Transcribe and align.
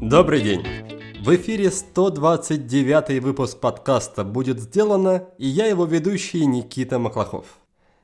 Добрый 0.00 0.40
день! 0.42 0.66
В 1.22 1.36
эфире 1.36 1.70
129 1.70 3.22
выпуск 3.22 3.60
подкаста 3.60 4.24
«Будет 4.24 4.58
сделано» 4.58 5.28
и 5.38 5.46
я 5.46 5.66
его 5.66 5.84
ведущий 5.84 6.44
Никита 6.46 6.98
Маклахов. 6.98 7.46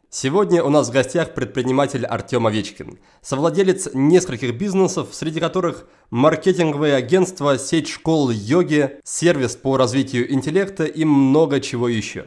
Сегодня 0.08 0.62
у 0.62 0.70
нас 0.70 0.88
в 0.88 0.92
гостях 0.92 1.34
предприниматель 1.34 2.06
Артем 2.06 2.46
Овечкин, 2.46 3.00
совладелец 3.22 3.88
нескольких 3.92 4.56
бизнесов, 4.56 5.08
среди 5.10 5.40
которых 5.40 5.88
маркетинговое 6.10 6.94
агентство, 6.94 7.58
сеть 7.58 7.88
школ 7.88 8.30
йоги, 8.30 9.00
сервис 9.02 9.56
по 9.56 9.76
развитию 9.76 10.32
интеллекта 10.32 10.84
и 10.84 11.04
много 11.04 11.60
чего 11.60 11.88
еще. 11.88 12.26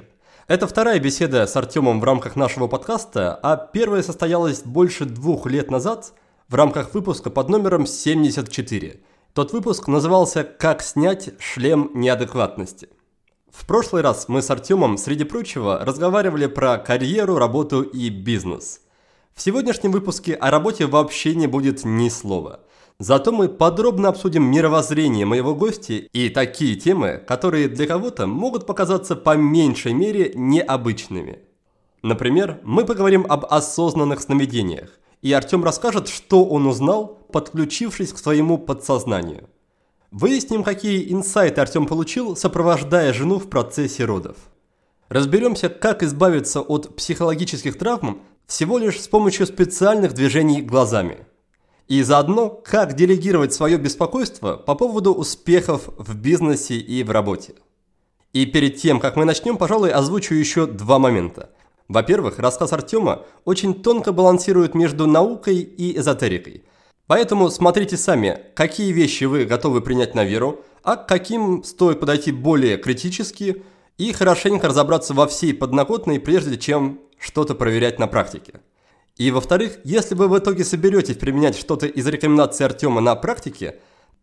Это 0.49 0.65
вторая 0.65 0.99
беседа 0.99 1.45
с 1.45 1.55
Артемом 1.55 1.99
в 1.99 2.03
рамках 2.03 2.35
нашего 2.35 2.65
подкаста, 2.65 3.35
а 3.43 3.55
первая 3.55 4.01
состоялась 4.01 4.63
больше 4.63 5.05
двух 5.05 5.45
лет 5.45 5.69
назад 5.69 6.11
в 6.47 6.55
рамках 6.55 6.95
выпуска 6.95 7.29
под 7.29 7.49
номером 7.49 7.85
74. 7.85 8.99
Тот 9.35 9.53
выпуск 9.53 9.87
назывался 9.87 10.43
«Как 10.43 10.81
снять 10.81 11.39
шлем 11.39 11.91
неадекватности». 11.93 12.89
В 13.51 13.67
прошлый 13.67 14.01
раз 14.01 14.27
мы 14.27 14.41
с 14.41 14.49
Артемом, 14.49 14.97
среди 14.97 15.23
прочего, 15.23 15.85
разговаривали 15.85 16.47
про 16.47 16.79
карьеру, 16.79 17.37
работу 17.37 17.83
и 17.83 18.09
бизнес. 18.09 18.81
В 19.35 19.43
сегодняшнем 19.43 19.91
выпуске 19.91 20.33
о 20.33 20.49
работе 20.49 20.87
вообще 20.87 21.35
не 21.35 21.45
будет 21.45 21.85
ни 21.85 22.09
слова. 22.09 22.61
Зато 22.99 23.31
мы 23.31 23.47
подробно 23.47 24.09
обсудим 24.09 24.43
мировоззрение 24.43 25.25
моего 25.25 25.55
гостя 25.55 25.93
и 25.93 26.29
такие 26.29 26.75
темы, 26.75 27.23
которые 27.25 27.69
для 27.69 27.87
кого-то 27.87 28.27
могут 28.27 28.65
показаться 28.65 29.15
по 29.15 29.35
меньшей 29.35 29.93
мере 29.93 30.33
необычными. 30.35 31.39
Например, 32.03 32.59
мы 32.63 32.85
поговорим 32.85 33.25
об 33.29 33.45
осознанных 33.45 34.21
сновидениях, 34.21 34.99
и 35.21 35.31
Артем 35.31 35.63
расскажет, 35.63 36.07
что 36.07 36.45
он 36.45 36.67
узнал, 36.67 37.19
подключившись 37.31 38.13
к 38.13 38.17
своему 38.17 38.57
подсознанию– 38.57 39.49
Выясним, 40.11 40.63
какие 40.63 41.13
инсайты 41.13 41.61
Артем 41.61 41.85
получил, 41.85 42.35
сопровождая 42.35 43.13
жену 43.13 43.37
в 43.37 43.47
процессе 43.47 44.05
родов. 44.05 44.37
Разберемся, 45.07 45.69
как 45.69 46.01
избавиться 46.01 46.61
от 46.61 46.95
психологических 46.95 47.77
травм 47.77 48.23
всего 48.47 48.79
лишь 48.79 48.99
с 48.99 49.07
помощью 49.07 49.45
специальных 49.45 50.13
движений 50.13 50.63
глазами. 50.63 51.27
И 51.89 52.01
заодно, 52.01 52.49
как 52.49 52.93
делегировать 52.93 53.53
свое 53.53 53.77
беспокойство 53.77 54.55
по 54.55 54.75
поводу 54.75 55.13
успехов 55.13 55.89
в 55.97 56.15
бизнесе 56.15 56.75
и 56.75 57.03
в 57.03 57.11
работе. 57.11 57.55
И 58.31 58.45
перед 58.45 58.77
тем, 58.77 59.01
как 59.01 59.17
мы 59.17 59.25
начнем, 59.25 59.57
пожалуй, 59.57 59.91
озвучу 59.91 60.35
еще 60.35 60.67
два 60.67 60.99
момента. 60.99 61.49
Во-первых, 61.89 62.39
рассказ 62.39 62.71
Артема 62.71 63.25
очень 63.43 63.73
тонко 63.73 64.13
балансирует 64.13 64.73
между 64.73 65.05
наукой 65.07 65.57
и 65.57 65.97
эзотерикой– 65.97 66.63
Поэтому 67.09 67.49
смотрите 67.49 67.97
сами, 67.97 68.39
какие 68.53 68.91
вещи 68.91 69.23
вы 69.23 69.45
готовы 69.45 69.81
принять 69.81 70.13
на 70.13 70.23
веру, 70.23 70.63
а 70.83 70.95
к 70.95 71.07
каким 71.07 71.63
стоит 71.63 71.99
подойти 71.99 72.31
более 72.31 72.77
критически 72.77 73.63
и 73.97 74.13
хорошенько 74.13 74.67
разобраться 74.67 75.15
во 75.15 75.25
всей 75.25 75.55
подноготной, 75.55 76.19
прежде 76.19 76.55
чем 76.55 76.99
что-то 77.17 77.55
проверять 77.55 77.97
на 77.97 78.05
практике. 78.05 78.61
И 79.19 79.31
во-вторых, 79.31 79.79
если 79.83 80.15
вы 80.15 80.29
в 80.29 80.39
итоге 80.39 80.63
соберетесь 80.63 81.17
применять 81.17 81.57
что-то 81.57 81.85
из 81.85 82.07
рекомендаций 82.07 82.65
Артема 82.65 83.01
на 83.01 83.15
практике, 83.15 83.75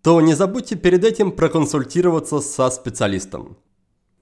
то 0.03 0.23
не 0.23 0.33
забудьте 0.33 0.75
перед 0.75 1.05
этим 1.05 1.33
проконсультироваться 1.33 2.41
со 2.41 2.71
специалистом. 2.71 3.59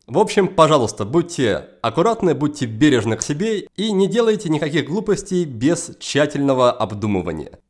В 0.08 0.18
общем, 0.18 0.48
пожалуйста, 0.48 1.04
будьте 1.04 1.68
аккуратны, 1.80 2.34
будьте 2.34 2.66
бережны 2.66 3.16
к 3.16 3.22
себе 3.22 3.68
и 3.76 3.92
не 3.92 4.08
делайте 4.08 4.48
никаких 4.48 4.86
глупостей 4.86 5.44
без 5.44 5.92
тщательного 6.00 6.72
обдумывания. 6.72 7.60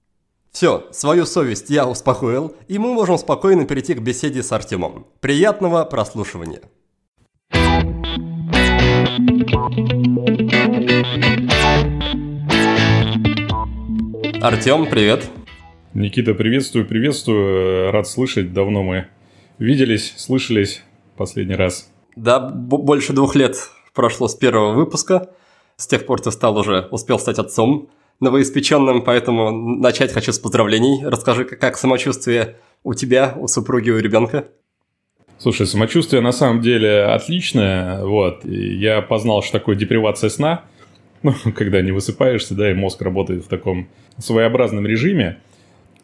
Все, 0.51 0.87
свою 0.91 1.27
совесть 1.27 1.69
я 1.69 1.87
успокоил, 1.87 2.57
и 2.69 2.79
мы 2.79 2.95
можем 2.95 3.19
спокойно 3.19 3.67
перейти 3.67 3.93
к 3.93 4.01
беседе 4.01 4.43
с 4.43 4.51
Артемом. 4.51 5.07
Приятного 5.21 5.85
прослушивания. 5.85 6.63
Артем, 14.45 14.85
привет. 14.91 15.31
Никита, 15.95 16.35
приветствую, 16.35 16.87
приветствую. 16.87 17.91
Рад 17.91 18.07
слышать. 18.07 18.53
Давно 18.53 18.83
мы 18.83 19.07
виделись, 19.59 20.13
слышались 20.19 20.83
последний 21.17 21.55
раз. 21.55 21.91
Да, 22.15 22.41
больше 22.41 23.15
двух 23.15 23.37
лет 23.37 23.57
прошло 23.95 24.29
с 24.29 24.35
первого 24.35 24.75
выпуска. 24.75 25.31
С 25.79 25.87
тех 25.87 26.05
пор 26.05 26.21
ты 26.21 26.31
стал 26.31 26.59
уже, 26.59 26.89
успел 26.91 27.19
стать 27.19 27.39
отцом 27.39 27.89
новоиспеченным, 28.21 29.01
поэтому 29.01 29.51
начать 29.51 30.13
хочу 30.13 30.31
с 30.31 30.39
поздравлений. 30.39 31.03
Расскажи, 31.07 31.47
как 31.47 31.79
самочувствие 31.79 32.57
у 32.83 32.93
тебя, 32.93 33.33
у 33.39 33.49
супруги, 33.49 33.89
у 33.89 33.99
ребенка? 33.99 34.49
Слушай, 35.39 35.67
самочувствие 35.67 36.21
на 36.21 36.33
самом 36.33 36.61
деле 36.61 37.05
отличное. 37.05 38.05
Вот. 38.05 38.45
я 38.45 39.01
познал, 39.01 39.43
что 39.43 39.59
такое 39.59 39.75
депривация 39.75 40.29
сна. 40.29 40.65
Ну, 41.45 41.53
когда 41.53 41.81
не 41.81 41.91
высыпаешься, 41.91 42.55
да, 42.55 42.71
и 42.71 42.75
мозг 42.75 43.01
работает 43.01 43.45
в 43.45 43.49
таком 43.49 43.89
своеобразном 44.19 44.87
режиме. 44.87 45.39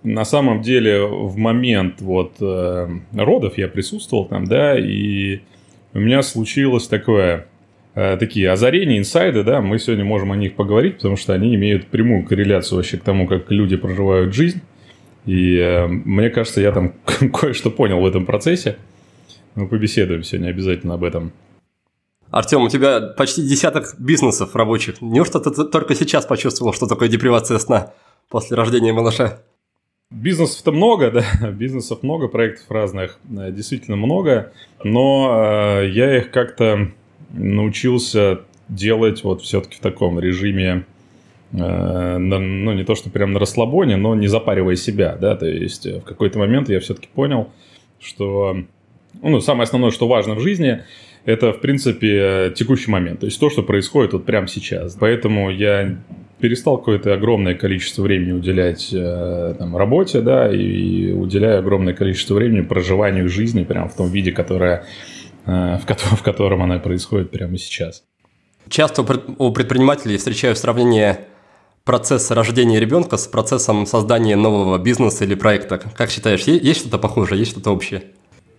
На 0.03 0.25
самом 0.25 0.63
деле, 0.63 1.05
в 1.05 1.37
момент 1.37 2.01
вот 2.01 2.37
э, 2.41 2.89
родов 3.13 3.59
я 3.59 3.69
присутствовал 3.69 4.25
там, 4.25 4.47
да, 4.47 4.79
и 4.79 5.41
у 5.93 5.99
меня 5.99 6.23
случилось 6.23 6.89
такое 6.89 7.47
Э, 7.95 8.17
такие 8.17 8.51
озарения, 8.51 8.99
инсайды, 8.99 9.43
да, 9.43 9.61
мы 9.61 9.79
сегодня 9.79 10.05
можем 10.05 10.31
о 10.31 10.37
них 10.37 10.55
поговорить, 10.55 10.97
потому 10.97 11.17
что 11.17 11.33
они 11.33 11.55
имеют 11.57 11.87
прямую 11.87 12.25
корреляцию 12.25 12.77
вообще 12.77 12.99
к 12.99 13.03
тому, 13.03 13.27
как 13.27 13.51
люди 13.51 13.77
проживают 13.77 14.33
жизнь. 14.33 14.61
И 15.27 15.57
э, 15.57 15.87
мне 15.89 16.31
кажется, 16.31 16.61
я 16.61 16.71
там 16.71 16.95
кое-что 17.33 17.71
понял 17.71 18.01
в 18.01 18.07
этом 18.07 18.27
процессе. 18.27 18.77
Мы 19.57 19.67
побеседуем 19.67 20.23
сегодня 20.23 20.51
обязательно 20.51 20.95
об 20.95 21.03
этом. 21.03 21.33
Артем, 22.31 22.63
у 22.63 22.69
тебя 22.69 23.01
почти 23.01 23.43
десяток 23.43 23.97
бизнесов 23.99 24.55
рабочих. 24.55 25.01
Неужто 25.01 25.41
ты 25.41 25.65
только 25.65 25.95
сейчас 25.95 26.27
почувствовал, 26.27 26.73
что 26.73 26.87
такое 26.87 27.09
депривация 27.09 27.59
сна 27.59 27.93
после 28.29 28.57
рождения 28.57 28.93
малыша? 28.93 29.41
Бизнесов-то 30.11 30.73
много, 30.73 31.11
да, 31.11 31.51
бизнесов 31.51 32.03
много, 32.03 32.29
проектов 32.29 32.71
разных, 32.71 33.19
э, 33.31 33.51
действительно 33.53 33.97
много, 33.97 34.53
но 34.83 35.81
э, 35.83 35.91
я 35.91 36.19
их 36.19 36.31
как-то 36.31 36.91
научился 37.33 38.41
делать 38.69 39.23
вот 39.23 39.43
все-таки 39.43 39.77
в 39.77 39.81
таком 39.81 40.19
режиме, 40.19 40.85
э, 41.53 42.19
ну, 42.19 42.73
не 42.73 42.85
то, 42.85 42.97
что 42.97 43.09
прям 43.11 43.33
на 43.33 43.39
расслабоне, 43.39 43.97
но 43.97 44.17
не 44.17 44.27
запаривая 44.27 44.75
себя, 44.75 45.17
да, 45.21 45.37
то 45.37 45.47
есть 45.47 45.87
в 45.87 46.03
какой-то 46.03 46.41
момент 46.41 46.69
я 46.69 46.81
все-таки 46.81 47.09
понял, 47.15 47.49
что, 48.01 48.57
ну, 49.23 49.41
самое 49.41 49.65
основное, 49.65 49.93
что 49.93 50.09
важно 50.09 50.35
в 50.35 50.41
жизни, 50.41 50.83
это, 51.25 51.53
в 51.53 51.61
принципе, 51.61 52.53
текущий 52.55 52.91
момент, 52.91 53.21
то 53.21 53.27
есть 53.27 53.39
то, 53.39 53.51
что 53.51 53.63
происходит 53.63 54.13
вот 54.13 54.25
прямо 54.25 54.49
сейчас. 54.49 54.97
Поэтому 54.99 55.51
я 55.51 55.99
перестал 56.41 56.79
какое-то 56.79 57.13
огромное 57.13 57.55
количество 57.55 58.03
времени 58.03 58.33
уделять 58.33 58.89
э, 58.93 59.55
там, 59.59 59.77
работе, 59.77 60.23
да, 60.23 60.51
и 60.51 61.13
уделяю 61.13 61.59
огромное 61.59 61.93
количество 61.93 62.35
времени 62.35 62.63
проживанию 62.63 63.29
жизни 63.29 63.63
прямо 63.65 63.89
в 63.89 63.95
том 63.95 64.11
виде, 64.11 64.33
которое 64.33 64.87
Э, 65.47 65.79
в 65.79 65.87
котором, 65.87 66.17
в 66.17 66.23
котором 66.23 66.63
она 66.63 66.79
происходит 66.79 67.31
прямо 67.31 67.57
сейчас. 67.59 68.05
Часто 68.69 69.03
у 69.39 69.53
предпринимателей 69.53 70.17
встречаю 70.17 70.55
сравнение 70.55 71.27
процесса 71.85 72.35
рождения 72.35 72.79
ребенка 72.79 73.17
с 73.17 73.27
процессом 73.27 73.87
создания 73.87 74.37
нового 74.37 74.79
бизнеса 74.79 75.25
или 75.25 75.35
проекта. 75.35 75.79
Как 75.79 76.11
считаешь, 76.11 76.43
есть 76.43 76.81
что-то 76.81 76.99
похожее, 76.99 77.41
есть 77.41 77.53
что-то 77.53 77.71
общее? 77.71 78.05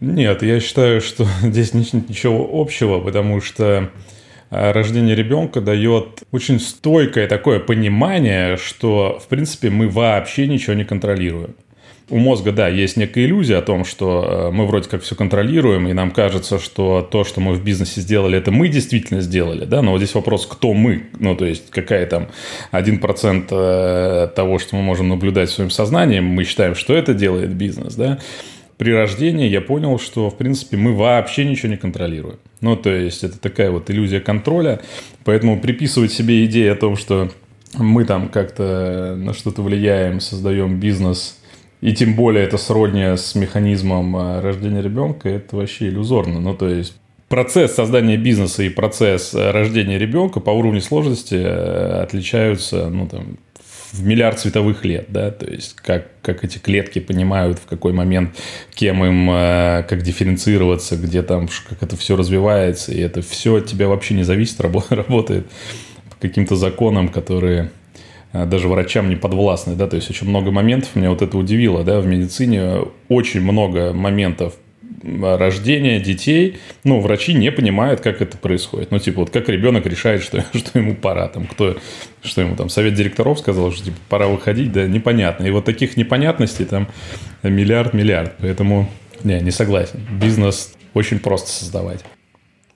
Нет, 0.01 0.41
я 0.41 0.59
считаю, 0.59 0.99
что 0.99 1.27
здесь 1.43 1.73
нет 1.75 2.09
ничего 2.09 2.49
общего, 2.51 2.99
потому 2.99 3.39
что 3.39 3.91
э, 4.49 4.71
рождение 4.71 5.15
ребенка 5.15 5.61
дает 5.61 6.23
очень 6.31 6.59
стойкое 6.59 7.27
такое 7.27 7.59
понимание, 7.59 8.57
что, 8.57 9.19
в 9.23 9.27
принципе, 9.27 9.69
мы 9.69 9.87
вообще 9.87 10.47
ничего 10.47 10.73
не 10.73 10.85
контролируем. 10.85 11.55
У 12.09 12.17
мозга, 12.17 12.51
да, 12.51 12.67
есть 12.67 12.97
некая 12.97 13.25
иллюзия 13.25 13.57
о 13.57 13.61
том, 13.61 13.85
что 13.85 14.49
э, 14.49 14.51
мы 14.51 14.65
вроде 14.65 14.89
как 14.89 15.03
все 15.03 15.13
контролируем, 15.13 15.87
и 15.87 15.93
нам 15.93 16.09
кажется, 16.09 16.57
что 16.57 17.07
то, 17.09 17.23
что 17.23 17.39
мы 17.39 17.53
в 17.53 17.63
бизнесе 17.63 18.01
сделали, 18.01 18.39
это 18.39 18.49
мы 18.49 18.69
действительно 18.69 19.21
сделали, 19.21 19.65
да, 19.65 19.83
но 19.83 19.91
вот 19.91 19.99
здесь 19.99 20.15
вопрос, 20.15 20.47
кто 20.47 20.73
мы, 20.73 21.03
ну, 21.19 21.35
то 21.35 21.45
есть, 21.45 21.69
какая 21.69 22.07
там 22.07 22.29
1% 22.71 23.45
э, 23.51 24.27
того, 24.35 24.57
что 24.57 24.75
мы 24.77 24.81
можем 24.81 25.09
наблюдать 25.09 25.51
своим 25.51 25.69
сознанием, 25.69 26.25
мы 26.25 26.43
считаем, 26.43 26.73
что 26.73 26.95
это 26.95 27.13
делает 27.13 27.53
бизнес, 27.53 27.93
да, 27.93 28.17
при 28.81 28.93
рождении 28.93 29.47
я 29.47 29.61
понял, 29.61 29.99
что, 29.99 30.31
в 30.31 30.37
принципе, 30.37 30.75
мы 30.75 30.95
вообще 30.95 31.45
ничего 31.45 31.69
не 31.69 31.77
контролируем. 31.77 32.39
Ну, 32.61 32.75
то 32.75 32.89
есть, 32.89 33.23
это 33.23 33.39
такая 33.39 33.69
вот 33.69 33.91
иллюзия 33.91 34.21
контроля, 34.21 34.81
поэтому 35.23 35.61
приписывать 35.61 36.11
себе 36.11 36.43
идею 36.45 36.73
о 36.73 36.75
том, 36.75 36.97
что 36.97 37.29
мы 37.75 38.05
там 38.05 38.27
как-то 38.29 39.15
на 39.15 39.35
что-то 39.35 39.61
влияем, 39.61 40.19
создаем 40.19 40.79
бизнес– 40.79 41.37
и 41.81 41.93
тем 41.93 42.15
более 42.15 42.43
это 42.43 42.57
сродни 42.57 43.03
с 43.03 43.33
механизмом 43.35 44.15
э, 44.15 44.39
рождения 44.39 44.81
ребенка, 44.81 45.29
это 45.29 45.55
вообще 45.55 45.89
иллюзорно. 45.89 46.39
Ну, 46.39 46.55
то 46.55 46.69
есть 46.69 46.95
процесс 47.27 47.73
создания 47.73 48.17
бизнеса 48.17 48.61
и 48.61 48.69
процесс 48.69 49.33
э, 49.33 49.51
рождения 49.51 49.97
ребенка 49.97 50.39
по 50.39 50.51
уровню 50.51 50.81
сложности 50.81 51.33
э, 51.33 52.01
отличаются, 52.03 52.87
ну, 52.89 53.07
там, 53.07 53.37
в 53.91 54.05
миллиард 54.05 54.39
световых 54.39 54.85
лет, 54.85 55.05
да, 55.09 55.31
то 55.31 55.45
есть 55.49 55.75
как, 55.75 56.07
как 56.21 56.43
эти 56.43 56.57
клетки 56.57 56.99
понимают, 56.99 57.59
в 57.59 57.65
какой 57.65 57.91
момент, 57.93 58.35
кем 58.73 59.03
им, 59.03 59.29
э, 59.29 59.83
как 59.87 60.01
дифференцироваться, 60.01 60.95
где 60.95 61.21
там, 61.23 61.49
как 61.67 61.83
это 61.83 61.97
все 61.97 62.15
развивается, 62.15 62.93
и 62.93 62.99
это 62.99 63.21
все 63.21 63.55
от 63.55 63.65
тебя 63.65 63.87
вообще 63.87 64.13
не 64.13 64.23
зависит, 64.23 64.59
работает 64.89 65.47
по 66.09 66.15
каким-то 66.27 66.55
законам, 66.55 67.09
которые 67.09 67.71
э, 68.31 68.45
даже 68.45 68.69
врачам 68.69 69.09
не 69.09 69.15
подвластны, 69.15 69.75
да, 69.75 69.87
то 69.87 69.97
есть 69.97 70.09
очень 70.09 70.29
много 70.29 70.51
моментов, 70.51 70.95
меня 70.95 71.09
вот 71.09 71.21
это 71.21 71.37
удивило, 71.37 71.83
да, 71.83 71.99
в 71.99 72.07
медицине 72.07 72.85
очень 73.09 73.41
много 73.41 73.93
моментов 73.93 74.53
рождения 75.03 75.99
детей, 75.99 76.59
ну, 76.83 76.99
врачи 76.99 77.33
не 77.33 77.51
понимают, 77.51 78.01
как 78.01 78.21
это 78.21 78.37
происходит. 78.37 78.91
Ну, 78.91 78.99
типа, 78.99 79.21
вот 79.21 79.29
как 79.29 79.49
ребенок 79.49 79.85
решает, 79.85 80.23
что, 80.23 80.43
что 80.53 80.79
ему 80.79 80.95
пора, 80.95 81.27
там, 81.27 81.47
кто, 81.47 81.77
что 82.23 82.41
ему 82.41 82.55
там, 82.55 82.69
совет 82.69 82.93
директоров 82.93 83.39
сказал, 83.39 83.71
что, 83.71 83.85
типа, 83.85 83.97
пора 84.09 84.27
выходить, 84.27 84.71
да, 84.71 84.87
непонятно. 84.87 85.45
И 85.45 85.51
вот 85.51 85.65
таких 85.65 85.97
непонятностей 85.97 86.65
там 86.65 86.87
миллиард-миллиард, 87.43 88.33
поэтому, 88.39 88.89
не, 89.23 89.39
не 89.39 89.51
согласен. 89.51 89.99
Бизнес 90.11 90.73
очень 90.93 91.19
просто 91.19 91.49
создавать. 91.49 92.03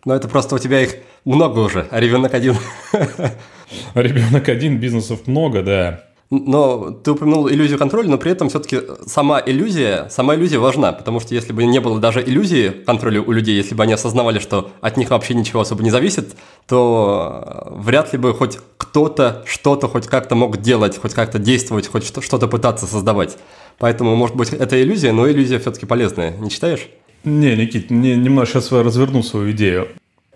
Но 0.06 0.16
это 0.16 0.28
просто 0.28 0.56
у 0.56 0.60
тебя 0.60 0.82
их 0.82 0.96
много 1.26 1.60
уже, 1.60 1.88
а 1.90 2.00
ребенок 2.00 2.34
один. 2.34 2.56
Ребенок 3.96 4.48
один, 4.48 4.78
бизнесов 4.78 5.26
много, 5.28 5.64
да. 5.64 6.04
Но 6.46 6.92
ты 6.92 7.12
упомянул 7.12 7.50
иллюзию 7.50 7.78
контроля, 7.78 8.10
но 8.10 8.18
при 8.18 8.32
этом 8.32 8.50
все-таки 8.50 8.80
сама 9.06 9.42
иллюзия, 9.46 10.08
сама 10.10 10.36
иллюзия 10.36 10.58
важна, 10.60 10.92
потому 10.92 11.20
что 11.20 11.34
если 11.34 11.54
бы 11.54 11.66
не 11.66 11.80
было 11.80 12.00
даже 12.00 12.22
иллюзии 12.22 12.70
контроля 12.70 13.22
у 13.22 13.32
людей, 13.32 13.56
если 13.56 13.76
бы 13.76 13.84
они 13.84 13.94
осознавали, 13.94 14.40
что 14.40 14.72
от 14.82 14.98
них 14.98 15.10
вообще 15.10 15.34
ничего 15.34 15.62
особо 15.62 15.84
не 15.84 15.92
зависит, 15.92 16.36
то 16.68 17.68
вряд 17.72 18.14
ли 18.14 18.20
бы 18.20 18.34
хоть 18.34 18.58
кто-то 18.78 19.44
что-то 19.46 19.88
хоть 19.88 20.08
как-то 20.08 20.36
мог 20.36 20.58
делать, 20.58 20.98
хоть 20.98 21.14
как-то 21.14 21.40
действовать, 21.40 21.88
хоть 21.88 22.06
что-то 22.06 22.48
пытаться 22.48 22.86
создавать. 22.88 23.38
Поэтому, 23.78 24.16
может 24.16 24.36
быть, 24.36 24.54
это 24.54 24.82
иллюзия, 24.82 25.12
но 25.12 25.30
иллюзия 25.30 25.60
все-таки 25.60 25.86
полезная. 25.86 26.32
Не 26.38 26.50
считаешь? 26.50 26.88
Не, 27.24 27.56
Никит, 27.56 27.90
не, 27.90 28.16
немного 28.16 28.48
сейчас 28.48 28.72
разверну 28.72 29.24
свою 29.24 29.52
идею. 29.52 29.90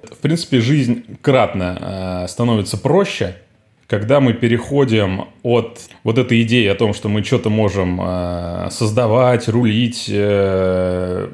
В 0.04 0.18
принципе, 0.18 0.60
жизнь 0.60 1.04
кратно 1.22 2.24
э, 2.24 2.28
становится 2.28 2.78
проще– 2.78 3.36
когда 3.90 4.20
мы 4.20 4.34
переходим 4.34 5.26
от 5.42 5.80
вот 6.04 6.20
этой 6.20 6.44
идеи 6.44 6.68
о 6.68 6.76
том, 6.76 6.94
что 6.94 7.10
мы 7.10 7.24
что-то 7.24 7.50
можем 7.50 8.00
э, 8.00 8.68
создавать, 8.70 9.50
рулить, 9.50 10.06
э, 10.08 11.28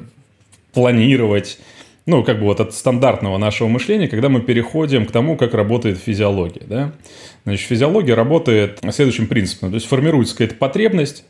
планировать, 0.72 1.58
ну, 2.06 2.24
как 2.24 2.38
бы 2.38 2.44
вот 2.44 2.60
от 2.60 2.72
стандартного 2.72 3.36
нашего 3.36 3.68
мышления, 3.68 4.08
когда 4.08 4.30
мы 4.30 4.40
переходим 4.40 5.04
к 5.04 5.12
тому, 5.12 5.36
как 5.36 5.52
работает 5.52 5.98
физиология, 5.98 6.62
да. 6.66 6.92
Значит, 7.44 7.68
физиология 7.68 8.14
работает 8.14 8.80
следующим 8.90 9.26
принципом. 9.26 9.68
То 9.68 9.74
есть 9.74 9.86
формируется 9.86 10.34
какая-то 10.34 10.54
потребность, 10.54 11.24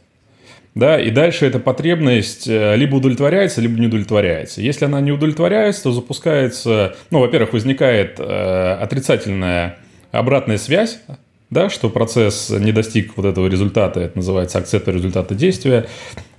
да, 0.77 1.01
и 1.01 1.11
дальше 1.11 1.45
эта 1.45 1.59
потребность 1.59 2.47
э, 2.47 2.77
либо 2.77 2.95
удовлетворяется, 2.95 3.61
либо 3.61 3.81
не 3.81 3.89
удовлетворяется. 3.89 4.63
Если 4.63 4.85
она 4.85 5.01
не 5.01 5.11
удовлетворяется, 5.11 5.85
то 5.85 5.93
запускается, 5.93 6.95
ну, 7.11 7.19
во-первых, 7.19 7.53
возникает 7.53 8.21
э, 8.21 8.79
отрицательная 8.81 9.79
обратная 10.13 10.59
связь, 10.59 10.99
да, 11.51 11.71
что 11.71 11.91
процесс 11.91 12.51
не 12.51 12.73
достиг 12.73 13.17
вот 13.17 13.27
этого 13.27 13.47
результата, 13.47 14.01
это 14.01 14.17
называется 14.17 14.59
акцепт 14.59 14.89
результата 14.89 15.35
действия 15.35 15.87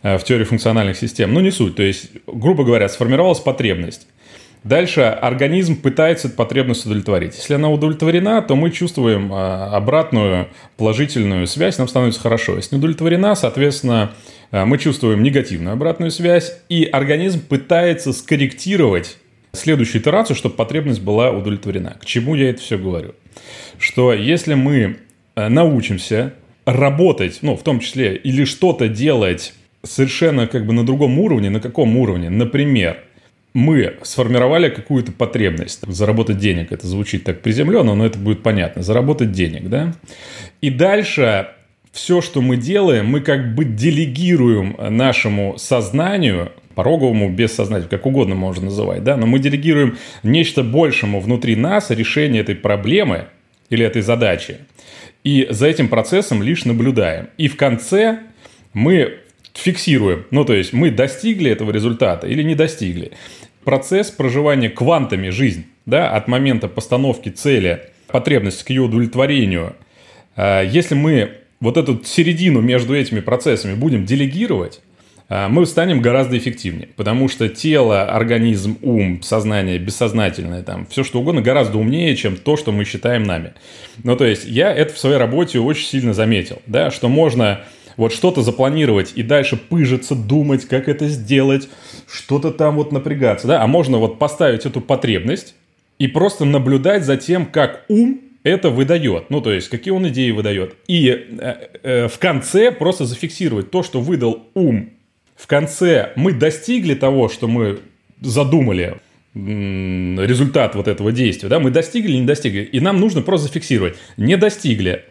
э, 0.03 0.17
в 0.17 0.23
теории 0.23 0.43
функциональных 0.43 0.97
систем. 0.97 1.33
Ну, 1.33 1.39
не 1.39 1.51
суть. 1.51 1.75
То 1.75 1.83
есть, 1.83 2.09
грубо 2.27 2.63
говоря, 2.63 2.89
сформировалась 2.89 3.39
потребность. 3.39 4.07
Дальше 4.63 5.01
организм 5.01 5.79
пытается 5.79 6.27
эту 6.27 6.35
потребность 6.35 6.85
удовлетворить. 6.85 7.35
Если 7.35 7.53
она 7.53 7.69
удовлетворена, 7.69 8.41
то 8.41 8.57
мы 8.57 8.69
чувствуем 8.69 9.31
э, 9.31 9.35
обратную 9.35 10.49
положительную 10.75 11.47
связь, 11.47 11.77
нам 11.77 11.87
становится 11.87 12.19
хорошо. 12.19 12.57
Если 12.57 12.75
не 12.75 12.79
удовлетворена, 12.79 13.35
соответственно, 13.35 14.11
э, 14.51 14.65
мы 14.65 14.77
чувствуем 14.77 15.23
негативную 15.23 15.73
обратную 15.73 16.11
связь, 16.11 16.53
и 16.67 16.83
организм 16.83 17.39
пытается 17.47 18.11
скорректировать 18.11 19.17
следующую 19.53 20.01
итерацию, 20.01 20.35
чтобы 20.35 20.55
потребность 20.55 21.01
была 21.01 21.31
удовлетворена. 21.31 21.97
К 22.01 22.05
чему 22.05 22.35
я 22.35 22.49
это 22.49 22.61
все 22.61 22.77
говорю? 22.77 23.13
что 23.79 24.13
если 24.13 24.53
мы 24.53 24.97
э, 25.35 25.47
научимся 25.47 26.33
работать, 26.65 27.39
ну, 27.41 27.55
в 27.55 27.63
том 27.63 27.79
числе, 27.79 28.15
или 28.15 28.43
что-то 28.45 28.87
делать 28.87 29.53
совершенно 29.83 30.47
как 30.47 30.65
бы 30.65 30.73
на 30.73 30.85
другом 30.85 31.17
уровне, 31.19 31.49
на 31.49 31.59
каком 31.59 31.97
уровне, 31.97 32.29
например, 32.29 32.99
мы 33.53 33.95
сформировали 34.03 34.69
какую-то 34.69 35.11
потребность, 35.11 35.81
заработать 35.87 36.37
денег, 36.37 36.71
это 36.71 36.85
звучит 36.85 37.23
так 37.23 37.41
приземленно, 37.41 37.95
но 37.95 38.05
это 38.05 38.19
будет 38.19 38.43
понятно, 38.43 38.83
заработать 38.83 39.31
денег, 39.31 39.69
да, 39.69 39.95
и 40.61 40.69
дальше 40.69 41.49
все, 41.91 42.21
что 42.21 42.41
мы 42.41 42.57
делаем, 42.57 43.07
мы 43.07 43.21
как 43.21 43.55
бы 43.55 43.65
делегируем 43.65 44.75
нашему 44.77 45.57
сознанию, 45.57 46.51
пороговому, 46.77 47.29
бессознательному, 47.29 47.89
как 47.89 48.05
угодно 48.05 48.35
можно 48.35 48.65
называть, 48.65 49.03
да, 49.03 49.17
но 49.17 49.25
мы 49.25 49.39
делегируем 49.39 49.97
нечто 50.23 50.63
большему 50.63 51.19
внутри 51.19 51.57
нас 51.57 51.89
решение 51.89 52.41
этой 52.41 52.55
проблемы– 52.55 53.25
или 53.69 53.85
этой 53.85 54.01
задачи. 54.01 54.57
И 55.23 55.47
за 55.49 55.67
этим 55.67 55.89
процессом 55.89 56.41
лишь 56.41 56.65
наблюдаем. 56.65 57.29
И 57.37 57.47
в 57.47 57.57
конце 57.57 58.19
мы 58.73 59.19
фиксируем, 59.53 60.25
ну 60.31 60.45
то 60.45 60.53
есть 60.53 60.71
мы 60.71 60.91
достигли 60.91 61.51
этого 61.51 61.71
результата 61.71 62.27
или 62.27 62.43
не 62.43 62.55
достигли. 62.55 63.11
Процесс 63.63 64.11
проживания 64.11 64.69
квантами 64.69 65.29
жизнь, 65.29 65.65
да, 65.85 66.11
от 66.11 66.27
момента 66.27 66.67
постановки 66.67 67.29
цели, 67.29 67.81
потребности 68.07 68.63
к 68.63 68.69
ее 68.69 68.83
удовлетворению. 68.83 69.75
А, 70.35 70.61
если 70.61 70.95
мы 70.95 71.31
вот 71.59 71.75
эту 71.75 72.01
середину 72.05 72.61
между 72.61 72.95
этими 72.95 73.19
процессами 73.19 73.73
будем 73.73 74.05
делегировать, 74.05 74.79
мы 75.29 75.65
станем 75.65 76.01
гораздо 76.01 76.37
эффективнее. 76.37 76.89
Потому 76.95 77.27
что 77.27 77.49
тело, 77.49 78.03
организм, 78.03 78.77
ум, 78.81 79.21
сознание, 79.21 79.77
бессознательное, 79.77 80.63
там, 80.63 80.85
все 80.87 81.03
что 81.03 81.19
угодно 81.19 81.41
гораздо 81.41 81.77
умнее, 81.77 82.15
чем 82.15 82.37
то, 82.37 82.55
что 82.55 82.71
мы 82.71 82.85
считаем 82.85 83.23
нами. 83.23 83.53
Ну, 84.03 84.15
то 84.15 84.25
есть, 84.25 84.45
я 84.45 84.71
это 84.73 84.93
в 84.93 84.97
своей 84.97 85.17
работе 85.17 85.59
очень 85.59 85.85
сильно 85.85 86.13
заметил, 86.13 86.61
да, 86.65 86.91
что 86.91 87.09
можно 87.09 87.61
вот 87.97 88.13
что-то 88.13 88.43
запланировать 88.43 89.13
и 89.15 89.23
дальше 89.23 89.57
пыжиться, 89.57 90.15
думать, 90.15 90.65
как 90.65 90.87
это 90.87 91.07
сделать, 91.07 91.67
что-то 92.07 92.51
там 92.51 92.75
вот 92.75 92.91
напрягаться, 92.91 93.47
да, 93.47 93.63
а 93.63 93.67
можно 93.67 93.97
вот 93.97 94.19
поставить 94.19 94.65
эту 94.65 94.79
потребность 94.79 95.55
и 95.99 96.07
просто 96.07 96.45
наблюдать 96.45 97.03
за 97.03 97.17
тем, 97.17 97.47
как 97.47 97.83
ум 97.89 98.21
это 98.43 98.69
выдает. 98.69 99.29
Ну, 99.29 99.41
то 99.41 99.51
есть, 99.51 99.67
какие 99.67 99.91
он 99.91 100.07
идеи 100.07 100.31
выдает. 100.31 100.75
И 100.87 101.09
э, 101.09 101.55
э, 101.83 102.07
в 102.07 102.17
конце 102.17 102.71
просто 102.71 103.05
зафиксировать 103.05 103.71
то, 103.71 103.83
что 103.83 103.99
выдал 103.99 104.47
ум 104.53 104.91
в 105.37 105.47
конце 105.47 106.11
мы 106.15 106.33
достигли 106.33 106.95
того, 106.95 107.29
что 107.29 107.47
мы 107.47 107.79
задумали, 108.21 108.97
результат 109.33 110.73
вот 110.73 110.87
этого 110.87 111.11
действия, 111.11 111.47
да, 111.47 111.59
мы 111.59 111.69
достигли 111.69 112.11
или 112.11 112.19
не 112.19 112.25
достигли, 112.25 112.61
и 112.63 112.79
нам 112.79 112.99
нужно 112.99 113.21
просто 113.21 113.47
зафиксировать. 113.47 113.95
Не 114.17 114.35
достигли. 114.35 115.05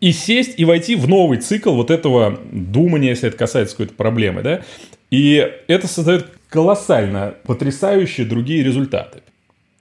И 0.00 0.12
сесть 0.12 0.54
и 0.58 0.64
войти 0.64 0.96
в 0.96 1.08
новый 1.08 1.38
цикл 1.38 1.74
вот 1.74 1.90
этого 1.90 2.38
думания, 2.52 3.10
если 3.10 3.28
это 3.28 3.36
касается 3.36 3.74
какой-то 3.74 3.94
проблемы, 3.94 4.42
да. 4.42 4.62
И 5.10 5.50
это 5.66 5.88
создает 5.88 6.28
колоссально 6.48 7.34
потрясающие 7.44 8.26
другие 8.26 8.62
результаты. 8.62 9.22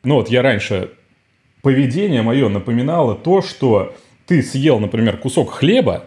Ну 0.03 0.15
вот 0.15 0.29
я 0.29 0.41
раньше 0.41 0.89
поведение 1.61 2.21
мое 2.23 2.49
напоминало 2.49 3.15
то, 3.15 3.41
что 3.41 3.95
ты 4.25 4.41
съел, 4.41 4.79
например, 4.79 5.17
кусок 5.17 5.51
хлеба, 5.51 6.05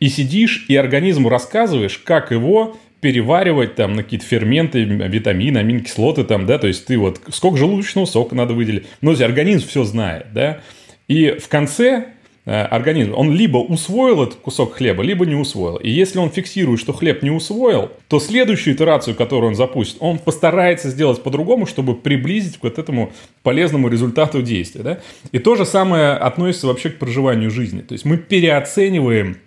и 0.00 0.08
сидишь 0.08 0.66
и 0.68 0.76
организму 0.76 1.28
рассказываешь, 1.28 1.98
как 1.98 2.30
его 2.30 2.76
переваривать 3.00 3.74
там 3.74 3.94
на 3.94 4.02
какие-то 4.02 4.26
ферменты, 4.26 4.84
витамины, 4.84 5.58
аминокислоты 5.58 6.24
там, 6.24 6.46
да, 6.46 6.58
то 6.58 6.66
есть 6.66 6.86
ты 6.86 6.98
вот 6.98 7.20
сколько 7.30 7.56
желудочного 7.56 8.06
сока 8.06 8.34
надо 8.34 8.54
выделить. 8.54 8.86
Есть 9.00 9.22
организм 9.22 9.66
все 9.66 9.84
знает, 9.84 10.26
да. 10.32 10.60
И 11.08 11.30
в 11.40 11.48
конце 11.48 12.08
э, 12.44 12.62
организм, 12.62 13.14
он 13.16 13.34
либо 13.34 13.58
усвоил 13.58 14.22
этот 14.22 14.36
кусок 14.36 14.74
хлеба, 14.74 15.02
либо 15.02 15.26
не 15.26 15.34
усвоил. 15.34 15.76
И 15.76 15.90
если 15.90 16.18
он 16.18 16.30
фиксирует, 16.30 16.78
что 16.78 16.92
хлеб 16.92 17.22
не 17.22 17.30
усвоил, 17.30 17.90
то 18.08 18.20
следующую 18.20 18.74
итерацию, 18.74 19.16
которую 19.16 19.48
он 19.48 19.54
запустит, 19.56 19.96
он 20.00 20.18
постарается 20.18 20.88
сделать 20.90 21.22
по-другому, 21.22 21.66
чтобы 21.66 21.96
приблизить 21.96 22.58
к 22.58 22.62
вот 22.62 22.78
этому 22.78 23.12
полезному 23.42 23.88
результату 23.88 24.42
действия. 24.42 24.82
Да? 24.82 25.00
И 25.32 25.38
то 25.38 25.56
же 25.56 25.64
самое 25.64 26.12
относится 26.12 26.66
вообще 26.66 26.90
к 26.90 26.98
проживанию 26.98 27.50
жизни. 27.50 27.80
То 27.80 27.94
есть 27.94 28.04
мы 28.04 28.18
переоцениваем 28.18 29.38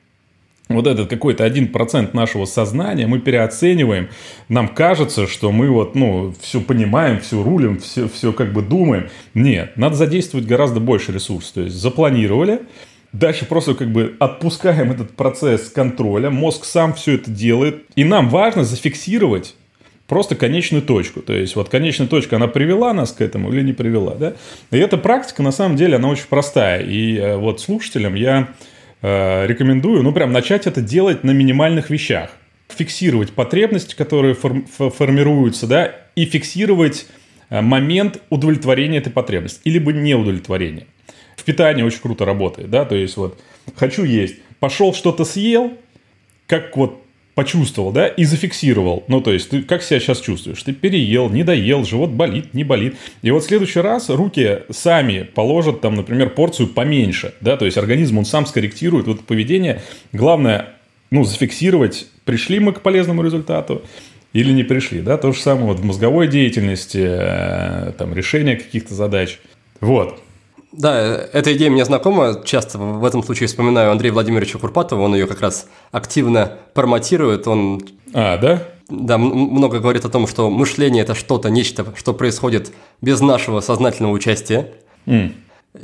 вот 0.75 0.87
этот 0.87 1.09
какой-то 1.09 1.43
один 1.43 1.67
процент 1.67 2.13
нашего 2.13 2.45
сознания 2.45 3.07
мы 3.07 3.19
переоцениваем. 3.19 4.09
Нам 4.49 4.67
кажется, 4.67 5.27
что 5.27 5.51
мы 5.51 5.69
вот, 5.69 5.95
ну, 5.95 6.33
все 6.41 6.61
понимаем, 6.61 7.19
все 7.19 7.41
рулим, 7.43 7.79
все, 7.79 8.07
все 8.07 8.33
как 8.33 8.53
бы 8.53 8.61
думаем. 8.61 9.09
Нет, 9.33 9.77
надо 9.77 9.95
задействовать 9.95 10.47
гораздо 10.47 10.79
больше 10.79 11.11
ресурсов. 11.11 11.53
То 11.53 11.61
есть 11.61 11.75
запланировали, 11.75 12.61
Дальше 13.13 13.45
просто 13.45 13.75
как 13.75 13.91
бы 13.91 14.15
отпускаем 14.19 14.91
этот 14.91 15.11
процесс 15.11 15.69
контроля, 15.69 16.31
мозг 16.31 16.65
сам 16.65 16.95
все 16.95 17.13
это 17.13 17.29
делает, 17.29 17.83
и 17.95 18.03
нам 18.03 18.27
важно 18.27 18.63
зафиксировать 18.63 19.53
просто 20.07 20.35
конечную 20.35 20.81
точку. 20.81 21.21
То 21.21 21.33
есть 21.33 21.55
вот 21.55 21.69
конечная 21.69 22.07
точка, 22.07 22.37
она 22.37 22.47
привела 22.47 22.91
нас 22.91 23.11
к 23.11 23.21
этому 23.21 23.51
или 23.53 23.61
не 23.61 23.73
привела, 23.73 24.15
да? 24.15 24.33
И 24.71 24.77
эта 24.77 24.97
практика, 24.97 25.43
на 25.43 25.51
самом 25.51 25.75
деле, 25.75 25.97
она 25.97 26.09
очень 26.09 26.25
простая. 26.27 26.81
И 26.81 27.17
э, 27.17 27.37
вот 27.37 27.61
слушателям 27.61 28.15
я 28.15 28.49
рекомендую, 29.03 30.01
ну, 30.01 30.13
прям 30.13 30.31
начать 30.31 30.65
это 30.65 30.81
делать 30.81 31.23
на 31.23 31.31
минимальных 31.31 31.89
вещах. 31.89 32.31
Фиксировать 32.69 33.33
потребности, 33.33 33.95
которые 33.95 34.33
форм, 34.33 34.65
формируются, 34.65 35.67
да, 35.67 35.93
и 36.15 36.25
фиксировать 36.25 37.05
э, 37.49 37.61
момент 37.61 38.21
удовлетворения 38.29 38.99
этой 38.99 39.11
потребности, 39.11 39.59
или 39.65 39.77
бы 39.77 39.93
неудовлетворения. 39.93 40.87
В 41.35 41.43
питании 41.43 41.83
очень 41.83 41.99
круто 41.99 42.25
работает, 42.25 42.69
да, 42.69 42.85
то 42.85 42.95
есть 42.95 43.17
вот 43.17 43.39
хочу 43.75 44.05
есть, 44.05 44.37
пошел 44.59 44.93
что-то 44.93 45.25
съел, 45.25 45.77
как 46.47 46.75
вот 46.77 47.02
почувствовал, 47.35 47.91
да, 47.91 48.07
и 48.07 48.25
зафиксировал. 48.25 49.03
Ну, 49.07 49.21
то 49.21 49.33
есть, 49.33 49.49
ты 49.49 49.63
как 49.63 49.83
себя 49.83 49.99
сейчас 49.99 50.19
чувствуешь? 50.19 50.61
Ты 50.61 50.73
переел, 50.73 51.29
не 51.29 51.43
доел, 51.43 51.83
живот 51.83 52.11
болит, 52.11 52.53
не 52.53 52.63
болит. 52.63 52.95
И 53.21 53.31
вот 53.31 53.43
в 53.43 53.47
следующий 53.47 53.79
раз 53.79 54.09
руки 54.09 54.59
сами 54.69 55.23
положат, 55.23 55.81
там, 55.81 55.95
например, 55.95 56.29
порцию 56.29 56.67
поменьше, 56.67 57.33
да, 57.41 57.57
то 57.57 57.65
есть 57.65 57.77
организм, 57.77 58.19
он 58.19 58.25
сам 58.25 58.45
скорректирует 58.45 59.07
вот 59.07 59.21
поведение. 59.21 59.81
Главное, 60.11 60.69
ну, 61.09 61.23
зафиксировать, 61.23 62.07
пришли 62.25 62.59
мы 62.59 62.73
к 62.73 62.81
полезному 62.81 63.23
результату 63.23 63.83
или 64.33 64.51
не 64.51 64.63
пришли, 64.63 65.01
да, 65.01 65.17
то 65.17 65.31
же 65.31 65.39
самое 65.39 65.67
вот 65.67 65.79
в 65.79 65.83
мозговой 65.83 66.27
деятельности, 66.27 67.03
э, 67.03 67.93
там, 67.97 68.13
решение 68.15 68.55
каких-то 68.55 68.95
задач. 68.95 69.39
Вот. 69.79 70.22
Да, 70.73 70.99
эта 70.99 71.55
идея 71.55 71.69
мне 71.69 71.85
знакома. 71.85 72.41
Часто 72.43 72.79
в 72.79 73.05
этом 73.05 73.23
случае 73.23 73.47
вспоминаю 73.47 73.91
Андрея 73.91 74.11
Владимировича 74.11 74.57
Курпатова. 74.57 75.01
Он 75.01 75.13
ее 75.13 75.27
как 75.27 75.41
раз 75.41 75.67
активно 75.91 76.57
промотирует. 76.73 77.47
Он... 77.47 77.81
А, 78.13 78.37
да? 78.37 78.67
Да, 78.89 79.17
много 79.17 79.79
говорит 79.79 80.03
о 80.03 80.09
том, 80.09 80.27
что 80.27 80.49
мышление– 80.49 81.03
это 81.03 81.15
что-то, 81.15 81.49
нечто, 81.49 81.85
что 81.95 82.13
происходит 82.13 82.71
без 83.01 83.21
нашего 83.21 83.59
сознательного 83.61 84.13
участия. 84.13 84.71
Mm. 85.05 85.33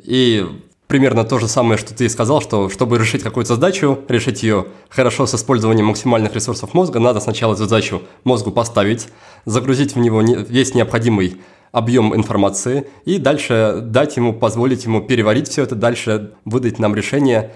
И 0.04 0.46
примерно 0.88 1.24
то 1.24 1.38
же 1.38 1.48
самое, 1.48 1.78
что 1.78 1.94
ты 1.94 2.10
сказал, 2.10 2.42
что 2.42 2.68
чтобы 2.70 2.98
решить 2.98 3.22
какую-то 3.22 3.54
задачу, 3.54 4.00
решить 4.08 4.42
ее 4.42 4.66
хорошо 4.90 5.28
с 5.28 5.36
использованием 5.36 5.86
максимальных 5.86 6.34
ресурсов 6.34 6.74
мозга, 6.74 7.00
надо 7.00 7.20
сначала 7.20 7.56
задачу 7.56 8.02
мозгу 8.24 8.52
поставить, 8.52 9.08
загрузить 9.46 9.96
в 9.96 10.00
него 10.00 10.22
весь 10.22 10.74
необходимый 10.74 11.38
объем 11.72 12.16
информации 12.16 12.88
и 13.06 13.18
дальше 13.18 13.80
дать 13.84 14.18
ему, 14.18 14.34
позволить 14.34 14.86
ему 14.86 15.02
переварить 15.02 15.48
все 15.48 15.64
это, 15.64 15.76
дальше 15.76 16.34
выдать 16.46 16.80
нам 16.80 16.96
решение. 16.96 17.52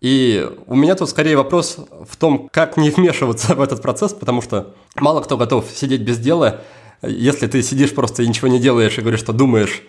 И 0.00 0.46
у 0.66 0.76
меня 0.76 0.94
тут 0.94 1.08
скорее 1.08 1.36
вопрос 1.36 1.78
в 2.06 2.16
том, 2.16 2.48
как 2.52 2.76
не 2.76 2.90
вмешиваться 2.90 3.54
в 3.56 3.60
этот 3.60 3.82
процесс, 3.82 4.12
потому 4.12 4.42
что 4.42 4.74
мало 4.96 5.20
кто 5.20 5.36
готов 5.36 5.66
сидеть 5.74 6.02
без 6.02 6.18
дела. 6.18 6.60
Если 7.02 7.46
ты 7.46 7.62
сидишь 7.62 7.94
просто 7.94 8.22
и 8.22 8.28
ничего 8.28 8.48
не 8.48 8.58
делаешь 8.58 8.98
и 8.98 9.00
говоришь, 9.00 9.20
что 9.20 9.32
думаешь, 9.32 9.82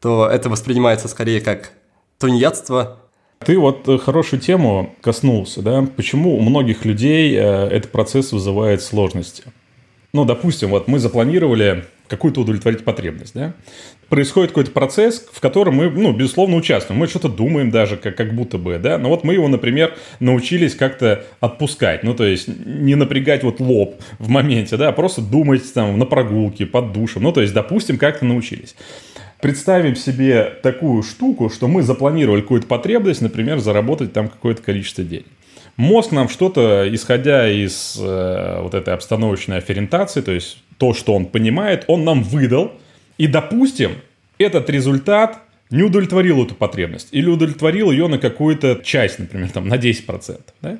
то 0.00 0.26
это 0.26 0.48
воспринимается 0.48 1.08
скорее 1.08 1.40
как 1.40 1.72
тунеядство. 2.18 2.98
Ты 3.44 3.58
вот 3.58 3.88
э, 3.88 3.98
хорошую 3.98 4.40
тему 4.40 4.94
коснулся, 5.00 5.62
да? 5.62 5.86
Почему 5.96 6.36
у 6.36 6.40
многих 6.40 6.84
людей 6.84 7.34
э, 7.34 7.68
этот 7.68 7.90
процесс 7.90 8.32
вызывает 8.32 8.82
сложности? 8.82 9.44
Ну, 10.12 10.26
допустим, 10.26 10.70
вот 10.70 10.88
мы 10.88 10.98
запланировали 10.98 11.86
какую-то 12.10 12.40
удовлетворить 12.40 12.84
потребность, 12.84 13.34
да? 13.34 13.54
Происходит 14.08 14.50
какой-то 14.50 14.72
процесс, 14.72 15.24
в 15.32 15.40
котором 15.40 15.76
мы, 15.76 15.88
ну, 15.88 16.12
безусловно, 16.12 16.56
участвуем. 16.56 16.98
Мы 16.98 17.06
что-то 17.06 17.28
думаем 17.28 17.70
даже, 17.70 17.96
как, 17.96 18.16
как 18.16 18.34
будто 18.34 18.58
бы, 18.58 18.78
да? 18.78 18.98
Но 18.98 19.08
вот 19.08 19.22
мы 19.22 19.34
его, 19.34 19.46
например, 19.46 19.94
научились 20.18 20.74
как-то 20.74 21.24
отпускать. 21.38 22.02
Ну, 22.02 22.14
то 22.14 22.24
есть, 22.24 22.48
не 22.48 22.96
напрягать 22.96 23.44
вот 23.44 23.60
лоб 23.60 24.02
в 24.18 24.28
моменте, 24.28 24.76
да, 24.76 24.88
а 24.88 24.92
просто 24.92 25.22
думать 25.22 25.72
там 25.72 25.96
на 25.98 26.04
прогулке, 26.04 26.66
под 26.66 26.92
душем. 26.92 27.22
Ну, 27.22 27.32
то 27.32 27.40
есть, 27.40 27.54
допустим, 27.54 27.96
как-то 27.96 28.24
научились. 28.24 28.74
Представим 29.40 29.94
себе 29.94 30.52
такую 30.62 31.04
штуку, 31.04 31.48
что 31.48 31.68
мы 31.68 31.82
запланировали 31.82 32.40
какую-то 32.40 32.66
потребность, 32.66 33.22
например, 33.22 33.60
заработать 33.60 34.12
там 34.12 34.28
какое-то 34.28 34.62
количество 34.62 35.04
денег. 35.04 35.26
Мозг 35.76 36.10
нам 36.10 36.28
что-то, 36.28 36.92
исходя 36.92 37.48
из 37.48 37.96
э, 37.98 38.60
вот 38.60 38.74
этой 38.74 38.92
обстановочной 38.92 39.58
афферентации, 39.58 40.20
то 40.20 40.32
есть 40.32 40.58
то, 40.80 40.94
что 40.94 41.14
он 41.14 41.26
понимает, 41.26 41.84
он 41.88 42.04
нам 42.04 42.22
выдал. 42.22 42.72
И, 43.18 43.26
допустим, 43.26 43.92
этот 44.38 44.70
результат 44.70 45.42
не 45.70 45.82
удовлетворил 45.82 46.42
эту 46.42 46.54
потребность. 46.54 47.08
Или 47.12 47.28
удовлетворил 47.28 47.90
ее 47.90 48.08
на 48.08 48.18
какую-то 48.18 48.80
часть, 48.82 49.18
например, 49.18 49.50
там, 49.50 49.68
на 49.68 49.74
10%. 49.74 50.40
Да? 50.62 50.78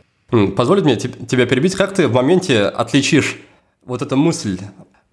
Позволь 0.57 0.83
мне 0.83 0.97
тебя 0.97 1.47
перебить. 1.47 1.75
Как 1.75 1.92
ты 1.92 2.09
в 2.09 2.14
моменте 2.14 2.62
отличишь 2.62 3.37
вот 3.85 4.00
эту 4.00 4.16
мысль, 4.16 4.59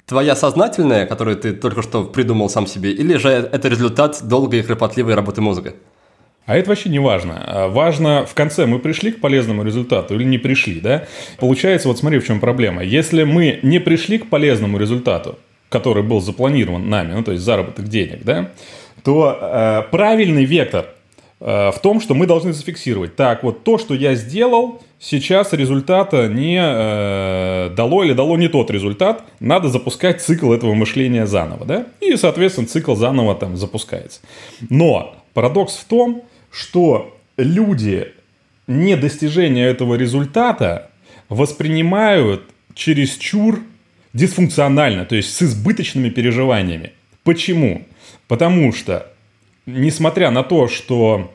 твоя 0.06 0.36
сознательная, 0.36 1.06
которую 1.06 1.36
ты 1.36 1.52
только 1.52 1.82
что 1.82 2.06
придумал 2.06 2.50
сам 2.50 2.66
себе, 2.66 2.94
или 2.94 3.18
же 3.18 3.30
это 3.30 3.68
результат 3.68 4.20
долгой 4.24 4.62
и 4.62 4.64
кропотливой 4.64 5.16
работы 5.16 5.42
мозга? 5.42 5.76
А 6.48 6.56
это 6.56 6.70
вообще 6.70 6.88
не 6.88 7.00
важно. 7.00 7.44
А 7.46 7.68
важно 7.68 8.26
в 8.26 8.34
конце, 8.34 8.66
мы 8.66 8.80
пришли 8.80 9.12
к 9.12 9.20
полезному 9.20 9.64
результату 9.64 10.16
или 10.16 10.24
не 10.24 10.38
пришли, 10.38 10.80
да? 10.80 11.06
Получается, 11.40 11.90
вот 11.90 12.00
смотри, 12.00 12.20
в 12.20 12.26
чем 12.26 12.40
проблема. 12.40 12.84
Если 12.84 13.24
мы 13.24 13.60
не 13.64 13.80
пришли 13.80 14.18
к 14.18 14.30
полезному 14.30 14.78
результату, 14.78 15.38
который 15.68 16.04
был 16.04 16.22
запланирован 16.22 16.90
нами, 16.90 17.12
ну, 17.12 17.24
то 17.24 17.34
есть 17.34 17.44
заработок 17.44 17.90
денег, 17.90 18.24
да, 18.24 18.52
то 19.04 19.38
э, 19.40 19.84
правильный 19.92 20.46
вектор 20.46 20.86
э, 21.42 21.72
в 21.72 21.80
том, 21.82 22.00
что 22.00 22.14
мы 22.14 22.26
должны 22.26 22.54
зафиксировать. 22.54 23.18
Так, 23.18 23.44
вот 23.44 23.66
то, 23.66 23.78
что 23.78 23.94
я 23.94 24.16
сделал, 24.16 24.82
сейчас 25.00 25.52
результата 25.52 26.30
не 26.30 26.62
э, 26.62 27.76
дало 27.76 28.06
или 28.06 28.14
дало 28.14 28.38
не 28.38 28.48
тот 28.48 28.72
результат, 28.72 29.22
надо 29.42 29.68
запускать 29.68 30.22
цикл 30.22 30.54
этого 30.54 30.74
мышления 30.74 31.26
заново, 31.26 31.66
да? 31.66 31.88
И, 32.00 32.16
соответственно, 32.16 32.68
цикл 32.68 32.96
заново 32.96 33.36
там 33.36 33.58
запускается. 33.58 34.22
Но 34.70 35.14
парадокс 35.34 35.76
в 35.76 35.84
том, 35.84 36.24
что 36.58 37.16
люди 37.38 38.14
недостижения 38.66 39.68
этого 39.68 39.94
результата 39.94 40.90
воспринимают 41.30 42.50
чересчур 42.74 43.62
дисфункционально, 44.14 45.06
то 45.06 45.16
есть 45.16 45.36
с 45.36 45.44
избыточными 45.44 46.10
переживаниями. 46.10 46.94
Почему? 47.24 47.86
Потому 48.28 48.74
что, 48.74 49.14
несмотря 49.68 50.32
на 50.32 50.44
то, 50.44 50.68
что 50.68 51.32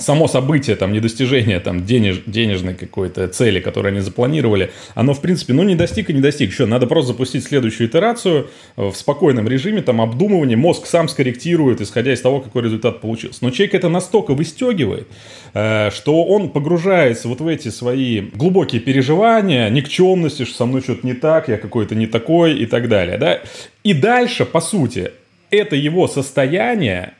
само 0.00 0.28
событие, 0.28 0.76
там, 0.76 0.92
недостижение 0.92 1.60
там, 1.60 1.84
денеж, 1.84 2.22
денежной 2.26 2.74
какой-то 2.74 3.28
цели, 3.28 3.60
которую 3.60 3.92
они 3.92 4.00
запланировали, 4.00 4.70
оно, 4.94 5.12
в 5.12 5.20
принципе, 5.20 5.52
ну, 5.52 5.62
не 5.62 5.74
достиг 5.74 6.08
и 6.08 6.14
не 6.14 6.20
достиг. 6.20 6.50
Еще 6.50 6.64
надо 6.66 6.86
просто 6.86 7.08
запустить 7.08 7.44
следующую 7.44 7.88
итерацию 7.88 8.48
в 8.76 8.94
спокойном 8.94 9.46
режиме, 9.46 9.82
там, 9.82 10.00
обдумывание, 10.00 10.56
мозг 10.56 10.86
сам 10.86 11.08
скорректирует, 11.08 11.80
исходя 11.80 12.12
из 12.14 12.20
того, 12.20 12.40
какой 12.40 12.62
результат 12.62 13.00
получился. 13.00 13.40
Но 13.42 13.50
человек 13.50 13.74
это 13.74 13.88
настолько 13.88 14.32
выстегивает, 14.32 15.06
э, 15.52 15.90
что 15.90 16.24
он 16.24 16.48
погружается 16.48 17.28
вот 17.28 17.40
в 17.40 17.46
эти 17.46 17.68
свои 17.68 18.20
глубокие 18.20 18.80
переживания, 18.80 19.68
никчемности, 19.68 20.44
что 20.44 20.56
со 20.56 20.66
мной 20.66 20.80
что-то 20.80 21.06
не 21.06 21.14
так, 21.14 21.48
я 21.48 21.58
какой-то 21.58 21.94
не 21.94 22.06
такой 22.06 22.58
и 22.58 22.66
так 22.66 22.88
далее, 22.88 23.18
да. 23.18 23.40
И 23.84 23.92
дальше, 23.92 24.46
по 24.46 24.60
сути, 24.60 25.10
это 25.50 25.76
его 25.76 26.08
состояние 26.08 27.12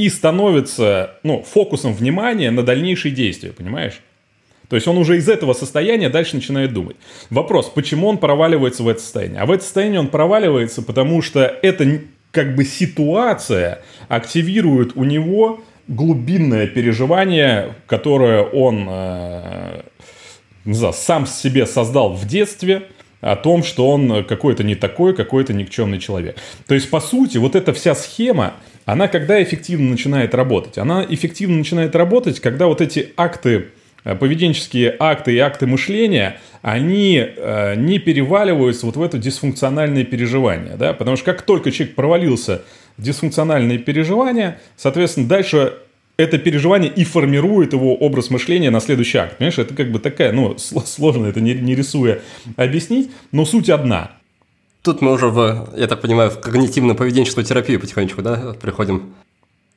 и 0.00 0.08
становится 0.08 1.18
ну, 1.22 1.42
фокусом 1.42 1.92
внимания 1.92 2.50
на 2.50 2.62
дальнейшие 2.62 3.12
действия, 3.12 3.50
понимаешь? 3.50 4.00
То 4.70 4.76
есть 4.76 4.88
он 4.88 4.96
уже 4.96 5.18
из 5.18 5.28
этого 5.28 5.52
состояния 5.52 6.08
дальше 6.08 6.36
начинает 6.36 6.72
думать. 6.72 6.96
Вопрос, 7.28 7.68
почему 7.68 8.08
он 8.08 8.16
проваливается 8.16 8.82
в 8.82 8.88
это 8.88 9.00
состояние? 9.00 9.40
А 9.40 9.44
в 9.44 9.50
это 9.50 9.62
состояние 9.62 10.00
он 10.00 10.08
проваливается, 10.08 10.80
потому 10.80 11.20
что 11.20 11.40
это 11.42 12.00
как 12.30 12.56
бы 12.56 12.64
ситуация 12.64 13.82
активирует 14.08 14.92
у 14.96 15.04
него 15.04 15.60
глубинное 15.86 16.66
переживание, 16.66 17.74
которое 17.86 18.42
он 18.42 18.86
э, 18.88 19.82
не 20.64 20.74
знаю, 20.74 20.94
сам 20.94 21.26
себе 21.26 21.66
создал 21.66 22.14
в 22.14 22.26
детстве, 22.26 22.84
о 23.20 23.36
том, 23.36 23.62
что 23.62 23.90
он 23.90 24.24
какой-то 24.24 24.64
не 24.64 24.74
такой, 24.74 25.14
какой-то 25.14 25.52
никчемный 25.52 25.98
человек. 25.98 26.36
То 26.66 26.74
есть, 26.74 26.88
по 26.88 27.00
сути, 27.00 27.36
вот 27.36 27.54
эта 27.54 27.74
вся 27.74 27.94
схема, 27.94 28.54
она 28.92 29.08
когда 29.08 29.42
эффективно 29.42 29.90
начинает 29.90 30.34
работать? 30.34 30.78
Она 30.78 31.06
эффективно 31.08 31.58
начинает 31.58 31.94
работать, 31.94 32.40
когда 32.40 32.66
вот 32.66 32.80
эти 32.80 33.12
акты, 33.16 33.66
э, 34.04 34.16
поведенческие 34.16 34.96
акты 34.98 35.34
и 35.34 35.38
акты 35.38 35.66
мышления, 35.66 36.38
они 36.62 37.24
э, 37.24 37.74
не 37.76 37.98
переваливаются 37.98 38.86
вот 38.86 38.96
в 38.96 39.02
это 39.02 39.18
дисфункциональное 39.18 40.04
переживание. 40.04 40.76
Да? 40.76 40.92
Потому 40.92 41.16
что 41.16 41.26
как 41.26 41.42
только 41.42 41.70
человек 41.70 41.94
провалился 41.94 42.62
в 42.96 43.02
дисфункциональные 43.02 43.78
переживания, 43.78 44.58
соответственно, 44.76 45.28
дальше 45.28 45.74
это 46.16 46.38
переживание 46.38 46.92
и 46.92 47.04
формирует 47.04 47.72
его 47.72 47.94
образ 47.94 48.28
мышления 48.30 48.70
на 48.70 48.80
следующий 48.80 49.18
акт. 49.18 49.38
Понимаешь, 49.38 49.58
это 49.58 49.74
как 49.74 49.90
бы 49.90 50.00
такая, 50.00 50.32
ну, 50.32 50.56
сложно 50.58 51.26
это 51.26 51.40
не, 51.40 51.54
не 51.54 51.74
рисуя 51.74 52.18
объяснить, 52.56 53.10
но 53.32 53.44
суть 53.46 53.70
одна. 53.70 54.19
Тут 54.82 55.02
мы 55.02 55.12
уже, 55.12 55.26
в, 55.26 55.70
я 55.76 55.86
так 55.86 56.00
понимаю, 56.00 56.30
в 56.30 56.38
когнитивно-поведенческую 56.38 57.44
терапию 57.44 57.80
потихонечку, 57.80 58.22
да, 58.22 58.54
приходим? 58.60 59.14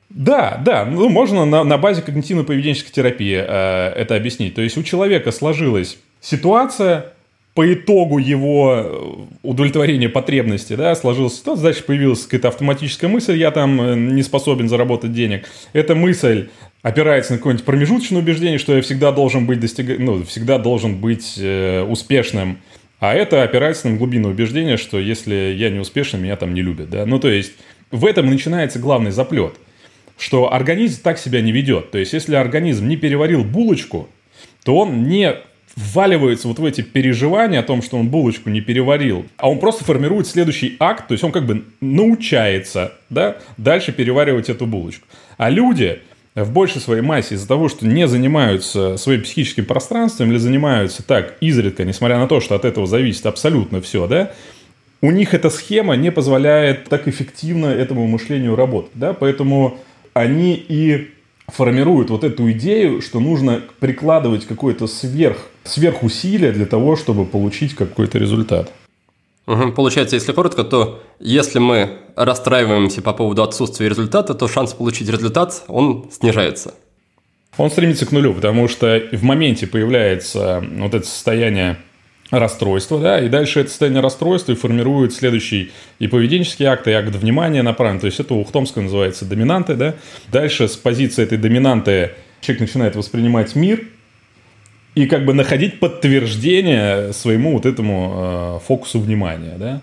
Да, 0.08 0.60
да, 0.64 0.84
ну 0.84 1.08
можно 1.08 1.44
на, 1.44 1.64
на 1.64 1.76
базе 1.76 2.02
когнитивно-поведенческой 2.02 2.92
терапии 2.92 3.36
э, 3.36 3.88
это 3.96 4.16
объяснить. 4.16 4.54
То 4.54 4.62
есть 4.62 4.78
у 4.78 4.82
человека 4.82 5.32
сложилась 5.32 5.98
ситуация, 6.20 7.12
по 7.54 7.72
итогу 7.72 8.18
его 8.18 8.74
э, 8.74 9.36
удовлетворения 9.42 10.08
потребности, 10.08 10.74
да, 10.74 10.94
сложилась 10.96 11.36
ситуация, 11.36 11.62
дальше 11.62 11.84
появилась 11.84 12.24
какая-то 12.24 12.48
автоматическая 12.48 13.08
мысль, 13.08 13.36
я 13.36 13.52
там 13.52 13.80
э, 13.80 13.94
не 13.94 14.22
способен 14.24 14.68
заработать 14.68 15.12
денег. 15.12 15.48
Эта 15.72 15.94
мысль 15.94 16.48
опирается 16.82 17.32
на 17.32 17.38
какое-нибудь 17.38 17.64
промежуточное 17.64 18.20
убеждение, 18.20 18.58
что 18.58 18.74
я 18.74 18.82
всегда 18.82 19.12
должен 19.12 19.46
быть 19.46 19.60
достиг... 19.60 19.98
ну, 20.00 20.24
всегда 20.24 20.58
должен 20.58 20.96
быть 20.96 21.34
э, 21.38 21.82
успешным. 21.82 22.58
А 23.04 23.12
это 23.12 23.42
опирается 23.42 23.86
на 23.90 23.98
глубинное 23.98 24.30
убеждение, 24.30 24.78
что 24.78 24.98
если 24.98 25.34
я 25.34 25.68
не 25.68 25.78
успешен, 25.78 26.22
меня 26.22 26.36
там 26.36 26.54
не 26.54 26.62
любят, 26.62 26.88
да. 26.88 27.04
Ну, 27.04 27.18
то 27.18 27.28
есть, 27.28 27.52
в 27.90 28.06
этом 28.06 28.30
начинается 28.30 28.78
главный 28.78 29.10
заплет, 29.10 29.56
что 30.16 30.50
организм 30.50 31.02
так 31.02 31.18
себя 31.18 31.42
не 31.42 31.52
ведет. 31.52 31.90
То 31.90 31.98
есть, 31.98 32.14
если 32.14 32.34
организм 32.34 32.88
не 32.88 32.96
переварил 32.96 33.44
булочку, 33.44 34.08
то 34.64 34.78
он 34.78 35.02
не 35.02 35.34
вваливается 35.76 36.48
вот 36.48 36.58
в 36.58 36.64
эти 36.64 36.80
переживания 36.80 37.60
о 37.60 37.62
том, 37.62 37.82
что 37.82 37.98
он 37.98 38.08
булочку 38.08 38.48
не 38.48 38.62
переварил, 38.62 39.26
а 39.36 39.50
он 39.50 39.58
просто 39.58 39.84
формирует 39.84 40.26
следующий 40.26 40.74
акт, 40.80 41.06
то 41.08 41.12
есть 41.12 41.24
он 41.24 41.32
как 41.32 41.44
бы 41.44 41.62
научается, 41.82 42.94
да, 43.10 43.36
дальше 43.58 43.92
переваривать 43.92 44.48
эту 44.48 44.64
булочку. 44.64 45.06
А 45.36 45.50
люди 45.50 46.00
в 46.34 46.50
большей 46.52 46.80
своей 46.80 47.02
массе 47.02 47.36
из-за 47.36 47.46
того, 47.46 47.68
что 47.68 47.86
не 47.86 48.08
занимаются 48.08 48.96
своим 48.96 49.22
психическим 49.22 49.64
пространством 49.64 50.30
или 50.30 50.38
занимаются 50.38 51.02
так 51.02 51.36
изредка, 51.40 51.84
несмотря 51.84 52.18
на 52.18 52.26
то, 52.26 52.40
что 52.40 52.54
от 52.54 52.64
этого 52.64 52.86
зависит 52.86 53.26
абсолютно 53.26 53.80
все, 53.80 54.06
да, 54.08 54.32
у 55.00 55.10
них 55.10 55.34
эта 55.34 55.50
схема 55.50 55.94
не 55.96 56.10
позволяет 56.10 56.88
так 56.88 57.06
эффективно 57.06 57.66
этому 57.66 58.06
мышлению 58.06 58.56
работать, 58.56 58.92
да, 58.94 59.12
поэтому 59.12 59.78
они 60.12 60.54
и 60.54 61.10
формируют 61.46 62.10
вот 62.10 62.24
эту 62.24 62.50
идею, 62.52 63.02
что 63.02 63.20
нужно 63.20 63.62
прикладывать 63.78 64.46
какое-то 64.46 64.86
сверх, 64.86 65.50
сверхусилие 65.62 66.52
для 66.52 66.66
того, 66.66 66.96
чтобы 66.96 67.26
получить 67.26 67.74
какой-то 67.74 68.18
результат. 68.18 68.72
Угу. 69.46 69.72
Получается, 69.72 70.16
если 70.16 70.32
коротко, 70.32 70.64
то 70.64 71.02
если 71.20 71.58
мы 71.58 71.98
расстраиваемся 72.16 73.02
по 73.02 73.12
поводу 73.12 73.42
отсутствия 73.42 73.88
результата, 73.88 74.34
то 74.34 74.48
шанс 74.48 74.72
получить 74.72 75.08
результат, 75.08 75.64
он 75.68 76.10
снижается. 76.10 76.74
Он 77.56 77.70
стремится 77.70 78.06
к 78.06 78.12
нулю, 78.12 78.34
потому 78.34 78.68
что 78.68 79.00
в 79.12 79.22
моменте 79.22 79.66
появляется 79.66 80.64
вот 80.76 80.94
это 80.94 81.06
состояние 81.06 81.76
расстройство, 82.30 82.98
да, 82.98 83.20
и 83.20 83.28
дальше 83.28 83.60
это 83.60 83.68
состояние 83.68 84.00
расстройства 84.00 84.52
и 84.52 84.54
формирует 84.56 85.12
следующий 85.12 85.72
и 85.98 86.08
поведенческий 86.08 86.64
акт, 86.66 86.88
и 86.88 86.92
акт 86.92 87.14
внимания 87.14 87.62
направлен. 87.62 88.00
То 88.00 88.06
есть 88.06 88.18
это 88.18 88.34
у 88.34 88.40
Ухтомска 88.40 88.80
называется 88.80 89.24
доминанты, 89.24 89.74
да. 89.74 89.94
Дальше 90.32 90.68
с 90.68 90.76
позиции 90.76 91.22
этой 91.22 91.38
доминанты 91.38 92.12
человек 92.40 92.62
начинает 92.62 92.96
воспринимать 92.96 93.54
мир 93.54 93.86
и 94.94 95.06
как 95.06 95.24
бы 95.24 95.34
находить 95.34 95.80
подтверждение 95.80 97.12
своему 97.12 97.52
вот 97.52 97.66
этому 97.66 98.12
э, 98.14 98.58
фокусу 98.66 99.00
внимания, 99.00 99.54
да. 99.58 99.82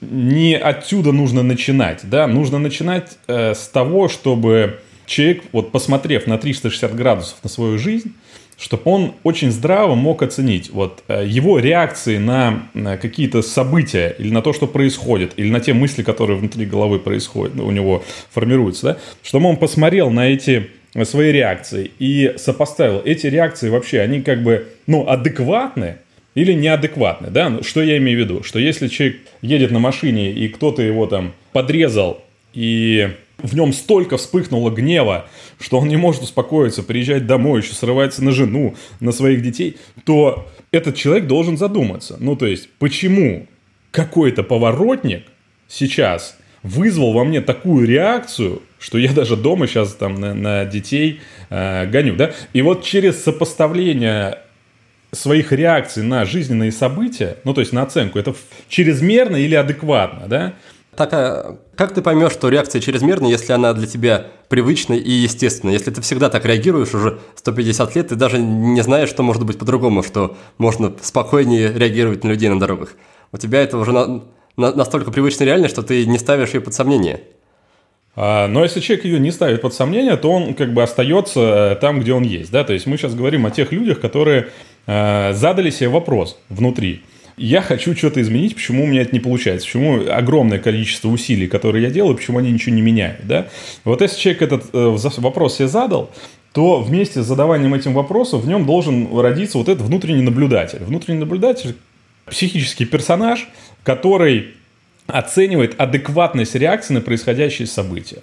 Не 0.00 0.56
отсюда 0.56 1.12
нужно 1.12 1.42
начинать, 1.42 2.00
да, 2.04 2.26
нужно 2.26 2.58
начинать 2.58 3.18
э, 3.26 3.54
с 3.54 3.68
того, 3.68 4.08
чтобы 4.08 4.80
человек, 5.04 5.42
вот 5.52 5.72
посмотрев 5.72 6.26
на 6.26 6.38
360 6.38 6.94
градусов 6.94 7.36
на 7.42 7.50
свою 7.50 7.78
жизнь, 7.78 8.14
чтобы 8.56 8.82
он 8.84 9.14
очень 9.24 9.50
здраво 9.50 9.94
мог 9.94 10.22
оценить 10.22 10.70
вот 10.70 11.02
э, 11.08 11.24
его 11.26 11.58
реакции 11.58 12.16
на, 12.16 12.68
какие-то 13.00 13.42
события 13.42 14.14
или 14.18 14.30
на 14.30 14.40
то, 14.40 14.52
что 14.52 14.66
происходит, 14.66 15.32
или 15.36 15.50
на 15.50 15.60
те 15.60 15.74
мысли, 15.74 16.02
которые 16.02 16.38
внутри 16.38 16.64
головы 16.64 16.98
происходят, 16.98 17.58
у 17.58 17.70
него 17.70 18.04
формируются, 18.30 18.86
да, 18.86 18.98
чтобы 19.22 19.48
он 19.48 19.56
посмотрел 19.56 20.10
на 20.10 20.28
эти 20.28 20.70
свои 21.04 21.32
реакции 21.32 21.90
и 21.98 22.34
сопоставил. 22.36 23.02
Эти 23.04 23.26
реакции 23.26 23.68
вообще, 23.68 24.00
они 24.00 24.22
как 24.22 24.42
бы, 24.42 24.68
ну, 24.86 25.08
адекватны 25.08 25.96
или 26.34 26.52
неадекватны, 26.52 27.28
да, 27.30 27.48
ну, 27.48 27.62
что 27.62 27.82
я 27.82 27.98
имею 27.98 28.18
в 28.18 28.20
виду, 28.22 28.42
что 28.42 28.58
если 28.58 28.88
человек 28.88 29.20
едет 29.42 29.70
на 29.70 29.78
машине 29.78 30.32
и 30.32 30.48
кто-то 30.48 30.82
его 30.82 31.06
там 31.06 31.32
подрезал 31.52 32.22
и 32.52 33.10
в 33.38 33.54
нем 33.54 33.72
столько 33.72 34.16
вспыхнуло 34.16 34.70
гнева, 34.70 35.28
что 35.58 35.78
он 35.78 35.88
не 35.88 35.96
может 35.96 36.22
успокоиться, 36.22 36.82
приезжать 36.82 37.26
домой, 37.26 37.62
еще 37.62 37.74
срывается 37.74 38.22
на 38.22 38.32
жену, 38.32 38.74
на 39.00 39.12
своих 39.12 39.42
детей, 39.42 39.78
то 40.04 40.46
этот 40.72 40.96
человек 40.96 41.26
должен 41.26 41.56
задуматься. 41.56 42.16
Ну, 42.20 42.36
то 42.36 42.46
есть, 42.46 42.68
почему 42.78 43.46
какой-то 43.90 44.42
поворотник 44.42 45.24
сейчас 45.68 46.38
вызвал 46.62 47.12
во 47.12 47.24
мне 47.24 47.40
такую 47.40 47.86
реакцию, 47.86 48.62
что 48.80 48.98
я 48.98 49.12
даже 49.12 49.36
дома 49.36 49.66
сейчас 49.66 49.94
там 49.94 50.16
на, 50.16 50.34
на 50.34 50.64
детей 50.64 51.20
э, 51.50 51.86
гоню, 51.86 52.16
да? 52.16 52.32
И 52.52 52.62
вот 52.62 52.82
через 52.82 53.22
сопоставление 53.22 54.38
своих 55.12 55.52
реакций 55.52 56.02
на 56.02 56.24
жизненные 56.24 56.72
события, 56.72 57.36
ну, 57.44 57.52
то 57.54 57.60
есть 57.60 57.72
на 57.72 57.82
оценку, 57.82 58.18
это 58.18 58.34
чрезмерно 58.68 59.36
или 59.36 59.54
адекватно, 59.54 60.26
да? 60.26 60.54
Так, 60.96 61.12
а 61.12 61.58
как 61.76 61.94
ты 61.94 62.02
поймешь, 62.02 62.32
что 62.32 62.48
реакция 62.48 62.80
чрезмерная, 62.80 63.30
если 63.30 63.52
она 63.52 63.72
для 63.74 63.86
тебя 63.86 64.26
привычная 64.48 64.98
и 64.98 65.10
естественная? 65.10 65.74
Если 65.74 65.90
ты 65.90 66.00
всегда 66.00 66.30
так 66.30 66.44
реагируешь 66.44 66.94
уже 66.94 67.20
150 67.36 67.94
лет, 67.96 68.08
ты 68.08 68.16
даже 68.16 68.38
не 68.38 68.82
знаешь, 68.82 69.08
что 69.08 69.22
может 69.22 69.44
быть 69.44 69.58
по-другому, 69.58 70.02
что 70.02 70.36
можно 70.58 70.92
спокойнее 71.00 71.72
реагировать 71.72 72.24
на 72.24 72.28
людей 72.28 72.48
на 72.48 72.58
дорогах. 72.58 72.94
У 73.32 73.38
тебя 73.38 73.62
это 73.62 73.78
уже 73.78 73.92
на, 73.92 74.24
на, 74.56 74.74
настолько 74.74 75.10
привычная 75.10 75.46
реальность, 75.46 75.74
что 75.74 75.82
ты 75.82 76.04
не 76.06 76.18
ставишь 76.18 76.50
ее 76.50 76.60
под 76.60 76.74
сомнение. 76.74 77.22
А, 78.22 78.48
но 78.48 78.62
если 78.62 78.80
человек 78.80 79.06
ее 79.06 79.18
не 79.18 79.30
ставит 79.30 79.62
под 79.62 79.72
сомнение, 79.72 80.14
то 80.16 80.30
он 80.30 80.52
как 80.52 80.74
бы 80.74 80.82
остается 80.82 81.40
э, 81.40 81.76
там, 81.80 82.00
где 82.00 82.12
он 82.12 82.22
есть. 82.22 82.52
Да? 82.52 82.64
То 82.64 82.74
есть 82.74 82.84
мы 82.84 82.98
сейчас 82.98 83.14
говорим 83.14 83.46
о 83.46 83.50
тех 83.50 83.72
людях, 83.72 83.98
которые 83.98 84.48
э, 84.86 85.32
задали 85.32 85.70
себе 85.70 85.88
вопрос 85.88 86.38
внутри– 86.50 87.02
я 87.40 87.62
хочу 87.62 87.96
что-то 87.96 88.20
изменить, 88.20 88.54
почему 88.54 88.84
у 88.84 88.86
меня 88.86 89.00
это 89.00 89.12
не 89.12 89.20
получается, 89.20 89.66
почему 89.66 90.10
огромное 90.10 90.58
количество 90.58 91.08
усилий, 91.08 91.48
которые 91.48 91.84
я 91.84 91.90
делаю, 91.90 92.14
почему 92.14 92.38
они 92.38 92.52
ничего 92.52 92.74
не 92.74 92.82
меняют, 92.82 93.26
да? 93.26 93.48
Вот 93.84 94.02
если 94.02 94.18
человек 94.18 94.42
этот 94.42 94.64
э, 94.74 94.96
вопрос 95.16 95.56
себе 95.56 95.68
задал, 95.68 96.10
то 96.52 96.80
вместе 96.80 97.22
с 97.22 97.26
задаванием 97.26 97.72
этим 97.72 97.94
вопросов 97.94 98.42
в 98.42 98.46
нем 98.46 98.66
должен 98.66 99.08
родиться 99.18 99.56
вот 99.56 99.70
этот 99.70 99.86
внутренний 99.86 100.20
наблюдатель. 100.20 100.80
Внутренний 100.84 101.20
наблюдатель– 101.20 101.76
психический 102.26 102.84
персонаж, 102.84 103.48
который 103.84 104.48
оценивает 105.10 105.80
адекватность 105.80 106.54
реакции 106.54 106.94
на 106.94 107.00
происходящие 107.00 107.66
события. 107.66 108.22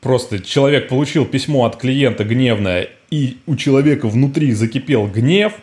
Просто 0.00 0.40
человек 0.40 0.88
получил 0.88 1.26
письмо 1.26 1.64
от 1.66 1.76
клиента 1.76 2.24
гневное, 2.24 2.88
и 3.10 3.38
у 3.46 3.56
человека 3.56 4.08
внутри 4.08 4.52
закипел 4.52 5.06
гнев– 5.06 5.54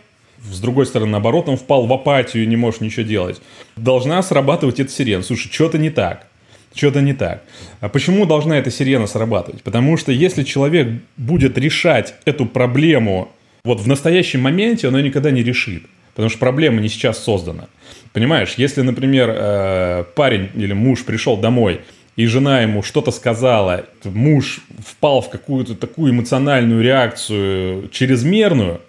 с 0.52 0.60
другой 0.60 0.86
стороны, 0.86 1.12
наоборот, 1.12 1.50
он 1.50 1.58
впал 1.58 1.86
в 1.88 1.94
апатию 1.94 2.44
и 2.44 2.48
не 2.48 2.56
может 2.56 2.82
ничего 2.82 3.06
делать. 3.06 3.42
Должна 3.76 4.22
срабатывать 4.22 4.80
эта 4.80 4.92
сирена. 4.92 5.24
Слушай, 5.24 5.52
что-то 5.52 5.78
не 5.78 5.90
так. 5.90 6.28
Что-то 6.74 7.02
не 7.02 7.14
так. 7.14 7.44
А 7.80 7.90
почему 7.90 8.26
должна 8.26 8.58
эта 8.58 8.70
сирена 8.70 9.08
срабатывать? 9.08 9.64
Потому 9.64 9.98
что 9.98 10.12
если 10.12 10.44
человек 10.44 11.02
будет 11.18 11.58
решать 11.58 12.14
эту 12.26 12.46
проблему 12.46 13.30
вот 13.64 13.80
в 13.80 13.88
настоящем 13.88 14.42
моменте, 14.42 14.88
он 14.88 14.98
ее 14.98 15.04
никогда 15.04 15.32
не 15.32 15.44
решит. 15.44 15.84
Потому 16.18 16.32
что 16.32 16.40
проблема 16.40 16.82
не 16.82 16.90
сейчас 16.90 17.24
создана. 17.24 17.68
Понимаешь, 18.12 18.56
если, 18.58 18.82
например, 18.82 19.30
э, 19.32 20.04
парень 20.16 20.50
или 20.56 20.74
муж 20.74 21.06
пришел 21.06 21.38
домой, 21.38 21.82
и 22.16 22.26
жена 22.26 22.62
ему 22.62 22.82
что-то 22.82 23.12
сказала, 23.12 23.86
муж 24.04 24.62
впал 24.84 25.22
в 25.22 25.30
какую-то 25.30 25.76
такую 25.76 26.14
эмоциональную 26.14 26.82
реакцию 26.82 27.90
чрезмерную, 27.90 28.82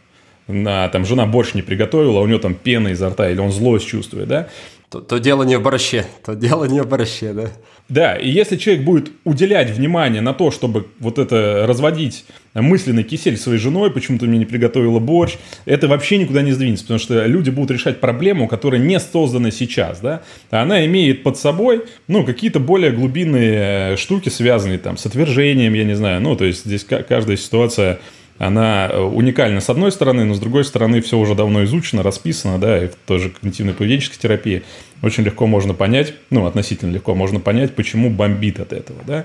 на, 0.46 0.88
там, 0.88 1.04
жена 1.04 1.26
борщ 1.26 1.52
не 1.52 1.60
приготовила, 1.60 2.20
а 2.20 2.22
у 2.22 2.26
него 2.26 2.38
там 2.38 2.54
пена 2.54 2.88
изо 2.88 3.10
рта, 3.10 3.28
или 3.28 3.40
он 3.40 3.52
злость 3.52 3.86
чувствует, 3.86 4.26
да? 4.26 4.48
То, 4.88 5.02
то 5.02 5.18
дело 5.18 5.42
не 5.42 5.58
в 5.58 5.62
борще, 5.62 6.06
то 6.24 6.32
дело 6.32 6.64
не 6.64 6.80
в 6.80 6.88
борще, 6.88 7.34
да. 7.34 7.50
Да, 7.88 8.16
и 8.16 8.28
если 8.28 8.56
человек 8.56 8.84
будет 8.84 9.10
уделять 9.24 9.70
внимание 9.70 10.20
на 10.20 10.34
то, 10.34 10.50
чтобы 10.50 10.88
вот 10.98 11.18
это 11.18 11.64
разводить 11.66 12.26
мысленный 12.52 13.02
кисель 13.02 13.38
своей 13.38 13.58
женой, 13.58 13.90
почему-то 13.90 14.26
мне 14.26 14.38
не 14.38 14.44
приготовила 14.44 14.98
борщ, 14.98 15.36
это 15.64 15.88
вообще 15.88 16.18
никуда 16.18 16.42
не 16.42 16.52
сдвинется, 16.52 16.84
потому 16.84 17.00
что 17.00 17.24
люди 17.24 17.48
будут 17.48 17.70
решать 17.70 17.98
проблему, 18.00 18.46
которая 18.46 18.78
не 18.80 19.00
создана 19.00 19.50
сейчас, 19.50 20.00
да, 20.00 20.22
она 20.50 20.84
имеет 20.84 21.22
под 21.22 21.38
собой, 21.38 21.84
ну, 22.08 22.24
какие-то 22.24 22.60
более 22.60 22.90
глубинные 22.90 23.96
штуки, 23.96 24.28
связанные 24.28 24.78
там 24.78 24.98
с 24.98 25.06
отвержением, 25.06 25.72
я 25.72 25.84
не 25.84 25.94
знаю, 25.94 26.20
ну, 26.20 26.36
то 26.36 26.44
есть 26.44 26.66
здесь 26.66 26.84
каждая 26.84 27.38
ситуация 27.38 28.00
она 28.38 28.88
э, 28.88 29.00
уникальна 29.00 29.60
с 29.60 29.68
одной 29.68 29.90
стороны, 29.90 30.24
но 30.24 30.34
с 30.34 30.38
другой 30.38 30.64
стороны 30.64 31.00
все 31.00 31.18
уже 31.18 31.34
давно 31.34 31.64
изучено, 31.64 32.02
расписано, 32.02 32.58
да, 32.58 32.84
и 32.84 32.88
в 32.88 32.94
той 32.94 33.18
же 33.18 33.30
когнитивной 33.30 33.74
поведенческой 33.74 34.18
терапии 34.18 34.62
очень 35.02 35.24
легко 35.24 35.46
можно 35.46 35.74
понять, 35.74 36.14
ну, 36.30 36.46
относительно 36.46 36.92
легко 36.92 37.14
можно 37.14 37.40
понять, 37.40 37.74
почему 37.74 38.10
бомбит 38.10 38.60
от 38.60 38.72
этого, 38.72 39.00
да. 39.04 39.24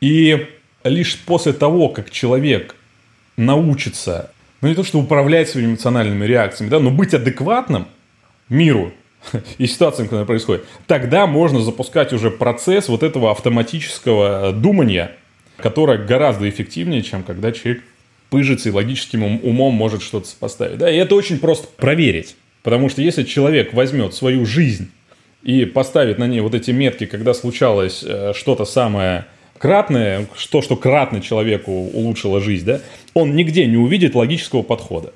И 0.00 0.46
лишь 0.84 1.18
после 1.18 1.52
того, 1.52 1.88
как 1.88 2.10
человек 2.10 2.76
научится, 3.36 4.30
ну, 4.60 4.68
не 4.68 4.74
то, 4.74 4.84
что 4.84 5.00
управлять 5.00 5.48
своими 5.48 5.70
эмоциональными 5.70 6.24
реакциями, 6.24 6.70
да, 6.70 6.78
но 6.78 6.90
быть 6.90 7.14
адекватным 7.14 7.88
миру, 8.48 8.92
и 9.58 9.66
ситуациям, 9.66 10.06
которые 10.06 10.26
происходят, 10.26 10.64
тогда 10.86 11.26
можно 11.26 11.60
запускать 11.60 12.12
уже 12.12 12.30
процесс 12.30 12.88
вот 12.88 13.02
этого 13.02 13.30
автоматического 13.30 14.52
думания, 14.52 15.12
которое 15.56 15.98
гораздо 15.98 16.48
эффективнее, 16.48 17.02
чем 17.02 17.22
когда 17.22 17.52
человек 17.52 17.82
пыжится 18.32 18.70
и 18.70 18.72
логическим 18.72 19.22
умом 19.22 19.74
может 19.74 20.02
что-то 20.02 20.26
поставить. 20.40 20.78
Да? 20.78 20.90
И 20.90 20.96
это 20.96 21.14
очень 21.14 21.38
просто 21.38 21.68
проверить. 21.76 22.34
Потому 22.62 22.88
что 22.88 23.02
если 23.02 23.24
человек 23.24 23.74
возьмет 23.74 24.14
свою 24.14 24.46
жизнь 24.46 24.90
и 25.42 25.66
поставит 25.66 26.16
на 26.16 26.26
ней 26.26 26.40
вот 26.40 26.54
эти 26.54 26.70
метки, 26.70 27.04
когда 27.04 27.34
случалось 27.34 28.02
э, 28.02 28.32
что-то 28.34 28.64
самое 28.64 29.26
кратное, 29.58 30.26
то, 30.50 30.62
что 30.62 30.76
кратно 30.76 31.20
человеку 31.20 31.72
улучшило 31.72 32.40
жизнь, 32.40 32.64
да, 32.64 32.80
он 33.12 33.36
нигде 33.36 33.66
не 33.66 33.76
увидит 33.76 34.14
логического 34.14 34.62
подхода. 34.62 35.12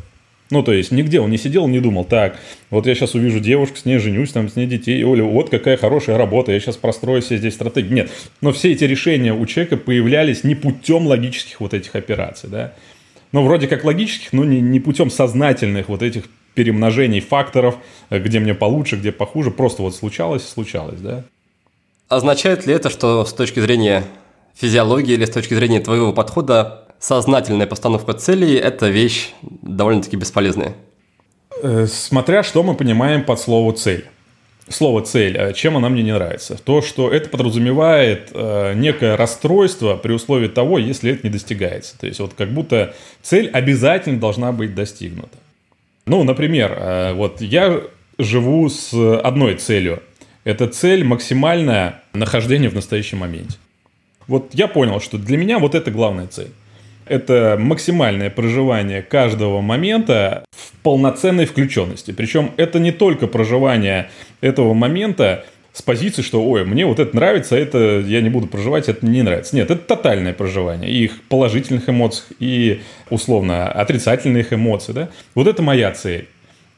Ну, 0.51 0.63
то 0.63 0.73
есть, 0.73 0.93
нигде 0.93 1.19
он 1.19 1.31
не 1.31 1.39
сидел, 1.39 1.67
не 1.67 1.81
думал, 1.81 2.05
так, 2.05 2.39
вот 2.71 2.87
я 2.87 2.95
сейчас 2.95 3.15
увижу 3.15 3.41
девушку, 3.41 3.79
с 3.79 3.85
ней 3.85 3.99
женюсь, 3.99 4.31
там, 4.31 4.49
с 4.49 4.55
ней 4.57 4.67
детей, 4.67 5.03
Оля, 5.03 5.25
вот 5.25 5.51
какая 5.51 5.77
хорошая 5.77 6.19
работа, 6.19 6.53
я 6.53 6.61
сейчас 6.61 6.77
прострою 6.77 7.23
себе 7.23 7.39
здесь 7.39 7.55
стратегию. 7.55 7.95
Нет, 7.95 8.11
но 8.41 8.53
все 8.53 8.73
эти 8.73 8.85
решения 8.85 9.33
у 9.33 9.45
человека 9.47 9.77
появлялись 9.79 10.45
не 10.45 10.55
путем 10.55 11.07
логических 11.07 11.61
вот 11.61 11.75
этих 11.75 11.97
операций, 11.97 12.49
да. 12.49 12.75
Ну, 13.33 13.45
вроде 13.45 13.69
как 13.69 13.85
логических, 13.85 14.33
но 14.33 14.45
не, 14.45 14.61
не 14.61 14.81
путем 14.81 15.11
сознательных 15.11 15.89
вот 15.89 16.03
этих 16.03 16.25
перемножений 16.55 17.21
факторов, 17.21 17.77
где 18.11 18.41
мне 18.41 18.55
получше, 18.55 18.97
где 18.97 19.13
похуже, 19.13 19.51
просто 19.51 19.83
вот 19.83 19.95
случалось 19.95 20.49
случалось, 20.49 21.01
да. 21.01 21.25
Означает 22.09 22.67
ли 22.67 22.73
это, 22.73 22.89
что 22.89 23.25
с 23.25 23.33
точки 23.33 23.61
зрения 23.61 24.05
физиологии 24.55 25.13
или 25.15 25.25
с 25.25 25.31
точки 25.31 25.55
зрения 25.55 25.81
твоего 25.81 26.13
подхода 26.13 26.87
сознательная 26.99 27.67
постановка 27.67 28.15
целей– 28.15 28.55
это 28.55 28.89
вещь 28.89 29.33
довольно-таки 29.43 30.17
бесполезная? 30.17 30.75
Э, 31.63 31.87
смотря 31.87 32.43
что 32.43 32.63
мы 32.63 32.75
понимаем 32.75 33.25
под 33.25 33.41
слово 33.41 33.73
«цель». 33.75 34.07
Слово 34.69 35.03
«цель», 35.03 35.37
э, 35.37 35.53
чем 35.53 35.77
она 35.77 35.89
мне 35.89 36.03
не 36.03 36.13
нравится? 36.13 36.57
То, 36.57 36.83
что 36.83 37.11
это 37.13 37.29
подразумевает 37.29 38.31
э, 38.35 38.75
некое 38.75 39.17
расстройство 39.17 39.97
при 39.97 40.13
условии 40.13 40.49
того, 40.49 40.79
если 40.79 41.13
это 41.13 41.21
не 41.25 41.31
достигается. 41.31 41.97
То 41.99 42.07
есть 42.09 42.19
вот 42.19 42.35
как 42.35 42.51
будто 42.53 42.95
цель 43.23 43.49
обязательно 43.49 44.19
должна 44.19 44.51
быть 44.51 44.75
достигнута. 44.75 45.39
Ну, 46.07 46.25
например, 46.25 46.77
э, 46.77 47.13
вот 47.13 47.41
я 47.41 47.81
живу 48.19 48.69
с 48.69 48.93
одной 48.93 49.55
целью. 49.55 50.03
Это 50.43 50.67
цель 50.67 51.05
максимальное 51.05 52.03
нахождение 52.13 52.69
в 52.69 52.75
настоящем 52.75 53.19
моменте. 53.19 53.59
Вот 54.27 54.51
я 54.53 54.67
понял, 54.67 55.01
что 55.01 55.17
для 55.17 55.37
меня 55.37 55.61
вот 55.61 55.77
это 55.77 55.93
главная 55.93 56.27
цель. 56.27 56.51
Это 57.07 57.57
максимальное 57.59 58.31
проживание 58.31 59.01
каждого 59.01 59.61
момента 59.61 60.45
в 60.51 60.73
полноценной 60.83 61.47
включенности. 61.47 62.11
Причем 62.11 62.51
это 62.57 62.79
не 62.79 62.93
только 62.93 63.27
проживание 63.27 64.11
этого 64.41 64.75
момента 64.75 65.45
с 65.73 65.83
позиции, 65.83 66.23
что, 66.23 66.43
ой, 66.43 66.65
мне 66.65 66.87
вот 66.87 66.99
это 66.99 67.15
нравится, 67.15 67.55
а 67.55 67.59
это 67.59 68.03
я 68.07 68.23
не 68.23 68.31
буду 68.31 68.47
проживать, 68.47 68.89
это 68.89 69.07
не 69.07 69.23
нравится. 69.23 69.55
Нет, 69.55 69.71
это 69.71 69.81
тотальное 69.83 70.33
проживание 70.33 70.91
их 70.91 71.23
положительных 71.25 71.89
эмоций, 71.89 72.25
и 72.41 72.81
условно 73.11 73.71
отрицательных 73.71 74.53
эмоций. 74.53 74.95
Да? 74.95 75.11
Вот 75.35 75.47
это 75.47 75.63
моя 75.63 75.93
цель. 75.93 76.29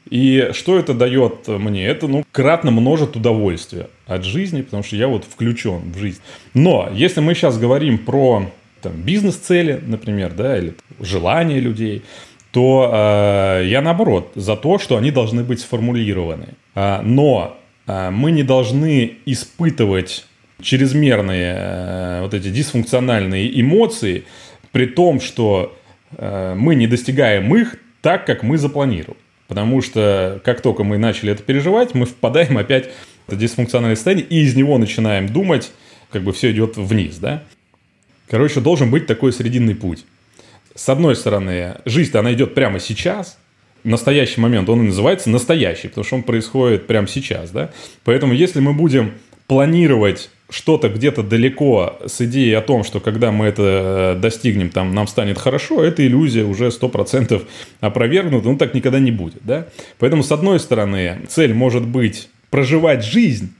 И 0.09 0.49
что 0.53 0.77
это 0.77 0.93
дает 0.93 1.47
мне? 1.47 1.85
Это, 1.85 2.07
ну, 2.07 2.25
кратно 2.31 2.71
множит 2.71 3.15
удовольствие 3.15 3.87
от 4.05 4.25
жизни, 4.25 4.63
потому 4.63 4.83
что 4.83 4.95
я 4.95 5.07
вот 5.07 5.23
включен 5.23 5.91
в 5.93 5.97
жизнь. 5.97 6.19
Но 6.53 6.89
если 6.93 7.21
мы 7.21 7.35
сейчас 7.35 7.57
говорим 7.57 7.99
про 7.99 8.51
там, 8.81 8.93
бизнес-цели, 8.93 9.81
например, 9.85 10.33
да, 10.33 10.57
или 10.57 10.73
желания 10.99 11.59
людей, 11.59 12.03
то 12.51 12.89
э, 12.91 13.65
я 13.67 13.81
наоборот 13.81 14.31
за 14.35 14.55
то, 14.55 14.79
что 14.79 14.97
они 14.97 15.11
должны 15.11 15.43
быть 15.43 15.59
сформулированы. 15.61 16.55
Э, 16.75 17.01
но 17.01 17.59
а, 17.89 18.11
мы 18.11 18.31
не 18.31 18.43
должны 18.43 19.15
испытывать 19.25 20.25
чрезмерные 20.61 21.55
э, 21.57 22.21
вот 22.21 22.35
эти 22.35 22.49
дисфункциональные 22.49 23.59
эмоции, 23.59 24.25
при 24.71 24.85
том, 24.85 25.19
что 25.19 25.75
э, 26.15 26.53
мы 26.55 26.75
не 26.75 26.85
достигаем 26.85 27.53
их 27.55 27.77
так, 28.01 28.27
как 28.27 28.43
мы 28.43 28.59
запланировали. 28.59 29.17
Потому 29.47 29.81
что 29.81 30.39
как 30.45 30.61
только 30.61 30.83
мы 30.83 30.99
начали 30.99 31.31
это 31.31 31.41
переживать, 31.41 31.95
мы 31.95 32.05
впадаем 32.05 32.59
опять 32.59 32.89
в 33.25 33.35
дисфункциональное 33.35 33.95
состояние, 33.95 34.27
и 34.27 34.41
из 34.41 34.55
него 34.55 34.77
начинаем 34.77 35.27
думать, 35.27 35.71
как 36.11 36.21
бы 36.21 36.31
все 36.31 36.51
идет 36.51 36.77
вниз, 36.77 37.17
да. 37.17 37.43
Короче, 38.29 38.59
должен 38.59 38.91
быть 38.91 39.07
такой 39.07 39.33
срединный 39.33 39.75
путь. 39.75 40.05
С 40.75 40.87
одной 40.89 41.15
стороны, 41.15 41.77
жизнь 41.85 42.15
она 42.15 42.33
идет 42.33 42.53
прямо 42.53 42.79
сейчас, 42.79 43.37
настоящий 43.83 44.39
момент, 44.39 44.69
он 44.69 44.81
и 44.81 44.87
называется 44.87 45.29
настоящий, 45.29 45.87
потому 45.87 46.05
что 46.05 46.15
он 46.17 46.23
происходит 46.23 46.87
прямо 46.87 47.07
сейчас, 47.07 47.49
да. 47.49 47.71
Поэтому 48.03 48.33
если 48.33 48.59
мы 48.59 48.73
будем 48.73 49.13
планировать 49.47 50.29
что-то 50.49 50.89
где-то 50.89 51.23
далеко 51.23 51.99
с 52.05 52.21
идеей 52.21 52.53
о 52.53 52.61
том, 52.61 52.83
что 52.83 52.99
когда 52.99 53.31
мы 53.31 53.45
это 53.45 54.15
э, 54.17 54.19
достигнем, 54.19 54.69
там 54.69 54.93
нам 54.93 55.07
станет 55.07 55.37
хорошо, 55.37 55.83
эта 55.83 56.05
иллюзия 56.05 56.43
уже 56.43 56.67
100% 56.67 57.43
опровергнута, 57.81 58.47
ну 58.47 58.57
так 58.57 58.73
никогда 58.73 58.99
не 58.99 59.11
будет, 59.11 59.41
да. 59.43 59.67
Поэтому, 59.97 60.23
с 60.23 60.31
одной 60.31 60.59
стороны, 60.59 61.21
цель 61.27 61.53
может 61.53 61.85
быть 61.85 62.29
проживать 62.49 63.03
жизнь, 63.03 63.53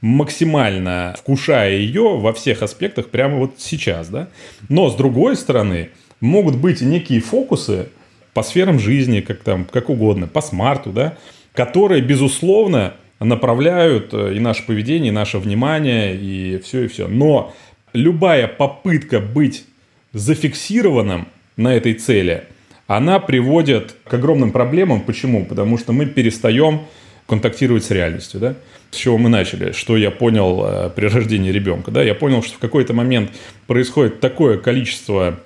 максимально 0.00 1.14
вкушая 1.18 1.78
ее 1.78 2.16
во 2.16 2.32
всех 2.32 2.62
аспектах 2.62 3.08
прямо 3.08 3.38
вот 3.38 3.54
сейчас, 3.58 4.08
да. 4.08 4.28
Но, 4.68 4.90
с 4.90 4.94
другой 4.94 5.36
стороны, 5.36 5.90
могут 6.20 6.56
быть 6.56 6.80
некие 6.80 7.20
фокусы, 7.20 7.88
по 8.36 8.42
сферам 8.42 8.78
жизни, 8.78 9.22
как 9.22 9.38
там, 9.38 9.64
как 9.64 9.88
угодно, 9.88 10.26
по 10.26 10.42
смарту, 10.42 10.90
да, 10.90 11.16
которые, 11.54 12.02
безусловно, 12.02 12.92
направляют 13.18 14.12
э, 14.12 14.34
и 14.34 14.40
наше 14.40 14.66
поведение, 14.66 15.08
и 15.08 15.10
наше 15.10 15.38
внимание, 15.38 16.14
и 16.14 16.60
все, 16.62 16.84
и 16.84 16.88
все. 16.88 17.08
Но 17.08 17.54
любая 17.94 18.46
попытка 18.46 19.20
быть 19.20 19.64
зафиксированным 20.12 21.28
на 21.56 21.74
этой 21.74 21.94
цели, 21.94 22.44
она 22.86 23.20
приводит 23.20 23.94
к 24.04 24.12
огромным 24.12 24.52
проблемам. 24.52 25.00
Почему? 25.00 25.46
Потому 25.46 25.78
что 25.78 25.94
мы 25.94 26.04
перестаем 26.04 26.82
контактировать 27.26 27.84
с 27.84 27.90
реальностью, 27.90 28.38
да? 28.38 28.54
С 28.96 28.98
чего 28.98 29.18
мы 29.18 29.28
начали? 29.28 29.72
Что 29.72 29.98
я 29.98 30.10
понял 30.10 30.64
э, 30.64 30.88
при 30.88 31.04
рождении 31.04 31.50
ребенка, 31.50 31.90
да? 31.90 32.02
Я 32.02 32.14
понял, 32.14 32.42
что 32.42 32.54
в 32.54 32.58
какой-то 32.58 32.94
момент 32.94 33.30
происходит 33.66 34.20
такое 34.20 34.56
количество 34.56 35.38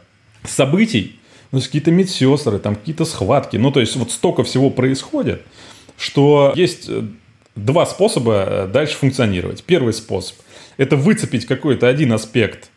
событий, 0.44 1.18
ну, 1.50 1.60
какие-то 1.60 1.90
медсестры, 1.90 2.60
там 2.60 2.76
какие-то 2.76 3.04
схватки. 3.04 3.56
Ну, 3.56 3.72
то 3.72 3.80
есть 3.80 3.96
вот 3.96 4.12
столько 4.12 4.44
всего 4.44 4.70
происходит, 4.70 5.42
что 5.98 6.52
есть 6.54 6.88
э, 6.88 7.02
два 7.56 7.86
способа 7.86 8.44
э, 8.46 8.70
дальше 8.72 8.94
функционировать. 8.94 9.64
Первый 9.64 9.94
способ– 9.94 10.36
это 10.76 10.94
выцепить 10.94 11.44
какой-то 11.44 11.88
один 11.88 12.12
аспект 12.12 12.70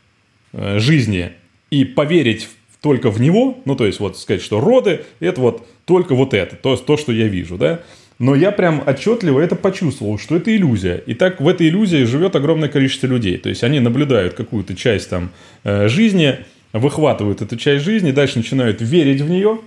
э, 0.53 0.79
жизни 0.79 1.33
и 1.69 1.85
поверить 1.85 2.47
только 2.81 3.11
в 3.11 3.21
него, 3.21 3.59
ну, 3.65 3.75
то 3.75 3.85
есть 3.85 3.99
вот 3.99 4.17
сказать, 4.17 4.41
что 4.41 4.59
роды– 4.59 5.05
это 5.19 5.39
вот 5.39 5.67
только 5.85 6.15
вот 6.15 6.33
это, 6.33 6.55
то, 6.55 6.75
то, 6.77 6.97
что 6.97 7.11
я 7.11 7.27
вижу, 7.27 7.57
да. 7.57 7.81
Но 8.19 8.35
я 8.35 8.51
прям 8.51 8.83
отчетливо 8.85 9.39
это 9.39 9.55
почувствовал, 9.55 10.17
что 10.17 10.35
это 10.35 10.55
иллюзия. 10.55 10.97
И 11.05 11.13
так 11.13 11.41
в 11.41 11.47
этой 11.47 11.67
иллюзии 11.67 12.03
живет 12.03 12.35
огромное 12.35 12.69
количество 12.69 13.07
людей. 13.07 13.37
То 13.37 13.49
есть 13.49 13.63
они 13.63 13.79
наблюдают 13.79 14.33
какую-то 14.33 14.75
часть 14.75 15.09
там 15.09 15.31
жизни, 15.63 16.39
выхватывают 16.73 17.41
эту 17.41 17.55
часть 17.55 17.85
жизни, 17.85 18.11
дальше 18.11 18.39
начинают 18.39 18.81
верить 18.81 19.21
в 19.21 19.29
нее, 19.29 19.59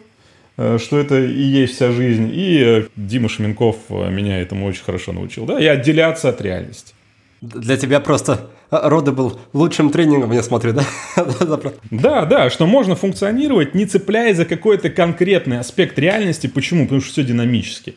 э, 0.56 0.78
что 0.78 0.98
это 0.98 1.24
и 1.24 1.42
есть 1.42 1.76
вся 1.76 1.92
жизнь. 1.92 2.30
И 2.34 2.60
э, 2.60 2.84
Дима 2.96 3.28
Шаменков 3.28 3.76
э, 3.88 4.10
меня 4.10 4.40
этому 4.40 4.66
очень 4.66 4.84
хорошо 4.84 5.12
научил. 5.12 5.46
Да, 5.46 5.58
и 5.58 5.66
отделяться 5.66 6.28
от 6.28 6.40
реальности. 6.40 6.92
Для 7.40 7.76
тебя 7.76 8.00
просто 8.00 8.50
роды 8.70 9.12
был 9.12 9.38
лучшим 9.52 9.90
тренингом, 9.90 10.32
я 10.32 10.42
смотрю, 10.42 10.72
да? 10.72 10.84
да, 11.90 12.24
да, 12.24 12.50
что 12.50 12.66
можно 12.66 12.96
функционировать, 12.96 13.74
не 13.74 13.86
цепляясь 13.86 14.38
за 14.38 14.46
какой-то 14.46 14.90
конкретный 14.90 15.60
аспект 15.60 15.98
реальности. 15.98 16.48
Почему? 16.48 16.84
Потому 16.84 17.02
что 17.02 17.12
все 17.12 17.22
динамически. 17.22 17.94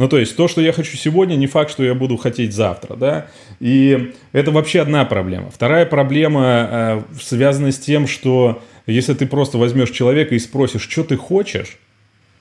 Ну, 0.00 0.08
то 0.08 0.16
есть, 0.16 0.34
то, 0.34 0.48
что 0.48 0.62
я 0.62 0.72
хочу 0.72 0.96
сегодня, 0.96 1.34
не 1.34 1.46
факт, 1.46 1.70
что 1.70 1.84
я 1.84 1.94
буду 1.94 2.16
хотеть 2.16 2.54
завтра, 2.54 2.96
да. 2.96 3.26
И 3.60 4.12
это 4.32 4.50
вообще 4.50 4.80
одна 4.80 5.04
проблема. 5.04 5.50
Вторая 5.50 5.84
проблема 5.84 6.68
э, 6.70 7.02
связана 7.20 7.70
с 7.70 7.78
тем, 7.78 8.06
что 8.06 8.62
если 8.86 9.12
ты 9.12 9.26
просто 9.26 9.58
возьмешь 9.58 9.90
человека 9.90 10.34
и 10.34 10.38
спросишь, 10.38 10.88
что 10.88 11.04
ты 11.04 11.18
хочешь, 11.18 11.76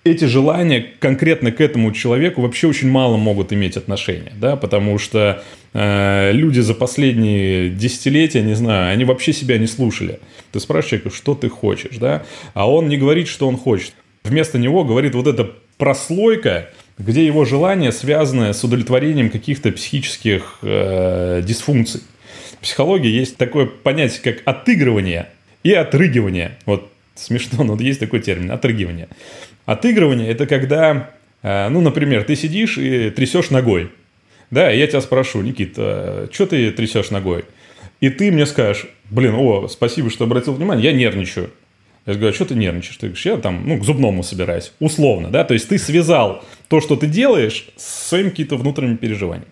эти 0.06 0.24
желания 0.24 0.86
конкретно 1.00 1.52
к 1.52 1.60
этому 1.60 1.92
человеку 1.92 2.42
вообще 2.42 2.68
очень 2.68 2.90
мало 2.90 3.18
могут 3.18 3.52
иметь 3.52 3.76
отношения, 3.76 4.32
да, 4.38 4.56
потому 4.56 4.98
что 4.98 5.44
э, 5.74 6.32
люди 6.32 6.62
за 6.62 6.74
последние 6.74 7.72
десятилетия, 7.72 8.42
не 8.42 8.54
знаю, 8.54 8.94
они 8.94 9.04
вообще 9.04 9.34
себя 9.34 9.58
не 9.58 9.68
слушали. 9.68 10.22
Ты 10.54 10.62
спрашиваешь 10.62 11.02
человека, 11.02 11.14
что 11.14 11.36
ты 11.36 11.50
хочешь, 11.50 11.98
да, 11.98 12.24
а 12.54 12.72
он 12.72 12.88
не 12.88 12.96
говорит, 12.96 13.28
что 13.28 13.50
он 13.50 13.58
хочет. 13.58 13.92
Вместо 14.24 14.58
него 14.58 14.86
говорит 14.86 15.14
вот 15.14 15.28
эта 15.28 15.52
прослойка, 15.78 16.70
где 17.00 17.26
его 17.26 17.46
желание 17.46 17.92
связано 17.92 18.52
с 18.52 18.64
удовлетворением 18.64 19.30
каких-то 19.30 19.72
психических 19.72 20.60
э, 20.62 21.42
дисфункций. 21.44 22.02
В 22.54 22.58
психологии 22.58 23.10
есть 23.10 23.38
такое 23.38 23.66
понятие, 23.66 24.22
как 24.22 24.42
отыгрывание 24.46 25.30
и 25.64 25.72
отрыгивание. 25.72 26.58
Вот 26.66 26.92
смешно, 27.16 27.64
но 27.64 27.78
есть 27.82 28.02
такой 28.02 28.20
термин– 28.20 28.52
отрыгивание. 28.52 29.08
Отыгрывание– 29.66 30.28
это 30.30 30.46
когда, 30.46 31.12
э, 31.42 31.70
ну, 31.70 31.80
например, 31.80 32.26
ты 32.26 32.36
сидишь 32.36 32.78
и 32.78 33.10
трясешь 33.12 33.50
ногой. 33.50 33.92
Да, 34.52 34.70
я 34.70 34.86
тебя 34.86 35.00
спрошу, 35.00 35.42
Никита, 35.42 36.28
что 36.34 36.48
ты 36.48 36.70
трясешь 36.72 37.12
ногой? 37.12 37.46
И 38.02 38.10
ты 38.10 38.32
мне 38.32 38.46
скажешь, 38.46 38.88
блин, 39.10 39.36
о, 39.36 39.68
спасибо, 39.70 40.10
что 40.10 40.26
обратил 40.26 40.54
внимание, 40.54 40.92
я 40.92 40.94
нервничаю. 40.94 41.52
Я 42.10 42.16
говорю, 42.16 42.32
а 42.32 42.34
что 42.34 42.46
ты 42.46 42.56
нервничаешь? 42.56 42.98
Ты 42.98 43.06
говоришь, 43.06 43.26
я 43.28 43.38
там, 43.38 43.68
ну, 43.68 43.78
к 43.78 43.86
зубному 43.86 44.24
собираюсь. 44.24 44.72
Условно, 44.80 45.30
да? 45.30 45.44
То 45.44 45.54
есть 45.54 45.70
ты 45.70 45.78
связал 45.78 46.44
то, 46.68 46.82
что 46.82 46.96
ты 46.96 47.06
делаешь, 47.06 47.68
с 47.78 48.08
своими 48.08 48.30
какими-то 48.30 48.58
внутренними 48.58 48.96
переживаниями. 48.96 49.52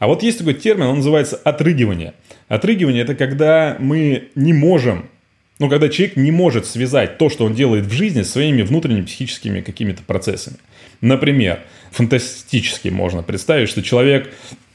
А 0.00 0.08
вот 0.08 0.24
есть 0.24 0.38
такой 0.38 0.54
термин, 0.54 0.86
он 0.86 0.96
называется 0.96 1.36
отрыгивание. 1.36 2.14
Отрыгивание– 2.48 3.02
это 3.04 3.14
когда 3.14 3.76
мы 3.78 4.30
не 4.34 4.52
можем, 4.52 5.08
ну, 5.60 5.68
когда 5.68 5.88
человек 5.88 6.16
не 6.16 6.32
может 6.32 6.66
связать 6.66 7.18
то, 7.18 7.30
что 7.30 7.44
он 7.44 7.54
делает 7.54 7.86
в 7.86 7.92
жизни, 7.92 8.22
с 8.22 8.32
своими 8.32 8.62
внутренними 8.62 9.04
психическими 9.04 9.60
какими-то 9.60 10.02
процессами. 10.02 10.56
Например, 11.02 11.60
фантастически 11.92 12.88
можно 12.88 13.22
представить, 13.22 13.68
что 13.68 13.80
человек 13.80 14.28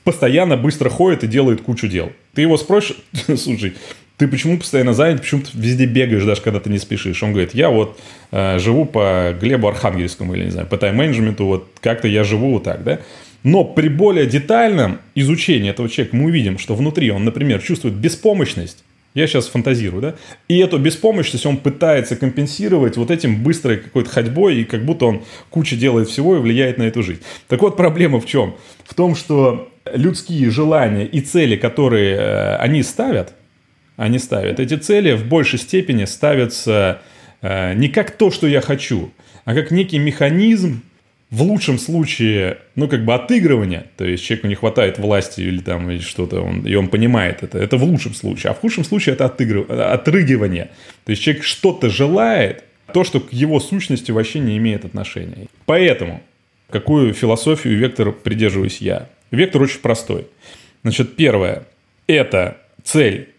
постоянно 0.06 0.56
быстро 0.56 0.90
ходит 0.90 1.26
и 1.26 1.28
делает 1.28 1.60
кучу 1.60 1.90
дел. 1.90 2.14
Ты 2.34 2.44
его 2.44 2.56
спросишь, 2.56 2.96
слушай, 3.36 3.74
ты 4.18 4.28
почему 4.28 4.58
постоянно 4.58 4.94
занят, 4.94 5.22
почему 5.22 5.42
ты 5.42 5.52
везде 5.54 5.86
бегаешь, 5.86 6.24
даже 6.24 6.42
когда 6.42 6.60
ты 6.60 6.70
не 6.70 6.80
спешишь? 6.80 7.22
Он 7.22 7.32
говорит, 7.32 7.54
я 7.54 7.70
вот 7.70 8.00
э, 8.32 8.58
живу 8.58 8.86
по 8.86 9.36
Глебу 9.40 9.68
Архангельскому 9.68 10.34
или, 10.34 10.46
не 10.46 10.52
знаю, 10.52 10.68
по 10.68 10.78
тайм-менеджменту, 10.78 11.46
вот 11.46 11.70
как-то 11.82 12.08
я 12.08 12.24
живу 12.24 12.54
вот 12.54 12.64
так, 12.64 12.84
да? 12.84 13.00
Но 13.44 13.64
при 13.64 13.88
более 13.88 14.26
детальном 14.26 15.00
изучении 15.14 15.70
этого 15.70 15.88
человека 15.88 16.16
мы 16.16 16.26
увидим, 16.26 16.58
что 16.58 16.76
внутри 16.76 17.12
он, 17.12 17.24
например, 17.26 17.62
чувствует 17.62 17.94
беспомощность, 17.94 18.84
я 19.14 19.28
сейчас 19.28 19.48
фантазирую, 19.48 20.02
да? 20.02 20.16
И 20.48 20.58
эту 20.58 20.80
беспомощность 20.80 21.46
он 21.46 21.58
пытается 21.58 22.16
компенсировать 22.16 22.98
вот 22.98 23.12
этим 23.12 23.44
быстрой 23.44 23.78
какой-то 23.78 24.10
ходьбой, 24.10 24.62
и 24.62 24.64
как 24.64 24.84
будто 24.84 25.06
он 25.06 25.24
куча 25.52 25.76
делает 25.76 26.10
всего 26.10 26.38
и 26.38 26.40
влияет 26.40 26.80
на 26.80 26.84
эту 26.84 27.04
жизнь. 27.04 27.22
Так 27.48 27.62
вот, 27.62 27.78
проблема 27.78 28.20
в 28.20 28.26
чем? 28.26 28.56
В 28.84 28.96
том, 28.96 29.16
что 29.16 29.70
людские 29.94 30.50
желания 30.50 31.06
и 31.06 31.22
цели, 31.22 31.56
которые 31.56 32.16
э, 32.16 32.56
они 32.58 32.82
ставят, 32.82 33.34
они 33.98 34.20
ставят, 34.20 34.60
эти 34.60 34.76
цели 34.76 35.14
в 35.14 35.28
большей 35.28 35.60
степени 35.60 36.06
ставятся 36.06 37.02
э, 37.42 37.74
не 37.74 37.90
как 37.90 38.12
то, 38.12 38.32
что 38.32 38.48
я 38.48 38.62
хочу, 38.62 39.12
а 39.44 39.54
как 39.54 39.72
некий 39.72 40.00
механизм, 40.00 40.82
в 41.30 41.42
лучшем 41.42 41.78
случае, 41.78 42.60
ну, 42.76 42.88
как 42.88 43.04
бы 43.04 43.14
отыгрывания, 43.14 43.88
то 43.98 44.06
есть 44.06 44.24
человеку 44.24 44.48
не 44.48 44.56
хватает 44.56 44.98
власти 44.98 45.42
или 45.42 45.60
там 45.60 45.92
или 45.92 46.00
что-то, 46.00 46.40
он, 46.40 46.66
и 46.66 46.74
он 46.76 46.88
понимает 46.88 47.44
это, 47.44 47.58
это 47.58 47.76
в 47.76 47.84
лучшем 47.84 48.14
случае, 48.14 48.52
а 48.52 48.54
в 48.54 48.60
худшем 48.60 48.86
случае 48.86 49.14
это 49.14 49.26
отыгрыв... 49.26 49.70
отрыгивание. 49.70 50.70
То 51.04 51.10
есть 51.12 51.22
человек 51.22 51.44
что-то 51.44 51.90
желает, 51.90 52.64
то, 52.94 53.04
что 53.04 53.20
к 53.20 53.34
его 53.34 53.60
сущности 53.60 54.12
вообще 54.12 54.40
не 54.40 54.58
имеет 54.58 54.86
отношения. 54.86 55.48
Поэтому, 55.66 56.22
какую 56.70 57.14
философию 57.14 57.74
и 57.74 57.78
вектор 57.78 58.14
придерживаюсь 58.14 58.78
я? 58.78 59.10
Вектор 59.30 59.62
очень 59.62 59.80
простой. 59.80 60.28
Значит, 60.84 61.18
первое– 61.18 61.66
это 62.08 62.58
цель 62.84 63.30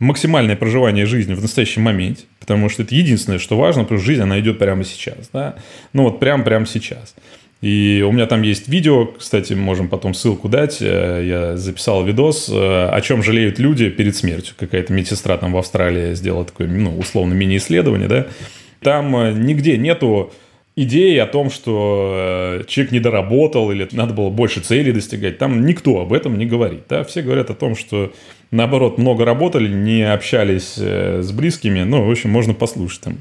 максимальное 0.00 0.56
проживание 0.56 1.06
жизни 1.06 1.34
в 1.34 1.42
настоящем 1.42 1.82
моменте, 1.82 2.24
потому 2.40 2.68
что 2.68 2.82
это 2.82 2.94
единственное, 2.94 3.38
что 3.38 3.56
важно, 3.56 3.84
потому 3.84 4.00
что 4.00 4.06
жизнь, 4.06 4.22
она 4.22 4.40
идет 4.40 4.58
прямо 4.58 4.82
сейчас, 4.82 5.30
да, 5.32 5.54
ну 5.92 6.04
вот 6.04 6.18
прямо-прямо 6.18 6.66
сейчас. 6.66 7.14
И 7.60 8.02
у 8.08 8.10
меня 8.10 8.26
там 8.26 8.40
есть 8.40 8.68
видео, 8.68 9.04
кстати, 9.06 9.52
можем 9.52 9.88
потом 9.88 10.14
ссылку 10.14 10.48
дать. 10.48 10.78
Э, 10.80 11.22
я 11.22 11.56
записал 11.58 12.02
видос, 12.04 12.48
э, 12.48 12.88
о 12.88 13.00
чем 13.02 13.22
жалеют 13.22 13.58
люди 13.58 13.90
перед 13.90 14.16
смертью. 14.16 14.54
Какая-то 14.58 14.94
медсестра 14.94 15.36
там 15.36 15.52
в 15.52 15.58
Австралии 15.58 16.14
сделала 16.14 16.46
такое, 16.46 16.68
ну, 16.68 16.98
условно, 16.98 17.34
мини-исследование, 17.34 18.08
да. 18.08 18.28
Там 18.80 19.14
э, 19.14 19.32
нигде 19.32 19.76
нету 19.76 20.32
идеи 20.74 21.18
о 21.18 21.26
том, 21.26 21.50
что 21.50 22.62
человек 22.66 22.92
не 22.92 23.00
доработал 23.00 23.70
или 23.70 23.86
надо 23.92 24.14
было 24.14 24.30
больше 24.30 24.60
целей 24.60 24.92
достигать. 24.92 25.36
Там 25.36 25.66
никто 25.66 26.00
об 26.00 26.14
этом 26.14 26.38
не 26.38 26.46
говорит. 26.46 26.84
Да? 26.88 27.04
Все 27.04 27.20
говорят 27.20 27.50
о 27.50 27.54
том, 27.54 27.76
что 27.76 28.14
наоборот, 28.50 28.98
много 28.98 29.24
работали, 29.24 29.68
не 29.68 30.02
общались 30.02 30.74
э, 30.78 31.22
с 31.22 31.32
близкими. 31.32 31.82
Ну, 31.82 32.04
в 32.04 32.10
общем, 32.10 32.30
можно 32.30 32.54
послушать 32.54 33.02
там 33.02 33.18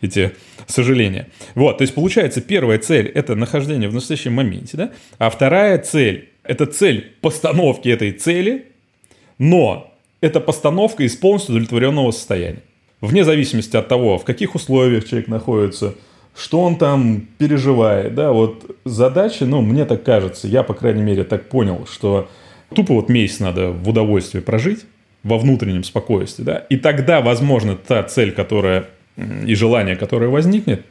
эти 0.00 0.32
сожаления. 0.66 1.28
Вот, 1.54 1.78
то 1.78 1.82
есть 1.82 1.94
получается, 1.94 2.40
первая 2.40 2.78
цель– 2.78 3.06
это 3.14 3.34
нахождение 3.34 3.88
в 3.88 3.94
настоящем 3.94 4.34
моменте, 4.34 4.76
да? 4.76 4.90
А 5.18 5.30
вторая 5.30 5.78
цель– 5.78 6.28
это 6.44 6.66
цель 6.66 7.12
постановки 7.20 7.88
этой 7.88 8.12
цели, 8.12 8.66
но 9.38 9.92
это 10.20 10.40
постановка 10.40 11.02
из 11.02 11.16
полностью 11.16 11.54
удовлетворенного 11.54 12.10
состояния. 12.10 12.62
Вне 13.00 13.24
зависимости 13.24 13.76
от 13.76 13.88
того, 13.88 14.18
в 14.18 14.24
каких 14.24 14.54
условиях 14.54 15.08
человек 15.08 15.28
находится, 15.28 15.94
что 16.36 16.60
он 16.60 16.76
там 16.76 17.26
переживает, 17.38 18.14
да, 18.14 18.32
вот 18.32 18.76
задача, 18.84 19.46
ну, 19.46 19.62
мне 19.62 19.84
так 19.84 20.02
кажется, 20.02 20.46
я, 20.46 20.62
по 20.62 20.74
крайней 20.74 21.02
мере, 21.02 21.24
так 21.24 21.48
понял, 21.48 21.86
что 21.90 22.28
Тупо 22.74 22.94
вот 22.94 23.08
месяц 23.08 23.40
надо 23.40 23.70
в 23.70 23.88
удовольствии 23.88 24.40
прожить, 24.40 24.86
во 25.22 25.38
внутреннем 25.38 25.84
спокойствии, 25.84 26.44
да, 26.44 26.58
и 26.58 26.76
тогда, 26.76 27.20
возможно, 27.20 27.76
та 27.76 28.02
цель, 28.04 28.32
которая 28.32 28.86
и 29.46 29.54
желание, 29.54 29.96
которое 29.96 30.28
возникнет, 30.28 30.84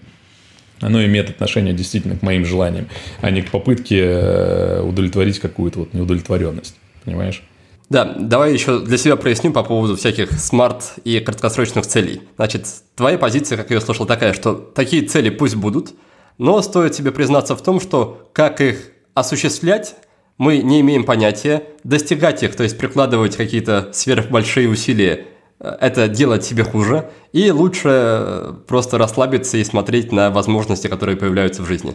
оно 0.81 1.03
имеет 1.03 1.29
отношение 1.29 1.73
действительно 1.73 2.15
к 2.15 2.21
моим 2.21 2.45
желаниям, 2.45 2.87
а 3.21 3.31
не 3.31 3.41
к 3.41 3.51
попытке 3.51 4.01
э, 4.01 4.81
удовлетворить 4.81 5.39
какую-то 5.39 5.79
вот 5.79 5.93
неудовлетворенность. 5.93 6.75
Понимаешь? 7.03 7.43
Да, 7.89 8.05
давай 8.05 8.53
еще 8.53 8.79
для 8.79 8.97
себя 8.97 9.15
проясню 9.15 9.51
по 9.51 9.63
поводу 9.63 9.95
всяких 9.95 10.31
смарт 10.33 10.93
и 11.03 11.19
краткосрочных 11.19 11.87
целей. 11.87 12.21
Значит, 12.35 12.67
твоя 12.95 13.17
позиция, 13.17 13.57
как 13.57 13.71
я 13.71 13.77
ее 13.77 13.81
слышал, 13.81 14.05
такая, 14.05 14.33
что 14.33 14.53
такие 14.53 15.01
цели 15.01 15.29
пусть 15.29 15.55
будут, 15.55 15.95
но 16.37 16.61
стоит 16.61 16.93
тебе 16.93 17.11
признаться 17.11 17.55
в 17.55 17.63
том, 17.63 17.81
что 17.81 18.29
как 18.31 18.61
их 18.61 18.91
осуществлять, 19.15 19.95
мы 20.39 20.59
не 20.59 20.79
имеем 20.79 21.03
понятия, 21.03 21.63
достигать 21.83 22.41
их, 22.41 22.55
то 22.55 22.63
есть 22.63 22.77
прикладывать 22.77 23.35
какие-то 23.35 23.89
сверхбольшие 23.93 24.69
усилия, 24.69 25.25
э, 25.59 25.77
это 25.81 26.07
делать 26.07 26.43
себе 26.43 26.63
хуже, 26.63 27.09
и 27.33 27.51
лучше 27.51 27.89
э, 27.91 28.53
просто 28.65 28.97
расслабиться 28.97 29.57
и 29.57 29.63
смотреть 29.63 30.11
на 30.11 30.31
возможности, 30.31 30.87
которые 30.87 31.17
появляются 31.17 31.61
в 31.61 31.67
жизни. 31.67 31.93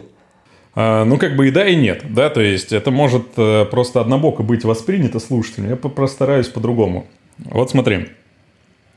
А, 0.75 1.05
ну, 1.05 1.17
как 1.17 1.35
бы 1.35 1.47
и 1.47 1.51
да, 1.51 1.67
и 1.67 1.75
нет, 1.75 2.03
да, 2.13 2.29
то 2.29 2.39
есть 2.39 2.71
это 2.71 2.91
может 2.91 3.25
э, 3.35 3.65
просто 3.65 3.99
однобоко 3.99 4.43
быть 4.43 4.63
воспринято 4.63 5.19
слушателем, 5.19 5.69
я 5.69 5.75
постараюсь 5.75 6.47
по-другому. 6.47 7.07
Вот 7.39 7.71
смотри, 7.71 8.09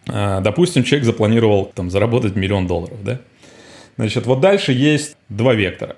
а, 0.08 0.40
допустим, 0.42 0.84
человек 0.84 1.06
запланировал 1.06 1.72
там 1.74 1.88
заработать 1.90 2.36
миллион 2.36 2.66
долларов, 2.66 3.02
да, 3.02 3.20
значит, 3.96 4.26
вот 4.26 4.40
дальше 4.40 4.72
есть 4.72 5.16
два 5.30 5.54
вектора. 5.54 5.96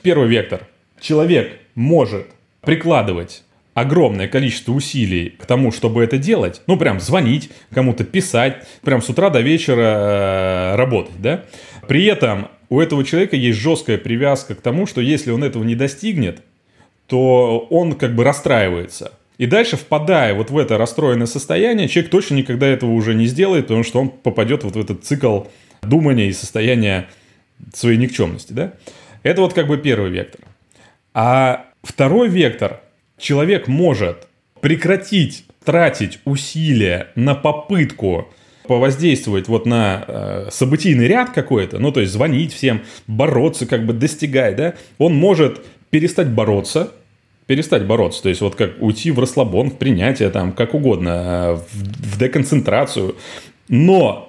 Первый 0.00 0.28
вектор. 0.28 0.66
Человек 0.98 1.58
может 1.74 2.28
прикладывать 2.66 3.44
огромное 3.72 4.28
количество 4.28 4.72
усилий 4.72 5.30
к 5.30 5.46
тому, 5.46 5.70
чтобы 5.70 6.02
это 6.02 6.18
делать, 6.18 6.62
ну, 6.66 6.76
прям 6.76 6.98
звонить 7.00 7.50
кому-то, 7.72 8.04
писать, 8.04 8.66
прям 8.82 9.00
с 9.00 9.08
утра 9.08 9.30
до 9.30 9.40
вечера 9.40 9.82
э, 10.72 10.76
работать, 10.76 11.20
да, 11.20 11.44
при 11.86 12.04
этом 12.06 12.48
у 12.68 12.80
этого 12.80 13.04
человека 13.04 13.36
есть 13.36 13.58
жесткая 13.58 13.98
привязка 13.98 14.54
к 14.54 14.60
тому, 14.60 14.86
что 14.86 15.00
если 15.00 15.30
он 15.30 15.44
этого 15.44 15.62
не 15.62 15.74
достигнет, 15.74 16.42
то 17.06 17.66
он 17.70 17.92
как 17.92 18.14
бы 18.14 18.24
расстраивается. 18.24 19.12
И 19.38 19.46
дальше, 19.46 19.76
впадая 19.76 20.34
вот 20.34 20.50
в 20.50 20.58
это 20.58 20.78
расстроенное 20.78 21.26
состояние, 21.26 21.88
человек 21.88 22.10
точно 22.10 22.34
никогда 22.36 22.66
этого 22.66 22.90
уже 22.90 23.14
не 23.14 23.26
сделает, 23.26 23.66
потому 23.66 23.84
что 23.84 24.00
он 24.00 24.08
попадет 24.08 24.64
вот 24.64 24.74
в 24.74 24.80
этот 24.80 25.04
цикл 25.04 25.42
думания 25.82 26.28
и 26.28 26.32
состояния 26.32 27.08
своей 27.74 27.98
никчемности, 27.98 28.52
да. 28.52 28.72
Это 29.22 29.42
вот 29.42 29.52
как 29.52 29.68
бы 29.68 29.76
первый 29.76 30.10
вектор. 30.10 30.40
А 31.14 31.66
Второй 31.86 32.28
вектор. 32.28 32.80
Человек 33.16 33.68
может 33.68 34.26
прекратить 34.60 35.44
тратить 35.64 36.18
усилия 36.24 37.08
на 37.14 37.36
попытку 37.36 38.28
повоздействовать 38.66 39.46
вот 39.46 39.66
на 39.66 40.04
э, 40.06 40.48
событийный 40.50 41.06
ряд 41.06 41.30
какой-то, 41.30 41.78
ну, 41.78 41.92
то 41.92 42.00
есть 42.00 42.12
звонить 42.12 42.52
всем, 42.52 42.82
бороться, 43.06 43.66
как 43.66 43.86
бы 43.86 43.92
достигать, 43.92 44.56
да, 44.56 44.74
он 44.98 45.14
может 45.14 45.64
перестать 45.90 46.28
бороться, 46.28 46.90
перестать 47.46 47.86
бороться, 47.86 48.24
то 48.24 48.28
есть 48.28 48.40
вот 48.40 48.56
как 48.56 48.82
уйти 48.82 49.12
в 49.12 49.20
расслабон, 49.20 49.70
в 49.70 49.78
принятие, 49.78 50.30
там, 50.30 50.52
как 50.52 50.74
угодно, 50.74 51.10
э, 51.10 51.54
в, 51.54 52.14
в 52.14 52.18
деконцентрацию, 52.18 53.14
но 53.68 54.25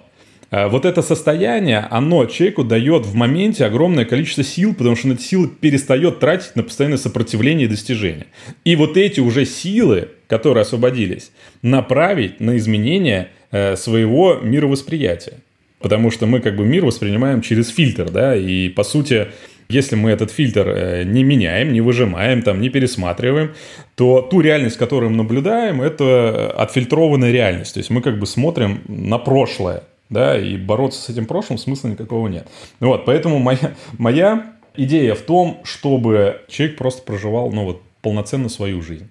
вот 0.49 0.85
это 0.85 1.01
состояние, 1.01 1.79
оно 1.89 2.25
человеку 2.25 2.63
дает 2.63 3.05
в 3.05 3.15
моменте 3.15 3.65
огромное 3.65 4.05
количество 4.05 4.43
сил, 4.43 4.73
потому 4.73 4.95
что 4.95 5.07
он 5.07 5.13
эти 5.15 5.23
силы 5.23 5.47
перестает 5.49 6.19
тратить 6.19 6.55
на 6.55 6.63
постоянное 6.63 6.97
сопротивление 6.97 7.67
и 7.67 7.69
достижение. 7.69 8.27
И 8.63 8.75
вот 8.75 8.95
эти 8.95 9.19
уже 9.19 9.45
силы, 9.45 10.09
которые 10.27 10.61
освободились, 10.61 11.31
направить 11.61 12.39
на 12.39 12.57
изменение 12.57 13.29
э, 13.51 13.75
своего 13.75 14.39
мировосприятия. 14.41 15.33
Потому 15.79 16.11
что 16.11 16.25
мы 16.25 16.39
как 16.39 16.55
бы 16.55 16.65
мир 16.65 16.85
воспринимаем 16.85 17.41
через 17.41 17.69
фильтр, 17.69 18.09
да, 18.09 18.35
и 18.35 18.69
по 18.69 18.83
сути, 18.83 19.27
если 19.69 19.95
мы 19.95 20.11
этот 20.11 20.31
фильтр 20.31 20.67
э, 20.69 21.03
не 21.03 21.23
меняем, 21.23 21.73
не 21.73 21.81
выжимаем, 21.81 22.41
там, 22.41 22.61
не 22.61 22.69
пересматриваем, 22.69 23.53
то 23.95 24.21
ту 24.21 24.41
реальность, 24.41 24.77
которую 24.77 25.11
мы 25.11 25.17
наблюдаем, 25.17 25.81
это 25.81 26.51
отфильтрованная 26.51 27.31
реальность. 27.31 27.73
То 27.73 27.79
есть 27.79 27.89
мы 27.89 28.01
как 28.01 28.17
бы 28.17 28.25
смотрим 28.25 28.81
на 28.87 29.17
прошлое, 29.17 29.83
да, 30.09 30.37
и 30.37 30.57
бороться 30.57 31.01
с 31.01 31.09
этим 31.09 31.25
прошлым 31.25 31.57
смысла 31.57 31.89
никакого 31.89 32.27
нет. 32.27 32.47
Вот, 32.79 33.05
поэтому 33.05 33.39
моя, 33.39 33.75
моя 33.97 34.53
идея 34.75 35.15
в 35.15 35.21
том, 35.21 35.59
чтобы 35.63 36.41
человек 36.47 36.77
просто 36.77 37.01
проживал, 37.01 37.51
ну 37.51 37.65
вот, 37.65 37.81
полноценно 38.01 38.49
свою 38.49 38.81
жизнь. 38.81 39.09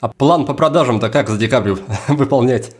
А 0.00 0.08
план 0.08 0.46
по 0.46 0.54
продажам-то 0.54 1.10
как 1.10 1.28
за 1.28 1.38
декабрь 1.38 1.74
выполнять? 2.08 2.74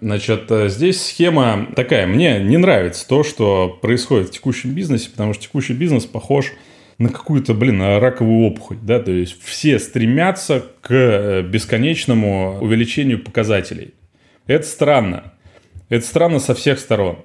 Значит, 0.00 0.50
э, 0.50 0.68
здесь 0.68 1.02
схема 1.02 1.68
такая. 1.74 2.06
Мне 2.06 2.38
не 2.40 2.58
нравится 2.58 3.06
то, 3.08 3.24
что 3.24 3.78
происходит 3.80 4.28
в 4.28 4.32
текущем 4.32 4.70
бизнесе, 4.70 5.10
потому 5.10 5.32
что 5.32 5.44
текущий 5.44 5.72
бизнес 5.72 6.04
похож 6.04 6.52
на 6.98 7.08
какую-то, 7.08 7.54
блин, 7.54 7.80
раковую 7.80 8.50
опухоль, 8.50 8.78
да, 8.80 9.00
то 9.00 9.10
есть 9.10 9.38
все 9.42 9.78
стремятся 9.78 10.64
к 10.80 10.90
э, 10.90 11.42
бесконечному 11.42 12.58
увеличению 12.60 13.22
показателей. 13.22 13.94
Это 14.46 14.66
странно. 14.66 15.32
Это 15.88 16.04
странно 16.04 16.38
со 16.38 16.54
всех 16.54 16.78
сторон. 16.78 17.18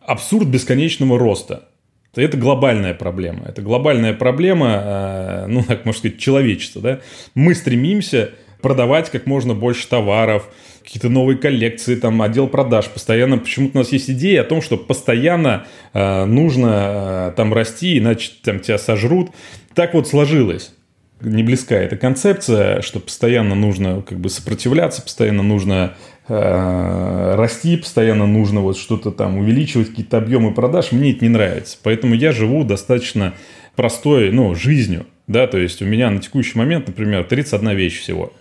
Абсурд 0.00 0.48
бесконечного 0.48 1.18
роста. 1.18 1.68
Это 2.14 2.36
глобальная 2.36 2.94
проблема. 2.94 3.46
Это 3.46 3.62
глобальная 3.62 4.12
проблема, 4.12 4.82
э, 4.84 5.46
ну, 5.48 5.62
так 5.62 5.84
можно 5.84 5.98
сказать, 5.98 6.18
человечества. 6.18 6.82
Да? 6.82 7.00
Мы 7.34 7.54
стремимся 7.54 8.30
продавать 8.60 9.10
как 9.10 9.26
можно 9.26 9.54
больше 9.54 9.88
товаров, 9.88 10.48
какие-то 10.82 11.08
новые 11.08 11.38
коллекции, 11.38 11.96
там, 11.96 12.20
отдел 12.22 12.46
продаж. 12.46 12.86
Постоянно, 12.88 13.38
почему-то 13.38 13.78
у 13.78 13.82
нас 13.82 13.92
есть 13.92 14.10
идея 14.10 14.42
о 14.42 14.44
том, 14.44 14.62
что 14.62 14.76
постоянно 14.76 15.66
э, 15.92 16.24
нужно 16.24 17.30
э, 17.30 17.32
там 17.36 17.52
расти, 17.52 17.98
иначе 17.98 18.32
там 18.42 18.60
тебя 18.60 18.78
сожрут. 18.78 19.30
Так 19.74 19.94
вот 19.94 20.08
сложилось 20.08 20.72
не 21.20 21.42
близка 21.42 21.76
эта 21.76 21.96
концепция, 21.96 22.82
что 22.82 23.00
постоянно 23.00 23.54
нужно 23.54 24.02
как 24.02 24.18
бы 24.18 24.28
сопротивляться, 24.28 25.02
постоянно 25.02 25.42
нужно 25.42 25.94
расти, 26.26 27.76
постоянно 27.76 28.26
нужно 28.26 28.60
вот 28.60 28.78
что-то 28.78 29.10
там 29.10 29.36
увеличивать, 29.36 29.90
какие-то 29.90 30.18
объемы 30.18 30.54
продаж. 30.54 30.92
Мне 30.92 31.12
это 31.12 31.24
не 31.24 31.28
нравится. 31.28 31.76
Поэтому 31.82 32.14
я 32.14 32.32
живу 32.32 32.64
достаточно 32.64 33.34
простой, 33.76 34.30
ну, 34.30 34.54
жизнью. 34.54 35.06
Да, 35.26 35.46
то 35.46 35.58
есть 35.58 35.80
у 35.82 35.84
меня 35.84 36.10
на 36.10 36.20
текущий 36.20 36.58
момент, 36.58 36.86
например, 36.86 37.24
31 37.24 37.76
вещь 37.76 38.00
всего. 38.00 38.32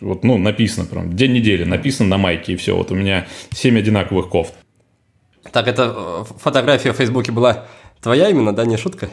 Вот, 0.00 0.24
ну, 0.24 0.36
написано 0.36 0.86
прям, 0.86 1.14
день 1.14 1.32
недели, 1.32 1.64
написано 1.64 2.08
на 2.10 2.18
майке, 2.18 2.54
и 2.54 2.56
все. 2.56 2.76
Вот 2.76 2.90
у 2.90 2.94
меня 2.94 3.26
7 3.52 3.78
одинаковых 3.78 4.28
кофт. 4.28 4.54
Так, 5.52 5.68
это 5.68 5.94
э, 5.96 6.24
фотография 6.38 6.92
в 6.92 6.96
Фейсбуке 6.96 7.32
была 7.32 7.66
твоя 8.02 8.28
именно, 8.28 8.54
да, 8.54 8.64
не 8.64 8.76
шутка? 8.76 9.08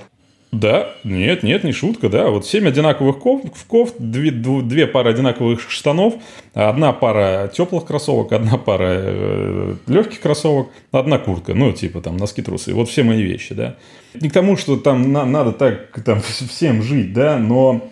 Да, 0.51 0.95
нет, 1.05 1.43
нет, 1.43 1.63
не 1.63 1.71
шутка, 1.71 2.09
да. 2.09 2.29
Вот 2.29 2.45
семь 2.45 2.67
одинаковых 2.67 3.19
кофт, 3.19 3.95
две, 3.99 4.31
две 4.31 4.85
пары 4.85 5.11
одинаковых 5.11 5.61
штанов, 5.71 6.15
одна 6.53 6.91
пара 6.91 7.49
теплых 7.53 7.85
кроссовок, 7.85 8.33
одна 8.33 8.57
пара 8.57 8.89
э, 8.89 9.75
легких 9.87 10.19
кроссовок, 10.19 10.67
одна 10.91 11.19
куртка, 11.19 11.53
ну, 11.53 11.71
типа 11.71 12.01
там 12.01 12.17
носки, 12.17 12.41
трусы. 12.41 12.73
Вот 12.73 12.89
все 12.89 13.03
мои 13.03 13.21
вещи, 13.21 13.55
да. 13.55 13.77
Не 14.13 14.27
к 14.27 14.33
тому, 14.33 14.57
что 14.57 14.75
там 14.75 15.13
на, 15.13 15.23
надо 15.23 15.53
так 15.53 15.97
там 16.03 16.19
всем 16.49 16.83
жить, 16.83 17.13
да, 17.13 17.37
но 17.37 17.89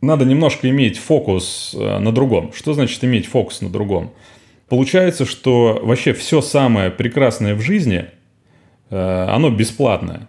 надо 0.00 0.24
немножко 0.24 0.70
иметь 0.70 0.98
фокус 0.98 1.74
э, 1.76 1.98
на 1.98 2.12
другом. 2.12 2.52
Что 2.52 2.72
значит 2.72 3.02
иметь 3.02 3.26
фокус 3.26 3.62
на 3.62 3.68
другом? 3.68 4.12
Получается, 4.68 5.24
что 5.24 5.80
вообще 5.82 6.12
все 6.12 6.40
самое 6.40 6.92
прекрасное 6.92 7.56
в 7.56 7.62
жизни, 7.62 8.04
э, 8.90 9.26
оно 9.28 9.50
бесплатное 9.50 10.28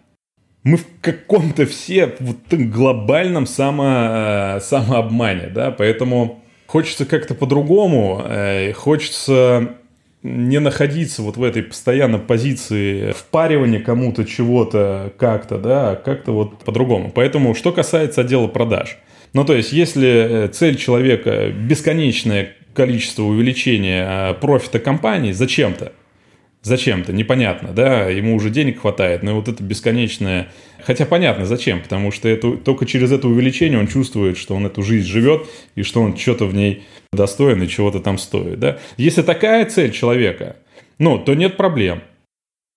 мы 0.63 0.77
в 0.77 0.85
каком-то 1.01 1.65
все 1.65 2.13
вот 2.19 2.37
глобальном 2.51 3.45
само, 3.45 3.85
э, 3.85 4.59
самообмане, 4.61 5.47
да, 5.47 5.71
поэтому 5.71 6.43
хочется 6.65 7.05
как-то 7.05 7.35
по-другому, 7.35 8.21
э, 8.25 8.73
хочется 8.73 9.75
не 10.23 10.59
находиться 10.59 11.21
вот 11.21 11.37
в 11.37 11.43
этой 11.43 11.63
постоянно 11.63 12.17
позиции 12.17 13.11
впаривания 13.11 13.79
кому-то 13.79 14.25
чего-то 14.25 15.13
как-то, 15.17 15.57
да, 15.57 15.95
как-то 15.95 16.33
вот 16.33 16.59
по-другому. 16.59 17.11
Поэтому, 17.13 17.55
что 17.55 17.71
касается 17.71 18.21
отдела 18.21 18.47
продаж, 18.47 18.97
ну, 19.33 19.45
то 19.45 19.53
есть, 19.55 19.71
если 19.71 20.07
э, 20.09 20.47
цель 20.49 20.75
человека 20.75 21.49
бесконечное 21.49 22.55
количество 22.73 23.23
увеличения 23.23 24.33
профита 24.35 24.79
компании 24.79 25.31
зачем-то, 25.31 25.93
зачем-то, 26.67 27.13
непонятно, 27.13 27.69
да, 27.69 28.07
ему 28.09 28.35
уже 28.35 28.49
денег 28.49 28.81
хватает, 28.81 29.23
но 29.23 29.35
вот 29.35 29.47
это 29.47 29.63
бесконечное... 29.63 30.49
Хотя 30.83 31.05
понятно, 31.05 31.45
зачем, 31.45 31.81
потому 31.81 32.11
что 32.11 32.29
это, 32.29 32.55
только 32.57 32.85
через 32.85 33.11
это 33.11 33.27
увеличение 33.27 33.79
он 33.79 33.87
чувствует, 33.87 34.37
что 34.37 34.55
он 34.55 34.65
эту 34.65 34.83
жизнь 34.83 35.07
живет, 35.07 35.47
и 35.75 35.83
что 35.83 36.01
он 36.01 36.15
что-то 36.15 36.45
в 36.45 36.53
ней 36.53 36.83
достоин 37.11 37.63
и 37.63 37.67
чего-то 37.67 37.99
там 37.99 38.17
стоит, 38.17 38.59
да. 38.59 38.77
Если 38.97 39.21
такая 39.21 39.65
цель 39.65 39.91
человека, 39.91 40.57
ну, 40.99 41.17
то 41.17 41.33
нет 41.33 41.57
проблем. 41.57 42.03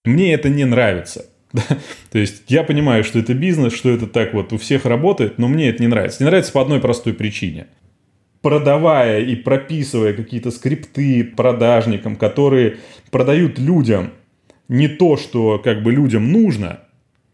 Мне 0.05 0.33
это 0.33 0.48
не 0.48 0.64
нравится. 0.64 1.26
Да? 1.53 1.64
То 2.12 2.20
есть 2.20 2.44
я 2.46 2.62
понимаю, 2.62 3.03
что 3.03 3.18
это 3.18 3.35
бизнес, 3.35 3.74
что 3.74 3.90
это 3.90 4.07
так 4.07 4.35
вот 4.35 4.53
у 4.53 4.57
всех 4.57 4.85
работает, 4.85 5.38
но 5.38 5.48
мне 5.48 5.68
это 5.68 5.83
не 5.83 5.88
нравится. 5.88 6.22
Не 6.22 6.31
нравится 6.31 6.53
по 6.53 6.62
одной 6.62 6.79
простой 6.81 7.12
причине– 7.12 7.66
продавая 8.42 9.20
и 9.20 9.35
прописывая 9.37 10.12
какие-то 10.12 10.50
скрипты 10.50 11.24
продажникам, 11.24 12.16
которые 12.16 12.79
продают 13.11 13.59
людям 13.59 14.12
не 14.68 14.88
то, 14.88 15.16
что 15.16 15.59
как 15.59 15.83
бы 15.83 15.92
людям 15.92 16.33
нужно, 16.33 16.81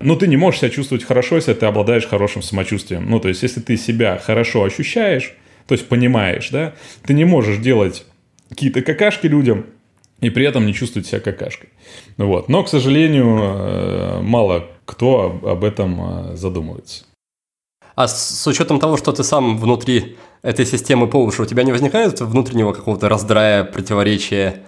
но 0.01 0.17
ты 0.17 0.27
не 0.27 0.37
можешь 0.37 0.61
себя 0.61 0.71
чувствовать 0.71 1.05
хорошо, 1.05 1.37
если 1.37 1.55
ты 1.55 1.67
обладаешь 1.67 2.07
хорошим 2.07 2.43
самочувствием. 2.43 3.09
Ну, 3.09 3.21
то 3.21 3.29
есть, 3.29 3.43
если 3.43 3.61
ты 3.61 3.77
себя 3.77 4.19
хорошо 4.19 4.65
ощущаешь, 4.65 5.35
то 5.67 5.73
есть 5.75 5.89
понимаешь, 5.89 6.51
да, 6.51 6.75
ты 7.05 7.15
не 7.15 7.25
можешь 7.25 7.59
делать 7.59 8.05
какие-то 8.49 8.83
какашки 8.83 9.27
людям 9.27 9.67
и 10.21 10.31
при 10.31 10.47
этом 10.47 10.67
не 10.67 10.75
чувствовать 10.75 11.07
себя 11.07 11.21
какашкой. 11.21 11.71
Вот. 12.17 12.49
Но, 12.49 12.63
к 12.63 12.69
сожалению, 12.69 13.39
э, 13.39 14.21
мало 14.23 14.67
кто 14.85 15.41
об 15.43 15.65
этом 15.65 16.33
э, 16.33 16.37
задумывается. 16.37 17.05
А 17.97 18.09
с 18.09 18.47
учетом 18.47 18.79
того, 18.79 18.97
что 18.97 19.13
ты 19.13 19.25
сам 19.25 19.59
внутри 19.59 20.17
этой 20.43 20.67
системы 20.67 21.07
по 21.09 21.17
уши, 21.17 21.43
у 21.43 21.47
тебя 21.47 21.63
не 21.63 21.73
возникает 21.73 22.21
внутреннего 22.21 22.73
какого-то 22.73 23.09
раздрая, 23.09 23.65
противоречия? 23.65 24.63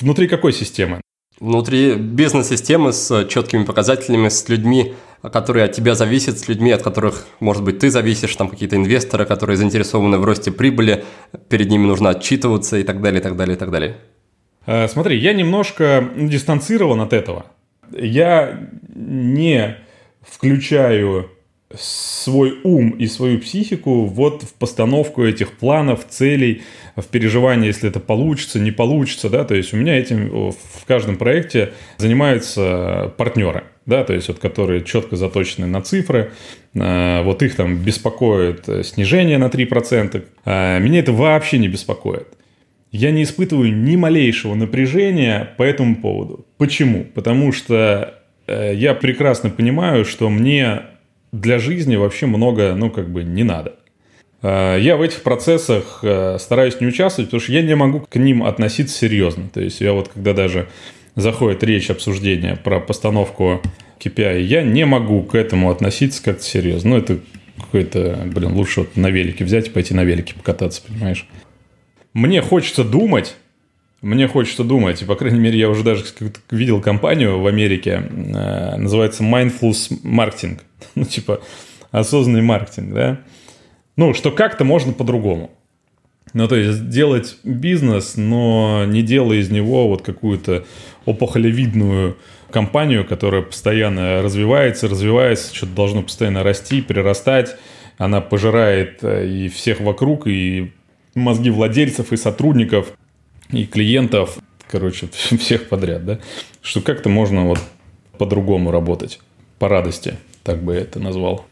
Внутри 0.00 0.28
какой 0.28 0.52
системы? 0.52 1.00
Внутри 1.38 1.94
бизнес-системы 1.94 2.92
с 2.92 3.26
четкими 3.26 3.64
показателями, 3.64 4.28
с 4.28 4.48
людьми, 4.48 4.94
которые 5.22 5.64
от 5.64 5.72
тебя 5.72 5.94
зависят, 5.94 6.38
с 6.38 6.48
людьми, 6.48 6.70
от 6.70 6.82
которых, 6.82 7.26
может 7.40 7.64
быть, 7.64 7.78
ты 7.78 7.90
зависишь, 7.90 8.36
там 8.36 8.48
какие-то 8.48 8.76
инвесторы, 8.76 9.24
которые 9.24 9.56
заинтересованы 9.56 10.18
в 10.18 10.24
росте 10.24 10.50
прибыли, 10.50 11.04
перед 11.48 11.70
ними 11.70 11.86
нужно 11.86 12.10
отчитываться 12.10 12.76
и 12.76 12.82
так 12.82 13.00
далее, 13.00 13.20
и 13.20 13.22
так 13.22 13.36
далее, 13.36 13.56
и 13.56 13.58
так 13.58 13.70
далее. 13.70 13.96
Э, 14.66 14.88
смотри, 14.88 15.18
я 15.18 15.32
немножко 15.32 16.10
дистанцирован 16.16 17.00
от 17.00 17.12
этого. 17.12 17.46
Я 17.90 18.68
не 18.94 19.78
включаю 20.22 21.30
свой 21.78 22.58
ум 22.64 22.90
и 22.90 23.06
свою 23.06 23.38
психику 23.38 24.04
вот 24.04 24.42
в 24.42 24.54
постановку 24.54 25.24
этих 25.24 25.52
планов, 25.52 26.06
целей, 26.08 26.62
в 26.96 27.04
переживание, 27.04 27.68
если 27.68 27.88
это 27.88 28.00
получится, 28.00 28.58
не 28.58 28.72
получится, 28.72 29.30
да, 29.30 29.44
то 29.44 29.54
есть 29.54 29.72
у 29.72 29.76
меня 29.76 29.96
этим 29.96 30.50
в 30.50 30.84
каждом 30.86 31.16
проекте 31.16 31.72
занимаются 31.96 33.14
партнеры, 33.16 33.64
да, 33.86 34.02
то 34.02 34.12
есть 34.12 34.28
вот 34.28 34.40
которые 34.40 34.84
четко 34.84 35.14
заточены 35.14 35.66
на 35.66 35.80
цифры, 35.80 36.32
э, 36.74 37.22
вот 37.22 37.42
их 37.42 37.54
там 37.54 37.76
беспокоит 37.76 38.68
снижение 38.84 39.38
на 39.38 39.46
3%, 39.46 40.24
а 40.44 40.78
меня 40.80 40.98
это 40.98 41.12
вообще 41.12 41.58
не 41.58 41.68
беспокоит. 41.68 42.28
Я 42.90 43.12
не 43.12 43.22
испытываю 43.22 43.72
ни 43.72 43.94
малейшего 43.94 44.56
напряжения 44.56 45.54
по 45.56 45.62
этому 45.62 45.94
поводу. 45.94 46.46
Почему? 46.58 47.04
Потому 47.04 47.52
что 47.52 48.14
э, 48.48 48.72
я 48.74 48.94
прекрасно 48.94 49.50
понимаю, 49.50 50.04
что 50.04 50.28
мне 50.28 50.89
для 51.32 51.58
жизни 51.58 51.96
вообще 51.96 52.26
много, 52.26 52.74
ну, 52.74 52.90
как 52.90 53.10
бы 53.10 53.24
не 53.24 53.42
надо. 53.42 53.76
А, 54.42 54.76
я 54.76 54.96
в 54.96 55.02
этих 55.02 55.22
процессах 55.22 56.00
э, 56.02 56.38
стараюсь 56.38 56.80
не 56.80 56.86
участвовать, 56.86 57.28
потому 57.28 57.40
что 57.40 57.52
я 57.52 57.62
не 57.62 57.76
могу 57.76 58.00
к 58.00 58.16
ним 58.16 58.42
относиться 58.42 58.96
серьезно. 58.96 59.48
То 59.52 59.60
есть 59.60 59.80
я 59.80 59.92
вот 59.92 60.08
когда 60.08 60.32
даже 60.32 60.68
заходит 61.14 61.62
речь 61.62 61.90
обсуждения 61.90 62.56
про 62.56 62.80
постановку 62.80 63.60
KPI, 64.00 64.40
я 64.42 64.62
не 64.62 64.86
могу 64.86 65.22
к 65.22 65.34
этому 65.34 65.70
относиться 65.70 66.22
как-то 66.22 66.42
серьезно. 66.42 66.90
Ну, 66.90 66.96
это 66.98 67.18
какой-то, 67.58 68.22
блин, 68.26 68.52
лучше 68.52 68.80
вот 68.80 68.96
на 68.96 69.10
велике 69.10 69.44
взять 69.44 69.68
и 69.68 69.70
пойти 69.70 69.94
на 69.94 70.04
велике 70.04 70.34
покататься, 70.34 70.82
понимаешь? 70.86 71.26
Мне 72.14 72.42
хочется 72.42 72.82
думать, 72.82 73.36
мне 74.02 74.28
хочется 74.28 74.64
думать, 74.64 75.02
и, 75.02 75.04
по 75.04 75.14
крайней 75.14 75.40
мере, 75.40 75.58
я 75.58 75.68
уже 75.68 75.82
даже 75.82 76.04
видел 76.50 76.80
компанию 76.80 77.38
в 77.40 77.46
Америке, 77.46 78.02
э, 78.10 78.76
называется 78.76 79.22
Mindfulness 79.22 80.02
Marketing. 80.02 80.60
Ну, 80.94 81.04
типа, 81.04 81.40
осознанный 81.90 82.42
маркетинг, 82.42 82.94
да? 82.94 83.20
Ну, 83.96 84.14
что 84.14 84.30
как-то 84.30 84.64
можно 84.64 84.92
по-другому. 84.92 85.50
Ну, 86.32 86.48
то 86.48 86.56
есть, 86.56 86.88
делать 86.88 87.36
бизнес, 87.44 88.16
но 88.16 88.84
не 88.86 89.02
делая 89.02 89.38
из 89.38 89.50
него 89.50 89.88
вот 89.88 90.02
какую-то 90.02 90.64
опухолевидную 91.04 92.16
компанию, 92.50 93.04
которая 93.06 93.42
постоянно 93.42 94.22
развивается, 94.22 94.88
развивается, 94.88 95.54
что-то 95.54 95.72
должно 95.72 96.02
постоянно 96.02 96.42
расти, 96.42 96.80
прирастать. 96.80 97.56
Она 97.98 98.22
пожирает 98.22 99.00
э, 99.02 99.28
и 99.28 99.48
всех 99.48 99.80
вокруг, 99.80 100.26
и 100.26 100.72
мозги 101.14 101.50
владельцев, 101.50 102.12
и 102.12 102.16
сотрудников 102.16 102.94
и 103.52 103.66
клиентов, 103.66 104.38
короче, 104.68 105.08
всех 105.38 105.68
подряд, 105.68 106.04
да, 106.04 106.18
что 106.62 106.80
как-то 106.80 107.08
можно 107.08 107.46
вот 107.46 107.58
по-другому 108.18 108.70
работать, 108.70 109.20
по 109.58 109.68
радости, 109.68 110.18
так 110.42 110.62
бы 110.62 110.74
я 110.74 110.80
это 110.80 110.98
назвал. 111.00 111.46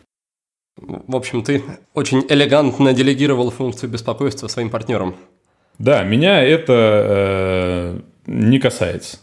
В 0.76 1.16
общем, 1.16 1.42
ты 1.42 1.62
очень 1.94 2.24
элегантно 2.28 2.92
делегировал 2.92 3.50
функцию 3.50 3.90
беспокойства 3.90 4.46
своим 4.46 4.70
партнерам. 4.70 5.16
Да, 5.78 6.02
меня 6.04 6.42
это 6.42 6.72
э, 6.76 8.00
не 8.26 8.58
касается. 8.58 9.18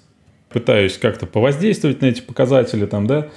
Пытаюсь 0.50 0.98
как-то 0.98 1.26
повоздействовать 1.26 2.02
на 2.02 2.08
эти 2.08 2.22
показатели 2.22 2.86
там, 2.86 3.08
да, 3.08 3.30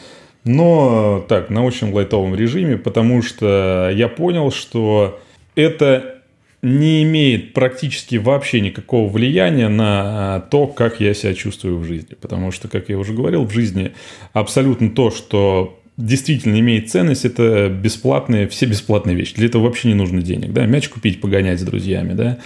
но 0.45 1.25
так, 1.29 1.51
на 1.51 1.65
очень 1.65 1.93
лайтовом 1.93 2.35
режиме, 2.35 2.77
потому 2.77 3.23
что 3.23 3.91
я 3.93 4.09
понял, 4.09 4.51
что 4.51 5.21
это 5.55 6.18
не 6.63 7.05
имеет 7.05 7.53
практически 7.53 8.17
вообще 8.17 8.61
никакого 8.61 9.09
влияния 9.09 9.69
на 9.69 10.37
а, 10.37 10.41
то, 10.41 10.67
как 10.67 11.01
я 11.01 11.15
себя 11.15 11.35
чувствую 11.35 11.79
в 11.79 11.85
жизни. 11.85 12.15
Потому 12.21 12.51
что, 12.51 12.69
как 12.69 12.89
я 12.89 12.99
уже 12.99 13.13
говорил, 13.13 13.45
в 13.45 13.53
жизни 13.53 13.93
абсолютно 14.33 14.91
то, 14.91 15.11
что 15.11 15.79
действительно 15.97 16.59
имеет 16.59 16.91
ценность, 16.91 17.25
это 17.25 17.69
бесплатные, 17.69 18.49
все 18.49 18.67
бесплатные 18.67 19.17
вещи. 19.17 19.35
Для 19.35 19.47
этого 19.47 19.65
вообще 19.65 19.89
не 19.89 19.95
нужно 19.95 20.23
денег. 20.23 20.53
Да? 20.53 20.67
Мяч 20.67 20.89
купить, 20.89 21.21
погонять 21.21 21.61
с 21.61 21.65
друзьями, 21.65 22.15
да, 22.15 22.39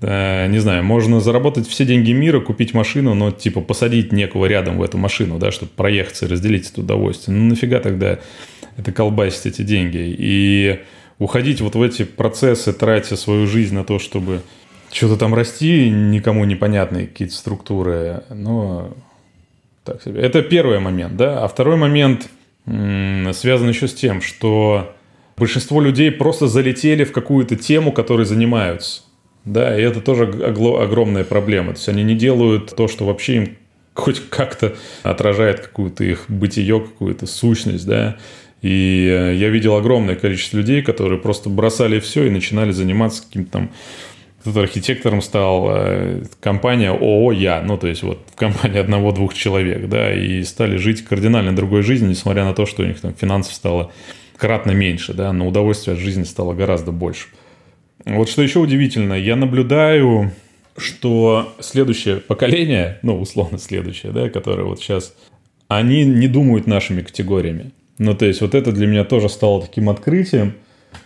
не 0.00 0.58
знаю, 0.58 0.84
можно 0.84 1.20
заработать 1.20 1.66
все 1.66 1.86
деньги 1.86 2.12
мира, 2.12 2.40
купить 2.40 2.74
машину, 2.74 3.14
но 3.14 3.30
типа 3.30 3.62
посадить 3.62 4.12
некого 4.12 4.44
рядом 4.44 4.76
в 4.76 4.82
эту 4.82 4.98
машину, 4.98 5.38
да, 5.38 5.50
чтобы 5.50 5.72
проехаться 5.74 6.26
и 6.26 6.28
разделить 6.28 6.70
это 6.70 6.82
удовольствие. 6.82 7.34
Ну 7.36 7.46
нафига 7.46 7.80
тогда 7.80 8.18
это 8.76 8.92
колбасить 8.92 9.46
эти 9.46 9.62
деньги? 9.62 10.14
И 10.18 10.80
уходить 11.18 11.60
вот 11.60 11.74
в 11.74 11.82
эти 11.82 12.04
процессы, 12.04 12.72
тратя 12.72 13.16
свою 13.16 13.46
жизнь 13.46 13.74
на 13.74 13.84
то, 13.84 13.98
чтобы 13.98 14.42
что-то 14.92 15.16
там 15.16 15.34
расти, 15.34 15.90
никому 15.90 16.44
непонятные 16.44 17.06
какие-то 17.06 17.34
структуры, 17.34 18.22
но 18.30 18.94
так 19.84 20.02
себе. 20.02 20.20
Это 20.20 20.42
первый 20.42 20.78
момент, 20.78 21.16
да. 21.16 21.44
А 21.44 21.48
второй 21.48 21.76
момент 21.76 22.28
связан 22.64 23.68
еще 23.68 23.88
с 23.88 23.94
тем, 23.94 24.22
что 24.22 24.94
большинство 25.36 25.80
людей 25.80 26.10
просто 26.10 26.46
залетели 26.46 27.04
в 27.04 27.12
какую-то 27.12 27.56
тему, 27.56 27.92
которой 27.92 28.24
занимаются. 28.24 29.02
Да, 29.44 29.78
и 29.78 29.82
это 29.82 30.00
тоже 30.00 30.24
огромная 30.24 31.24
проблема. 31.24 31.72
То 31.72 31.78
есть 31.78 31.88
они 31.88 32.02
не 32.02 32.14
делают 32.14 32.74
то, 32.74 32.88
что 32.88 33.04
вообще 33.04 33.36
им 33.36 33.56
хоть 33.92 34.22
как-то 34.30 34.74
отражает 35.02 35.60
какую-то 35.60 36.02
их 36.02 36.24
бытие, 36.28 36.80
какую-то 36.80 37.26
сущность, 37.26 37.86
да. 37.86 38.16
И 38.64 39.06
э, 39.10 39.34
я 39.34 39.50
видел 39.50 39.76
огромное 39.76 40.14
количество 40.14 40.56
людей, 40.56 40.80
которые 40.80 41.20
просто 41.20 41.50
бросали 41.50 42.00
все 42.00 42.24
и 42.24 42.30
начинали 42.30 42.70
заниматься 42.70 43.22
каким-то 43.22 43.52
там 43.52 43.70
Тут 44.42 44.58
архитектором 44.58 45.22
стал 45.22 45.68
э, 45.70 46.22
компания 46.40 46.90
ООО 46.90 47.32
«Я», 47.32 47.62
ну, 47.62 47.78
то 47.78 47.86
есть 47.86 48.02
вот 48.02 48.18
в 48.30 48.36
компании 48.36 48.78
одного-двух 48.78 49.32
человек, 49.34 49.88
да, 49.88 50.14
и 50.14 50.42
стали 50.42 50.76
жить 50.76 51.02
кардинально 51.02 51.54
другой 51.54 51.82
жизнью, 51.82 52.10
несмотря 52.10 52.44
на 52.44 52.54
то, 52.54 52.64
что 52.66 52.82
у 52.82 52.86
них 52.86 53.00
там 53.00 53.14
финансов 53.14 53.54
стало 53.54 53.90
кратно 54.36 54.72
меньше, 54.72 55.14
да, 55.14 55.32
но 55.32 55.46
удовольствие 55.46 55.94
от 55.94 56.00
жизни 56.00 56.24
стало 56.24 56.52
гораздо 56.52 56.90
больше. 56.90 57.28
Вот 58.04 58.28
что 58.28 58.42
еще 58.42 58.60
удивительно, 58.60 59.14
я 59.14 59.36
наблюдаю, 59.36 60.30
что 60.76 61.54
следующее 61.60 62.16
поколение, 62.16 62.98
ну, 63.02 63.18
условно 63.18 63.58
следующее, 63.58 64.12
да, 64.12 64.28
которое 64.28 64.64
вот 64.64 64.78
сейчас, 64.80 65.14
они 65.68 66.04
не 66.04 66.28
думают 66.28 66.66
нашими 66.66 67.00
категориями. 67.00 67.72
Ну, 67.98 68.14
то 68.14 68.26
есть 68.26 68.40
вот 68.40 68.54
это 68.54 68.72
для 68.72 68.86
меня 68.86 69.04
тоже 69.04 69.28
стало 69.28 69.62
таким 69.62 69.88
открытием, 69.88 70.54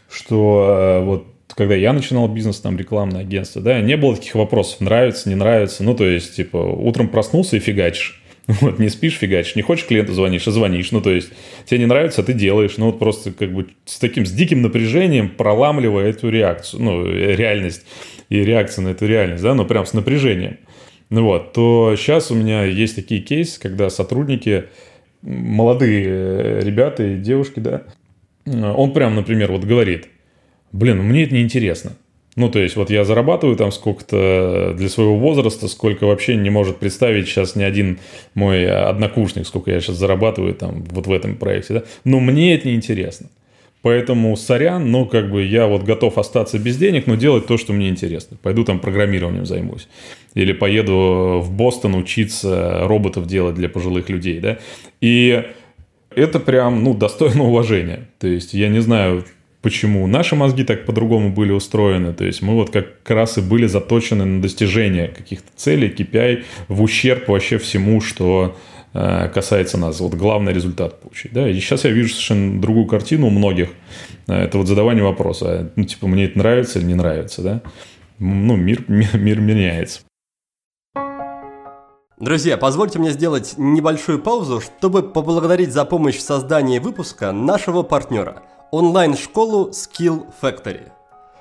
что 0.09 1.01
э, 1.01 1.05
вот 1.05 1.27
когда 1.55 1.75
я 1.75 1.93
начинал 1.93 2.29
бизнес, 2.29 2.61
там, 2.61 2.79
рекламное 2.79 3.23
агентство, 3.23 3.61
да, 3.61 3.81
не 3.81 3.97
было 3.97 4.15
таких 4.15 4.35
вопросов, 4.37 4.81
нравится, 4.81 5.29
не 5.29 5.35
нравится. 5.35 5.83
Ну, 5.83 5.95
то 5.95 6.05
есть, 6.05 6.37
типа, 6.37 6.57
утром 6.57 7.09
проснулся 7.09 7.57
и 7.57 7.61
фигачишь. 7.61 8.23
Вот, 8.63 8.79
не 8.79 8.89
спишь, 8.89 9.19
фигачишь, 9.19 9.57
не 9.57 9.63
хочешь 9.63 9.85
клиенту 9.85 10.15
звонишь, 10.15 10.49
а 10.49 10.53
звонишь. 10.53 10.91
Ну, 10.91 11.03
то 11.03 11.11
есть, 11.11 11.31
тебе 11.67 11.81
не 11.81 11.87
нравится, 11.87 12.23
а 12.23 12.25
ты 12.25 12.33
делаешь. 12.33 12.79
Ну, 12.79 12.87
вот 12.87 12.99
просто 12.99 13.31
как 13.33 13.53
бы 13.53 13.67
с 13.85 13.99
таким, 13.99 14.25
с 14.25 14.31
диким 14.31 14.63
напряжением 14.63 15.29
проламливая 15.29 16.11
эту 16.11 16.31
реакцию, 16.31 16.83
ну, 16.83 17.07
реальность 17.07 17.85
и 18.31 18.43
реакцию 18.43 18.85
на 18.85 18.89
эту 18.91 19.07
реальность, 19.07 19.43
да, 19.43 19.55
ну, 19.55 19.67
прям 19.67 19.85
с 19.85 19.93
напряжением. 19.93 20.59
Ну, 21.11 21.25
вот, 21.25 21.53
то 21.53 21.95
сейчас 21.99 22.31
у 22.31 22.35
меня 22.35 22.65
есть 22.65 22.95
такие 22.95 23.21
кейсы, 23.21 23.61
когда 23.61 23.91
сотрудники, 23.91 24.65
молодые 25.23 26.05
э, 26.07 26.61
ребята 26.63 27.05
и 27.05 27.17
девушки, 27.17 27.61
да, 27.61 27.83
он 28.47 28.93
прям, 28.93 29.15
например, 29.15 29.53
вот 29.53 29.65
говорит, 29.65 30.09
блин, 30.73 30.99
мне 30.99 31.25
это 31.25 31.35
неинтересно. 31.35 31.93
Ну, 32.37 32.49
то 32.49 32.61
есть, 32.61 32.77
вот 32.77 32.89
я 32.89 33.05
зарабатываю 33.05 33.57
там 33.57 33.73
сколько-то 33.73 34.73
для 34.77 34.89
своего 34.89 35.19
возраста, 35.19 35.67
сколько 35.67 36.05
вообще 36.07 36.37
не 36.37 36.51
может 36.51 36.77
представить 36.77 37.27
сейчас 37.27 37.57
ни 37.57 37.65
один 37.65 37.99
мой 38.35 38.71
однокурсник, 38.71 39.45
сколько 39.45 39.73
я 39.73 39.81
сейчас 39.81 39.97
зарабатываю 39.97 40.55
там 40.55 40.85
вот 40.85 41.09
в 41.09 41.13
этом 41.13 41.35
проекте, 41.35 41.75
да. 41.75 41.83
Но 42.05 42.21
мне 42.21 42.55
это 42.55 42.69
неинтересно. 42.69 43.29
Поэтому 43.83 44.37
сорян, 44.37 44.91
но 44.91 45.05
как 45.05 45.31
бы 45.31 45.45
я 45.45 45.67
вот 45.67 45.85
готов 45.85 46.19
остаться 46.19 46.59
без 46.59 46.77
денег, 46.77 47.07
но 47.07 47.15
делать 47.15 47.47
то, 47.47 47.57
что 47.57 47.73
мне 47.73 47.89
интересно. 47.89 48.37
Пойду 48.43 48.65
там 48.65 48.81
программированием 48.81 49.47
займусь. 49.47 49.89
Или 50.35 50.53
поеду 50.53 51.41
в 51.43 51.53
Бостон 51.53 51.95
учиться 51.95 52.81
роботов 52.83 53.27
делать 53.27 53.55
для 53.55 53.69
пожилых 53.69 54.09
людей, 54.09 54.41
да. 54.41 54.59
И 55.01 55.45
это 56.15 56.41
прям, 56.41 56.83
ну, 56.83 56.95
достойно 56.95 57.45
уважения. 57.45 58.09
То 58.19 58.27
есть, 58.27 58.53
я 58.53 58.69
не 58.69 58.81
знаю, 58.81 59.25
почему 59.63 60.07
наши 60.07 60.35
мозги 60.35 60.65
так 60.65 60.85
по-другому 60.85 61.31
были 61.31 61.53
устроены. 61.53 62.13
То 62.13 62.25
есть 62.25 62.43
мы 62.43 62.55
вот 62.55 62.71
как 62.71 62.87
раз 63.09 63.39
и 63.39 63.41
были 63.41 63.67
заточены 63.67 64.25
на 64.25 64.43
достижение 64.43 65.09
каких-то 65.09 65.49
целей, 65.57 65.89
KPI, 65.89 66.45
в 66.69 66.83
ущерб 66.83 67.29
вообще 67.29 67.59
всему, 67.59 68.01
что 68.01 68.57
касается 68.93 69.79
нас. 69.79 70.01
Вот 70.01 70.15
главный 70.15 70.53
результат 70.53 71.01
получить. 71.01 71.33
Да? 71.33 71.49
И 71.49 71.55
сейчас 71.55 71.85
я 71.85 71.91
вижу 71.91 72.11
совершенно 72.11 72.61
другую 72.61 72.87
картину 72.87 73.27
у 73.27 73.31
многих. 73.31 73.71
Э, 74.27 74.45
это 74.45 74.59
вот 74.59 74.67
задавание 74.67 75.05
вопроса. 75.05 75.71
Ну, 75.77 75.85
типа, 75.85 76.07
мне 76.07 76.25
это 76.25 76.39
нравится 76.39 76.79
или 76.79 76.87
не 76.87 76.95
нравится, 76.95 77.43
да? 77.43 77.63
Ну, 78.19 78.57
мир, 78.57 78.85
мир, 78.89 79.17
мир 79.17 79.41
меняется. 79.41 80.01
Друзья, 82.19 82.57
позвольте 82.57 82.99
мне 82.99 83.11
сделать 83.11 83.55
небольшую 83.57 84.19
паузу, 84.19 84.61
чтобы 84.61 85.03
поблагодарить 85.03 85.73
за 85.73 85.85
помощь 85.85 86.17
в 86.17 86.23
создании 86.23 86.81
выпуска 86.81 87.31
нашего 87.31 87.83
партнера– 87.83 88.43
онлайн-школу 88.71 89.71
Skill 89.71 90.27
Factory. 90.43 90.91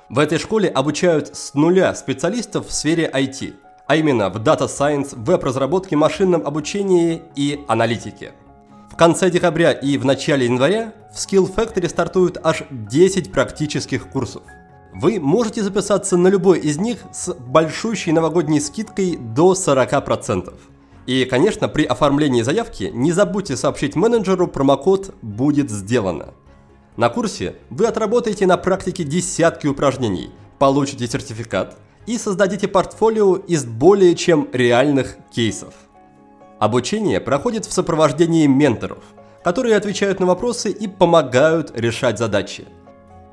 В 0.08 0.18
этой 0.18 0.38
школе 0.38 0.68
обучают 0.68 1.36
с 1.36 1.52
нуля 1.54 1.94
специалистов 1.94 2.68
в 2.68 2.72
сфере 2.72 3.10
IT, 3.12 3.54
а 3.88 3.96
именно 3.96 4.28
в 4.28 4.36
Data 4.36 4.68
Science, 4.68 5.14
веб-разработке, 5.16 5.96
машинном 5.96 6.46
обучении 6.46 7.22
и 7.34 7.64
аналитике. 7.68 8.32
В 8.92 8.96
конце 8.96 9.30
декабря 9.30 9.72
и 9.72 9.96
в 9.96 10.04
начале 10.04 10.44
января 10.44 10.92
в 11.12 11.16
Skill 11.16 11.52
Factory 11.52 11.88
стартуют 11.88 12.36
аж 12.42 12.64
10 12.70 13.32
практических 13.32 14.08
курсов. 14.10 14.42
Вы 14.92 15.18
можете 15.18 15.62
записаться 15.62 16.18
на 16.18 16.28
любой 16.28 16.58
из 16.58 16.78
них 16.78 16.98
с 17.12 17.32
большущей 17.32 18.12
новогодней 18.12 18.60
скидкой 18.60 19.16
до 19.16 19.54
40%. 19.54 20.52
И, 21.06 21.24
конечно, 21.24 21.68
при 21.68 21.84
оформлении 21.84 22.42
заявки 22.42 22.90
не 22.92 23.12
забудьте 23.12 23.56
сообщить 23.56 23.96
менеджеру 23.96 24.48
промокод 24.48 25.14
«Будет 25.22 25.70
сделано». 25.70 26.34
На 26.98 27.08
курсе 27.08 27.54
вы 27.70 27.86
отработаете 27.86 28.46
на 28.46 28.58
практике 28.58 29.04
десятки 29.04 29.66
упражнений, 29.66 30.30
получите 30.58 31.06
сертификат 31.06 31.78
и 32.08 32.16
создадите 32.16 32.68
портфолио 32.68 33.36
из 33.36 33.66
более 33.66 34.14
чем 34.14 34.48
реальных 34.50 35.18
кейсов. 35.30 35.74
Обучение 36.58 37.20
проходит 37.20 37.66
в 37.66 37.72
сопровождении 37.72 38.46
менторов, 38.46 39.04
которые 39.44 39.76
отвечают 39.76 40.18
на 40.18 40.24
вопросы 40.24 40.70
и 40.70 40.88
помогают 40.88 41.70
решать 41.78 42.18
задачи. 42.18 42.64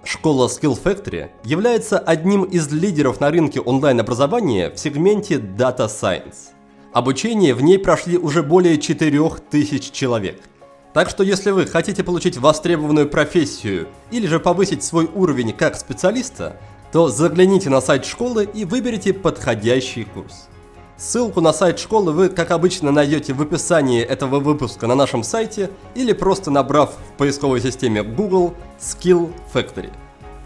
Школа 0.03 0.49
Skill 0.49 0.77
Factory 0.79 1.29
является 1.45 1.97
одним 1.97 2.43
из 2.43 2.69
лидеров 2.71 3.21
на 3.21 3.31
рынке 3.31 3.61
онлайн-образования 3.61 4.69
в 4.69 4.77
сегменте 4.77 5.35
Data 5.35 5.87
Science. 5.87 6.51
Обучение 6.91 7.53
в 7.53 7.63
ней 7.63 7.79
прошли 7.79 8.17
уже 8.17 8.43
более 8.43 8.77
4000 8.77 9.91
человек– 9.91 10.41
так 10.95 11.09
что 11.09 11.23
если 11.23 11.51
вы 11.51 11.65
хотите 11.65 12.05
получить 12.05 12.37
востребованную 12.37 13.09
профессию 13.09 13.89
или 14.11 14.27
же 14.27 14.39
повысить 14.39 14.81
свой 14.81 15.09
уровень 15.13 15.51
как 15.51 15.75
специалиста, 15.75 16.55
то 16.95 17.09
загляните 17.09 17.69
на 17.69 17.81
сайт 17.81 18.05
школы 18.05 18.47
и 18.53 18.63
выберите 18.63 19.11
подходящий 19.11 20.05
курс. 20.05 20.47
Ссылку 20.95 21.41
на 21.41 21.51
сайт 21.51 21.77
школы 21.77 22.13
вы, 22.13 22.29
как 22.29 22.51
обычно, 22.51 22.89
найдете 22.89 23.33
в 23.33 23.41
описании 23.41 24.01
этого 24.01 24.39
выпуска 24.39 24.87
на 24.87 24.95
нашем 24.95 25.21
сайте 25.21 25.71
или 25.93 26.13
просто 26.13 26.51
набрав 26.51 26.93
в 26.93 27.17
поисковой 27.17 27.59
системе 27.59 28.01
Google 28.01 28.53
Skill 28.79 29.33
Factory. 29.53 29.91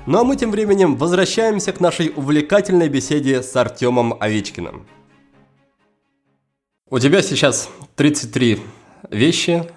Ну 0.07 0.17
а 0.17 0.23
мы 0.23 0.37
тем 0.37 0.49
временем 0.49 0.95
возвращаемся 0.95 1.71
к 1.71 1.79
нашей 1.79 2.11
увлекательной 2.15 2.89
беседе 2.89 3.43
с 3.43 3.55
Артемом 3.55 4.15
Овечкиным. 4.19 4.87
У 6.89 6.97
тебя 6.97 7.21
сейчас 7.21 7.69
33 7.95 8.59
вещи, 9.11 9.69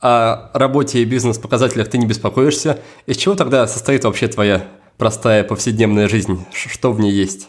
о 0.00 0.50
работе 0.52 1.00
и 1.00 1.06
бизнес-показателях 1.06 1.88
ты 1.88 1.96
не 1.96 2.04
беспокоишься, 2.04 2.80
из 3.06 3.16
чего 3.16 3.34
тогда 3.34 3.66
состоит 3.66 4.04
вообще 4.04 4.28
твоя 4.28 4.68
простая 4.98 5.44
повседневная 5.44 6.08
жизнь? 6.08 6.44
Что 6.52 6.92
в 6.92 7.00
ней 7.00 7.12
есть? 7.12 7.48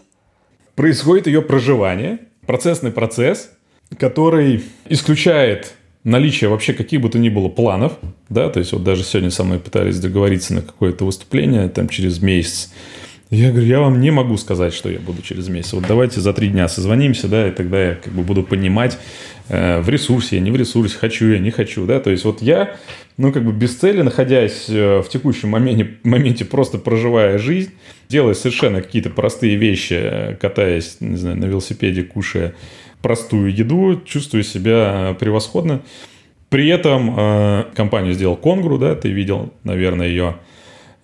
Происходит 0.76 1.28
ее 1.28 1.42
проживание, 1.42 2.20
процессный 2.46 2.92
процесс, 2.92 3.52
который 3.98 4.64
исключает 4.88 5.74
наличие 6.06 6.50
вообще 6.50 6.74
каких 6.74 7.02
бы 7.02 7.10
то 7.10 7.20
ни 7.20 7.28
было 7.28 7.50
планов, 7.50 7.98
да, 8.30 8.50
то 8.50 8.60
есть 8.60 8.72
вот 8.72 8.84
даже 8.84 9.04
сегодня 9.04 9.32
со 9.32 9.44
мной 9.44 9.60
пытались 9.60 10.00
договориться 10.00 10.54
на 10.54 10.62
какое-то 10.62 11.04
выступление 11.04 11.68
там 11.68 11.90
через 11.90 12.22
месяц, 12.22 12.72
Я 13.32 13.52
говорю, 13.52 13.68
я 13.68 13.80
вам 13.80 14.02
не 14.02 14.10
могу 14.10 14.38
сказать, 14.38 14.74
что 14.74 14.90
я 14.90 15.00
буду 15.00 15.22
через 15.22 15.50
месяц. 15.50 15.74
Вот 15.74 15.86
давайте 15.88 16.20
за 16.20 16.34
три 16.34 16.48
дня 16.48 16.68
созвонимся, 16.68 17.28
да, 17.28 17.48
и 17.48 17.52
тогда 17.52 17.90
я 17.90 17.96
как 17.96 18.12
бы 18.12 18.24
буду 18.24 18.42
понимать, 18.42 18.98
э, 19.50 19.82
в 19.82 19.90
ресурсе 19.90 20.38
я, 20.38 20.42
не 20.42 20.50
в 20.50 20.56
ресурсе, 20.56 20.98
хочу 20.98 21.28
я, 21.28 21.38
не 21.38 21.52
хочу, 21.52 21.86
да. 21.86 22.00
То 22.00 22.10
есть 22.10 22.26
вот 22.26 22.42
я, 22.42 22.76
ну, 23.18 23.32
как 23.32 23.46
бы 23.46 23.52
без 23.52 23.76
цели, 23.76 24.02
находясь 24.02 24.66
э, 24.68 25.04
в 25.04 25.10
текущем 25.10 25.50
моменте, 25.50 25.92
моменте 26.04 26.44
просто 26.44 26.80
проживая 26.80 27.38
жизнь, 27.38 27.70
делая 28.10 28.34
совершенно 28.34 28.82
какие-то 28.82 29.12
простые 29.12 29.58
вещи, 29.58 29.94
э, 29.94 30.36
катаясь, 30.36 30.98
не 31.00 31.18
знаю, 31.18 31.38
на 31.38 31.46
велосипеде, 31.46 32.02
кушая 32.02 32.56
простую 33.04 33.56
еду, 33.56 34.02
чувствую 34.06 34.44
себя 34.44 35.16
превосходно. 35.20 35.82
При 36.50 36.68
этом 36.68 37.16
э, 37.16 37.66
компанию 37.76 38.16
сделал 38.16 38.38
Конгру, 38.38 38.80
да, 38.80 38.96
ты 38.96 39.10
видел, 39.10 39.54
наверное, 39.64 40.08
ее 40.08 40.38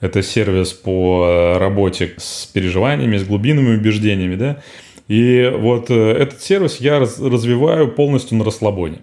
это 0.01 0.21
сервис 0.21 0.73
по 0.73 1.25
э, 1.27 1.57
работе 1.57 2.13
с 2.17 2.45
переживаниями, 2.47 3.17
с 3.17 3.23
глубинными 3.23 3.75
убеждениями, 3.75 4.35
да. 4.35 4.61
И 5.07 5.51
вот 5.55 5.89
э, 5.89 6.11
этот 6.11 6.41
сервис 6.41 6.77
я 6.79 6.99
развиваю 6.99 7.91
полностью 7.91 8.37
на 8.37 8.43
расслабоне. 8.43 9.01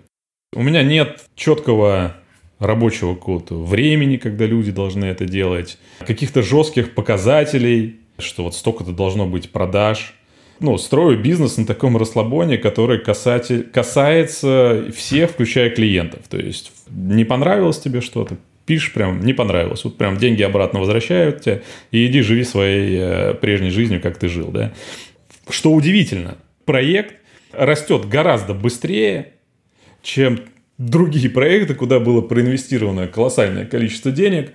У 0.55 0.63
меня 0.63 0.83
нет 0.83 1.25
четкого 1.35 2.17
рабочего 2.59 3.15
какого-то 3.15 3.55
времени, 3.55 4.17
когда 4.17 4.47
люди 4.47 4.71
должны 4.71 5.07
это 5.07 5.25
делать, 5.25 5.79
каких-то 6.01 6.43
жестких 6.43 6.95
показателей, 6.95 8.01
что 8.19 8.45
вот 8.45 8.55
столько-то 8.55 8.93
должно 8.93 9.27
быть 9.27 9.51
продаж. 9.51 10.15
Ну, 10.61 10.79
строю 10.79 11.21
бизнес 11.21 11.57
на 11.57 11.67
таком 11.67 11.97
расслабоне, 11.97 12.57
который 12.57 13.01
касатель, 13.01 13.65
касается 13.65 14.85
всех, 14.95 15.31
включая 15.31 15.71
клиентов. 15.71 16.21
То 16.29 16.37
есть 16.37 16.71
не 16.89 17.25
понравилось 17.25 17.81
тебе 17.81 18.01
что-то, 18.01 18.37
пишешь 18.73 18.95
прям, 18.95 19.21
не 19.21 19.35
понравилось. 19.35 19.85
Вот 19.85 19.99
прям 19.99 20.17
деньги 20.17 20.43
обратно 20.43 20.81
возвращают 20.81 21.43
тебе, 21.43 21.63
и 21.91 22.07
иди 22.07 22.23
живи 22.23 22.43
своей 22.43 22.97
э, 22.99 23.35
прежней 23.35 23.69
жизнью, 23.69 24.01
как 24.01 24.17
ты 24.17 24.29
жил, 24.29 24.49
да. 24.49 24.73
Что 25.51 25.73
удивительно, 25.73 26.39
проект 26.65 27.17
растет 27.53 28.09
гораздо 28.09 28.55
быстрее, 28.55 29.35
чем 30.03 30.41
другие 30.79 31.29
проекты, 31.29 31.75
куда 31.75 32.01
было 32.01 32.23
проинвестировано 32.23 33.09
колоссальное 33.09 33.67
количество 33.67 34.11
денег, 34.11 34.53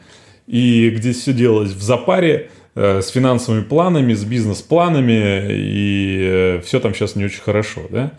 и 0.48 0.90
где 0.90 1.12
все 1.14 1.32
делалось 1.32 1.74
в 1.74 1.82
запаре, 1.84 2.50
э, 2.74 3.02
с 3.04 3.10
финансовыми 3.10 3.66
планами, 3.66 4.16
с 4.16 4.24
бизнес-планами, 4.24 5.46
и 5.48 6.18
э, 6.22 6.62
все 6.66 6.80
там 6.80 6.96
сейчас 6.96 7.16
не 7.16 7.26
очень 7.26 7.42
хорошо, 7.42 7.82
да. 7.92 8.18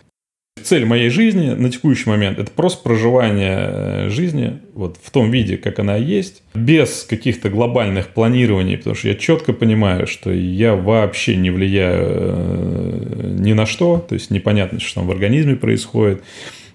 Цель 0.63 0.85
моей 0.85 1.09
жизни 1.09 1.49
на 1.49 1.69
текущий 1.69 2.09
момент– 2.09 2.39
это 2.39 2.51
просто 2.51 2.83
проживание 2.83 3.57
э, 3.59 4.09
жизни 4.09 4.59
вот 4.73 4.97
в 5.01 5.11
том 5.11 5.31
виде, 5.31 5.57
как 5.57 5.79
она 5.79 5.95
есть, 5.95 6.43
без 6.53 7.03
каких-то 7.03 7.49
глобальных 7.49 8.09
планирований, 8.09 8.77
потому 8.77 8.95
что 8.95 9.07
я 9.07 9.15
четко 9.15 9.53
понимаю, 9.53 10.07
что 10.07 10.31
я 10.31 10.75
вообще 10.75 11.35
не 11.35 11.49
влияю 11.49 12.07
э, 12.07 13.35
ни 13.39 13.53
на 13.53 13.65
что, 13.65 14.05
то 14.07 14.15
есть 14.15 14.31
непонятно, 14.31 14.79
что 14.79 14.95
там 14.95 15.07
в 15.07 15.11
организме 15.11 15.55
происходит, 15.55 16.21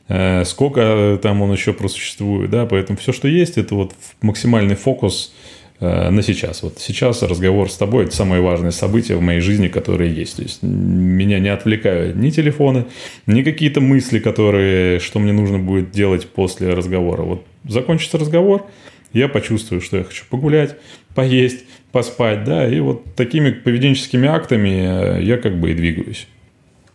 э, 0.09 0.45
сколько 0.45 1.18
там 1.22 1.43
он 1.43 1.53
еще 1.53 1.72
просуществует, 1.72 2.51
да, 2.51 2.66
поэтому 2.66 2.99
все, 2.99 3.12
что 3.12 3.28
есть, 3.28 3.59
это 3.59 3.74
вот 3.74 3.93
максимальный 4.20 4.76
фокус– 4.76 5.32
на 5.80 6.22
сейчас. 6.22 6.62
Вот 6.62 6.78
сейчас 6.78 7.22
разговор 7.22 7.70
с 7.70 7.76
тобой– 7.76 8.04
это 8.06 8.14
самое 8.14 8.40
важное 8.40 8.70
событие 8.70 9.16
в 9.16 9.20
моей 9.20 9.40
жизни, 9.40 9.68
которое 9.68 10.08
есть. 10.08 10.36
То 10.36 10.42
есть 10.42 10.62
меня 10.62 11.38
не 11.40 11.48
отвлекают 11.48 12.16
ни 12.16 12.30
телефоны, 12.30 12.86
ни 13.26 13.42
какие-то 13.42 13.80
мысли, 13.80 14.18
которые, 14.18 15.00
что 15.00 15.18
мне 15.18 15.32
нужно 15.32 15.58
будет 15.58 15.90
делать 15.90 16.28
после 16.28 16.72
разговора. 16.74 17.22
Вот 17.22 17.46
закончится 17.68 18.18
разговор, 18.18 18.66
я 19.12 19.28
почувствую, 19.28 19.80
что 19.80 19.96
я 19.98 20.04
хочу 20.04 20.24
погулять, 20.28 20.76
поесть, 21.14 21.64
поспать, 21.92 22.44
да, 22.44 22.68
и 22.68 22.80
вот 22.80 23.04
такими 23.14 23.50
поведенческими 23.50 24.28
актами 24.28 25.18
э, 25.18 25.22
я 25.22 25.38
как 25.38 25.58
бы 25.58 25.70
и 25.70 25.74
двигаюсь. 25.74 26.26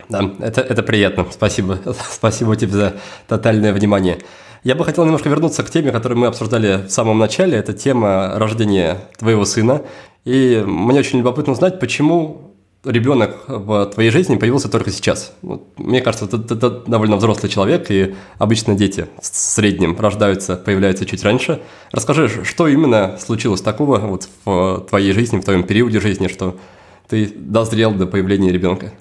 Да, 0.09 0.33
это, 0.41 0.61
это 0.61 0.83
приятно. 0.83 1.25
Спасибо. 1.31 1.79
Спасибо 2.09 2.55
тебе 2.55 2.71
за 2.71 2.95
тотальное 3.27 3.71
внимание. 3.71 4.17
Я 4.63 4.75
бы 4.75 4.83
хотел 4.83 5.05
немножко 5.05 5.29
вернуться 5.29 5.63
к 5.63 5.69
теме, 5.69 5.91
которую 5.91 6.19
мы 6.19 6.27
обсуждали 6.27 6.85
в 6.87 6.91
самом 6.91 7.17
начале. 7.17 7.57
Это 7.57 7.73
тема 7.73 8.33
рождения 8.35 8.97
твоего 9.17 9.45
сына. 9.45 9.83
И 10.25 10.61
мне 10.65 10.99
очень 10.99 11.19
любопытно 11.19 11.53
узнать, 11.53 11.79
почему 11.79 12.49
ребенок 12.83 13.43
в 13.47 13.85
твоей 13.87 14.09
жизни 14.09 14.35
появился 14.35 14.69
только 14.69 14.89
сейчас. 14.91 15.33
Вот, 15.41 15.67
мне 15.77 16.01
кажется, 16.01 16.27
ты, 16.27 16.37
ты, 16.37 16.69
довольно 16.87 17.17
взрослый 17.17 17.51
человек, 17.51 17.89
и 17.89 18.15
обычно 18.37 18.75
дети 18.75 19.07
в 19.21 19.25
среднем 19.25 19.97
рождаются, 19.99 20.55
появляются 20.55 21.05
чуть 21.05 21.23
раньше. 21.23 21.61
Расскажи, 21.91 22.43
что 22.45 22.67
именно 22.67 23.17
случилось 23.19 23.61
такого 23.61 23.99
вот 23.99 24.29
в 24.45 24.85
твоей 24.89 25.13
жизни, 25.13 25.39
в 25.39 25.43
твоем 25.43 25.63
периоде 25.63 25.99
жизни, 25.99 26.27
что 26.27 26.57
ты 27.07 27.31
дозрел 27.35 27.93
до 27.93 28.07
появления 28.07 28.51
ребенка? 28.51 28.93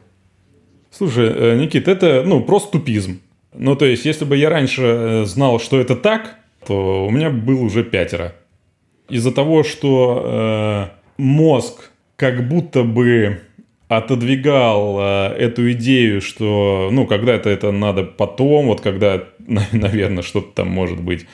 Слушай, 0.90 1.28
э, 1.28 1.56
Никит, 1.56 1.86
это 1.86 2.22
ну, 2.24 2.42
просто 2.42 2.72
тупизм. 2.72 3.20
Ну, 3.55 3.76
то 3.76 3.86
есть, 3.86 4.05
если 4.05 4.24
бы 4.24 4.36
я 4.36 4.51
раньше 4.51 4.82
э, 4.82 5.24
знал, 5.24 5.59
что 5.59 5.80
это 5.80 5.96
так, 5.96 6.36
то 6.66 7.07
у 7.07 7.11
меня 7.11 7.30
был 7.30 7.62
уже 7.62 7.82
пятеро. 7.82 8.34
Из-за 9.09 9.32
того, 9.32 9.62
что 9.62 10.22
э, 10.24 11.22
мозг 11.22 11.90
как 12.16 12.49
будто 12.49 12.82
бы 12.82 13.40
отодвигал 13.88 14.99
э, 15.01 15.34
эту 15.38 15.72
идею, 15.72 16.20
что, 16.20 16.90
ну, 16.92 17.07
когда-то 17.07 17.49
это 17.49 17.72
надо 17.72 18.05
потом, 18.05 18.66
вот 18.66 18.80
когда, 18.82 19.24
наверное, 19.72 20.22
что-то 20.22 20.49
там 20.55 20.68
может 20.68 21.01
быть 21.01 21.26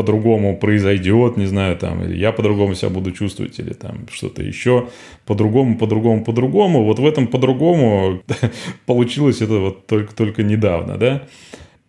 по-другому 0.00 0.56
произойдет, 0.56 1.36
не 1.36 1.44
знаю, 1.44 1.76
там, 1.76 2.02
или 2.02 2.16
я 2.16 2.32
по-другому 2.32 2.74
себя 2.74 2.88
буду 2.88 3.12
чувствовать, 3.12 3.58
или 3.58 3.74
там 3.74 4.06
что-то 4.10 4.42
еще 4.42 4.88
по-другому, 5.26 5.76
по-другому, 5.76 6.24
по-другому. 6.24 6.84
Вот 6.84 6.98
в 6.98 7.06
этом 7.06 7.26
по-другому 7.26 8.22
получилось 8.86 9.42
это 9.42 9.58
вот 9.58 9.86
только, 9.86 10.14
только 10.14 10.42
недавно, 10.42 10.96
да. 10.96 11.22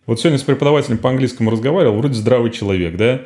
Вот 0.04 0.20
сегодня 0.20 0.38
с 0.38 0.42
преподавателем 0.42 0.98
по 0.98 1.08
английскому 1.08 1.50
разговаривал, 1.50 1.96
вроде 1.96 2.12
здравый 2.12 2.50
человек, 2.50 2.96
да, 2.96 3.22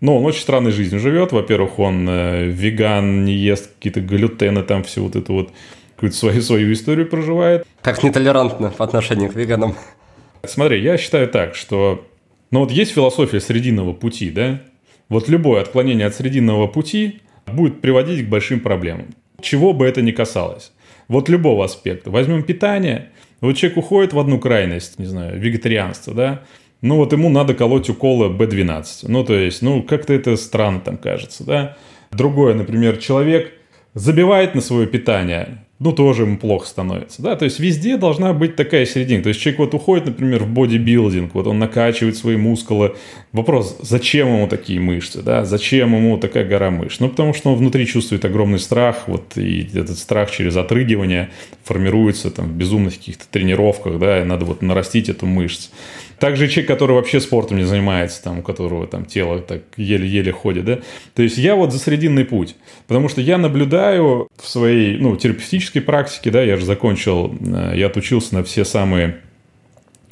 но 0.00 0.16
он 0.16 0.24
очень 0.24 0.42
странной 0.42 0.70
жизнью 0.70 1.00
живет. 1.00 1.32
Во-первых, 1.32 1.80
он 1.80 2.08
э, 2.08 2.44
веган, 2.46 3.24
не 3.24 3.32
ест 3.32 3.72
какие-то 3.74 4.00
глютены, 4.00 4.62
там 4.62 4.84
все 4.84 5.00
вот 5.00 5.16
это 5.16 5.32
вот, 5.32 5.50
какую-то 5.96 6.16
свою, 6.16 6.42
свою 6.42 6.72
историю 6.72 7.08
проживает. 7.08 7.66
Как 7.82 8.04
нетолерантно 8.04 8.70
по 8.70 8.84
отношению 8.84 9.32
к 9.32 9.34
веганам. 9.34 9.74
Смотри, 10.44 10.80
я 10.80 10.96
считаю 10.96 11.26
так, 11.26 11.56
что... 11.56 12.04
Ну 12.50 12.60
вот 12.60 12.70
есть 12.70 12.92
философия 12.92 13.40
срединного 13.40 13.92
пути, 13.92 14.30
да? 14.30 14.60
Вот 15.08 15.28
любое 15.28 15.62
отклонение 15.62 16.06
от 16.06 16.14
срединного 16.14 16.66
пути 16.66 17.20
будет 17.46 17.80
приводить 17.80 18.26
к 18.26 18.28
большим 18.28 18.60
проблемам. 18.60 19.14
Чего 19.40 19.72
бы 19.72 19.86
это 19.86 20.02
ни 20.02 20.10
касалось. 20.10 20.72
Вот 21.08 21.28
любого 21.28 21.64
аспекта. 21.64 22.10
Возьмем 22.10 22.42
питание– 22.42 23.10
вот 23.40 23.56
человек 23.56 23.78
уходит 23.78 24.12
в 24.12 24.18
одну 24.18 24.38
крайность, 24.40 24.98
не 24.98 25.06
знаю, 25.06 25.38
вегетарианство, 25.38 26.12
да, 26.12 26.42
ну 26.82 26.96
вот 26.96 27.12
ему 27.12 27.28
надо 27.28 27.54
колоть 27.54 27.88
уколы 27.88 28.28
B12. 28.36 29.06
Ну, 29.08 29.24
то 29.24 29.34
есть, 29.34 29.62
ну, 29.62 29.82
как-то 29.82 30.12
это 30.12 30.36
странно 30.36 30.80
там 30.80 30.96
кажется, 30.96 31.44
да. 31.44 31.76
Другое, 32.10 32.54
например, 32.54 32.98
человек 32.98 33.52
забивает 33.94 34.54
на 34.54 34.60
свое 34.60 34.86
питание, 34.86 35.64
ну, 35.80 35.92
тоже 35.92 36.22
ему 36.22 36.38
плохо 36.38 36.66
становится, 36.66 37.22
да, 37.22 37.36
то 37.36 37.44
есть 37.44 37.60
везде 37.60 37.96
должна 37.96 38.32
быть 38.32 38.56
такая 38.56 38.84
серединка, 38.84 39.24
то 39.24 39.28
есть 39.28 39.40
человек 39.40 39.60
вот 39.60 39.74
уходит, 39.74 40.06
например, 40.06 40.42
в 40.42 40.48
бодибилдинг, 40.48 41.34
вот 41.34 41.46
он 41.46 41.60
накачивает 41.60 42.16
свои 42.16 42.36
мускулы, 42.36 42.96
вопрос, 43.32 43.78
зачем 43.80 44.28
ему 44.28 44.48
такие 44.48 44.80
мышцы, 44.80 45.22
да, 45.22 45.44
зачем 45.44 45.94
ему 45.94 46.18
такая 46.18 46.44
гора 46.44 46.70
мышц, 46.70 46.98
ну, 46.98 47.08
потому 47.08 47.32
что 47.32 47.52
он 47.52 47.58
внутри 47.58 47.86
чувствует 47.86 48.24
огромный 48.24 48.58
страх, 48.58 49.04
вот, 49.06 49.36
и 49.36 49.68
этот 49.72 49.98
страх 49.98 50.32
через 50.32 50.56
отрыгивание 50.56 51.30
формируется 51.62 52.30
там 52.30 52.46
в 52.46 52.52
безумных 52.54 52.98
каких-то 52.98 53.26
тренировках, 53.30 54.00
да, 54.00 54.20
и 54.20 54.24
надо 54.24 54.44
вот 54.44 54.62
нарастить 54.62 55.08
эту 55.08 55.26
мышцу. 55.26 55.70
Также 56.18 56.48
человек, 56.48 56.68
который 56.68 56.92
вообще 56.92 57.20
спортом 57.20 57.58
не 57.58 57.64
занимается, 57.64 58.22
там, 58.22 58.40
у 58.40 58.42
которого 58.42 58.86
там 58.86 59.04
тело 59.04 59.40
так 59.40 59.62
еле-еле 59.76 60.32
ходит, 60.32 60.64
да. 60.64 60.78
То 61.14 61.22
есть 61.22 61.38
я 61.38 61.54
вот 61.54 61.72
за 61.72 61.78
срединный 61.78 62.24
путь, 62.24 62.56
потому 62.88 63.08
что 63.08 63.20
я 63.20 63.38
наблюдаю 63.38 64.28
в 64.36 64.48
своей, 64.48 64.98
ну, 64.98 65.16
терапевтической 65.16 65.80
практике, 65.80 66.30
да, 66.30 66.42
я 66.42 66.56
же 66.56 66.64
закончил, 66.64 67.34
э, 67.40 67.74
я 67.76 67.86
отучился 67.86 68.34
на 68.34 68.42
все 68.42 68.64
самые 68.64 69.18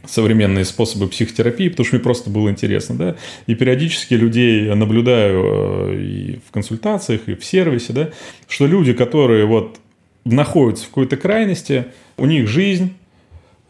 современные 0.06 0.64
способы 0.64 1.08
психотерапии, 1.08 1.68
потому 1.68 1.84
что 1.84 1.96
мне 1.96 2.04
просто 2.04 2.30
было 2.30 2.48
интересно, 2.50 2.94
да, 2.94 3.16
и 3.48 3.56
периодически 3.56 4.14
людей 4.14 4.72
наблюдаю 4.74 5.42
э, 5.44 6.00
и 6.00 6.40
в 6.46 6.52
консультациях, 6.52 7.22
и 7.26 7.34
в 7.34 7.44
сервисе, 7.44 7.92
да, 7.92 8.10
что 8.46 8.68
люди, 8.68 8.92
которые 8.92 9.44
вот 9.44 9.80
находятся 10.24 10.84
в 10.84 10.88
какой-то 10.88 11.16
крайности, 11.16 11.86
у 12.16 12.26
них 12.26 12.46
жизнь, 12.46 12.94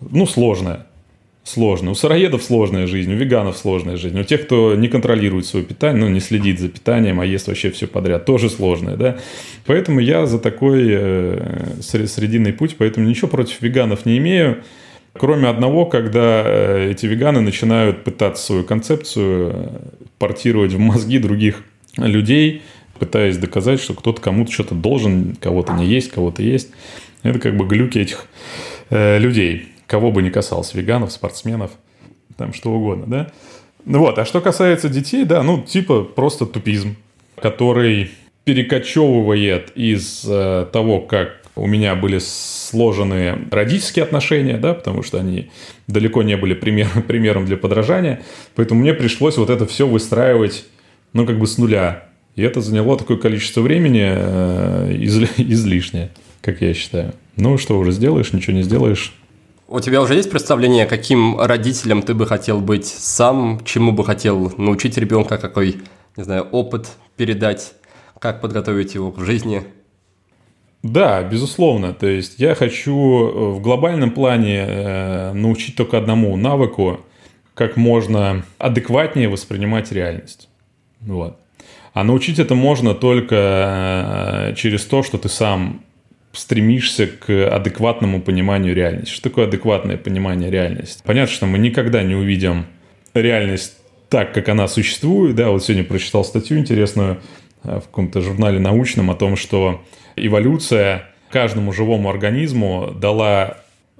ну, 0.00 0.26
сложная 0.26 0.86
сложно. 1.46 1.92
У 1.92 1.94
сыроедов 1.94 2.42
сложная 2.42 2.86
жизнь, 2.86 3.12
у 3.12 3.16
веганов 3.16 3.56
сложная 3.56 3.96
жизнь. 3.96 4.18
У 4.18 4.24
тех, 4.24 4.46
кто 4.46 4.74
не 4.74 4.88
контролирует 4.88 5.46
свое 5.46 5.64
питание, 5.64 6.04
ну, 6.04 6.10
не 6.10 6.20
следит 6.20 6.58
за 6.58 6.68
питанием, 6.68 7.20
а 7.20 7.24
ест 7.24 7.46
вообще 7.46 7.70
все 7.70 7.86
подряд, 7.86 8.24
тоже 8.24 8.50
сложная, 8.50 8.96
да. 8.96 9.18
Поэтому 9.64 10.00
я 10.00 10.26
за 10.26 10.40
такой 10.40 10.86
э, 10.88 11.66
срединный 11.80 12.52
путь, 12.52 12.74
поэтому 12.76 13.08
ничего 13.08 13.28
против 13.28 13.62
веганов 13.62 14.06
не 14.06 14.18
имею. 14.18 14.64
Кроме 15.12 15.48
одного, 15.48 15.86
когда 15.86 16.42
э, 16.44 16.90
эти 16.90 17.06
веганы 17.06 17.40
начинают 17.40 18.02
пытаться 18.02 18.44
свою 18.44 18.64
концепцию 18.64 19.52
э, 19.54 19.68
портировать 20.18 20.72
в 20.72 20.78
мозги 20.80 21.18
других 21.18 21.62
людей, 21.96 22.62
пытаясь 22.98 23.36
доказать, 23.38 23.80
что 23.80 23.94
кто-то 23.94 24.20
кому-то 24.20 24.50
что-то 24.50 24.74
должен, 24.74 25.36
кого-то 25.40 25.74
не 25.74 25.86
есть, 25.86 26.10
кого-то 26.10 26.42
есть. 26.42 26.70
Это 27.22 27.38
как 27.38 27.56
бы 27.56 27.66
глюки 27.66 27.98
этих 27.98 28.26
э, 28.90 29.18
людей, 29.18 29.68
кого 29.86 30.10
бы 30.10 30.22
ни 30.22 30.30
касался, 30.30 30.76
веганов, 30.76 31.12
спортсменов, 31.12 31.72
там 32.36 32.52
что 32.52 32.72
угодно, 32.72 33.04
да. 33.06 33.32
Ну 33.84 34.00
вот, 34.00 34.18
а 34.18 34.24
что 34.24 34.40
касается 34.40 34.88
детей, 34.88 35.24
да, 35.24 35.42
ну 35.42 35.62
типа 35.62 36.02
просто 36.02 36.46
тупизм, 36.46 36.96
который 37.36 38.10
перекочевывает 38.44 39.72
из 39.74 40.24
э, 40.26 40.66
того, 40.72 41.00
как 41.00 41.42
у 41.56 41.66
меня 41.66 41.94
были 41.94 42.18
сложены 42.18 43.38
родительские 43.50 44.04
отношения, 44.04 44.58
да, 44.58 44.74
потому 44.74 45.02
что 45.02 45.18
они 45.18 45.50
далеко 45.88 46.22
не 46.22 46.36
были 46.36 46.54
пример, 46.54 46.88
примером 47.08 47.46
для 47.46 47.56
подражания. 47.56 48.22
Поэтому 48.54 48.82
мне 48.82 48.94
пришлось 48.94 49.36
вот 49.38 49.50
это 49.50 49.66
все 49.66 49.86
выстраивать, 49.86 50.66
ну, 51.12 51.26
как 51.26 51.38
бы 51.38 51.46
с 51.46 51.58
нуля. 51.58 52.04
И 52.36 52.42
это 52.42 52.60
заняло 52.60 52.98
такое 52.98 53.16
количество 53.16 53.62
времени 53.62 54.04
э, 54.06 54.92
из, 54.92 55.18
излишнее, 55.38 56.10
как 56.42 56.60
я 56.60 56.74
считаю. 56.74 57.14
Ну, 57.36 57.56
что 57.58 57.78
уже 57.78 57.90
сделаешь, 57.90 58.32
ничего 58.32 58.54
не 58.54 58.62
сделаешь. 58.62 59.14
У 59.68 59.80
тебя 59.80 60.00
уже 60.00 60.14
есть 60.14 60.30
представление, 60.30 60.86
каким 60.86 61.40
родителем 61.40 62.02
ты 62.02 62.14
бы 62.14 62.24
хотел 62.26 62.60
быть 62.60 62.86
сам, 62.86 63.60
чему 63.64 63.90
бы 63.90 64.04
хотел 64.04 64.52
научить 64.58 64.96
ребенка, 64.96 65.38
какой, 65.38 65.82
не 66.16 66.22
знаю, 66.22 66.44
опыт 66.52 66.90
передать, 67.16 67.72
как 68.20 68.40
подготовить 68.40 68.94
его 68.94 69.10
к 69.10 69.18
жизни? 69.18 69.64
Да, 70.84 71.22
безусловно. 71.24 71.94
То 71.94 72.06
есть 72.06 72.38
я 72.38 72.54
хочу 72.54 72.92
э, 72.92 73.50
в 73.54 73.60
глобальном 73.60 74.12
плане 74.12 74.64
э, 74.68 75.32
научить 75.32 75.74
только 75.74 75.98
одному 75.98 76.36
навыку, 76.36 77.00
как 77.54 77.76
можно 77.76 78.44
адекватнее 78.58 79.28
воспринимать 79.28 79.90
реальность. 79.90 80.48
Вот. 81.00 81.40
А 81.92 82.04
научить 82.04 82.38
это 82.38 82.54
можно 82.54 82.94
только 82.94 84.50
э, 84.50 84.54
через 84.54 84.84
то, 84.84 85.02
что 85.02 85.18
ты 85.18 85.28
сам 85.28 85.82
стремишься 86.36 87.06
к 87.06 87.48
адекватному 87.48 88.20
пониманию 88.20 88.74
реальности. 88.74 89.12
Что 89.12 89.30
такое 89.30 89.46
адекватное 89.46 89.96
понимание 89.96 90.50
реальности? 90.50 91.02
Понятно, 91.04 91.34
что 91.34 91.46
мы 91.46 91.58
никогда 91.58 92.02
не 92.02 92.14
увидим 92.14 92.66
реальность 93.14 93.74
так, 94.08 94.32
как 94.32 94.48
она 94.48 94.68
существует. 94.68 95.34
Да, 95.36 95.50
вот 95.50 95.64
сегодня 95.64 95.84
прочитал 95.84 96.24
статью 96.24 96.58
интересную 96.58 97.20
в 97.62 97.80
каком-то 97.80 98.20
журнале 98.20 98.58
научном 98.58 99.10
о 99.10 99.14
том, 99.14 99.36
что 99.36 99.82
эволюция 100.14 101.10
каждому 101.30 101.72
живому 101.72 102.08
организму 102.08 102.92
дала 102.94 103.58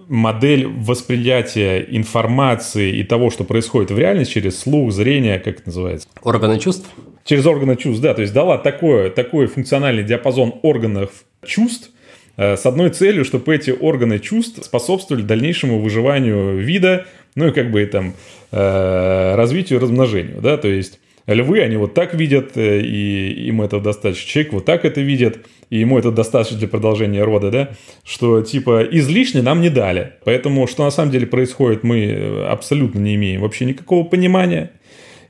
модель 0.09 0.66
восприятия 0.66 1.80
информации 1.80 2.97
и 2.97 3.03
того, 3.03 3.30
что 3.30 3.45
происходит 3.45 3.91
в 3.91 3.99
реальности 3.99 4.34
через 4.34 4.59
слух, 4.59 4.93
зрение, 4.93 5.39
как 5.39 5.57
это 5.57 5.62
называется? 5.66 6.09
Органы 6.22 6.59
чувств? 6.61 6.89
Через 7.24 7.45
органы 7.47 7.76
чувств, 7.76 8.03
да. 8.03 8.14
То 8.14 8.22
есть 8.22 8.32
дала 8.32 8.59
такой, 8.59 9.11
такой 9.11 9.47
функциональный 9.47 10.05
диапазон 10.05 10.55
органов 10.62 11.11
чувств, 11.45 11.91
э, 11.91 11.95
с 12.37 12.66
одной 12.66 12.91
целью, 12.91 13.24
чтобы 13.24 13.55
эти 13.55 13.70
органы 13.70 14.18
чувств 14.18 14.64
способствовали 14.64 15.22
дальнейшему 15.22 15.80
выживанию 15.80 16.59
вида, 16.59 17.07
ну 17.34 17.49
и 17.49 17.53
как 17.53 17.70
бы 17.70 17.84
там 17.87 18.14
э, 18.53 19.34
развитию 19.37 19.80
размножению, 19.80 20.41
да, 20.41 20.57
то 20.57 20.68
есть 20.68 20.99
львы, 21.26 21.61
они 21.61 21.76
вот 21.76 21.95
так 21.95 22.14
видят, 22.14 22.57
э, 22.57 22.80
и 22.80 23.49
им 23.49 23.62
это 23.62 23.80
достаточно. 23.80 24.28
Человек 24.28 24.53
вот 24.53 24.64
так 24.64 24.84
это 24.84 25.01
видит, 25.01 25.47
и 25.70 25.78
ему 25.78 25.99
это 25.99 26.11
достаточно 26.11 26.59
для 26.59 26.68
продолжения 26.68 27.22
рода, 27.24 27.51
да, 27.51 27.70
что 28.05 28.43
типа 28.43 28.87
излишне 28.91 29.43
нам 29.43 29.61
не 29.61 29.70
дали. 29.70 30.12
Поэтому 30.24 30.66
что 30.66 30.84
на 30.84 30.91
самом 30.91 31.11
деле 31.11 31.26
происходит, 31.26 31.82
мы 31.82 32.05
э, 32.05 32.45
абсолютно 32.47 32.99
не 32.99 33.14
имеем 33.16 33.41
вообще 33.41 33.64
никакого 33.64 34.05
понимания. 34.05 34.70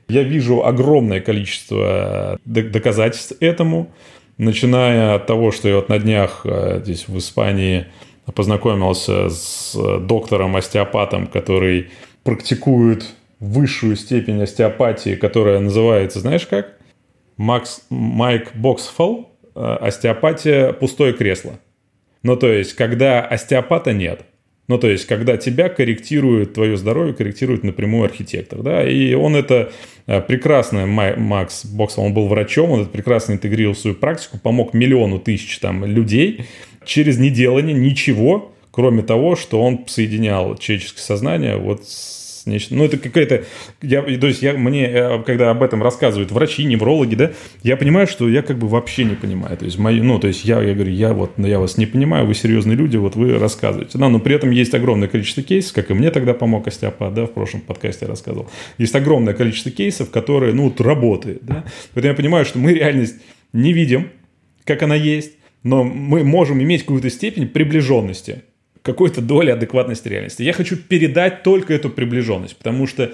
Я 0.07 0.23
вижу 0.23 0.63
огромное 0.63 1.19
количество 1.19 2.39
э, 2.45 2.61
доказательств 2.61 3.33
этому, 3.39 3.91
начиная 4.37 5.15
от 5.15 5.25
того, 5.25 5.51
что 5.51 5.67
я 5.67 5.75
вот 5.75 5.89
на 5.89 5.99
днях 5.99 6.45
здесь 6.81 7.07
в 7.07 7.17
Испании 7.17 7.87
познакомился 8.33 9.29
с 9.29 9.75
доктором-остеопатом, 9.75 11.27
который 11.27 11.89
практикует 12.23 13.05
высшую 13.39 13.95
степень 13.95 14.41
остеопатии, 14.41 15.15
которая 15.15 15.59
называется, 15.59 16.19
знаешь 16.19 16.45
как? 16.45 16.77
Макс, 17.37 17.85
Майк 17.89 18.55
Боксфолл, 18.55 19.29
э, 19.55 19.59
остеопатия 19.59 20.73
«пустое 20.73 21.13
кресло». 21.13 21.59
Ну, 22.23 22.35
то 22.35 22.47
есть, 22.51 22.73
когда 22.73 23.23
остеопата 23.23 23.93
нет. 23.93 24.25
Ну, 24.67 24.77
то 24.77 24.89
есть, 24.89 25.05
когда 25.05 25.37
тебя 25.37 25.69
корректирует, 25.69 26.53
твое 26.53 26.75
здоровье 26.75 27.13
корректирует 27.13 27.63
напрямую 27.63 28.03
архитектор, 28.03 28.61
да, 28.61 28.87
и 28.87 29.13
он 29.13 29.35
это 29.35 29.71
э, 30.07 30.21
прекрасно, 30.21 30.85
Макс 30.85 31.65
Боксфолл, 31.65 32.05
он 32.05 32.13
был 32.13 32.27
врачом, 32.27 32.71
он 32.71 32.81
это 32.81 32.89
прекрасно 32.89 33.33
интегрировал 33.33 33.75
в 33.75 33.79
свою 33.79 33.95
практику, 33.95 34.37
помог 34.37 34.73
миллиону 34.73 35.19
тысяч 35.19 35.59
там 35.59 35.85
людей. 35.85 36.45
Через 36.83 37.17
неделание 37.17 37.73
ничего, 37.73 38.53
кроме 38.71 39.03
того, 39.03 39.37
что 39.37 39.61
он 39.61 39.85
соединял 39.87 40.57
человеческое 40.57 41.01
сознание 41.01 41.55
вот 41.55 41.87
с 41.87 42.26
нечто. 42.49 42.75
Ну, 42.75 42.85
это 42.85 42.97
какая-то... 42.97 43.43
Я, 43.81 44.01
то 44.01 44.27
есть, 44.27 44.41
я, 44.41 44.53
мне, 44.53 44.87
э, 44.87 45.23
когда 45.23 45.51
об 45.51 45.63
этом 45.63 45.83
рассказывают 45.83 46.31
врачи, 46.31 46.63
неврологи, 46.63 47.15
да, 47.15 47.31
я 47.63 47.77
понимаю, 47.77 48.07
что 48.07 48.27
я 48.27 48.41
как 48.41 48.57
бы 48.57 48.67
вообще 48.67 49.03
не 49.03 49.15
понимаю. 49.15 49.57
То 49.57 49.65
есть, 49.65 49.77
мои, 49.77 50.01
ну, 50.01 50.19
то 50.19 50.27
есть, 50.27 50.45
я, 50.45 50.61
я 50.61 50.73
говорю, 50.73 50.91
я 50.91 51.13
вот, 51.13 51.31
я 51.37 51.59
вас 51.59 51.77
не 51.77 51.85
понимаю, 51.85 52.25
вы 52.25 52.33
серьезные 52.33 52.75
люди, 52.75 52.97
вот 52.97 53.15
вы 53.15 53.37
рассказываете. 53.37 53.97
Да, 53.97 54.09
но 54.09 54.19
при 54.19 54.35
этом 54.35 54.51
есть 54.51 54.73
огромное 54.73 55.07
количество 55.07 55.43
кейсов, 55.43 55.73
как 55.73 55.91
и 55.91 55.93
мне 55.93 56.11
тогда 56.11 56.33
помог 56.33 56.67
остеопат, 56.67 57.13
да, 57.13 57.25
в 57.25 57.33
прошлом 57.33 57.61
подкасте 57.61 58.05
я 58.05 58.09
рассказывал. 58.09 58.49
Есть 58.77 58.95
огромное 58.95 59.33
количество 59.33 59.71
кейсов, 59.71 60.09
которые, 60.09 60.53
ну, 60.53 60.63
вот, 60.63 60.81
работают, 60.81 61.39
да. 61.43 61.65
Поэтому 61.93 62.11
я 62.11 62.17
понимаю, 62.17 62.45
что 62.45 62.59
мы 62.59 62.73
реальность 62.73 63.15
не 63.53 63.73
видим, 63.73 64.09
как 64.65 64.83
она 64.83 64.95
есть, 64.95 65.33
но 65.63 65.83
мы 65.83 66.23
можем 66.23 66.61
иметь 66.61 66.81
какую-то 66.81 67.09
степень 67.09 67.47
приближенности 67.47 68.43
какой-то 68.87 69.21
доли 69.21 69.51
адекватности 69.51 70.07
реальности. 70.07 70.41
Я 70.41 70.53
хочу 70.53 70.75
передать 70.75 71.43
только 71.43 71.73
эту 71.73 71.91
приближенность, 71.91 72.57
потому 72.57 72.87
что 72.87 73.11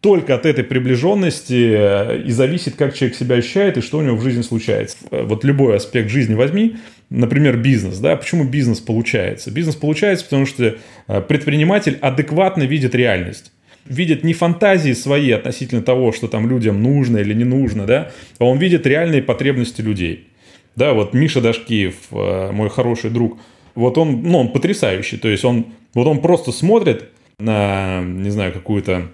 только 0.00 0.34
от 0.34 0.44
этой 0.46 0.64
приближенности 0.64 1.74
э, 1.74 2.22
и 2.22 2.30
зависит, 2.30 2.76
как 2.76 2.94
человек 2.94 3.16
себя 3.16 3.36
ощущает 3.36 3.78
и 3.78 3.80
что 3.80 3.98
у 3.98 4.02
него 4.02 4.16
в 4.16 4.22
жизни 4.22 4.42
случается. 4.42 4.96
Вот 5.10 5.44
любой 5.44 5.76
аспект 5.76 6.10
жизни 6.10 6.34
возьми, 6.34 6.76
например, 7.10 7.56
бизнес. 7.56 7.98
Да? 7.98 8.16
Почему 8.16 8.44
бизнес 8.44 8.80
получается? 8.80 9.50
Бизнес 9.50 9.74
получается, 9.74 10.24
потому 10.24 10.46
что 10.46 10.76
э, 11.08 11.20
предприниматель 11.22 11.98
адекватно 12.00 12.64
видит 12.64 12.94
реальность 12.94 13.52
видит 13.86 14.22
не 14.22 14.34
фантазии 14.34 14.92
свои 14.92 15.30
относительно 15.30 15.80
того, 15.80 16.12
что 16.12 16.28
там 16.28 16.46
людям 16.46 16.82
нужно 16.82 17.16
или 17.18 17.32
не 17.32 17.44
нужно, 17.44 17.86
да, 17.86 18.10
а 18.38 18.44
он 18.44 18.58
видит 18.58 18.86
реальные 18.86 19.22
потребности 19.22 19.80
людей. 19.80 20.28
Да, 20.76 20.92
вот 20.92 21.14
Миша 21.14 21.40
Дашкиев, 21.40 21.94
э, 22.12 22.52
мой 22.52 22.68
хороший 22.68 23.08
друг, 23.08 23.38
вот 23.78 23.96
он, 23.96 24.22
ну, 24.22 24.38
он 24.38 24.52
потрясающий. 24.52 25.16
То 25.18 25.28
есть 25.28 25.44
он, 25.44 25.66
вот 25.94 26.06
он 26.06 26.20
просто 26.20 26.52
смотрит 26.52 27.10
на, 27.38 28.02
не 28.02 28.30
знаю, 28.30 28.52
какую-то 28.52 29.08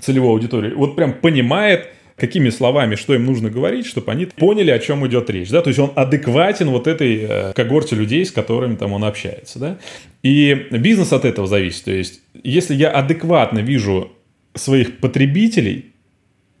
целевую 0.00 0.32
аудиторию, 0.32 0.76
вот 0.76 0.96
прям 0.96 1.12
понимает, 1.12 1.88
какими 2.16 2.48
словами, 2.48 2.96
что 2.96 3.14
им 3.14 3.26
нужно 3.26 3.50
говорить, 3.50 3.86
чтобы 3.86 4.10
они 4.12 4.26
поняли, 4.26 4.70
о 4.70 4.78
чем 4.78 5.06
идет 5.06 5.28
речь, 5.30 5.50
да, 5.50 5.60
то 5.60 5.68
есть 5.68 5.78
он 5.78 5.92
адекватен 5.94 6.68
вот 6.70 6.86
этой 6.86 7.18
э, 7.20 7.52
когорте 7.54 7.96
людей, 7.96 8.24
с 8.24 8.30
которыми 8.30 8.76
там 8.76 8.92
он 8.92 9.04
общается, 9.04 9.58
да, 9.58 9.78
и 10.22 10.66
бизнес 10.70 11.12
от 11.12 11.24
этого 11.24 11.46
зависит, 11.46 11.84
то 11.84 11.92
есть 11.92 12.20
если 12.42 12.74
я 12.74 12.90
адекватно 12.90 13.58
вижу 13.58 14.12
своих 14.54 14.98
потребителей, 14.98 15.92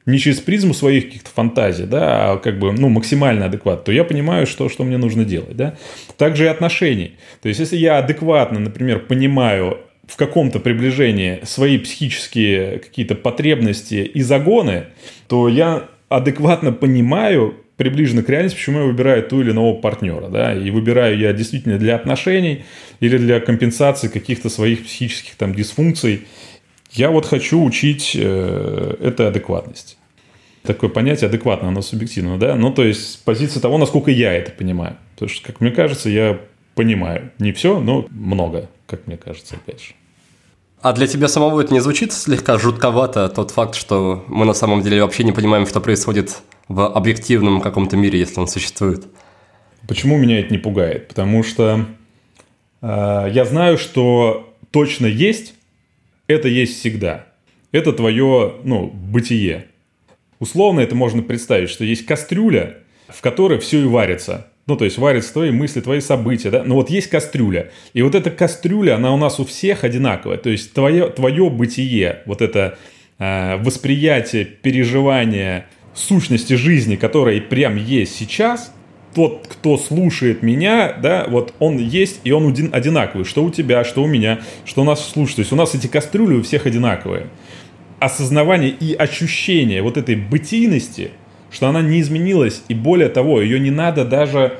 не 0.06 0.18
через 0.18 0.38
призму 0.38 0.72
своих 0.72 1.06
каких-то 1.06 1.30
фантазий, 1.30 1.84
да, 1.84 2.32
а 2.32 2.36
как 2.38 2.58
бы, 2.58 2.72
ну, 2.72 2.88
максимально 2.88 3.46
адекватно, 3.46 3.84
то 3.84 3.92
я 3.92 4.04
понимаю, 4.04 4.46
что, 4.46 4.68
что 4.68 4.84
мне 4.84 4.98
нужно 4.98 5.24
делать, 5.24 5.56
да. 5.56 5.76
Также 6.16 6.44
и 6.44 6.48
отношений. 6.48 7.16
То 7.42 7.48
есть, 7.48 7.60
если 7.60 7.76
я 7.76 7.98
адекватно, 7.98 8.60
например, 8.60 9.00
понимаю 9.00 9.78
в 10.06 10.16
каком-то 10.16 10.60
приближении 10.60 11.40
свои 11.42 11.78
психические 11.78 12.78
какие-то 12.78 13.16
потребности 13.16 14.08
и 14.14 14.22
загоны, 14.22 14.84
то 15.26 15.48
я 15.48 15.88
адекватно 16.08 16.72
понимаю, 16.72 17.56
приближенно 17.76 18.22
к 18.22 18.28
реальности, 18.28 18.56
почему 18.56 18.78
я 18.78 18.84
выбираю 18.84 19.22
ту 19.24 19.40
или 19.40 19.50
иного 19.50 19.74
партнера, 19.74 20.28
да, 20.28 20.54
и 20.54 20.70
выбираю 20.70 21.18
я 21.18 21.32
действительно 21.32 21.78
для 21.78 21.96
отношений 21.96 22.64
или 23.00 23.18
для 23.18 23.40
компенсации 23.40 24.08
каких-то 24.08 24.48
своих 24.48 24.84
психических 24.84 25.34
там 25.34 25.54
дисфункций 25.54 26.22
я 26.96 27.10
вот 27.10 27.26
хочу 27.26 27.62
учить 27.62 28.12
э, 28.14 28.96
этой 29.00 29.28
адекватности. 29.28 29.96
Такое 30.62 30.90
понятие 30.90 31.28
адекватно, 31.28 31.68
оно 31.68 31.82
субъективно, 31.82 32.38
да? 32.38 32.56
Ну, 32.56 32.72
то 32.72 32.82
есть, 32.82 33.12
с 33.12 33.16
позиции 33.16 33.60
того, 33.60 33.78
насколько 33.78 34.10
я 34.10 34.32
это 34.32 34.50
понимаю. 34.50 34.96
Потому 35.14 35.28
что, 35.28 35.46
как 35.46 35.60
мне 35.60 35.70
кажется, 35.70 36.08
я 36.08 36.40
понимаю. 36.74 37.30
Не 37.38 37.52
все, 37.52 37.78
но 37.80 38.06
много, 38.10 38.68
как 38.86 39.06
мне 39.06 39.16
кажется, 39.16 39.56
опять 39.56 39.80
же. 39.80 39.94
А 40.82 40.92
для 40.92 41.06
тебя 41.06 41.28
самого 41.28 41.60
это 41.60 41.72
не 41.72 41.80
звучит 41.80 42.12
слегка 42.12 42.58
жутковато, 42.58 43.28
тот 43.28 43.50
факт, 43.50 43.74
что 43.74 44.24
мы 44.28 44.44
на 44.44 44.54
самом 44.54 44.82
деле 44.82 45.02
вообще 45.02 45.24
не 45.24 45.32
понимаем, 45.32 45.66
что 45.66 45.80
происходит 45.80 46.42
в 46.68 46.86
объективном 46.86 47.60
каком-то 47.60 47.96
мире, 47.96 48.18
если 48.18 48.40
он 48.40 48.46
существует? 48.46 49.06
Почему 49.88 50.16
меня 50.16 50.40
это 50.40 50.52
не 50.52 50.58
пугает? 50.58 51.08
Потому 51.08 51.42
что 51.42 51.86
э, 52.82 53.28
я 53.32 53.44
знаю, 53.44 53.78
что 53.78 54.54
точно 54.70 55.06
есть 55.06 55.54
это 56.26 56.48
есть 56.48 56.78
всегда. 56.78 57.26
Это 57.72 57.92
твое, 57.92 58.56
ну, 58.64 58.86
бытие. 58.86 59.66
Условно 60.38 60.80
это 60.80 60.94
можно 60.94 61.22
представить, 61.22 61.70
что 61.70 61.84
есть 61.84 62.06
кастрюля, 62.06 62.78
в 63.08 63.20
которой 63.20 63.58
все 63.58 63.82
и 63.82 63.86
варится. 63.86 64.48
Ну, 64.66 64.76
то 64.76 64.84
есть 64.84 64.98
варятся 64.98 65.32
твои 65.32 65.50
мысли, 65.50 65.80
твои 65.80 66.00
события, 66.00 66.50
да. 66.50 66.64
Но 66.64 66.74
вот 66.74 66.90
есть 66.90 67.08
кастрюля. 67.08 67.70
И 67.92 68.02
вот 68.02 68.14
эта 68.14 68.30
кастрюля, 68.30 68.96
она 68.96 69.14
у 69.14 69.16
нас 69.16 69.38
у 69.38 69.44
всех 69.44 69.84
одинаковая. 69.84 70.38
То 70.38 70.50
есть 70.50 70.72
твое, 70.72 71.08
твое 71.08 71.48
бытие, 71.50 72.22
вот 72.26 72.42
это 72.42 72.76
э, 73.18 73.56
восприятие, 73.58 74.44
переживание 74.44 75.66
сущности 75.94 76.54
жизни, 76.54 76.96
которая 76.96 77.40
прям 77.40 77.76
есть 77.76 78.16
сейчас, 78.16 78.74
тот, 79.16 79.48
кто 79.48 79.76
слушает 79.76 80.44
меня, 80.44 80.92
да, 80.92 81.26
вот 81.28 81.54
он 81.58 81.78
есть, 81.78 82.20
и 82.22 82.30
он 82.30 82.54
одинаковый. 82.72 83.24
Что 83.24 83.42
у 83.42 83.50
тебя, 83.50 83.82
что 83.82 84.04
у 84.04 84.06
меня, 84.06 84.38
что 84.64 84.82
у 84.82 84.84
нас 84.84 85.04
слушает. 85.08 85.36
То 85.36 85.40
есть 85.40 85.52
у 85.52 85.56
нас 85.56 85.74
эти 85.74 85.88
кастрюли 85.88 86.34
у 86.34 86.42
всех 86.42 86.66
одинаковые. 86.66 87.26
Осознавание 87.98 88.70
и 88.70 88.94
ощущение 88.94 89.82
вот 89.82 89.96
этой 89.96 90.14
бытийности– 90.14 91.10
что 91.50 91.68
она 91.68 91.80
не 91.80 92.00
изменилась, 92.00 92.62
и 92.68 92.74
более 92.74 93.08
того, 93.08 93.40
ее 93.40 93.58
не 93.58 93.70
надо 93.70 94.04
даже 94.04 94.58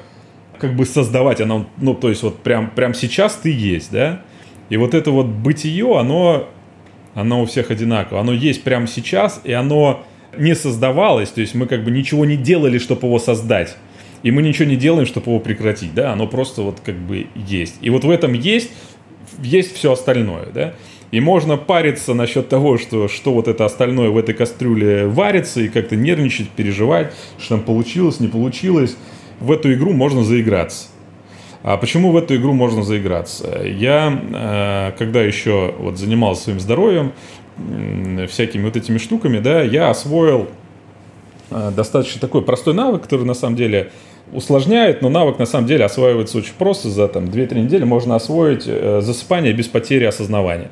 как 0.58 0.74
бы 0.74 0.86
создавать, 0.86 1.40
она, 1.40 1.66
ну, 1.76 1.94
то 1.94 2.08
есть 2.08 2.22
вот 2.22 2.38
прям, 2.38 2.70
прям 2.70 2.94
сейчас 2.94 3.34
ты 3.34 3.52
есть, 3.52 3.92
да, 3.92 4.22
и 4.70 4.76
вот 4.76 4.94
это 4.94 5.10
вот 5.10 5.26
бытие, 5.26 5.98
оно, 5.98 6.48
оно 7.14 7.42
у 7.42 7.46
всех 7.46 7.70
одинаково, 7.70 8.20
оно 8.20 8.32
есть 8.32 8.62
прямо 8.62 8.86
сейчас, 8.86 9.40
и 9.44 9.52
оно 9.52 10.06
не 10.38 10.54
создавалось, 10.54 11.30
то 11.30 11.40
есть 11.40 11.54
мы 11.54 11.66
как 11.66 11.84
бы 11.84 11.90
ничего 11.90 12.24
не 12.24 12.36
делали, 12.36 12.78
чтобы 12.78 13.06
его 13.06 13.18
создать, 13.18 13.76
и 14.22 14.30
мы 14.30 14.42
ничего 14.42 14.68
не 14.68 14.76
делаем, 14.76 15.06
чтобы 15.06 15.30
его 15.30 15.40
прекратить, 15.40 15.94
да, 15.94 16.12
оно 16.12 16.26
просто 16.26 16.62
вот 16.62 16.80
как 16.84 16.96
бы 16.96 17.26
есть. 17.34 17.76
И 17.80 17.90
вот 17.90 18.04
в 18.04 18.10
этом 18.10 18.32
есть, 18.32 18.70
есть 19.42 19.74
все 19.74 19.92
остальное, 19.92 20.46
да. 20.52 20.74
И 21.12 21.20
можно 21.20 21.56
париться 21.56 22.14
насчет 22.14 22.48
того, 22.48 22.78
что, 22.78 23.08
что 23.08 23.32
вот 23.32 23.48
это 23.48 23.64
остальное 23.64 24.10
в 24.10 24.18
этой 24.18 24.34
кастрюле 24.34 25.06
варится, 25.06 25.60
и 25.60 25.68
как-то 25.68 25.96
нервничать, 25.96 26.50
переживать, 26.50 27.12
что 27.38 27.56
там 27.56 27.64
получилось, 27.64 28.20
не 28.20 28.28
получилось. 28.28 28.96
В 29.38 29.52
эту 29.52 29.72
игру 29.72 29.92
можно 29.92 30.24
заиграться. 30.24 30.88
А 31.62 31.76
почему 31.76 32.10
в 32.10 32.16
эту 32.16 32.36
игру 32.36 32.52
можно 32.52 32.82
заиграться? 32.82 33.62
Я, 33.64 34.20
э, 34.32 34.92
когда 34.98 35.22
еще 35.22 35.74
вот 35.78 35.98
занимался 35.98 36.44
своим 36.44 36.60
здоровьем, 36.60 37.12
всякими 38.28 38.64
вот 38.64 38.76
этими 38.76 38.98
штуками, 38.98 39.38
да, 39.38 39.62
я 39.62 39.90
освоил 39.90 40.48
достаточно 41.50 42.20
такой 42.20 42.42
простой 42.42 42.74
навык, 42.74 43.02
который 43.02 43.24
на 43.24 43.34
самом 43.34 43.56
деле 43.56 43.90
усложняет, 44.32 45.02
но 45.02 45.08
навык 45.08 45.38
на 45.38 45.46
самом 45.46 45.66
деле 45.66 45.84
осваивается 45.84 46.38
очень 46.38 46.54
просто. 46.58 46.88
За 46.88 47.08
там 47.08 47.26
2-3 47.26 47.60
недели 47.60 47.84
можно 47.84 48.16
освоить 48.16 48.64
э, 48.66 49.00
засыпание 49.00 49.52
без 49.52 49.68
потери 49.68 50.04
осознавания. 50.04 50.70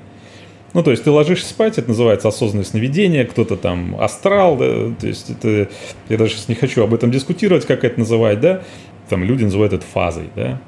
Ну, 0.72 0.82
то 0.82 0.90
есть 0.90 1.04
ты 1.04 1.10
ложишься 1.10 1.48
спать, 1.48 1.78
это 1.78 1.88
называется 1.88 2.26
осознанное 2.26 2.64
сновидение, 2.64 3.24
кто-то 3.24 3.56
там 3.56 3.96
астрал, 4.00 4.56
да, 4.56 4.92
то 5.00 5.06
есть 5.06 5.30
это, 5.30 5.68
я 6.08 6.18
даже 6.18 6.32
сейчас 6.32 6.48
не 6.48 6.56
хочу 6.56 6.82
об 6.82 6.92
этом 6.92 7.12
дискутировать, 7.12 7.64
как 7.64 7.84
это 7.84 8.00
называть, 8.00 8.40
да, 8.40 8.64
там 9.08 9.22
люди 9.22 9.44
называют 9.44 9.72
это 9.72 9.84
фазой, 9.84 10.30
да. 10.34 10.60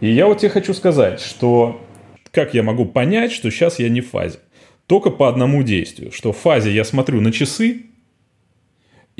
И 0.00 0.08
я 0.08 0.26
вот 0.26 0.38
тебе 0.38 0.50
хочу 0.50 0.72
сказать, 0.72 1.20
что 1.20 1.80
как 2.30 2.54
я 2.54 2.62
могу 2.62 2.86
понять, 2.86 3.32
что 3.32 3.50
сейчас 3.50 3.80
я 3.80 3.88
не 3.88 4.00
в 4.00 4.10
фазе? 4.10 4.38
Только 4.86 5.10
по 5.10 5.28
одному 5.28 5.64
действию, 5.64 6.12
что 6.12 6.32
в 6.32 6.36
фазе 6.36 6.72
я 6.72 6.84
смотрю 6.84 7.20
на 7.20 7.32
часы, 7.32 7.86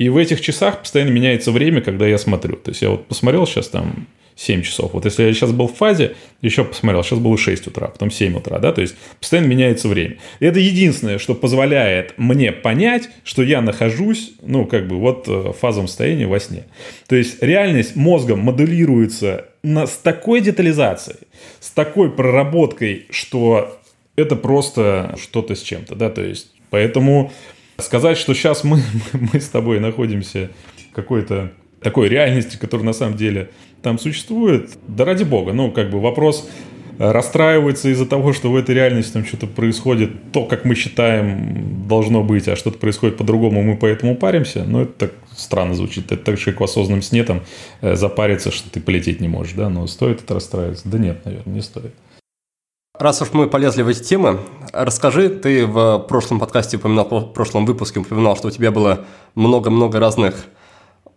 и 0.01 0.09
в 0.09 0.17
этих 0.17 0.41
часах 0.41 0.79
постоянно 0.79 1.11
меняется 1.11 1.51
время, 1.51 1.79
когда 1.79 2.07
я 2.07 2.17
смотрю. 2.17 2.55
То 2.55 2.71
есть 2.71 2.81
я 2.81 2.89
вот 2.89 3.05
посмотрел 3.05 3.45
сейчас 3.45 3.67
там 3.67 4.07
7 4.35 4.63
часов. 4.63 4.93
Вот 4.93 5.05
если 5.05 5.21
я 5.21 5.31
сейчас 5.31 5.51
был 5.51 5.67
в 5.67 5.75
фазе, 5.75 6.15
еще 6.41 6.63
посмотрел, 6.65 7.03
сейчас 7.03 7.19
было 7.19 7.37
6 7.37 7.67
утра, 7.67 7.85
потом 7.89 8.09
7 8.09 8.35
утра, 8.35 8.57
да, 8.57 8.71
то 8.71 8.81
есть 8.81 8.95
постоянно 9.19 9.45
меняется 9.45 9.87
время. 9.87 10.17
И 10.39 10.45
это 10.45 10.59
единственное, 10.59 11.19
что 11.19 11.35
позволяет 11.35 12.15
мне 12.17 12.51
понять, 12.51 13.09
что 13.23 13.43
я 13.43 13.61
нахожусь, 13.61 14.31
ну, 14.41 14.65
как 14.65 14.87
бы 14.87 14.97
вот 14.97 15.27
э, 15.27 15.31
в 15.31 15.53
фазовом 15.53 15.87
состоянии 15.87 16.25
во 16.25 16.39
сне. 16.39 16.63
То 17.07 17.15
есть 17.15 17.43
реальность 17.43 17.95
мозгом 17.95 18.39
моделируется 18.39 19.49
на, 19.61 19.85
с 19.85 19.97
такой 19.97 20.41
детализацией, 20.41 21.19
с 21.59 21.69
такой 21.69 22.09
проработкой, 22.09 23.05
что 23.11 23.79
это 24.15 24.35
просто 24.35 25.15
что-то 25.21 25.53
с 25.53 25.61
чем-то, 25.61 25.93
да, 25.93 26.09
то 26.09 26.23
есть 26.23 26.47
поэтому 26.71 27.31
сказать, 27.77 28.17
что 28.17 28.33
сейчас 28.33 28.63
мы, 28.63 28.81
мы 29.13 29.39
с 29.39 29.49
тобой 29.49 29.79
находимся 29.79 30.49
в 30.91 30.95
какой-то 30.95 31.51
такой 31.81 32.09
реальности, 32.09 32.57
которая 32.57 32.85
на 32.85 32.93
самом 32.93 33.17
деле 33.17 33.49
там 33.81 33.97
существует, 33.97 34.71
да 34.87 35.05
ради 35.05 35.23
бога, 35.23 35.53
ну, 35.53 35.71
как 35.71 35.89
бы 35.89 35.99
вопрос 35.99 36.47
э, 36.99 37.11
расстраивается 37.11 37.89
из-за 37.89 38.05
того, 38.05 38.33
что 38.33 38.51
в 38.51 38.55
этой 38.55 38.75
реальности 38.75 39.13
там 39.13 39.25
что-то 39.25 39.47
происходит, 39.47 40.31
то, 40.31 40.45
как 40.45 40.65
мы 40.65 40.75
считаем, 40.75 41.87
должно 41.87 42.23
быть, 42.23 42.47
а 42.47 42.55
что-то 42.55 42.77
происходит 42.77 43.17
по-другому, 43.17 43.63
мы 43.63 43.75
поэтому 43.75 44.15
паримся, 44.15 44.63
ну, 44.63 44.81
это 44.81 44.91
так 44.91 45.11
странно 45.35 45.73
звучит. 45.73 46.11
Это 46.11 46.23
так 46.23 46.37
же, 46.37 46.45
как 46.45 46.61
в 46.61 46.63
осознанном 46.63 47.01
сне 47.01 47.23
там 47.23 47.41
э, 47.81 47.95
запариться, 47.95 48.51
что 48.51 48.69
ты 48.69 48.79
полететь 48.79 49.19
не 49.19 49.27
можешь, 49.27 49.53
да, 49.53 49.69
но 49.69 49.87
стоит 49.87 50.21
это 50.23 50.35
расстраиваться? 50.35 50.87
Да 50.87 50.99
нет, 50.99 51.25
наверное, 51.25 51.55
не 51.55 51.61
стоит. 51.61 51.93
Раз 53.01 53.19
уж 53.19 53.29
мы 53.33 53.47
полезли 53.47 53.81
в 53.81 53.87
эти 53.87 54.03
темы, 54.03 54.41
расскажи, 54.71 55.29
ты 55.29 55.65
в 55.65 56.05
прошлом 56.07 56.39
подкасте 56.39 56.77
упоминал, 56.77 57.07
в 57.09 57.33
прошлом 57.33 57.65
выпуске 57.65 57.99
упоминал, 57.99 58.37
что 58.37 58.49
у 58.49 58.51
тебя 58.51 58.69
было 58.69 59.05
много-много 59.33 59.99
разных 59.99 60.35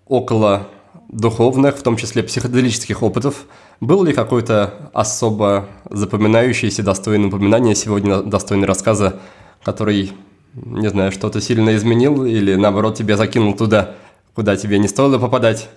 около 0.07 0.66
духовных, 1.11 1.76
в 1.76 1.82
том 1.82 1.99
числе 1.99 2.22
психоделических 2.22 3.03
опытов. 3.03 3.45
Был 3.82 4.03
ли 4.03 4.14
какой-то 4.14 4.91
особо 4.95 5.66
запоминающийся, 5.91 6.82
достойный 6.82 7.28
упоминания 7.28 7.74
сегодня, 7.74 8.22
достойный 8.22 8.66
рассказа, 8.66 9.20
который, 9.62 10.12
не 10.55 10.89
знаю, 10.89 11.12
что-то 11.12 11.43
сильно 11.43 11.76
изменил 11.76 12.24
или, 12.24 12.55
наоборот, 12.55 12.97
тебя 12.97 13.18
закинул 13.18 13.55
туда, 13.55 13.95
куда 14.32 14.57
тебе 14.57 14.78
не 14.78 14.89
стоило 14.89 15.18
попадать? 15.18 15.68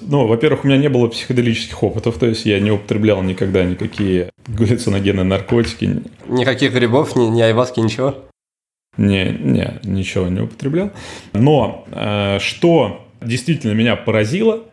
Ну, 0.00 0.26
во-первых, 0.26 0.64
у 0.64 0.68
меня 0.68 0.76
не 0.76 0.88
было 0.88 1.08
психоделических 1.08 1.82
опытов, 1.82 2.18
то 2.18 2.26
есть 2.26 2.44
я 2.44 2.60
не 2.60 2.70
употреблял 2.70 3.22
никогда 3.22 3.64
никакие 3.64 4.30
галлюциногенные 4.46 5.24
наркотики. 5.24 6.02
Никаких 6.28 6.74
грибов, 6.74 7.16
ни, 7.16 7.24
ни 7.26 7.40
айваски, 7.40 7.80
ничего? 7.80 8.26
Не, 8.98 9.30
не, 9.30 9.80
ничего 9.84 10.28
не 10.28 10.40
употреблял. 10.40 10.90
Но 11.32 11.86
э, 11.90 12.38
что 12.40 13.06
действительно 13.22 13.72
меня 13.72 13.96
поразило, 13.96 14.64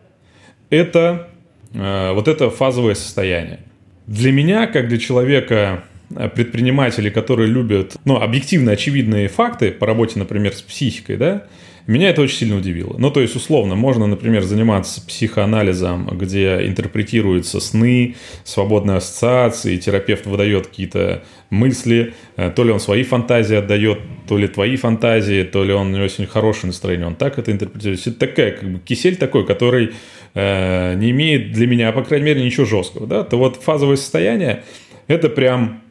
это 0.70 1.28
э, 1.72 2.12
вот 2.12 2.28
это 2.28 2.50
фазовое 2.50 2.94
состояние. 2.94 3.60
Для 4.06 4.32
меня, 4.32 4.66
как 4.66 4.88
для 4.88 4.98
человека, 4.98 5.84
э, 6.14 6.28
предпринимателей, 6.28 7.10
которые 7.10 7.48
любят, 7.48 7.96
ну, 8.04 8.16
объективно 8.16 8.72
очевидные 8.72 9.28
факты 9.28 9.70
по 9.70 9.86
работе, 9.86 10.18
например, 10.18 10.54
с 10.54 10.60
психикой, 10.62 11.16
да, 11.16 11.46
меня 11.86 12.08
это 12.08 12.22
очень 12.22 12.38
сильно 12.38 12.56
удивило. 12.56 12.96
Ну, 12.98 13.10
то 13.10 13.20
есть, 13.20 13.36
условно, 13.36 13.74
можно, 13.74 14.06
например, 14.06 14.42
заниматься 14.42 15.04
психоанализом, 15.06 16.06
где 16.16 16.66
интерпретируются 16.66 17.60
сны, 17.60 18.16
свободные 18.42 18.96
ассоциации, 18.96 19.76
терапевт 19.76 20.24
выдает 20.24 20.68
какие-то 20.68 21.24
мысли, 21.50 22.14
э, 22.36 22.50
то 22.50 22.64
ли 22.64 22.72
он 22.72 22.80
свои 22.80 23.02
фантазии 23.02 23.56
отдает, 23.56 23.98
то 24.26 24.38
ли 24.38 24.48
твои 24.48 24.76
фантазии, 24.76 25.42
то 25.42 25.62
ли 25.62 25.74
он, 25.74 25.92
у 25.92 25.96
него 25.96 26.08
сегодня 26.08 26.32
хорошее 26.32 26.68
настроение, 26.68 27.06
он 27.06 27.16
так 27.16 27.38
это 27.38 27.52
интерпретирует. 27.52 28.06
Это 28.06 28.18
такая, 28.18 28.52
как 28.52 28.70
бы, 28.70 28.78
кисель 28.78 29.16
такой, 29.16 29.46
который 29.46 29.92
э, 30.34 30.94
не 30.94 31.10
имеет 31.10 31.52
для 31.52 31.66
меня, 31.66 31.92
по 31.92 32.02
крайней 32.02 32.26
мере, 32.26 32.42
ничего 32.42 32.64
жесткого, 32.64 33.06
да, 33.06 33.24
то 33.24 33.36
вот 33.36 33.56
фазовое 33.56 33.96
состояние, 33.96 34.64
это 35.06 35.28
прям 35.28 35.83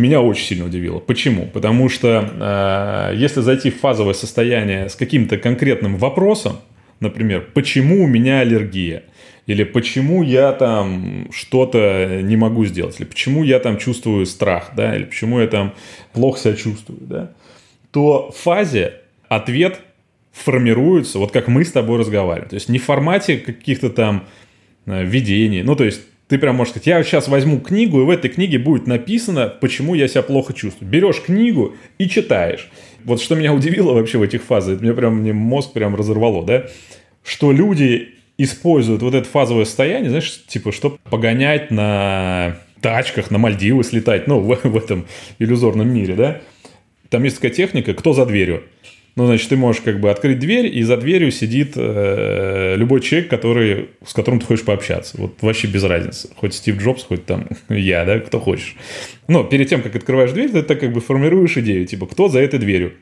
меня 0.00 0.20
очень 0.20 0.44
сильно 0.44 0.66
удивило. 0.66 0.98
Почему? 0.98 1.46
Потому 1.46 1.88
что 1.88 3.10
э, 3.12 3.16
если 3.16 3.40
зайти 3.40 3.70
в 3.70 3.80
фазовое 3.80 4.14
состояние 4.14 4.88
с 4.88 4.96
каким-то 4.96 5.38
конкретным 5.38 5.96
вопросом, 5.96 6.56
например, 7.00 7.48
почему 7.54 8.04
у 8.04 8.06
меня 8.06 8.40
аллергия, 8.40 9.04
или 9.46 9.64
почему 9.64 10.22
я 10.22 10.52
там 10.52 11.28
что-то 11.32 12.20
не 12.22 12.36
могу 12.36 12.64
сделать, 12.66 13.00
или 13.00 13.06
почему 13.06 13.42
я 13.42 13.58
там 13.58 13.78
чувствую 13.78 14.26
страх, 14.26 14.72
да, 14.76 14.94
или 14.94 15.04
почему 15.04 15.40
я 15.40 15.46
там 15.46 15.74
плохо 16.12 16.38
себя 16.38 16.54
чувствую, 16.54 17.00
да, 17.02 17.32
то 17.90 18.30
в 18.30 18.36
фазе 18.36 18.94
ответ 19.28 19.80
формируется, 20.32 21.18
вот 21.18 21.32
как 21.32 21.48
мы 21.48 21.64
с 21.64 21.72
тобой 21.72 21.98
разговариваем. 21.98 22.48
То 22.48 22.54
есть 22.54 22.68
не 22.68 22.78
в 22.78 22.84
формате 22.84 23.38
каких-то 23.38 23.90
там 23.90 24.26
э, 24.86 25.04
видений, 25.04 25.62
ну 25.62 25.74
то 25.74 25.84
есть 25.84 26.02
ты 26.30 26.38
прям 26.38 26.54
можешь 26.54 26.70
сказать, 26.70 26.86
я 26.86 27.02
сейчас 27.02 27.26
возьму 27.26 27.58
книгу, 27.58 28.00
и 28.00 28.04
в 28.04 28.10
этой 28.10 28.30
книге 28.30 28.60
будет 28.60 28.86
написано, 28.86 29.52
почему 29.60 29.96
я 29.96 30.06
себя 30.06 30.22
плохо 30.22 30.52
чувствую. 30.52 30.88
Берешь 30.88 31.20
книгу 31.20 31.74
и 31.98 32.08
читаешь. 32.08 32.70
Вот 33.04 33.20
что 33.20 33.34
меня 33.34 33.52
удивило 33.60 33.92
вообще 33.92 34.16
в 34.18 34.22
этих 34.22 34.44
фазах, 34.44 34.76
это 34.76 34.84
мне 34.84 34.94
прям 34.94 35.16
мне 35.16 35.32
мозг 35.32 35.72
прям 35.72 35.96
разорвало, 35.96 36.46
да, 36.46 36.66
что 37.24 37.50
люди 37.50 38.10
используют 38.38 39.02
вот 39.02 39.12
это 39.12 39.28
фазовое 39.28 39.64
состояние, 39.64 40.10
знаешь, 40.10 40.44
типа, 40.46 40.70
чтобы 40.70 40.98
погонять 41.10 41.72
на 41.72 42.58
тачках, 42.80 43.32
на 43.32 43.38
Мальдивы 43.38 43.82
слетать, 43.82 44.28
ну, 44.28 44.38
в, 44.38 44.46
в 44.46 44.76
этом 44.76 45.06
иллюзорном 45.40 45.92
мире, 45.92 46.14
да. 46.14 46.40
Там 47.08 47.24
есть 47.24 47.36
такая 47.36 47.50
техника, 47.50 47.92
кто 47.92 48.12
за 48.12 48.24
дверью. 48.24 48.62
Ну, 49.16 49.26
значит, 49.26 49.48
ты 49.48 49.56
можешь 49.56 49.82
как 49.82 50.00
бы 50.00 50.10
открыть 50.10 50.38
дверь, 50.38 50.66
и 50.66 50.82
за 50.82 50.96
дверью 50.96 51.30
сидит 51.30 51.72
э, 51.76 52.74
любой 52.76 53.00
человек, 53.00 53.28
который, 53.28 53.90
с 54.06 54.12
которым 54.12 54.40
ты 54.40 54.46
хочешь 54.46 54.64
пообщаться. 54.64 55.16
Вот 55.18 55.34
вообще 55.40 55.66
без 55.66 55.82
разницы. 55.82 56.28
Хоть 56.36 56.54
Стив 56.54 56.80
Джобс, 56.80 57.04
хоть 57.04 57.26
там 57.26 57.48
я, 57.68 58.04
да, 58.04 58.20
кто 58.20 58.38
хочешь. 58.38 58.76
Но 59.28 59.44
перед 59.44 59.68
тем, 59.68 59.82
как 59.82 59.96
открываешь 59.96 60.32
дверь, 60.32 60.50
ты 60.50 60.62
так 60.62 60.80
как 60.80 60.92
бы 60.92 61.00
формируешь 61.00 61.56
идею, 61.56 61.86
типа, 61.86 62.06
кто 62.06 62.28
за 62.28 62.40
этой 62.40 62.58
дверью. 62.58 62.92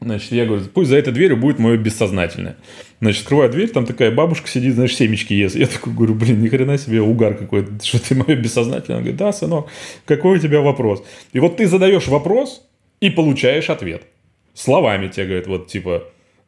Значит, 0.00 0.32
я 0.32 0.44
говорю, 0.44 0.64
пусть 0.72 0.90
за 0.90 0.96
этой 0.96 1.12
дверью 1.12 1.36
будет 1.38 1.58
мое 1.58 1.78
бессознательное. 1.78 2.56
Значит, 3.00 3.22
открываю 3.22 3.50
дверь, 3.50 3.70
там 3.70 3.86
такая 3.86 4.10
бабушка 4.10 4.48
сидит, 4.48 4.74
знаешь, 4.74 4.94
семечки 4.94 5.32
ест. 5.32 5.56
Я 5.56 5.66
такой 5.66 5.94
говорю, 5.94 6.14
блин, 6.14 6.42
ни 6.42 6.48
хрена 6.48 6.76
себе 6.76 7.00
угар 7.00 7.34
какой-то, 7.34 7.72
что 7.82 8.06
ты 8.06 8.14
мое 8.14 8.36
бессознательное. 8.36 8.98
Она 8.98 9.02
говорит, 9.02 9.16
да, 9.16 9.32
сынок, 9.32 9.68
какой 10.04 10.38
у 10.38 10.40
тебя 10.40 10.60
вопрос? 10.60 11.04
И 11.32 11.40
вот 11.40 11.56
ты 11.56 11.66
задаешь 11.66 12.08
вопрос 12.08 12.66
и 13.00 13.08
получаешь 13.10 13.70
ответ. 13.70 14.02
Словами 14.54 15.08
тебе 15.08 15.26
говорят, 15.26 15.46
вот 15.46 15.66
типа, 15.66 16.04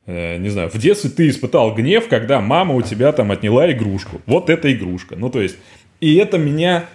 э, 0.07 0.39
не 0.39 0.49
знаю, 0.49 0.71
в 0.71 0.79
детстве 0.79 1.11
ты 1.11 1.29
испытал 1.29 1.75
гнев, 1.75 2.09
когда 2.09 2.41
мама 2.41 2.75
у 2.75 2.83
тебя 2.83 3.13
там 3.13 3.31
отняла 3.33 3.71
игрушку. 3.71 4.23
Вот 4.27 4.49
эта 4.49 4.73
игрушка. 4.73 5.17
Ну, 5.17 5.29
то 5.29 5.43
есть, 5.43 5.57
и 6.01 6.15
это 6.17 6.39
меня 6.39 6.87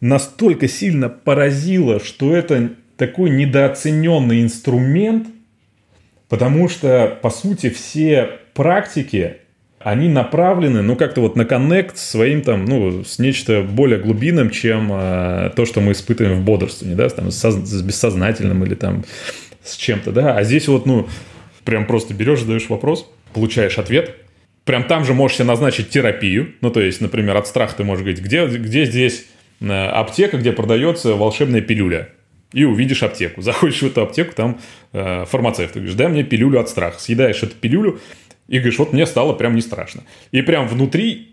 настолько 0.00 0.68
сильно 0.68 1.08
поразило, 1.08 2.00
что 2.00 2.34
это 2.34 2.70
такой 2.96 3.30
недооцененный 3.30 4.42
инструмент– 4.42 5.26
Потому 6.30 6.68
что, 6.68 7.18
по 7.20 7.28
сути, 7.28 7.70
все 7.70 8.38
практики, 8.54 9.38
они 9.80 10.08
направлены, 10.08 10.80
ну, 10.80 10.94
как-то 10.94 11.22
вот 11.22 11.34
на 11.34 11.44
коннект 11.44 11.98
с 11.98 12.08
своим 12.08 12.42
там, 12.42 12.66
ну, 12.66 13.02
с 13.02 13.18
нечто 13.18 13.62
более 13.62 13.98
глубинным, 13.98 14.50
чем 14.50 14.90
э, 14.92 15.50
то, 15.56 15.66
что 15.66 15.80
мы 15.80 15.90
испытываем 15.90 16.38
в 16.38 16.44
бодрствовании, 16.44 16.96
да, 16.96 17.08
там, 17.08 17.32
с, 17.32 17.50
с 17.50 17.82
бессознательным 17.82 18.64
или 18.64 18.76
там 18.76 19.04
с 19.64 19.76
чем-то, 19.76 20.12
да. 20.12 20.36
А 20.36 20.44
здесь 20.44 20.68
вот, 20.68 20.86
ну, 20.86 21.08
прям 21.64 21.86
просто 21.86 22.14
берешь, 22.14 22.40
задаешь 22.40 22.68
вопрос, 22.68 23.10
получаешь 23.32 23.78
ответ, 23.78 24.16
прям 24.64 24.84
там 24.84 25.04
же 25.04 25.14
можешь 25.14 25.38
себе 25.38 25.46
назначить 25.46 25.90
терапию, 25.90 26.54
ну, 26.60 26.70
то 26.70 26.80
есть, 26.80 27.00
например, 27.00 27.36
от 27.36 27.46
страха 27.46 27.76
ты 27.76 27.84
можешь 27.84 28.02
говорить, 28.02 28.22
где, 28.22 28.46
где 28.46 28.84
здесь 28.84 29.26
э, 29.60 29.66
аптека, 29.66 30.38
где 30.38 30.52
продается 30.52 31.14
волшебная 31.14 31.60
пилюля, 31.60 32.10
и 32.52 32.64
увидишь 32.64 33.02
аптеку. 33.02 33.42
Заходишь 33.42 33.82
в 33.82 33.86
эту 33.86 34.02
аптеку, 34.02 34.34
там 34.34 34.60
э, 34.92 35.24
фармацевт. 35.26 35.72
Ты 35.72 35.80
говоришь, 35.80 35.96
дай 35.96 36.08
мне 36.08 36.24
пилюлю 36.24 36.60
от 36.60 36.68
страха. 36.68 36.98
Съедаешь 36.98 37.42
эту 37.42 37.54
пилюлю 37.54 38.00
и 38.48 38.58
говоришь, 38.58 38.78
вот 38.78 38.92
мне 38.92 39.06
стало 39.06 39.32
прям 39.34 39.54
не 39.54 39.60
страшно. 39.60 40.02
И 40.32 40.42
прям 40.42 40.66
внутри 40.66 41.29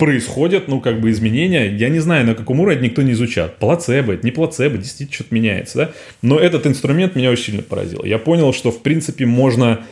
происходят, 0.00 0.66
ну, 0.66 0.80
как 0.80 0.98
бы 0.98 1.10
изменения. 1.10 1.68
Я 1.76 1.90
не 1.90 2.00
знаю, 2.00 2.26
на 2.26 2.34
каком 2.34 2.58
уровне 2.58 2.88
никто 2.88 3.02
не 3.02 3.12
изучал. 3.12 3.50
Плацебо, 3.60 4.14
это 4.14 4.24
не 4.24 4.32
плацебо, 4.32 4.78
действительно 4.78 5.14
что-то 5.14 5.34
меняется, 5.34 5.78
да? 5.78 5.92
Но 6.22 6.38
этот 6.38 6.66
инструмент 6.66 7.14
меня 7.14 7.30
очень 7.30 7.44
сильно 7.44 7.62
поразил. 7.62 8.02
Я 8.02 8.18
понял, 8.18 8.54
что, 8.54 8.72
в 8.72 8.82
принципе, 8.82 9.26
можно 9.26 9.84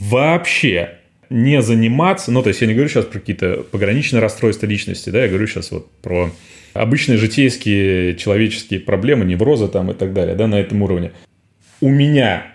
вообще 0.00 0.98
не 1.30 1.62
заниматься, 1.62 2.32
ну, 2.32 2.42
то 2.42 2.48
есть 2.48 2.60
я 2.60 2.66
не 2.66 2.74
говорю 2.74 2.90
сейчас 2.90 3.04
про 3.04 3.20
какие-то 3.20 3.64
пограничные 3.70 4.20
расстройства 4.20 4.66
личности, 4.66 5.10
да, 5.10 5.22
я 5.22 5.28
говорю 5.28 5.46
сейчас 5.46 5.70
вот 5.70 5.90
про 6.02 6.32
обычные 6.74 7.16
житейские 7.16 8.16
человеческие 8.16 8.80
проблемы, 8.80 9.24
неврозы 9.24 9.68
там 9.68 9.92
и 9.92 9.94
так 9.94 10.12
далее, 10.12 10.34
да, 10.34 10.48
на 10.48 10.56
этом 10.56 10.82
уровне. 10.82 11.12
У 11.80 11.88
меня 11.88 12.48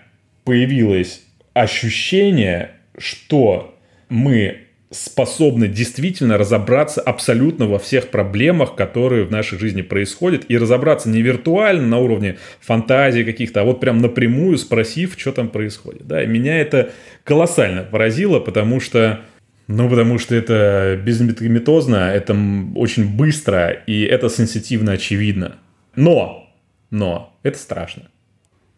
появилось 0.44 1.22
ощущение, 1.54 2.72
что 2.98 3.74
мы 4.10 4.67
способны 4.90 5.68
действительно 5.68 6.38
разобраться 6.38 7.00
абсолютно 7.00 7.66
во 7.66 7.78
всех 7.78 8.08
проблемах, 8.08 8.74
которые 8.74 9.24
в 9.24 9.30
нашей 9.30 9.58
жизни 9.58 9.82
происходят, 9.82 10.46
и 10.48 10.56
разобраться 10.56 11.08
не 11.10 11.20
виртуально 11.20 11.86
на 11.86 11.98
уровне 11.98 12.38
фантазии 12.60 13.22
каких-то, 13.22 13.60
а 13.60 13.64
вот 13.64 13.80
прям 13.80 13.98
напрямую 13.98 14.56
спросив, 14.56 15.14
что 15.18 15.32
там 15.32 15.48
происходит. 15.48 16.06
Да? 16.06 16.22
И 16.22 16.26
меня 16.26 16.58
это 16.58 16.90
колоссально 17.24 17.82
поразило, 17.82 18.40
потому 18.40 18.80
что 18.80 19.20
ну, 19.66 19.90
потому 19.90 20.18
что 20.18 20.34
это 20.34 20.98
безметозно, 21.04 21.96
это 21.96 22.34
очень 22.74 23.14
быстро, 23.16 23.70
и 23.70 24.02
это 24.02 24.30
сенситивно 24.30 24.92
очевидно. 24.92 25.56
Но, 25.94 26.48
но, 26.90 27.34
это 27.42 27.58
страшно. 27.58 28.04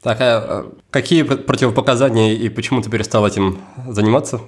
Так, 0.03 0.19
а 0.21 0.67
какие 0.91 1.23
противопоказания 1.23 2.33
и 2.33 2.49
почему 2.49 2.83
ты 2.83 2.91
перестал 2.91 3.25
этим 3.25 3.59
заниматься? 3.87 4.41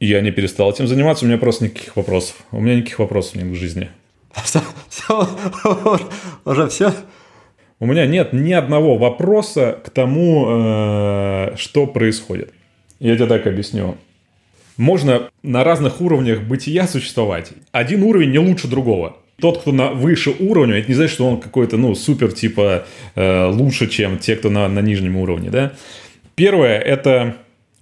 Я 0.00 0.20
не 0.20 0.32
перестал 0.32 0.72
этим 0.72 0.88
заниматься, 0.88 1.24
у 1.24 1.28
меня 1.28 1.38
просто 1.38 1.64
никаких 1.64 1.96
вопросов. 1.96 2.36
У 2.50 2.60
меня 2.60 2.74
никаких 2.74 2.98
вопросов 2.98 3.36
нет 3.36 3.46
в 3.46 3.54
жизни. 3.54 3.90
Все, 4.44 4.60
все, 4.88 5.28
уже 6.44 6.68
все? 6.68 6.92
У 7.78 7.86
меня 7.86 8.06
нет 8.06 8.32
ни 8.32 8.52
одного 8.52 8.96
вопроса 8.96 9.78
к 9.84 9.90
тому, 9.90 10.46
э, 10.48 11.56
что 11.56 11.86
происходит. 11.86 12.52
Я 12.98 13.14
тебе 13.14 13.26
так 13.26 13.46
объясню 13.46 13.96
можно 14.80 15.28
на 15.42 15.62
разных 15.62 16.00
уровнях 16.00 16.40
бытия 16.40 16.88
существовать. 16.88 17.50
Один 17.70 18.02
уровень 18.02 18.30
не 18.30 18.38
лучше 18.38 18.66
другого. 18.66 19.18
Тот, 19.38 19.60
кто 19.60 19.72
на 19.72 19.90
выше 19.90 20.34
уровня, 20.38 20.76
это 20.76 20.88
не 20.88 20.94
значит, 20.94 21.14
что 21.14 21.28
он 21.28 21.38
какой-то, 21.38 21.76
ну, 21.76 21.94
супер, 21.94 22.32
типа, 22.32 22.86
э, 23.14 23.46
лучше, 23.46 23.88
чем 23.88 24.18
те, 24.18 24.36
кто 24.36 24.48
на, 24.48 24.68
на 24.68 24.80
нижнем 24.80 25.16
уровне, 25.16 25.50
да. 25.50 25.72
Первое– 26.34 26.78
это 26.80 27.36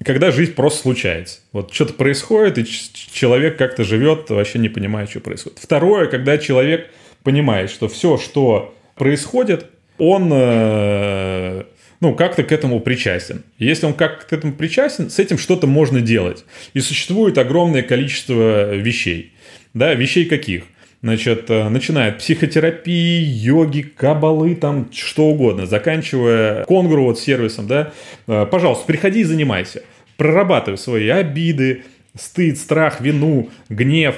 когда 0.04 0.30
жизнь 0.30 0.54
просто 0.54 0.82
случается. 0.82 1.40
Вот 1.52 1.72
что-то 1.72 1.94
происходит, 1.94 2.58
и 2.58 2.64
человек 2.64 3.56
как-то 3.56 3.84
живет, 3.84 4.30
вообще 4.30 4.58
не 4.58 4.68
понимая, 4.68 5.06
что 5.06 5.20
происходит. 5.20 5.58
Второе, 5.58 6.06
когда 6.06 6.38
человек 6.38 6.88
понимает, 7.24 7.70
что 7.70 7.88
все, 7.88 8.16
что 8.16 8.74
происходит, 8.94 9.66
он 9.98 10.30
э, 10.32 11.64
ну, 12.00 12.14
как-то 12.14 12.44
к 12.44 12.52
этому 12.52 12.80
причастен. 12.80 13.42
Если 13.58 13.86
он 13.86 13.94
как-то 13.94 14.26
к 14.26 14.32
этому 14.32 14.52
причастен, 14.52 15.10
с 15.10 15.18
этим 15.18 15.38
что-то 15.38 15.66
можно 15.66 16.00
делать. 16.00 16.44
И 16.74 16.80
существует 16.80 17.36
огромное 17.38 17.82
количество 17.82 18.74
вещей. 18.74 19.32
Да, 19.74 19.94
вещей 19.94 20.26
каких? 20.26 20.64
Значит, 21.00 21.48
э, 21.48 21.68
начиная 21.68 22.10
от 22.10 22.18
психотерапии, 22.18 23.22
йоги, 23.22 23.82
кабалы, 23.82 24.56
там 24.56 24.88
что 24.92 25.26
угодно, 25.26 25.66
заканчивая 25.66 26.64
конгру 26.64 27.04
вот 27.04 27.20
сервисом, 27.20 27.68
да, 27.68 27.92
э, 28.26 28.46
пожалуйста, 28.50 28.84
приходи 28.86 29.20
и 29.20 29.24
занимайся. 29.24 29.82
Прорабатывай 30.16 30.76
свои 30.76 31.08
обиды, 31.08 31.84
стыд, 32.18 32.58
страх, 32.58 33.00
вину, 33.00 33.48
гнев. 33.68 34.16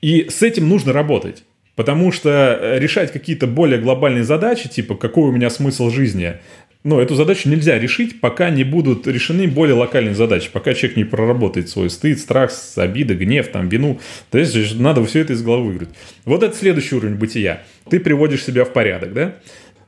И 0.00 0.28
с 0.30 0.42
этим 0.42 0.68
нужно 0.68 0.94
работать. 0.94 1.44
Потому 1.76 2.12
что 2.12 2.30
э, 2.30 2.78
решать 2.78 3.12
какие-то 3.12 3.46
более 3.46 3.80
глобальные 3.80 4.24
задачи, 4.24 4.68
типа 4.68 4.94
какой 4.94 5.24
у 5.24 5.32
меня 5.32 5.50
смысл 5.50 5.90
жизни, 5.90 6.36
но 6.84 7.00
эту 7.00 7.14
задачу 7.14 7.48
нельзя 7.48 7.78
решить, 7.78 8.20
пока 8.20 8.50
не 8.50 8.62
будут 8.62 9.06
решены 9.06 9.48
более 9.48 9.74
локальные 9.74 10.14
задачи, 10.14 10.50
пока 10.52 10.74
человек 10.74 10.98
не 10.98 11.04
проработает 11.04 11.70
свой 11.70 11.88
стыд, 11.88 12.20
страх, 12.20 12.52
обида, 12.76 13.14
гнев, 13.14 13.48
там, 13.48 13.70
вину. 13.70 13.98
То 14.30 14.38
есть 14.38 14.78
надо 14.78 15.04
все 15.06 15.20
это 15.20 15.32
из 15.32 15.42
головы 15.42 15.70
выиграть. 15.70 15.88
Вот 16.26 16.42
это 16.42 16.54
следующий 16.54 16.94
уровень 16.94 17.16
бытия. 17.16 17.62
Ты 17.88 18.00
приводишь 18.00 18.44
себя 18.44 18.66
в 18.66 18.72
порядок, 18.72 19.14
да? 19.14 19.36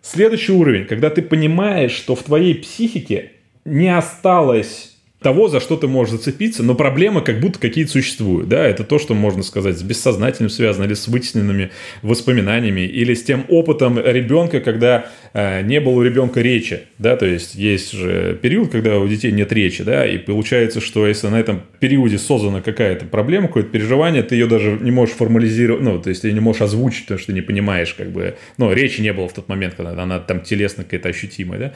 Следующий 0.00 0.52
уровень, 0.52 0.86
когда 0.86 1.10
ты 1.10 1.20
понимаешь, 1.20 1.92
что 1.92 2.16
в 2.16 2.22
твоей 2.22 2.54
психике 2.54 3.32
не 3.66 3.94
осталось 3.94 4.95
того, 5.26 5.48
за 5.48 5.58
что 5.58 5.76
ты 5.76 5.88
можешь 5.88 6.12
зацепиться, 6.12 6.62
но 6.62 6.76
проблемы 6.76 7.20
как 7.20 7.40
будто 7.40 7.58
какие-то 7.58 7.90
существуют. 7.90 8.48
Да? 8.48 8.64
Это 8.64 8.84
то, 8.84 9.00
что 9.00 9.12
можно 9.12 9.42
сказать 9.42 9.76
с 9.76 9.82
бессознательным 9.82 10.50
связано, 10.50 10.84
или 10.84 10.94
с 10.94 11.08
вытесненными 11.08 11.72
воспоминаниями, 12.02 12.82
или 12.82 13.12
с 13.12 13.24
тем 13.24 13.44
опытом 13.48 13.98
ребенка, 13.98 14.60
когда 14.60 15.06
э, 15.32 15.62
не 15.62 15.80
было 15.80 15.94
у 15.94 16.02
ребенка 16.02 16.42
речи. 16.42 16.82
Да? 16.98 17.16
То 17.16 17.26
есть 17.26 17.56
есть 17.56 17.90
же 17.90 18.38
период, 18.40 18.70
когда 18.70 19.00
у 19.00 19.08
детей 19.08 19.32
нет 19.32 19.52
речи, 19.52 19.82
да? 19.82 20.06
и 20.06 20.16
получается, 20.16 20.80
что 20.80 21.08
если 21.08 21.26
на 21.26 21.40
этом 21.40 21.60
периоде 21.80 22.18
создана 22.18 22.60
какая-то 22.60 23.06
проблема, 23.06 23.48
какое-то 23.48 23.70
переживание, 23.70 24.22
ты 24.22 24.36
ее 24.36 24.46
даже 24.46 24.78
не 24.80 24.92
можешь 24.92 25.16
формализировать, 25.16 25.82
ну, 25.82 26.00
то 26.00 26.08
есть 26.08 26.22
ты 26.22 26.30
не 26.30 26.38
можешь 26.38 26.62
озвучить, 26.62 27.06
потому 27.06 27.18
что 27.18 27.26
ты 27.26 27.32
не 27.32 27.42
понимаешь, 27.42 27.92
как 27.94 28.12
бы, 28.12 28.36
ну, 28.58 28.72
речи 28.72 29.00
не 29.00 29.12
было 29.12 29.26
в 29.26 29.32
тот 29.32 29.48
момент, 29.48 29.74
когда 29.74 30.00
она 30.00 30.20
там 30.20 30.42
телесно 30.42 30.84
какая-то 30.84 31.08
ощутимая, 31.08 31.58
да? 31.58 31.74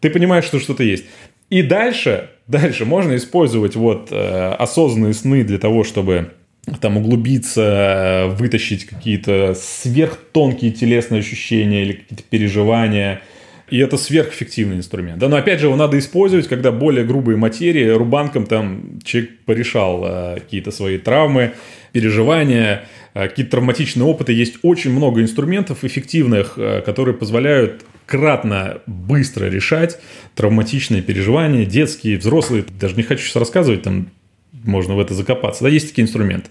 ты 0.00 0.08
понимаешь, 0.08 0.46
что 0.46 0.58
что-то 0.58 0.84
есть. 0.84 1.04
И 1.50 1.60
дальше, 1.62 2.30
дальше 2.48 2.84
можно 2.84 3.16
использовать 3.16 3.76
вот 3.76 4.08
э, 4.10 4.52
осознанные 4.58 5.14
сны 5.14 5.44
для 5.44 5.58
того, 5.58 5.84
чтобы 5.84 6.32
там 6.80 6.96
углубиться, 6.96 7.62
э, 7.62 8.26
вытащить 8.34 8.86
какие-то 8.86 9.54
сверхтонкие 9.54 10.72
телесные 10.72 11.20
ощущения 11.20 11.82
или 11.82 11.92
какие-то 11.92 12.24
переживания. 12.28 13.22
И 13.70 13.78
это 13.78 13.98
сверхэффективный 13.98 14.76
инструмент. 14.76 15.18
Да, 15.18 15.28
но 15.28 15.36
опять 15.36 15.60
же 15.60 15.66
его 15.66 15.76
надо 15.76 15.98
использовать, 15.98 16.48
когда 16.48 16.72
более 16.72 17.04
грубые 17.04 17.36
материи, 17.36 17.86
рубанком 17.90 18.46
там 18.46 18.98
человек 19.04 19.30
порешал 19.44 20.04
э, 20.04 20.34
какие-то 20.40 20.70
свои 20.70 20.96
травмы, 20.96 21.52
переживания, 21.92 22.84
э, 23.12 23.28
какие-то 23.28 23.52
травматичные 23.52 24.06
опыты. 24.06 24.32
Есть 24.32 24.58
очень 24.62 24.92
много 24.92 25.20
инструментов 25.20 25.84
эффективных, 25.84 26.54
э, 26.56 26.80
которые 26.80 27.14
позволяют 27.14 27.84
кратно 28.08 28.80
быстро 28.86 29.46
решать 29.46 30.00
травматичные 30.34 31.02
переживания, 31.02 31.66
детские, 31.66 32.16
взрослые. 32.16 32.64
Даже 32.80 32.96
не 32.96 33.02
хочу 33.02 33.22
сейчас 33.24 33.36
рассказывать, 33.36 33.82
там 33.82 34.08
можно 34.64 34.94
в 34.94 35.00
это 35.00 35.12
закопаться. 35.14 35.62
Да, 35.62 35.68
есть 35.68 35.90
такие 35.90 36.04
инструменты. 36.04 36.48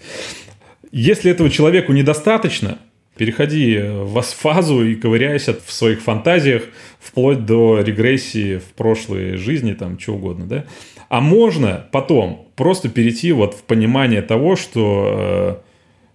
Если 0.91 1.31
этого 1.31 1.49
человеку 1.49 1.93
недостаточно, 1.93 2.77
переходи 3.17 3.79
в 3.79 4.21
фазу 4.21 4.85
и 4.85 4.93
ковыряйся 4.93 5.57
в 5.65 5.73
своих 5.73 6.01
фантазиях 6.01 6.63
вплоть 6.99 7.45
до 7.45 7.81
регрессии 7.81 8.57
в 8.57 8.75
прошлой 8.75 9.37
жизни, 9.37 9.73
там, 9.73 9.99
что 9.99 10.13
угодно, 10.13 10.45
да. 10.45 10.65
А 11.09 11.21
можно 11.21 11.87
потом 11.91 12.51
просто 12.55 12.87
перейти 12.89 13.31
вот 13.31 13.55
в 13.55 13.63
понимание 13.63 14.21
того, 14.21 14.55
что 14.55 15.63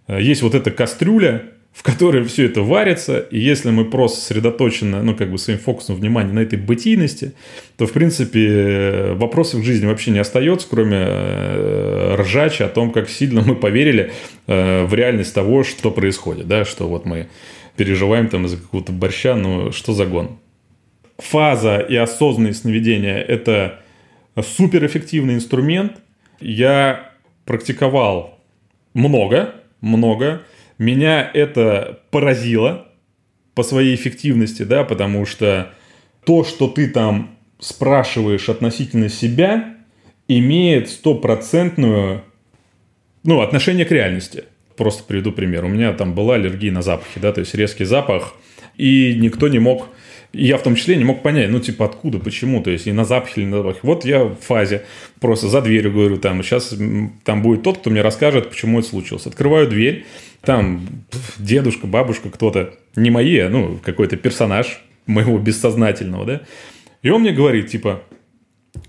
э, 0.06 0.22
есть 0.22 0.42
вот 0.42 0.54
эта 0.54 0.70
кастрюля, 0.70 1.52
в 1.72 1.82
которой 1.82 2.22
все 2.24 2.46
это 2.46 2.62
варится, 2.62 3.18
и 3.18 3.38
если 3.38 3.70
мы 3.70 3.86
просто 3.86 4.20
сосредоточены, 4.20 5.02
ну, 5.02 5.16
как 5.16 5.30
бы 5.30 5.38
своим 5.38 5.58
фокусом 5.58 5.96
внимания 5.96 6.32
на 6.32 6.40
этой 6.40 6.58
бытийности, 6.58 7.32
то, 7.78 7.86
в 7.86 7.92
принципе, 7.92 9.12
вопросов 9.14 9.60
в 9.60 9.64
жизни 9.64 9.86
вообще 9.86 10.10
не 10.10 10.18
остается, 10.18 10.66
кроме 10.68 10.98
э, 10.98 12.16
ржачи 12.18 12.62
о 12.62 12.68
том, 12.68 12.92
как 12.92 13.08
сильно 13.08 13.42
мы 13.42 13.56
поверили 13.56 14.12
э, 14.46 14.84
в 14.84 14.92
реальность 14.94 15.34
того, 15.34 15.64
что 15.64 15.90
происходит, 15.90 16.46
да, 16.46 16.66
что 16.66 16.86
вот 16.88 17.06
мы 17.06 17.28
переживаем 17.76 18.28
там 18.28 18.44
из-за 18.44 18.58
какого-то 18.58 18.92
борща, 18.92 19.34
ну, 19.34 19.72
что 19.72 19.94
за 19.94 20.04
гон. 20.04 20.38
Фаза 21.16 21.78
и 21.78 21.96
осознанное 21.96 22.52
сновидение– 22.52 23.22
это 23.28 23.80
суперэффективный 24.38 25.34
инструмент. 25.34 25.94
Я 26.40 27.12
практиковал 27.46 28.38
много, 28.92 29.54
много, 29.80 30.42
меня 30.82 31.30
это 31.32 32.00
поразило 32.10 32.88
по 33.54 33.62
своей 33.62 33.94
эффективности, 33.94 34.62
да, 34.64 34.84
потому 34.84 35.24
что 35.24 35.72
то, 36.24 36.44
что 36.44 36.68
ты 36.68 36.88
там 36.88 37.38
спрашиваешь 37.58 38.48
относительно 38.48 39.08
себя, 39.08 39.76
имеет 40.28 40.88
стопроцентную 40.90 42.24
ну, 43.24 43.40
отношение 43.40 43.84
к 43.84 43.92
реальности. 43.92 44.44
Просто 44.76 45.04
приведу 45.04 45.32
пример. 45.32 45.64
У 45.64 45.68
меня 45.68 45.92
там 45.92 46.14
была 46.14 46.34
аллергия 46.34 46.72
на 46.72 46.82
запахи, 46.82 47.20
да, 47.20 47.32
то 47.32 47.40
есть 47.40 47.54
резкий 47.54 47.84
запах, 47.84 48.34
и 48.76 49.16
никто 49.18 49.48
не 49.48 49.58
мог 49.58 49.88
и 50.32 50.46
я 50.46 50.56
в 50.56 50.62
том 50.62 50.76
числе 50.76 50.96
не 50.96 51.04
мог 51.04 51.22
понять, 51.22 51.50
ну, 51.50 51.60
типа, 51.60 51.84
откуда, 51.84 52.18
почему, 52.18 52.62
то 52.62 52.70
есть, 52.70 52.86
и 52.86 52.92
на 52.92 53.04
запахе 53.04 53.42
или 53.42 53.48
на 53.48 53.58
запахе. 53.58 53.80
Вот 53.82 54.04
я 54.04 54.24
в 54.24 54.36
фазе, 54.36 54.82
просто 55.20 55.48
за 55.48 55.60
дверью 55.60 55.92
говорю, 55.92 56.16
там, 56.16 56.42
сейчас 56.42 56.74
там 57.24 57.42
будет 57.42 57.62
тот, 57.62 57.78
кто 57.78 57.90
мне 57.90 58.02
расскажет, 58.02 58.48
почему 58.48 58.78
это 58.78 58.88
случилось. 58.88 59.26
Открываю 59.26 59.68
дверь, 59.68 60.06
там 60.40 60.86
дедушка, 61.38 61.86
бабушка, 61.86 62.30
кто-то, 62.30 62.74
не 62.96 63.10
мои, 63.10 63.38
а, 63.38 63.50
ну, 63.50 63.78
какой-то 63.84 64.16
персонаж 64.16 64.82
моего 65.06 65.38
бессознательного, 65.38 66.24
да, 66.24 66.40
и 67.02 67.10
он 67.10 67.22
мне 67.22 67.32
говорит, 67.32 67.68
типа, 67.68 68.02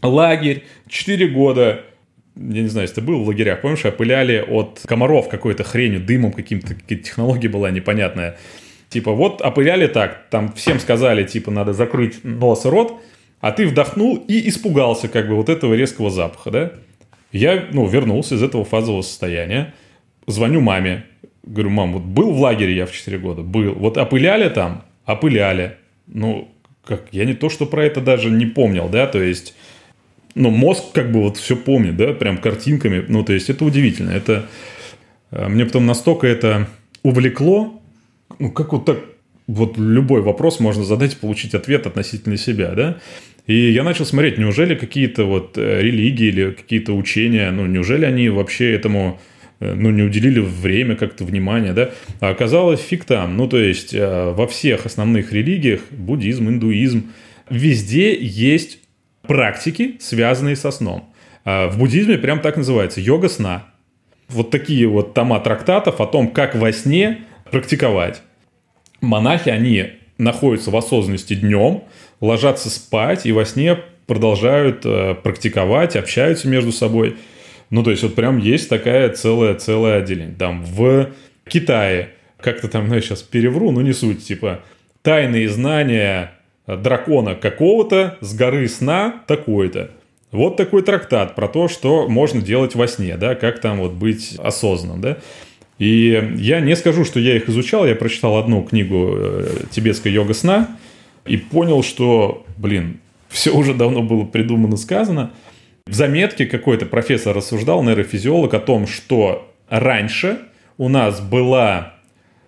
лагерь, 0.02 0.64
4 0.88 1.28
года, 1.28 1.84
я 2.36 2.62
не 2.62 2.68
знаю, 2.68 2.86
если 2.86 2.96
ты 2.96 3.02
был 3.02 3.24
в 3.24 3.28
лагерях, 3.28 3.62
помнишь, 3.62 3.86
опыляли 3.86 4.44
от 4.48 4.82
комаров 4.86 5.30
какой-то 5.30 5.64
хренью, 5.64 6.00
дымом 6.00 6.32
каким-то, 6.32 6.76
какие-то 6.76 7.04
технология 7.04 7.50
была 7.50 7.70
непонятная. 7.72 8.38
Типа, 8.94 9.12
вот 9.12 9.42
опыляли 9.42 9.88
так, 9.88 10.30
там 10.30 10.54
всем 10.54 10.80
сказали, 10.80 11.24
типа, 11.24 11.50
надо 11.50 11.74
закрыть 11.74 12.24
нос 12.24 12.64
и 12.66 12.70
рот, 12.70 13.02
а 13.42 13.52
ты 13.52 13.66
вдохнул 13.66 14.18
и 14.28 14.48
испугался 14.48 15.08
как 15.08 15.28
бы 15.28 15.34
вот 15.34 15.50
этого 15.50 15.74
резкого 15.74 16.12
запаха, 16.12 16.52
да? 16.52 16.72
Я, 17.32 17.66
ну, 17.72 17.88
вернулся 17.88 18.36
из 18.36 18.44
этого 18.44 18.64
фазового 18.66 19.02
состояния, 19.02 19.74
звоню 20.28 20.62
маме, 20.62 21.06
говорю, 21.42 21.72
мам, 21.72 21.94
вот 21.94 22.04
был 22.04 22.34
в 22.34 22.40
лагере 22.40 22.76
я 22.76 22.86
в 22.86 22.92
4 22.92 23.18
года? 23.18 23.42
Был. 23.42 23.74
Вот 23.74 23.98
опыляли 23.98 24.48
там? 24.50 24.84
Опыляли. 25.08 25.78
Ну, 26.06 26.52
как, 26.86 27.06
я 27.12 27.26
не 27.26 27.34
то, 27.34 27.50
что 27.50 27.66
про 27.66 27.84
это 27.84 28.00
даже 28.00 28.30
не 28.30 28.46
помнил, 28.46 28.90
да, 28.90 29.08
то 29.08 29.20
есть, 29.20 29.56
ну, 30.36 30.52
мозг 30.52 30.84
как 30.94 31.12
бы 31.12 31.24
вот 31.24 31.38
все 31.38 31.56
помнит, 31.56 31.98
да, 31.98 32.14
прям 32.14 32.38
картинками, 32.38 33.04
ну, 33.08 33.24
то 33.24 33.34
есть, 33.34 33.50
это 33.50 33.66
удивительно, 33.66 34.12
это, 34.12 34.46
э, 35.32 35.48
мне 35.48 35.66
потом 35.66 35.88
настолько 35.88 36.28
это 36.28 36.68
увлекло, 37.02 37.80
ну, 38.40 38.52
как 38.52 38.74
вот 38.74 38.86
так, 38.86 39.00
вот 39.48 39.78
любой 39.78 40.22
вопрос 40.22 40.60
можно 40.60 40.84
задать 40.84 41.14
и 41.14 41.18
получить 41.18 41.54
ответ 41.54 41.86
относительно 41.88 42.38
себя, 42.38 42.72
да? 42.72 42.98
И 43.46 43.72
я 43.72 43.84
начал 43.84 44.06
смотреть, 44.06 44.38
неужели 44.38 44.74
какие-то 44.74 45.26
вот 45.26 45.58
э, 45.58 45.82
религии 45.82 46.28
или 46.28 46.52
какие-то 46.52 46.94
учения, 46.94 47.52
ну, 47.52 47.66
неужели 47.66 48.06
они 48.06 48.30
вообще 48.30 48.74
этому 48.74 49.20
э, 49.60 49.74
ну, 49.74 49.92
не 49.92 50.02
уделили 50.02 50.40
время, 50.40 50.96
как-то 50.96 51.26
внимание, 51.26 51.74
да, 51.74 51.92
а 52.22 52.30
оказалось 52.30 52.80
фиг 52.80 53.04
там. 53.04 53.36
Ну, 53.36 53.48
то 53.50 53.58
есть, 53.58 53.94
э, 53.94 54.32
во 54.32 54.48
всех 54.48 54.86
основных 54.86 55.34
религиях, 55.34 55.82
буддизм, 55.92 56.48
индуизм, 56.48 57.12
везде 57.50 58.16
есть 58.18 58.80
практики, 59.28 59.98
связанные 60.00 60.56
со 60.56 60.72
сном. 60.72 61.10
А 61.44 61.68
в 61.68 61.78
буддизме 61.78 62.18
прям 62.18 62.40
так 62.40 62.56
называется– 62.56 63.02
йога 63.02 63.28
сна. 63.28 63.66
Вот 64.30 64.52
такие 64.52 64.88
вот 64.88 65.14
тома 65.14 65.40
трактатов 65.42 66.00
о 66.00 66.06
том, 66.06 66.30
как 66.30 66.56
во 66.56 66.72
сне 66.72 67.26
практиковать. 67.54 68.24
Монахи, 69.00 69.50
они 69.50 69.92
находятся 70.18 70.72
в 70.72 70.76
осознанности 70.76 71.36
днем, 71.36 71.84
ложатся 72.20 72.72
спать 72.72 73.28
и 73.28 73.32
во 73.32 73.46
сне 73.46 73.78
продолжают 74.08 74.82
э, 74.86 75.14
практиковать, 75.14 75.96
общаются 75.96 76.48
между 76.48 76.72
собой. 76.72 77.16
Ну, 77.70 77.84
то 77.84 77.92
есть, 77.92 78.02
вот 78.02 78.16
прям 78.16 78.40
есть 78.40 78.70
такая 78.70 79.10
целая, 79.10 79.54
целое 79.54 80.00
отделение. 80.00 80.36
Там 80.36 80.66
в 80.66 81.12
Китае, 81.48 82.10
как-то 82.40 82.68
там, 82.68 82.88
ну, 82.88 82.96
я 82.96 83.02
сейчас 83.02 83.22
перевру, 83.22 83.70
но 83.70 83.84
не 83.84 83.94
суть, 83.94 84.26
типа, 84.26 84.62
тайные 85.04 85.48
знания 85.48 86.32
дракона 86.66 87.36
какого-то 87.36 88.18
с 88.22 88.34
горы 88.34 88.68
сна 88.68 89.22
такой-то. 89.28 89.92
Вот 90.32 90.58
такой 90.58 90.82
трактат 90.82 91.36
про 91.36 91.48
то, 91.48 91.68
что 91.68 92.08
можно 92.08 92.42
делать 92.42 92.74
во 92.74 92.88
сне, 92.88 93.16
да, 93.18 93.36
как 93.36 93.62
там 93.62 93.80
вот 93.80 93.92
быть 93.92 94.36
осознанным, 94.40 95.02
да. 95.02 95.18
И 95.80 96.36
я 96.38 96.60
не 96.60 96.76
скажу, 96.76 97.04
что 97.04 97.20
я 97.20 97.36
их 97.36 97.50
изучал, 97.50 97.86
я 97.86 97.96
прочитал 97.96 98.38
одну 98.38 98.64
книгу 98.64 99.14
э, 99.16 99.48
«Тибетская 99.72 100.14
йога 100.14 100.34
сна» 100.34 100.78
и 101.26 101.38
понял, 101.38 101.84
что, 101.84 102.46
блин, 102.58 103.00
все 103.30 103.52
уже 103.52 103.74
давно 103.74 104.02
было 104.02 104.24
придумано, 104.26 104.78
сказано. 104.78 105.32
В 105.86 105.94
заметке 105.94 106.46
какой-то 106.46 106.86
профессор 106.86 107.36
рассуждал, 107.36 107.84
нейрофизиолог, 107.84 108.54
о 108.54 108.60
том, 108.60 108.88
что 108.88 109.52
раньше 109.68 110.40
у 110.78 110.88
нас 110.88 111.20
была 111.20 111.96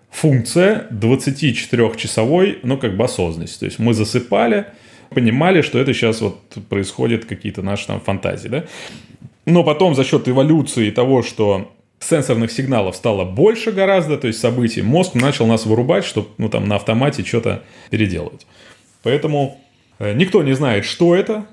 функция 0.10 0.88
24-часовой, 0.92 2.60
ну, 2.64 2.78
как 2.78 2.96
бы 2.96 3.04
осознанности. 3.04 3.60
То 3.60 3.66
есть 3.66 3.80
мы 3.80 3.94
засыпали, 3.94 4.68
понимали, 5.10 5.62
что 5.62 5.80
это 5.80 5.94
сейчас 5.94 6.22
вот 6.22 6.40
происходит 6.70 7.26
какие-то 7.26 7.62
наши 7.62 7.88
там 7.88 8.00
фантазии, 8.00 8.48
да. 8.48 8.64
Но 9.46 9.64
потом 9.64 9.96
за 9.96 10.04
счет 10.04 10.28
эволюции 10.28 10.90
того, 10.92 11.22
что 11.22 11.76
сенсорных 12.00 12.52
сигналов 12.52 12.96
стало 12.96 13.26
больше 13.26 13.72
гораздо, 13.72 14.18
то 14.18 14.28
есть 14.28 14.40
событий, 14.40 14.82
мозг 14.82 15.16
начал 15.16 15.48
нас 15.48 15.66
вырубать, 15.66 16.06
чтобы 16.06 16.30
ну, 16.38 16.50
там, 16.50 16.68
на 16.68 16.76
автомате 16.76 17.24
что-то 17.24 17.64
переделывать. 17.90 18.46
Поэтому 19.04 19.60
э, 20.00 20.14
никто 20.14 20.44
не 20.44 20.54
знает, 20.54 20.86
что 20.86 21.16
это, 21.16 21.46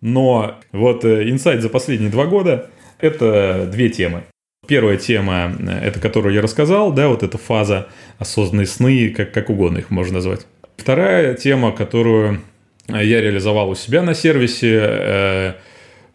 но 0.00 0.56
вот 0.72 1.04
э, 1.04 1.28
инсайт 1.30 1.62
за 1.62 1.68
последние 1.68 2.10
два 2.10 2.26
года– 2.26 2.70
это 2.98 3.68
две 3.70 3.88
темы. 3.88 4.24
Первая 4.66 4.96
тема, 4.96 5.54
э, 5.58 5.86
это 5.86 6.00
которую 6.00 6.34
я 6.34 6.42
рассказал, 6.42 6.92
да, 6.92 7.08
вот 7.08 7.22
эта 7.22 7.38
фаза 7.38 7.88
осознанные 8.18 8.66
сны, 8.66 9.10
как, 9.10 9.32
как 9.32 9.50
угодно 9.50 9.78
их 9.78 9.90
можно 9.90 10.14
назвать. 10.14 10.46
Вторая 10.76 11.34
тема, 11.34 11.72
которую 11.72 12.40
я 12.88 13.20
реализовал 13.20 13.70
у 13.70 13.74
себя 13.74 14.02
на 14.02 14.14
сервисе, 14.14 15.56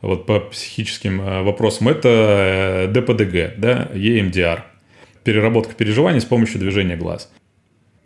вот 0.02 0.26
по 0.26 0.40
психическим 0.40 1.22
э, 1.22 1.42
вопросам, 1.44 1.90
это 1.90 2.10
э, 2.10 2.88
ДПДГ, 2.88 3.60
да, 3.60 3.90
EMDR, 3.94 4.62
переработка 5.24 5.74
переживаний 5.74 6.22
с 6.22 6.26
помощью 6.26 6.60
движения 6.60 6.96
глаз. 6.96 7.32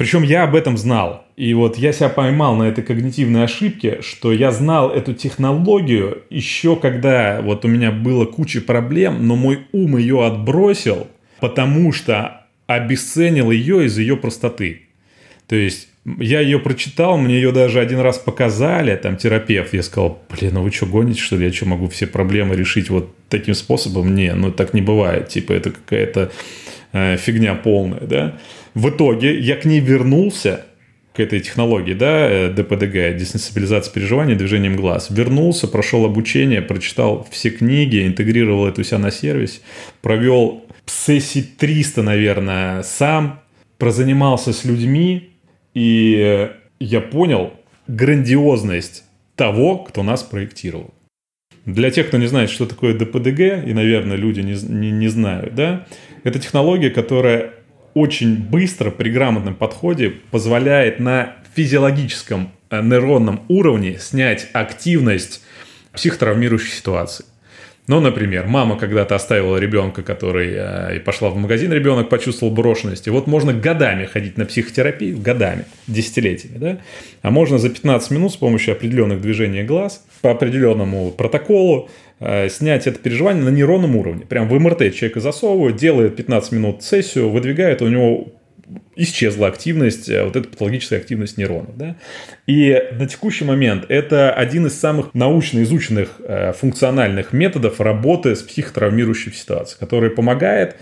Причем 0.01 0.23
я 0.23 0.45
об 0.45 0.55
этом 0.55 0.77
знал. 0.77 1.25
И 1.35 1.53
вот 1.53 1.77
я 1.77 1.93
себя 1.93 2.09
поймал 2.09 2.55
на 2.55 2.63
этой 2.63 2.83
когнитивной 2.83 3.43
ошибке, 3.43 4.01
что 4.01 4.31
я 4.31 4.51
знал 4.51 4.89
эту 4.89 5.13
технологию 5.13 6.23
еще 6.31 6.75
когда 6.75 7.39
вот 7.43 7.65
у 7.65 7.67
меня 7.67 7.91
было 7.91 8.25
куча 8.25 8.61
проблем, 8.61 9.27
но 9.27 9.35
мой 9.35 9.67
ум 9.71 9.97
ее 9.97 10.25
отбросил, 10.25 11.07
потому 11.39 11.93
что 11.93 12.47
обесценил 12.65 13.51
ее 13.51 13.85
из 13.85 13.97
ее 13.99 14.17
простоты. 14.17 14.87
То 15.47 15.55
есть 15.55 15.87
я 16.05 16.39
ее 16.39 16.59
прочитал, 16.59 17.17
мне 17.17 17.35
ее 17.35 17.51
даже 17.51 17.79
один 17.79 17.99
раз 17.99 18.17
показали, 18.17 18.95
там 18.95 19.17
терапевт, 19.17 19.73
я 19.73 19.83
сказал, 19.83 20.21
блин, 20.29 20.55
ну 20.55 20.63
вы 20.63 20.71
что, 20.71 20.87
гоните, 20.87 21.21
что 21.21 21.37
ли, 21.37 21.45
я 21.45 21.53
что, 21.53 21.67
могу 21.67 21.87
все 21.89 22.07
проблемы 22.07 22.55
решить 22.55 22.89
вот 22.89 23.15
таким 23.29 23.53
способом? 23.53 24.15
Не, 24.15 24.33
ну 24.33 24.51
так 24.51 24.73
не 24.73 24.81
бывает, 24.81 25.29
типа 25.29 25.53
это 25.53 25.71
какая-то 25.71 26.31
э, 26.93 27.17
фигня 27.17 27.53
полная, 27.53 28.01
да. 28.01 28.39
В 28.73 28.89
итоге 28.89 29.39
я 29.39 29.55
к 29.55 29.65
ней 29.65 29.79
вернулся, 29.79 30.65
к 31.13 31.19
этой 31.19 31.41
технологии, 31.41 31.93
да, 31.93 32.29
э, 32.29 32.49
ДПДГ, 32.49 33.17
десенсибилизация 33.17 33.93
переживания 33.93 34.35
движением 34.35 34.77
глаз. 34.77 35.09
Вернулся, 35.09 35.67
прошел 35.67 36.05
обучение, 36.05 36.61
прочитал 36.61 37.27
все 37.31 37.49
книги, 37.49 38.07
интегрировал 38.07 38.67
это 38.67 38.81
у 38.81 38.83
себя 38.83 38.97
на 38.97 39.11
сервис, 39.11 39.61
провел 40.01 40.65
сессий 40.85 41.43
300, 41.43 42.01
наверное, 42.01 42.83
сам, 42.83 43.41
прозанимался 43.77 44.53
с 44.53 44.63
людьми, 44.63 45.30
и 45.73 46.49
я 46.79 47.01
понял 47.01 47.53
грандиозность 47.87 49.03
того, 49.35 49.79
кто 49.79 50.03
нас 50.03 50.23
проектировал. 50.23 50.93
Для 51.65 51.91
тех, 51.91 52.07
кто 52.07 52.17
не 52.17 52.27
знает, 52.27 52.49
что 52.49 52.65
такое 52.65 52.93
ДПДГ, 52.97 53.67
и, 53.67 53.73
наверное, 53.73 54.17
люди 54.17 54.41
не, 54.41 54.53
не, 54.53 54.91
не 54.91 55.07
знают, 55.09 55.53
да, 55.53 55.85
это 56.23 56.39
технология, 56.39 56.89
которая 56.89 57.53
очень 57.93 58.35
быстро 58.37 58.89
при 58.89 59.09
грамотном 59.09 59.55
подходе 59.55 60.09
позволяет 60.31 60.99
на 60.99 61.35
физиологическом 61.55 62.51
э, 62.69 62.81
нейронном 62.81 63.41
уровне 63.47 63.99
снять 63.99 64.47
активность 64.53 65.43
психотравмирующей 65.93 66.71
ситуации. 66.71 67.25
Ну, 67.91 67.99
например, 67.99 68.47
мама 68.47 68.77
когда-то 68.77 69.15
оставила 69.15 69.57
ребенка, 69.57 70.01
который 70.01 70.53
э, 70.53 70.95
и 70.95 70.99
пошла 70.99 71.29
в 71.29 71.35
магазин, 71.35 71.73
ребенок 71.73 72.07
почувствовал 72.07 72.53
брошенность. 72.53 73.05
И 73.05 73.09
вот 73.09 73.27
можно 73.27 73.51
годами 73.51 74.05
ходить 74.05 74.37
на 74.37 74.45
психотерапию, 74.45 75.17
годами, 75.17 75.65
десятилетиями, 75.87 76.57
да? 76.57 76.77
А 77.21 77.31
можно 77.31 77.57
за 77.57 77.69
15 77.69 78.11
минут 78.11 78.31
с 78.31 78.37
помощью 78.37 78.75
определенных 78.75 79.19
движений 79.19 79.63
глаз 79.63 80.05
по 80.21 80.31
определенному 80.31 81.11
протоколу 81.11 81.89
э, 82.21 82.47
снять 82.47 82.87
это 82.87 82.97
переживание 82.97 83.43
на 83.43 83.49
нейронном 83.49 83.97
уровне. 83.97 84.25
Прям 84.25 84.47
в 84.47 84.57
МРТ 84.57 84.95
человека 84.95 85.19
засовывают, 85.19 85.75
делает 85.75 86.15
15 86.15 86.53
минут 86.53 86.83
сессию, 86.83 87.29
выдвигает, 87.29 87.81
у 87.81 87.89
него 87.89 88.27
исчезла 88.95 89.47
активность, 89.47 90.09
э, 90.09 90.23
вот 90.23 90.35
эта 90.35 90.47
патологическая 90.47 90.99
активность 90.99 91.37
нейронов. 91.37 91.77
Да? 91.77 91.95
И 92.47 92.77
на 92.97 93.07
текущий 93.07 93.45
момент 93.45 93.85
это 93.89 94.33
один 94.33 94.67
из 94.67 94.79
самых 94.79 95.13
научно 95.13 95.63
изученных 95.63 96.19
э, 96.19 96.53
функциональных 96.53 97.33
методов 97.33 97.79
работы 97.79 98.35
с 98.35 98.41
психотравмирующей 98.41 99.31
ситуацией, 99.33 99.79
который 99.79 100.09
помогает 100.09 100.75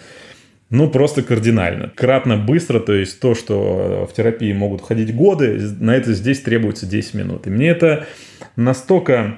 ну, 0.69 0.87
просто 0.87 1.23
кардинально. 1.23 1.91
Кратно 1.95 2.37
быстро, 2.37 2.79
то 2.79 2.93
есть 2.93 3.19
то, 3.19 3.33
что 3.33 4.07
в 4.09 4.13
терапии 4.15 4.53
могут 4.53 4.81
ходить 4.81 5.15
годы, 5.15 5.59
на 5.79 5.95
это 5.95 6.13
здесь 6.13 6.41
требуется 6.41 6.85
10 6.85 7.15
минут. 7.15 7.47
И 7.47 7.49
мне 7.49 7.69
это 7.69 8.05
настолько 8.55 9.37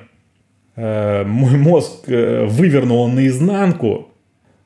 э, 0.76 1.24
мой 1.24 1.56
мозг 1.58 2.04
э, 2.08 2.46
вывернул 2.46 3.08
наизнанку, 3.08 4.10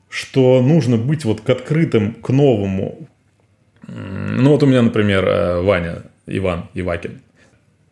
что 0.08 0.60
нужно 0.60 0.96
быть 0.96 1.24
вот 1.24 1.40
к 1.40 1.50
открытым, 1.50 2.14
к 2.14 2.30
новому, 2.30 3.08
ну 3.88 4.50
вот 4.50 4.62
у 4.62 4.66
меня, 4.66 4.82
например, 4.82 5.24
э, 5.26 5.60
Ваня, 5.62 6.02
Иван 6.26 6.68
Ивакин. 6.74 7.20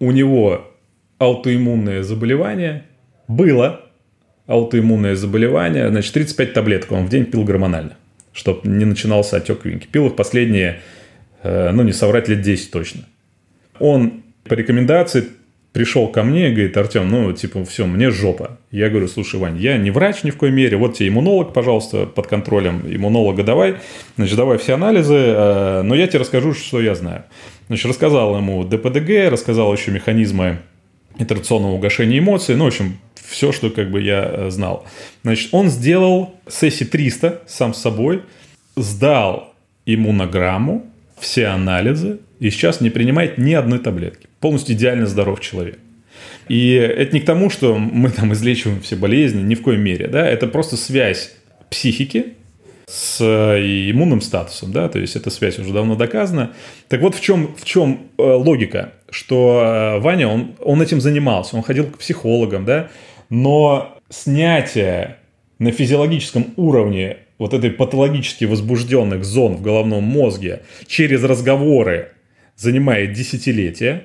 У 0.01 0.11
него 0.11 0.71
аутоиммунное 1.19 2.03
заболевание 2.03 2.85
было, 3.29 3.81
аутоиммунное 4.47 5.15
заболевание, 5.15 5.89
значит, 5.89 6.13
35 6.13 6.53
таблеток 6.53 6.93
он 6.93 7.07
в 7.07 7.09
день 7.09 7.25
пил 7.25 7.45
гормонально, 7.45 7.97
чтобы 8.33 8.69
не 8.69 8.85
начинался 8.85 9.37
отек 9.37 9.65
винки. 9.65 9.87
Пил 9.87 10.09
их 10.09 10.17
последние, 10.17 10.81
э, 11.43 11.71
ну 11.71 11.83
не 11.83 11.93
соврать, 11.93 12.29
лет 12.29 12.43
10 12.43 12.71
точно. 12.71 13.03
Он 13.79 14.25
по 14.45 14.55
рекомендации 14.55 15.29
пришел 15.75 16.07
ко 16.07 16.23
мне 16.23 16.49
и 16.49 16.53
говорит, 16.53 16.77
Артем, 16.77 17.11
ну, 17.11 17.33
типа, 17.33 17.65
все, 17.65 17.85
мне 17.85 18.11
жопа. 18.11 18.59
Я 18.71 18.89
говорю, 18.89 19.09
слушай, 19.09 19.41
Вань, 19.41 19.59
я 19.59 19.77
не 19.77 19.91
врач 19.91 20.23
ни 20.23 20.31
в 20.31 20.39
коей 20.39 20.53
мере, 20.53 20.77
вот 20.77 20.95
тебе 20.95 21.09
иммунолог, 21.09 21.53
пожалуйста, 21.53 22.07
под 22.07 22.29
контролем 22.29 22.83
иммунолога 22.87 23.43
давай, 23.43 23.77
значит, 24.17 24.37
давай 24.37 24.57
все 24.59 24.75
анализы, 24.75 25.17
э, 25.17 25.83
но 25.83 25.97
я 25.97 26.07
тебе 26.07 26.21
расскажу, 26.21 26.55
что 26.55 26.81
я 26.81 26.95
знаю. 26.95 27.25
Значит, 27.67 27.87
рассказал 27.87 28.37
ему 28.37 28.63
ДПДГ, 28.63 29.31
рассказал 29.33 29.73
еще 29.75 29.91
механизмы 29.91 30.59
интеракционного 31.19 31.73
угошения 31.73 32.21
эмоций, 32.21 32.55
ну, 32.55 32.65
в 32.65 32.69
общем, 32.69 32.97
все, 33.17 33.51
что 33.51 33.69
как 33.71 33.91
бы 33.91 34.01
я 34.01 34.25
э, 34.25 34.51
знал. 34.51 34.87
Значит, 35.25 35.49
он 35.51 35.71
сделал 35.71 36.35
сессии 36.49 36.85
300 36.85 37.43
сам 37.49 37.75
с 37.75 37.81
собой, 37.81 38.23
сдал 38.77 39.53
иммунограмму, 39.87 40.87
все 41.25 41.47
анализы, 41.47 42.19
и 42.39 42.51
сейчас 42.51 42.83
не 42.83 42.91
принимает 42.91 43.39
ни 43.39 43.55
одной 43.55 43.79
таблетки. 43.79 44.29
Полностью 44.41 44.75
идеально 44.77 45.07
здоров 45.07 45.41
человек. 45.41 45.79
И 46.49 46.73
это 46.75 47.15
не 47.15 47.21
к 47.21 47.25
тому, 47.25 47.49
что 47.49 47.79
мы 47.79 48.11
там 48.11 48.35
излечиваем 48.35 48.83
все 48.83 48.97
болезни, 48.97 49.41
ни 49.41 49.55
в 49.55 49.63
коей 49.63 49.79
мере, 49.79 50.07
да, 50.07 50.29
это 50.29 50.47
просто 50.47 50.77
связь 50.77 51.33
психики 51.71 52.35
с 52.87 53.19
э, 53.23 53.91
иммунным 53.91 54.21
статусом, 54.21 54.71
да, 54.71 54.91
то 54.91 54.99
есть 54.99 55.17
эта 55.17 55.31
связь 55.31 55.59
уже 55.59 55.73
давно 55.73 55.97
доказана. 55.97 56.53
Так 56.89 57.01
вот 57.01 57.15
в 57.15 57.23
чем, 57.23 57.57
в 57.57 57.65
чем 57.65 58.01
э, 58.19 58.23
логика, 58.23 58.93
что 59.09 59.63
э, 59.97 60.01
Ваня, 60.01 60.29
он, 60.29 60.53
он 60.61 60.83
этим 60.83 61.01
занимался, 61.01 61.57
он 61.57 61.63
ходил 61.63 61.87
к 61.87 61.97
психологам, 61.97 62.67
да, 62.67 62.91
но 63.31 63.97
снятие 64.11 65.17
на 65.59 65.73
физиологическом 65.73 66.53
уровне 66.57 67.17
вот 67.39 67.55
этой 67.55 67.71
патологически 67.71 68.45
возбужденных 68.45 69.25
зон 69.25 69.57
в 69.57 69.63
головном 69.63 70.05
мозге 70.05 70.63
через 70.87 71.23
разговоры 71.25 72.13
занимает 72.57 73.13
десятилетия, 73.13 74.05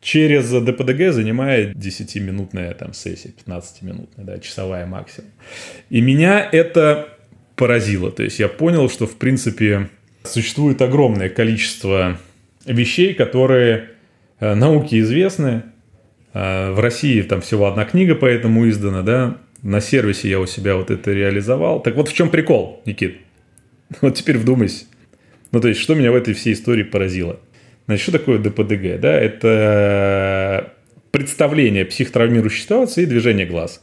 через 0.00 0.50
ДПДГ 0.50 1.12
занимает 1.12 1.76
10-минутная 1.76 2.74
там 2.74 2.92
сессия, 2.92 3.32
15-минутная, 3.46 4.24
да, 4.24 4.38
часовая 4.38 4.86
максимум. 4.86 5.30
И 5.90 6.00
меня 6.00 6.48
это 6.50 7.08
поразило. 7.54 8.10
То 8.10 8.22
есть 8.22 8.38
я 8.38 8.48
понял, 8.48 8.88
что 8.88 9.06
в 9.06 9.16
принципе 9.16 9.88
существует 10.24 10.82
огромное 10.82 11.28
количество 11.28 12.18
вещей, 12.64 13.14
которые 13.14 13.90
э, 14.40 14.54
науке 14.54 15.00
известны. 15.00 15.62
Э, 16.34 16.72
в 16.72 16.80
России 16.80 17.22
там 17.22 17.40
всего 17.40 17.66
одна 17.66 17.84
книга 17.84 18.14
по 18.14 18.26
этому 18.26 18.68
издана, 18.68 19.02
да. 19.02 19.38
На 19.62 19.80
сервисе 19.80 20.28
я 20.28 20.40
у 20.40 20.46
себя 20.46 20.76
вот 20.76 20.90
это 20.90 21.12
реализовал. 21.12 21.80
Так 21.80 21.94
вот 21.96 22.08
в 22.08 22.14
чем 22.14 22.30
прикол, 22.30 22.82
Никит? 22.84 23.18
Вот 24.00 24.14
теперь 24.14 24.38
вдумайся. 24.38 24.84
Ну, 25.52 25.60
то 25.60 25.68
есть, 25.68 25.80
что 25.80 25.94
меня 25.94 26.10
в 26.12 26.16
этой 26.16 26.34
всей 26.34 26.54
истории 26.54 26.82
поразило? 26.82 27.40
Значит, 27.86 28.02
что 28.02 28.12
такое 28.12 28.38
ДПДГ? 28.38 29.00
Да? 29.00 29.12
Это 29.12 30.72
представление 31.12 31.84
психотравмирующей 31.84 32.62
ситуации 32.62 33.04
и 33.04 33.06
движение 33.06 33.46
глаз. 33.46 33.80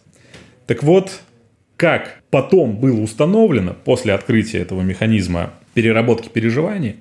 Так 0.68 0.84
вот, 0.84 1.22
как 1.78 2.22
потом 2.30 2.78
было 2.78 3.00
установлено 3.02 3.76
после 3.86 4.14
открытия 4.14 4.60
этого 4.60 4.82
механизма 4.82 5.54
переработки 5.74 6.30
переживаний, 6.30 6.98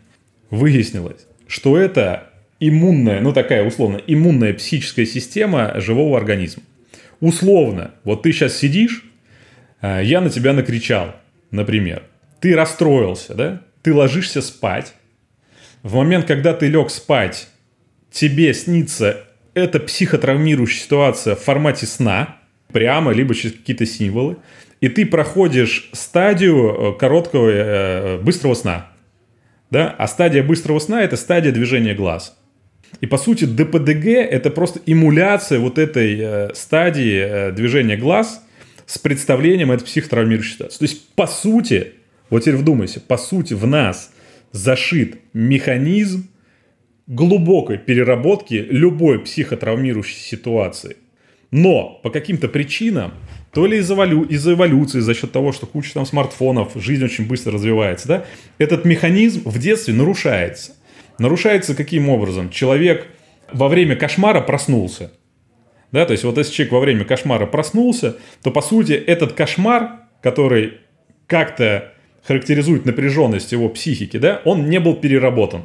выяснилось, 0.51 1.27
что 1.47 1.77
это 1.77 2.31
иммунная, 2.61 3.21
ну 3.21 3.33
такая 3.33 3.65
условно, 3.65 4.01
иммунная 4.07 4.55
психическая 4.55 5.05
система 5.05 5.81
живого 5.81 6.17
организма. 6.17 6.63
Условно, 7.23 7.93
вот 8.03 8.25
ты 8.25 8.33
сейчас 8.33 8.57
сидишь, 8.57 9.05
а, 9.81 10.01
я 10.01 10.21
на 10.21 10.29
тебя 10.29 10.53
накричал, 10.53 11.15
например, 11.53 12.03
ты 12.41 12.57
расстроился, 12.57 13.35
да, 13.37 13.63
ты 13.81 13.95
ложишься 13.95 14.43
спать, 14.43 14.95
в 15.85 15.95
момент, 15.95 16.27
когда 16.27 16.53
ты 16.53 16.67
лег 16.67 16.91
спать, 16.91 17.47
тебе 18.11 18.53
снится 18.55 19.19
эта 19.55 19.79
психотравмирующая 19.79 20.83
ситуация 20.83 21.37
в 21.37 21.39
формате 21.39 21.87
сна, 21.87 22.39
прямо, 22.73 23.13
либо 23.13 23.37
через 23.37 23.53
какие-то 23.53 23.87
символы, 23.87 24.39
и 24.81 24.89
ты 24.89 25.07
проходишь 25.07 25.91
стадию 25.93 26.75
э, 26.97 26.99
короткого, 26.99 27.51
э, 27.51 28.19
быстрого 28.19 28.55
сна. 28.55 28.91
Да? 29.71 29.95
А 29.97 30.09
стадия 30.09 30.43
быстрого 30.43 30.81
сна– 30.81 31.01
это 31.05 31.17
стадия 31.17 31.53
движения 31.53 31.95
глаз. 31.95 32.37
И 33.01 33.07
по 33.07 33.19
сути 33.19 33.45
ДПДГ– 33.45 34.07
это 34.07 34.51
просто 34.51 34.81
эмуляция 34.87 35.59
вот 35.59 35.79
этой 35.79 36.19
э, 36.21 36.55
стадии 36.55 37.19
э, 37.19 37.53
движения 37.53 37.97
глаз 37.97 38.45
с 38.87 38.99
представлением 38.99 39.73
этой 39.73 39.85
психотравмирующей 39.85 40.53
ситуации. 40.53 40.79
То 40.79 40.85
есть 40.85 41.09
по 41.15 41.27
сути, 41.27 41.93
вот 42.31 42.41
теперь 42.41 42.57
вдумайся, 42.57 43.01
по 43.01 43.17
сути 43.17 43.55
в 43.55 43.67
нас 43.67 44.13
зашит 44.53 45.17
механизм 45.33 46.29
глубокой 47.07 47.79
переработки 47.79 48.55
любой 48.55 49.19
психотравмирующей 49.21 50.21
ситуации. 50.21 50.97
Но 51.51 52.01
по 52.03 52.11
каким-то 52.11 52.49
причинам, 52.49 53.13
то 53.53 53.67
ли 53.67 53.79
из-за 53.79 53.95
эволю... 53.95 54.23
из 54.23 54.47
эволюции, 54.49 55.01
за 55.01 55.15
счет 55.15 55.33
того, 55.33 55.53
что 55.53 55.67
куча 55.67 55.93
там 55.93 56.07
смартфонов, 56.07 56.73
жизнь 56.77 57.05
очень 57.05 57.27
быстро 57.27 57.53
развивается, 57.53 58.09
да, 58.09 58.25
этот 58.59 58.85
механизм 58.85 59.43
в 59.45 59.59
детстве 59.59 59.93
нарушается. 59.93 60.73
Нарушается 61.19 61.75
каким 61.75 62.09
образом? 62.09 62.51
Человек 62.51 63.07
во 63.53 63.69
время 63.69 63.97
кошмара 63.97 64.41
проснулся. 64.41 65.13
Да, 65.91 66.07
то 66.07 66.13
есть 66.13 66.25
вот 66.25 66.39
если 66.39 66.53
человек 66.53 66.73
во 66.73 66.81
время 66.81 67.05
кошмара 67.05 67.47
проснулся, 67.47 68.17
то 68.43 68.51
по 68.51 68.63
сути 68.63 68.93
этот 68.93 69.35
кошмар, 69.35 70.01
который 70.23 70.79
как-то 71.27 71.93
характеризует 72.27 72.87
напряженность 72.87 73.53
его 73.53 73.69
психики, 73.69 74.17
да, 74.17 74.41
он 74.45 74.69
не 74.69 74.81
был 74.81 74.95
переработан. 74.97 75.65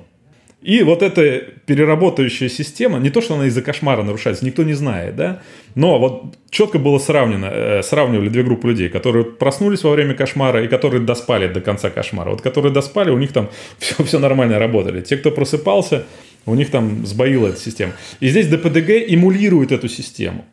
И 0.62 0.82
вот 0.82 1.04
эта 1.04 1.44
переработающая 1.68 2.50
система, 2.50 2.98
не 2.98 3.12
то, 3.12 3.22
что 3.22 3.36
она 3.36 3.46
из-за 3.46 3.62
кошмара 3.62 4.02
нарушается, 4.02 4.44
никто 4.44 4.64
не 4.64 4.74
знает, 4.74 5.16
да, 5.16 5.42
но 5.76 6.00
вот 6.00 6.36
четко 6.50 6.80
было 6.80 6.98
сравнено, 6.98 7.46
э, 7.46 7.84
сравнивали 7.84 8.30
две 8.30 8.42
группы 8.42 8.68
людей, 8.68 8.90
которые 8.90 9.24
проснулись 9.24 9.84
во 9.84 9.92
время 9.92 10.16
кошмара 10.16 10.64
и 10.64 10.68
которые 10.68 11.04
доспали 11.04 11.48
до 11.48 11.62
конца 11.62 11.92
кошмара. 11.92 12.32
Вот 12.32 12.42
которые 12.42 12.74
доспали, 12.74 13.12
у 13.12 13.20
них 13.20 13.34
там 13.34 13.52
все, 13.78 14.04
все 14.04 14.18
нормально 14.18 14.58
работали. 14.58 15.02
Те, 15.02 15.18
кто 15.18 15.30
просыпался, 15.30 16.06
у 16.48 16.56
них 16.56 16.72
там 16.72 17.06
сбоила 17.06 17.50
эта 17.50 17.60
система. 17.60 17.94
И 18.20 18.28
здесь 18.28 18.48
ДПДГ 18.48 18.90
эмулирует 18.90 19.72
эту 19.72 19.88
систему. 19.88 20.44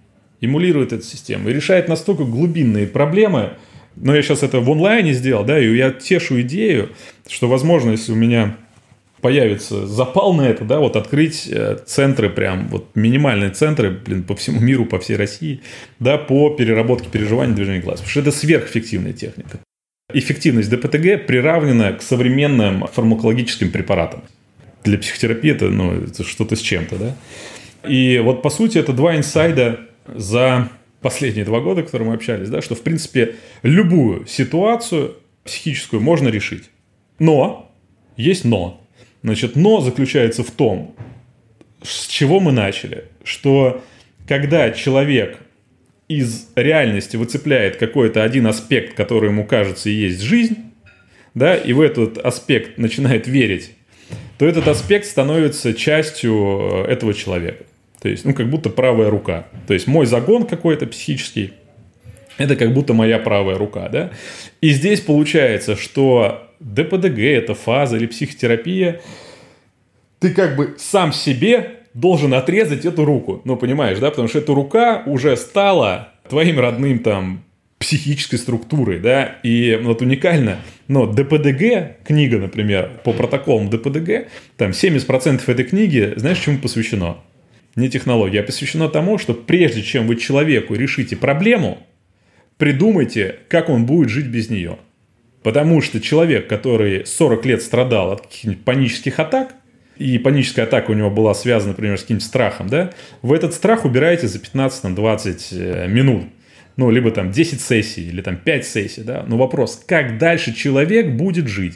Эмулирует 0.42 0.92
эту 0.92 1.04
систему 1.04 1.48
и 1.48 1.54
решает 1.54 1.88
настолько 1.88 2.24
глубинные 2.24 2.86
проблемы, 2.86 3.54
но 3.96 4.14
я 4.14 4.20
сейчас 4.20 4.42
это 4.42 4.60
в 4.60 4.70
онлайне 4.70 5.14
сделал, 5.14 5.44
да, 5.44 5.58
и 5.58 5.74
я 5.74 5.90
тешу 5.90 6.40
идею, 6.42 6.90
что, 7.26 7.48
возможно, 7.48 7.92
если 7.92 8.12
у 8.12 8.16
меня 8.16 8.58
появится 9.24 9.86
запал 9.86 10.34
на 10.34 10.42
это, 10.42 10.66
да, 10.66 10.80
вот 10.80 10.96
открыть 10.96 11.48
э, 11.50 11.78
центры 11.86 12.28
прям, 12.28 12.68
вот 12.68 12.94
минимальные 12.94 13.52
центры, 13.52 13.88
блин, 13.88 14.22
по 14.22 14.36
всему 14.36 14.60
миру, 14.60 14.84
по 14.84 14.98
всей 14.98 15.16
России, 15.16 15.62
да, 15.98 16.18
по 16.18 16.50
переработке 16.50 17.08
переживаний 17.08 17.54
движения 17.54 17.80
глаз. 17.80 18.00
Потому 18.00 18.10
что 18.10 18.20
это 18.20 18.32
сверхэффективная 18.32 19.14
техника. 19.14 19.60
Эффективность 20.12 20.68
ДПТГ 20.68 21.26
приравнена 21.26 21.94
к 21.94 22.02
современным 22.02 22.86
фармакологическим 22.86 23.70
препаратам. 23.70 24.24
Для 24.84 24.98
психотерапии 24.98 25.52
это, 25.52 25.70
ну, 25.70 26.02
это 26.02 26.22
что-то 26.22 26.54
с 26.54 26.60
чем-то, 26.60 26.96
да. 26.96 27.16
И 27.88 28.20
вот, 28.22 28.42
по 28.42 28.50
сути, 28.50 28.76
это 28.76 28.92
два 28.92 29.16
инсайда 29.16 29.80
за 30.06 30.68
последние 31.00 31.46
два 31.46 31.60
года, 31.60 31.82
которые 31.82 32.10
мы 32.10 32.14
общались, 32.14 32.50
да, 32.50 32.60
что, 32.60 32.74
в 32.74 32.82
принципе, 32.82 33.36
любую 33.62 34.26
ситуацию 34.26 35.16
психическую 35.44 36.02
можно 36.02 36.28
решить. 36.28 36.64
Но, 37.18 37.72
есть 38.18 38.44
но. 38.44 38.83
Значит, 39.24 39.56
но 39.56 39.80
заключается 39.80 40.44
в 40.44 40.50
том, 40.50 40.94
с 41.82 42.06
чего 42.08 42.40
мы 42.40 42.52
начали, 42.52 43.04
что 43.24 43.82
когда 44.28 44.70
человек 44.70 45.38
из 46.08 46.50
реальности 46.54 47.16
выцепляет 47.16 47.76
какой-то 47.76 48.22
один 48.22 48.46
аспект, 48.46 48.94
который 48.94 49.30
ему 49.30 49.46
кажется 49.46 49.88
и 49.88 49.94
есть 49.94 50.20
жизнь, 50.20 50.58
да, 51.32 51.56
и 51.56 51.72
в 51.72 51.80
этот 51.80 52.18
аспект 52.18 52.76
начинает 52.76 53.26
верить, 53.26 53.70
то 54.36 54.46
этот 54.46 54.68
аспект 54.68 55.06
становится 55.06 55.72
частью 55.72 56.84
э, 56.86 56.92
этого 56.92 57.14
человека. 57.14 57.64
То 58.02 58.10
есть, 58.10 58.26
ну, 58.26 58.34
как 58.34 58.50
будто 58.50 58.68
правая 58.68 59.08
рука. 59.08 59.46
То 59.66 59.72
есть, 59.72 59.86
мой 59.86 60.04
загон 60.04 60.44
какой-то 60.44 60.86
психический, 60.86 61.54
это 62.36 62.56
как 62.56 62.74
будто 62.74 62.92
моя 62.92 63.18
правая 63.18 63.56
рука, 63.56 63.88
да? 63.88 64.10
И 64.60 64.68
здесь 64.68 65.00
получается, 65.00 65.76
что 65.76 66.43
ДПДГ– 66.60 67.18
это 67.20 67.54
фаза 67.54 67.96
или 67.96 68.06
психотерапия, 68.06 69.00
ты 70.20 70.30
как 70.30 70.56
бы 70.56 70.74
сам 70.78 71.12
себе 71.12 71.80
должен 71.94 72.34
отрезать 72.34 72.84
эту 72.84 73.04
руку. 73.04 73.42
Ну, 73.44 73.56
понимаешь, 73.56 73.98
да? 73.98 74.10
Потому 74.10 74.28
что 74.28 74.38
эта 74.38 74.54
рука 74.54 75.02
уже 75.06 75.36
стала 75.36 76.12
твоим 76.28 76.58
родным 76.58 76.98
там 76.98 77.44
психической 77.84 78.38
структурой, 78.38 78.98
да, 78.98 79.24
и 79.42 79.78
вот 79.82 80.00
уникально, 80.00 80.58
но 80.88 81.06
ДПДГ, 81.06 82.02
книга, 82.06 82.38
например, 82.38 82.90
по 83.04 83.12
протоколам 83.12 83.68
ДПДГ, 83.68 84.28
там 84.56 84.70
70% 84.70 85.42
этой 85.46 85.64
книги, 85.64 86.14
знаешь, 86.16 86.38
чему 86.38 86.58
посвящено? 86.58 87.18
Не 87.76 87.90
технологии, 87.90 88.38
а 88.38 88.42
посвящено 88.42 88.88
тому, 88.88 89.18
что 89.18 89.34
прежде 89.34 89.82
чем 89.82 90.06
вы 90.06 90.16
человеку 90.16 90.74
решите 90.74 91.14
проблему, 91.14 91.78
придумайте, 92.56 93.36
как 93.48 93.68
он 93.68 93.84
будет 93.84 94.08
жить 94.08 94.28
без 94.28 94.48
нее. 94.48 94.78
Потому 95.44 95.82
что 95.82 96.00
человек, 96.00 96.48
который 96.48 97.04
40 97.04 97.44
лет 97.44 97.62
страдал 97.62 98.12
от 98.12 98.22
каких-нибудь 98.22 98.64
панических 98.64 99.20
атак, 99.20 99.54
и 99.98 100.18
паническая 100.18 100.64
атака 100.64 100.90
у 100.90 100.94
него 100.94 101.10
была 101.10 101.34
связана, 101.34 101.72
например, 101.72 101.98
с 101.98 102.02
каким-то 102.02 102.24
страхом, 102.24 102.68
да, 102.68 102.90
вы 103.20 103.36
этот 103.36 103.52
страх 103.52 103.84
убираете 103.84 104.26
за 104.26 104.38
15-20 104.38 105.38
э, 105.52 105.88
минут. 105.88 106.24
Ну, 106.76 106.90
либо 106.90 107.10
там 107.10 107.30
10 107.30 107.60
сессий, 107.60 108.08
или 108.08 108.22
там 108.22 108.36
5 108.36 108.66
сессий, 108.66 109.02
да. 109.02 109.24
Но 109.28 109.36
вопрос, 109.36 109.80
как 109.86 110.18
дальше 110.18 110.54
человек 110.54 111.10
будет 111.10 111.46
жить? 111.46 111.74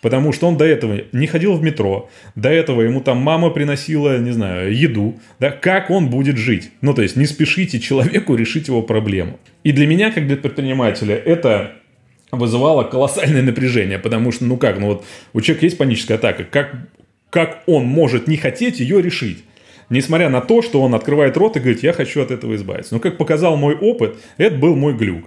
Потому 0.00 0.32
что 0.32 0.48
он 0.48 0.56
до 0.56 0.64
этого 0.64 1.02
не 1.12 1.26
ходил 1.26 1.54
в 1.54 1.62
метро, 1.62 2.08
до 2.34 2.48
этого 2.48 2.80
ему 2.80 3.02
там 3.02 3.18
мама 3.18 3.50
приносила, 3.50 4.18
не 4.18 4.32
знаю, 4.32 4.74
еду, 4.74 5.20
да, 5.38 5.50
как 5.50 5.90
он 5.90 6.08
будет 6.08 6.38
жить? 6.38 6.70
Ну, 6.80 6.94
то 6.94 7.02
есть 7.02 7.16
не 7.16 7.26
спешите 7.26 7.80
человеку 7.80 8.34
решить 8.34 8.68
его 8.68 8.80
проблему. 8.80 9.38
И 9.62 9.72
для 9.72 9.86
меня, 9.86 10.10
как 10.10 10.26
для 10.26 10.38
предпринимателя, 10.38 11.14
это 11.14 11.79
вызывало 12.30 12.84
колоссальное 12.84 13.42
напряжение, 13.42 13.98
потому 13.98 14.32
что, 14.32 14.44
ну 14.44 14.56
как, 14.56 14.78
ну 14.78 14.86
вот 14.86 15.04
у 15.32 15.40
человека 15.40 15.66
есть 15.66 15.78
паническая 15.78 16.16
атака, 16.16 16.44
как 16.44 16.74
как 17.30 17.62
он 17.66 17.84
может 17.84 18.26
не 18.26 18.36
хотеть 18.36 18.80
ее 18.80 19.00
решить. 19.00 19.44
Несмотря 19.88 20.28
на 20.28 20.40
то, 20.40 20.62
что 20.62 20.82
он 20.82 20.94
открывает 20.94 21.36
рот 21.36 21.56
и 21.56 21.60
говорит, 21.60 21.82
я 21.82 21.92
хочу 21.92 22.20
от 22.22 22.30
этого 22.30 22.54
избавиться. 22.54 22.94
Но 22.94 23.00
как 23.00 23.16
показал 23.16 23.56
мой 23.56 23.74
опыт, 23.74 24.16
это 24.36 24.56
был 24.56 24.76
мой 24.76 24.94
глюк. 24.94 25.24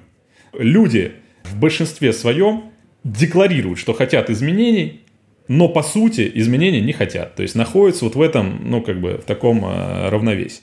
Люди 0.53 1.13
в 1.43 1.59
большинстве 1.59 2.13
своем 2.13 2.65
декларируют, 3.03 3.79
что 3.79 3.93
хотят 3.93 4.29
изменений, 4.29 5.01
но 5.49 5.67
по 5.67 5.83
сути 5.83 6.31
изменений 6.35 6.79
не 6.79 6.93
хотят. 6.93 7.35
То 7.35 7.41
есть 7.41 7.55
находятся 7.55 8.05
вот 8.05 8.15
в 8.15 8.21
этом, 8.21 8.61
ну 8.63 8.81
как 8.81 9.01
бы 9.01 9.17
в 9.17 9.23
таком 9.23 9.65
э, 9.65 10.09
равновесии. 10.09 10.61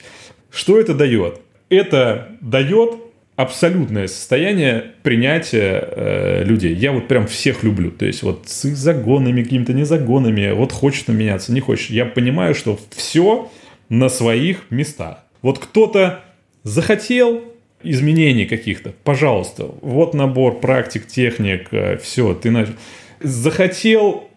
Что 0.50 0.80
это 0.80 0.94
дает? 0.94 1.40
Это 1.68 2.36
дает 2.40 2.96
абсолютное 3.42 4.06
состояние 4.06 4.92
принятия 5.02 5.82
э, 5.82 6.44
людей. 6.44 6.74
Я 6.74 6.92
вот 6.92 7.08
прям 7.08 7.26
всех 7.26 7.62
люблю. 7.62 7.90
То 7.90 8.06
есть 8.06 8.22
вот 8.22 8.44
с 8.46 8.64
их 8.64 8.76
загонами, 8.76 9.42
какими-то 9.42 9.72
незагонами, 9.72 10.52
вот 10.52 10.72
хочет 10.72 11.08
он 11.08 11.16
меняться, 11.16 11.52
не 11.52 11.60
хочет. 11.60 11.90
Я 11.90 12.04
понимаю, 12.04 12.54
что 12.54 12.78
все 12.90 13.50
на 13.88 14.08
своих 14.08 14.70
местах. 14.70 15.24
Вот 15.42 15.58
кто-то 15.58 16.20
захотел 16.62 17.42
изменений 17.82 18.46
каких-то, 18.46 18.92
пожалуйста, 19.04 19.70
вот 19.80 20.14
набор 20.14 20.60
практик, 20.60 21.06
техник, 21.06 21.68
э, 21.72 21.98
все, 21.98 22.34
ты 22.34 22.50
начал. 22.50 22.74
Захотел 23.20 24.30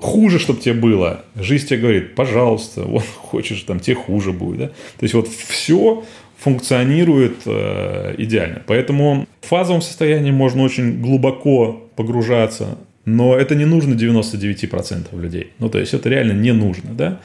хуже, 0.00 0.38
чтобы 0.38 0.60
тебе 0.60 0.74
было. 0.74 1.24
Жизнь 1.36 1.66
тебе 1.68 1.80
говорит, 1.80 2.14
пожалуйста, 2.14 2.82
вот 2.86 3.04
хочешь, 3.04 3.62
там 3.62 3.80
тебе 3.80 3.96
хуже 3.96 4.32
будет. 4.32 4.58
Да? 4.58 4.66
То 4.68 5.02
есть 5.02 5.14
вот 5.14 5.28
все 5.28 6.04
функционирует 6.40 7.42
э, 7.44 8.14
идеально. 8.16 8.62
Поэтому 8.66 9.26
в 9.42 9.46
фазовом 9.46 9.82
состоянии 9.82 10.30
можно 10.30 10.62
очень 10.62 11.00
глубоко 11.00 11.88
погружаться, 11.96 12.78
но 13.04 13.36
это 13.36 13.54
не 13.54 13.66
нужно 13.66 13.94
99% 13.94 15.20
людей. 15.20 15.52
Ну, 15.58 15.68
то 15.68 15.78
есть 15.78 15.92
это 15.92 16.08
реально 16.08 16.32
не 16.32 16.52
нужно, 16.52 16.94
да? 16.94 17.20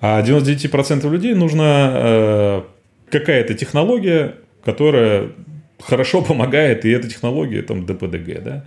А 0.00 0.22
99% 0.22 1.10
людей 1.10 1.34
нужна 1.34 1.92
э, 1.92 2.62
какая-то 3.10 3.52
технология, 3.52 4.36
которая 4.64 5.28
хорошо 5.78 6.22
помогает, 6.22 6.86
и 6.86 6.90
эта 6.90 7.08
технология 7.08 7.60
там 7.60 7.84
ДПДГ, 7.84 8.42
да? 8.42 8.64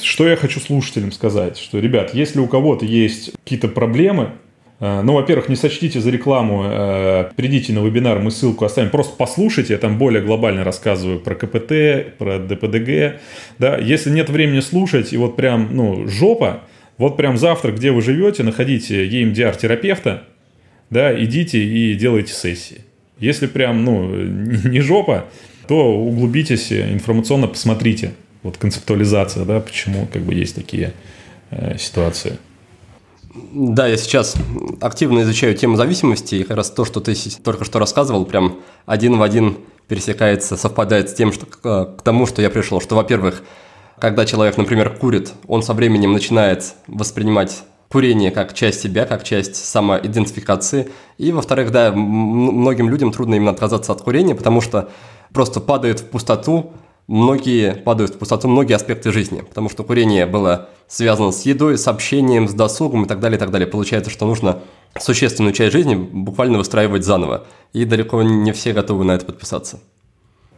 Что 0.00 0.28
я 0.28 0.36
хочу 0.36 0.60
слушателям 0.60 1.10
сказать, 1.10 1.58
что, 1.58 1.80
ребят, 1.80 2.14
если 2.14 2.38
у 2.38 2.46
кого-то 2.46 2.84
есть 2.84 3.32
какие-то 3.42 3.66
проблемы, 3.68 4.32
ну, 4.80 5.14
во-первых, 5.14 5.48
не 5.48 5.56
сочтите 5.56 6.00
за 6.00 6.10
рекламу, 6.10 6.62
э, 6.64 7.30
придите 7.34 7.72
на 7.72 7.80
вебинар, 7.80 8.20
мы 8.20 8.30
ссылку 8.30 8.64
оставим, 8.64 8.90
просто 8.90 9.14
послушайте, 9.16 9.72
я 9.72 9.78
там 9.78 9.98
более 9.98 10.22
глобально 10.22 10.62
рассказываю 10.62 11.18
про 11.18 11.34
КПТ, 11.34 12.16
про 12.16 12.38
ДПДГ, 12.38 13.20
да, 13.58 13.76
если 13.76 14.10
нет 14.10 14.30
времени 14.30 14.60
слушать, 14.60 15.12
и 15.12 15.16
вот 15.16 15.34
прям, 15.34 15.74
ну, 15.74 16.06
жопа, 16.06 16.60
вот 16.96 17.16
прям 17.16 17.36
завтра, 17.38 17.72
где 17.72 17.90
вы 17.90 18.02
живете, 18.02 18.44
находите 18.44 19.04
EMDR-терапевта, 19.08 20.24
да, 20.90 21.12
идите 21.24 21.58
и 21.58 21.94
делайте 21.94 22.32
сессии. 22.32 22.82
Если 23.18 23.48
прям, 23.48 23.84
ну, 23.84 24.14
не 24.14 24.80
жопа, 24.80 25.24
то 25.66 25.92
углубитесь 25.92 26.72
информационно, 26.72 27.48
посмотрите, 27.48 28.12
вот 28.44 28.58
концептуализация, 28.58 29.44
да, 29.44 29.58
почему 29.58 30.06
как 30.06 30.22
бы 30.22 30.34
есть 30.34 30.54
такие 30.54 30.92
э, 31.50 31.76
ситуации. 31.78 32.38
Да, 33.52 33.86
я 33.86 33.96
сейчас 33.96 34.36
активно 34.80 35.22
изучаю 35.22 35.54
тему 35.54 35.76
зависимости, 35.76 36.36
и 36.36 36.44
как 36.44 36.56
раз 36.56 36.70
то, 36.70 36.84
что 36.84 37.00
ты 37.00 37.14
только 37.42 37.64
что 37.64 37.78
рассказывал, 37.78 38.24
прям 38.24 38.58
один 38.86 39.18
в 39.18 39.22
один 39.22 39.56
пересекается, 39.88 40.56
совпадает 40.56 41.10
с 41.10 41.14
тем, 41.14 41.32
что, 41.32 41.46
к 41.46 42.02
тому, 42.02 42.26
что 42.26 42.42
я 42.42 42.50
пришел. 42.50 42.80
Что, 42.80 42.94
во-первых, 42.96 43.42
когда 43.98 44.24
человек, 44.26 44.56
например, 44.56 44.96
курит, 44.96 45.32
он 45.46 45.62
со 45.62 45.74
временем 45.74 46.12
начинает 46.12 46.74
воспринимать 46.86 47.62
курение 47.88 48.30
как 48.30 48.54
часть 48.54 48.80
себя, 48.80 49.06
как 49.06 49.24
часть 49.24 49.56
самоидентификации. 49.56 50.90
И, 51.16 51.32
во-вторых, 51.32 51.72
да, 51.72 51.90
многим 51.92 52.90
людям 52.90 53.12
трудно 53.12 53.34
именно 53.36 53.50
отказаться 53.50 53.92
от 53.92 54.02
курения, 54.02 54.34
потому 54.34 54.60
что 54.60 54.90
просто 55.32 55.60
падает 55.60 56.00
в 56.00 56.04
пустоту 56.06 56.72
многие 57.08 57.74
падают 57.74 58.14
в 58.14 58.18
пустоту 58.18 58.46
многие 58.48 58.74
аспекты 58.74 59.10
жизни, 59.10 59.40
потому 59.40 59.68
что 59.68 59.82
курение 59.82 60.26
было 60.26 60.68
связано 60.86 61.32
с 61.32 61.44
едой, 61.44 61.76
с 61.76 61.88
общением, 61.88 62.48
с 62.48 62.54
досугом 62.54 63.04
и 63.04 63.08
так 63.08 63.18
далее, 63.18 63.36
и 63.36 63.40
так 63.40 63.50
далее. 63.50 63.66
Получается, 63.66 64.10
что 64.10 64.26
нужно 64.26 64.60
существенную 65.00 65.52
часть 65.52 65.72
жизни 65.72 65.96
буквально 65.96 66.58
выстраивать 66.58 67.04
заново, 67.04 67.46
и 67.72 67.84
далеко 67.84 68.22
не 68.22 68.52
все 68.52 68.72
готовы 68.72 69.04
на 69.04 69.12
это 69.12 69.24
подписаться. 69.24 69.80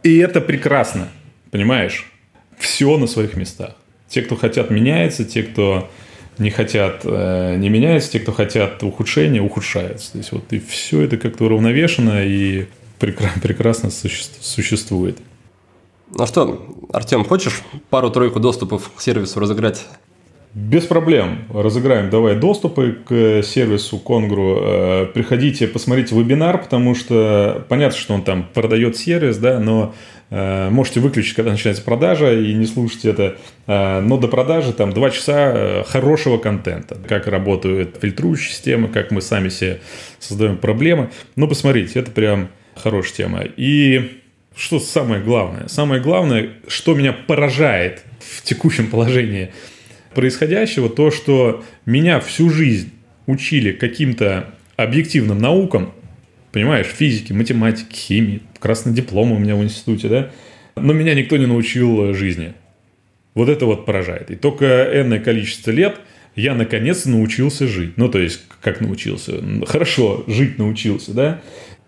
И 0.03 0.17
это 0.17 0.41
прекрасно, 0.41 1.07
понимаешь? 1.51 2.11
Все 2.57 2.97
на 2.97 3.07
своих 3.07 3.35
местах. 3.35 3.75
Те, 4.07 4.21
кто 4.21 4.35
хотят, 4.35 4.69
меняются, 4.69 5.23
те, 5.23 5.43
кто 5.43 5.89
не 6.37 6.49
хотят, 6.49 7.01
э, 7.03 7.55
не 7.57 7.69
меняются, 7.69 8.11
те, 8.11 8.19
кто 8.19 8.31
хотят 8.31 8.83
ухудшения, 8.83 9.41
ухудшаются. 9.41 10.13
То 10.13 10.17
есть 10.17 10.31
вот 10.31 10.43
и 10.51 10.59
все 10.59 11.01
это 11.01 11.17
как-то 11.17 11.45
уравновешено 11.45 12.25
и 12.25 12.65
прекрасно 12.99 13.89
существует. 13.89 15.17
Ну 16.13 16.27
что, 16.27 16.75
Артем, 16.91 17.23
хочешь 17.23 17.61
пару-тройку 17.89 18.39
доступов 18.39 18.91
к 18.95 19.01
сервису 19.01 19.39
разыграть? 19.39 19.85
Без 20.53 20.83
проблем. 20.83 21.45
Разыграем 21.53 22.09
давай 22.09 22.35
доступы 22.35 22.97
к 23.07 23.41
сервису 23.41 23.97
Конгру. 23.97 24.57
Э, 24.59 25.05
приходите, 25.05 25.65
посмотрите 25.65 26.13
вебинар, 26.13 26.61
потому 26.61 26.93
что 26.93 27.65
понятно, 27.69 27.97
что 27.97 28.13
он 28.13 28.23
там 28.23 28.49
продает 28.53 28.97
сервис, 28.97 29.37
да, 29.37 29.59
но 29.59 29.93
э, 30.29 30.69
можете 30.69 30.99
выключить, 30.99 31.35
когда 31.35 31.51
начинается 31.51 31.81
продажа, 31.83 32.33
и 32.33 32.53
не 32.53 32.65
слушать 32.65 33.05
это. 33.05 33.37
Э, 33.65 34.01
но 34.01 34.17
до 34.17 34.27
продажи 34.27 34.73
там 34.73 34.91
два 34.91 35.11
часа 35.11 35.85
хорошего 35.87 36.37
контента. 36.37 36.97
Как 37.07 37.27
работают 37.27 37.99
фильтрующие 38.01 38.51
системы, 38.51 38.89
как 38.89 39.11
мы 39.11 39.21
сами 39.21 39.47
себе 39.47 39.79
создаем 40.19 40.57
проблемы. 40.57 41.11
Ну, 41.37 41.47
посмотрите, 41.47 41.99
это 41.99 42.11
прям 42.11 42.49
хорошая 42.75 43.13
тема. 43.13 43.43
И 43.55 44.20
что 44.55 44.79
самое 44.79 45.21
главное? 45.21 45.67
Самое 45.67 46.01
главное, 46.01 46.51
что 46.67 46.93
меня 46.93 47.13
поражает 47.13 48.03
в 48.19 48.43
текущем 48.43 48.87
положении 48.87 49.51
происходящего, 50.13 50.89
то, 50.89 51.11
что 51.11 51.63
меня 51.85 52.19
всю 52.19 52.49
жизнь 52.49 52.91
учили 53.27 53.71
каким-то 53.71 54.53
объективным 54.75 55.37
наукам, 55.37 55.93
Понимаешь, 56.51 56.87
физики, 56.87 57.31
математики, 57.31 57.95
химии, 57.95 58.41
красный 58.59 58.93
диплом 58.93 59.31
у 59.31 59.39
меня 59.39 59.55
в 59.55 59.63
институте, 59.63 60.09
да? 60.09 60.31
Но 60.75 60.93
меня 60.93 61.13
никто 61.13 61.37
не 61.37 61.45
научил 61.45 62.13
жизни. 62.13 62.53
Вот 63.33 63.47
это 63.47 63.65
вот 63.65 63.85
поражает. 63.85 64.31
И 64.31 64.35
только 64.35 64.89
энное 64.93 65.19
количество 65.19 65.71
лет 65.71 65.95
я 66.35 66.53
наконец 66.53 67.05
научился 67.05 67.67
жить. 67.67 67.93
Ну, 67.95 68.09
то 68.09 68.19
есть, 68.19 68.41
как 68.61 68.81
научился? 68.81 69.41
Хорошо, 69.65 70.25
жить 70.27 70.57
научился, 70.57 71.13
да? 71.13 71.41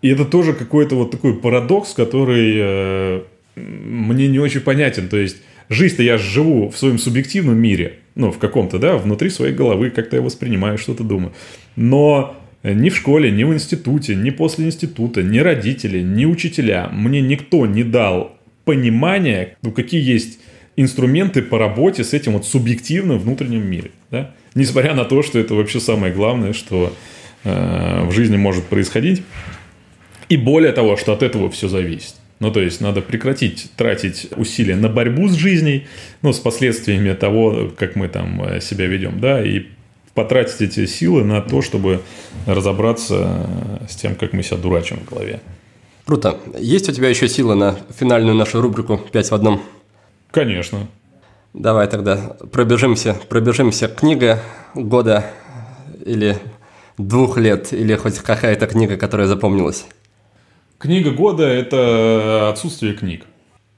И 0.03 0.09
это 0.09 0.25
тоже 0.25 0.53
какой-то 0.53 0.95
вот 0.95 1.11
такой 1.11 1.33
парадокс, 1.33 1.93
который 1.93 2.53
э, 2.57 3.21
мне 3.55 4.27
не 4.27 4.37
очень 4.37 4.59
понятен. 4.59 5.07
То 5.07 5.17
есть, 5.17 5.37
жизнь-то 5.69 6.03
я 6.03 6.17
живу 6.17 6.69
в 6.69 6.77
своем 6.77 6.99
субъективном 6.99 7.57
мире, 7.57 7.99
ну, 8.15 8.29
в 8.29 8.37
каком-то, 8.37 8.79
да, 8.79 8.97
внутри 8.97 9.29
своей 9.29 9.55
головы, 9.55 9.91
как-то 9.91 10.17
я 10.17 10.21
воспринимаю, 10.21 10.77
что-то 10.77 11.05
думаю. 11.05 11.31
Но 11.77 12.35
ни 12.63 12.89
в 12.89 12.97
школе, 12.97 13.31
ни 13.31 13.45
в 13.45 13.53
институте, 13.53 14.13
ни 14.13 14.29
после 14.29 14.65
института, 14.65 15.23
ни 15.23 15.39
родители, 15.39 16.01
ни 16.01 16.25
учителя 16.25 16.89
мне 16.91 17.21
никто 17.21 17.65
не 17.65 17.85
дал 17.85 18.37
понимания, 18.65 19.55
ну, 19.61 19.71
какие 19.71 20.03
есть 20.03 20.39
инструменты 20.75 21.41
по 21.41 21.57
работе 21.57 22.03
с 22.03 22.13
этим 22.13 22.33
вот 22.33 22.45
субъективным 22.45 23.19
внутренним 23.19 23.65
миром. 23.69 23.91
Да? 24.11 24.31
Несмотря 24.53 24.95
на 24.95 25.05
то, 25.05 25.23
что 25.23 25.39
это 25.39 25.55
вообще 25.55 25.79
самое 25.79 26.13
главное, 26.13 26.51
что 26.51 26.93
э, 27.45 28.05
в 28.05 28.11
жизни 28.11 28.35
может 28.35 28.65
происходить. 28.65 29.21
И 30.29 30.37
более 30.37 30.71
того, 30.71 30.97
что 30.97 31.13
от 31.13 31.23
этого 31.23 31.49
все 31.49 31.67
зависит. 31.67 32.15
Ну, 32.39 32.51
то 32.51 32.59
есть, 32.59 32.81
надо 32.81 33.01
прекратить 33.01 33.71
тратить 33.77 34.27
усилия 34.35 34.75
на 34.75 34.89
борьбу 34.89 35.27
с 35.27 35.33
жизнью, 35.33 35.83
ну, 36.21 36.33
с 36.33 36.39
последствиями 36.39 37.13
того, 37.13 37.71
как 37.77 37.95
мы 37.95 38.09
там 38.09 38.43
э, 38.43 38.59
себя 38.59 38.87
ведем, 38.87 39.19
да, 39.19 39.43
и 39.43 39.67
потратить 40.13 40.61
эти 40.61 40.85
силы 40.85 41.23
на 41.23 41.41
то, 41.41 41.61
чтобы 41.61 42.01
разобраться 42.45 43.47
э, 43.81 43.85
с 43.89 43.95
тем, 43.95 44.15
как 44.15 44.33
мы 44.33 44.43
себя 44.43 44.57
дурачим 44.57 44.99
в 44.99 45.09
голове. 45.09 45.39
Круто. 46.05 46.37
Есть 46.59 46.89
у 46.89 46.91
тебя 46.91 47.09
еще 47.09 47.29
силы 47.29 47.55
на 47.55 47.77
финальную 47.97 48.35
нашу 48.35 48.61
рубрику 48.61 48.99
«Пять 49.11 49.31
в 49.31 49.35
одном»? 49.35 49.61
Конечно. 50.31 50.87
Давай 51.53 51.87
тогда 51.87 52.35
пробежимся, 52.51 53.15
пробежимся. 53.29 53.87
Книга 53.87 54.41
года 54.75 55.25
или 56.05 56.37
двух 56.97 57.37
лет, 57.37 57.71
или 57.71 57.95
хоть 57.95 58.19
какая-то 58.19 58.67
книга, 58.67 58.97
которая 58.97 59.27
запомнилась. 59.27 59.85
Книга 60.83 61.11
года– 61.11 61.43
это 61.47 62.49
отсутствие 62.49 62.93
книг. 62.93 63.23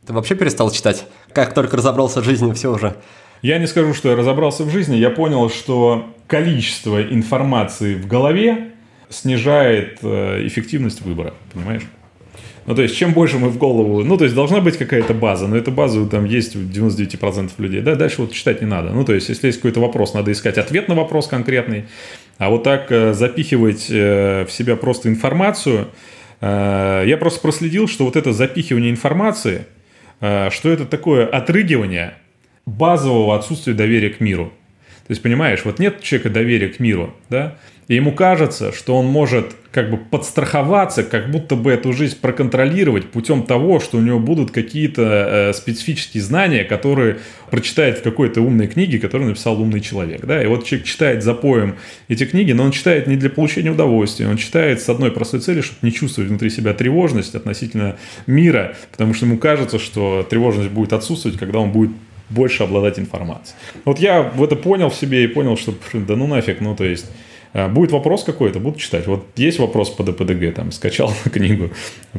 Ты 0.07 0.13
вообще 0.13 0.33
перестал 0.33 0.71
читать? 0.71 1.05
Как 1.33 1.53
только 1.53 1.77
разобрался 1.77 2.19
в 2.19 2.23
жизни, 2.23 2.51
все 2.53 2.73
уже. 2.73 2.95
Я 3.43 3.59
не 3.59 3.67
скажу, 3.67 3.93
что 3.93 4.09
я 4.09 4.15
разобрался 4.15 4.63
в 4.63 4.71
жизни, 4.71 4.95
я 4.95 5.11
понял, 5.11 5.51
что 5.51 6.07
количество 6.25 6.99
информации 7.03 7.93
в 7.93 8.07
голове 8.07 8.71
снижает 9.09 9.99
э, 10.01 10.47
эффективность 10.47 11.01
выбора, 11.01 11.35
понимаешь? 11.53 11.83
Ну, 12.65 12.73
то 12.73 12.81
есть, 12.81 12.97
чем 12.97 13.13
больше 13.13 13.37
мы 13.37 13.49
в 13.49 13.59
голову... 13.59 14.03
Ну, 14.03 14.17
то 14.17 14.23
есть, 14.23 14.35
должна 14.35 14.59
быть 14.59 14.75
какая-то 14.75 15.13
база, 15.13 15.47
но 15.47 15.55
эта 15.55 15.69
база 15.69 16.07
там 16.07 16.25
есть 16.25 16.55
у 16.55 16.59
99% 16.61 17.51
людей. 17.59 17.81
Да, 17.81 17.93
дальше 17.93 18.23
вот 18.23 18.31
читать 18.31 18.61
не 18.61 18.67
надо. 18.67 18.89
Ну, 18.89 19.05
то 19.05 19.13
есть, 19.13 19.29
если 19.29 19.45
есть 19.45 19.59
какой-то 19.59 19.79
вопрос, 19.79 20.15
надо 20.15 20.31
искать 20.31 20.57
ответ 20.57 20.87
на 20.87 20.95
вопрос 20.95 21.27
конкретный. 21.27 21.85
А 22.39 22.49
вот 22.49 22.63
так 22.63 22.91
э, 22.91 23.13
запихивать 23.13 23.91
э, 23.91 24.45
в 24.45 24.51
себя 24.51 24.75
просто 24.75 25.07
информацию... 25.07 25.89
Э, 26.45 27.03
я 27.05 27.17
просто 27.17 27.41
проследил, 27.41 27.87
что 27.87 28.05
вот 28.05 28.15
это 28.15 28.31
запихивание 28.31 28.91
информации, 28.91 29.65
что 30.19 30.69
это 30.69 30.85
такое 30.85 31.27
отрыгивание 31.27 32.13
базового 32.65 33.35
отсутствия 33.35 33.73
доверия 33.73 34.09
к 34.09 34.21
миру. 34.21 34.53
То 35.07 35.11
есть, 35.11 35.21
понимаешь, 35.21 35.61
вот 35.65 35.79
нет 35.79 36.01
человека 36.01 36.29
доверия 36.29 36.69
к 36.69 36.79
миру, 36.79 37.13
да, 37.29 37.57
и 37.87 37.95
ему 37.95 38.11
кажется, 38.11 38.71
что 38.71 38.97
он 38.97 39.05
может 39.05 39.55
как 39.71 39.91
бы 39.91 39.97
подстраховаться, 39.97 41.03
как 41.03 41.29
будто 41.29 41.55
бы 41.55 41.71
эту 41.71 41.93
жизнь 41.93 42.17
проконтролировать 42.19 43.11
путем 43.11 43.43
того, 43.43 43.79
что 43.79 43.97
у 43.97 44.01
него 44.01 44.19
будут 44.19 44.49
какие-то 44.49 45.01
э, 45.03 45.53
специфические 45.53 46.23
знания, 46.23 46.63
которые 46.63 47.17
прочитает 47.51 47.99
в 47.99 48.01
какой-то 48.01 48.41
умной 48.41 48.67
книге, 48.67 48.97
которую 48.97 49.29
написал 49.29 49.61
умный 49.61 49.81
человек. 49.81 50.25
Да? 50.25 50.41
И 50.41 50.47
вот 50.47 50.65
человек 50.65 50.87
читает 50.87 51.23
за 51.23 51.35
поем 51.35 51.75
эти 52.07 52.25
книги, 52.25 52.53
но 52.53 52.63
он 52.63 52.71
читает 52.71 53.05
не 53.05 53.17
для 53.17 53.29
получения 53.29 53.69
удовольствия, 53.69 54.27
он 54.27 54.37
читает 54.37 54.81
с 54.81 54.89
одной 54.89 55.11
простой 55.11 55.41
целью, 55.41 55.61
чтобы 55.61 55.79
не 55.83 55.91
чувствовать 55.91 56.29
внутри 56.29 56.49
себя 56.49 56.73
тревожность 56.73 57.35
относительно 57.35 57.97
мира, 58.25 58.75
потому 58.91 59.13
что 59.13 59.25
ему 59.25 59.37
кажется, 59.37 59.77
что 59.77 60.25
тревожность 60.27 60.71
будет 60.71 60.93
отсутствовать, 60.93 61.37
когда 61.37 61.59
он 61.59 61.71
будет 61.71 61.91
больше 62.29 62.63
обладать 62.63 62.99
информацией. 62.99 63.57
Вот 63.85 63.99
я 63.99 64.21
в 64.21 64.43
это 64.43 64.55
понял 64.55 64.89
в 64.89 64.95
себе 64.95 65.23
и 65.23 65.27
понял, 65.27 65.57
что 65.57 65.73
да 65.93 66.15
ну 66.15 66.27
нафиг, 66.27 66.61
ну 66.61 66.75
то 66.75 66.83
есть 66.83 67.05
а, 67.53 67.69
будет 67.69 67.91
вопрос 67.91 68.23
какой-то, 68.23 68.59
буду 68.59 68.77
читать. 68.79 69.07
Вот 69.07 69.25
есть 69.37 69.59
вопрос 69.59 69.89
по 69.89 70.03
ДПДГ, 70.03 70.53
там, 70.53 70.71
скачал 70.71 71.13
книгу, 71.31 71.71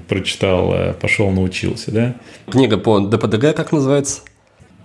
прочитал, 0.08 0.72
э, 0.74 0.94
пошел, 0.94 1.30
научился, 1.30 1.90
да? 1.90 2.14
Книга 2.50 2.78
по 2.78 3.00
ДПДГ 3.00 3.54
как 3.54 3.72
называется? 3.72 4.22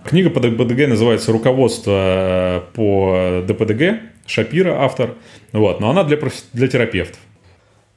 Книга 0.04 0.30
по 0.30 0.40
ДПДГ 0.40 0.88
называется 0.88 1.32
«Руководство 1.32 2.64
по 2.74 3.42
ДПДГ», 3.46 4.12
Шапира 4.26 4.84
автор, 4.84 5.14
вот, 5.52 5.80
но 5.80 5.90
она 5.90 6.04
для, 6.04 6.18
для 6.52 6.68
терапевтов. 6.68 7.18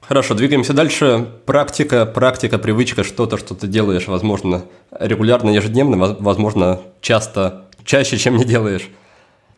Хорошо, 0.08 0.36
двигаемся 0.36 0.74
дальше. 0.74 1.28
Практика, 1.48 2.06
практика, 2.06 2.60
привычка, 2.60 3.04
что-то, 3.04 3.38
что 3.38 3.56
ты 3.56 3.66
делаешь, 3.66 4.08
возможно, 4.08 4.66
регулярно, 4.92 5.50
ежедневно, 5.50 6.16
возможно, 6.20 6.80
часто, 7.02 7.66
чаще, 7.84 8.18
чем 8.18 8.38
не 8.38 8.46
делаешь. 8.46 8.88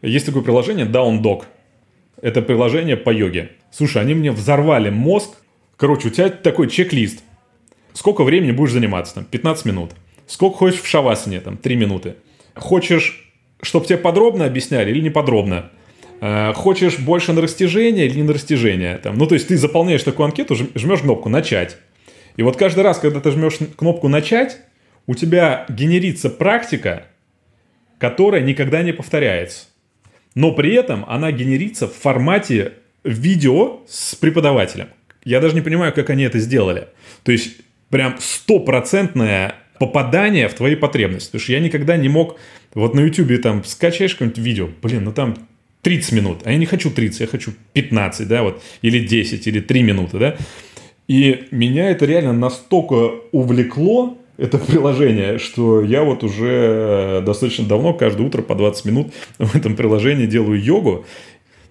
Есть 0.01 0.25
такое 0.25 0.43
приложение 0.43 0.85
Down 0.85 1.21
Dog. 1.21 1.43
Это 2.21 2.41
приложение 2.41 2.95
по 2.95 3.09
йоге. 3.09 3.51
Слушай, 3.71 4.01
они 4.01 4.13
мне 4.13 4.31
взорвали 4.31 4.89
мозг. 4.89 5.31
Короче, 5.75 6.07
у 6.07 6.11
тебя 6.11 6.29
такой 6.29 6.69
чек-лист. 6.69 7.23
Сколько 7.91 8.23
времени 8.23 8.51
будешь 8.51 8.71
заниматься? 8.71 9.15
Там, 9.15 9.25
15 9.25 9.65
минут. 9.65 9.91
Сколько 10.27 10.57
хочешь 10.57 10.81
в 10.81 10.87
шавасане? 10.87 11.41
Там, 11.41 11.57
3 11.57 11.75
минуты. 11.75 12.15
Хочешь, 12.55 13.33
чтобы 13.61 13.85
тебе 13.85 13.97
подробно 13.97 14.45
объясняли 14.45 14.91
или 14.91 15.01
не 15.01 15.09
подробно? 15.09 15.71
Э, 16.21 16.53
хочешь 16.53 16.99
больше 16.99 17.33
на 17.33 17.41
растяжение 17.41 18.07
или 18.07 18.17
не 18.17 18.23
на 18.23 18.33
растяжение? 18.33 18.97
Там, 18.97 19.17
ну, 19.17 19.27
то 19.27 19.35
есть 19.35 19.47
ты 19.47 19.57
заполняешь 19.57 20.03
такую 20.03 20.25
анкету, 20.25 20.55
жмешь 20.55 21.01
кнопку 21.01 21.29
«Начать». 21.29 21.77
И 22.35 22.43
вот 22.43 22.55
каждый 22.57 22.81
раз, 22.81 22.99
когда 22.99 23.19
ты 23.19 23.31
жмешь 23.31 23.57
кнопку 23.75 24.07
«Начать», 24.07 24.59
у 25.05 25.15
тебя 25.15 25.65
генерится 25.69 26.29
практика, 26.29 27.07
которая 27.97 28.41
никогда 28.41 28.83
не 28.83 28.91
повторяется 28.91 29.67
но 30.37 30.51
при 30.51 30.75
этом 30.75 31.03
она 31.07 31.31
генерится 31.31 31.87
в 31.87 31.93
формате 31.93 32.73
видео 33.03 33.79
с 33.89 34.13
преподавателем. 34.13 34.89
Я 35.23 35.39
даже 35.39 35.55
не 35.55 35.61
понимаю, 35.61 35.93
как 35.93 36.11
они 36.11 36.25
это 36.25 36.37
сделали. 36.37 36.89
То 37.23 37.31
есть 37.31 37.57
прям 37.89 38.17
стопроцентное 38.19 39.55
попадание 39.79 40.47
в 40.47 40.53
твои 40.53 40.75
потребности. 40.75 41.29
Потому 41.29 41.41
что 41.41 41.51
я 41.53 41.59
никогда 41.59 41.97
не 41.97 42.07
мог... 42.07 42.37
Вот 42.75 42.93
на 42.93 42.99
YouTube 42.99 43.41
там 43.41 43.63
скачаешь 43.63 44.13
какое-нибудь 44.13 44.37
видео, 44.37 44.69
блин, 44.79 45.05
ну 45.05 45.11
там 45.11 45.46
30 45.87 46.11
минут, 46.11 46.39
а 46.43 46.51
я 46.51 46.57
не 46.57 46.65
хочу 46.65 46.91
30, 46.91 47.21
я 47.21 47.27
хочу 47.27 47.53
15, 47.71 48.27
да, 48.27 48.43
вот, 48.43 48.61
или 48.81 48.99
10, 48.99 49.47
или 49.47 49.61
3 49.61 49.83
минуты, 49.83 50.19
да. 50.19 50.35
И 51.07 51.45
меня 51.51 51.91
это 51.91 52.05
реально 52.05 52.33
настолько 52.33 53.11
увлекло, 53.31 54.17
это 54.37 54.57
приложение, 54.57 55.39
что 55.39 55.81
я 55.81 56.03
вот 56.03 56.25
уже 56.25 57.23
достаточно 57.25 57.65
давно, 57.65 57.93
каждое 57.93 58.27
утро 58.27 58.41
по 58.41 58.53
20 58.53 58.83
минут 58.83 59.13
в 59.39 59.55
этом 59.55 59.77
приложении 59.77 60.25
делаю 60.25 60.61
йогу. 60.61 61.05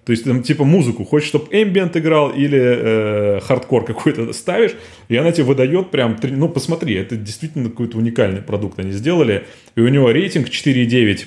То 0.03 0.11
есть 0.11 0.23
там 0.23 0.41
типа 0.41 0.63
музыку, 0.63 1.05
хочешь, 1.05 1.27
чтобы 1.27 1.49
эмбиент 1.51 1.95
играл 1.95 2.31
или 2.31 2.59
э, 2.59 3.39
хардкор 3.41 3.85
какой-то 3.85 4.33
ставишь, 4.33 4.71
и 5.09 5.15
она 5.15 5.31
тебе 5.31 5.43
выдает 5.43 5.91
прям, 5.91 6.17
ну 6.23 6.49
посмотри, 6.49 6.95
это 6.95 7.17
действительно 7.17 7.69
какой-то 7.69 7.99
уникальный 7.99 8.41
продукт 8.41 8.79
они 8.79 8.93
сделали, 8.93 9.43
и 9.75 9.81
у 9.81 9.87
него 9.89 10.09
рейтинг 10.09 10.47
4,9, 10.47 11.25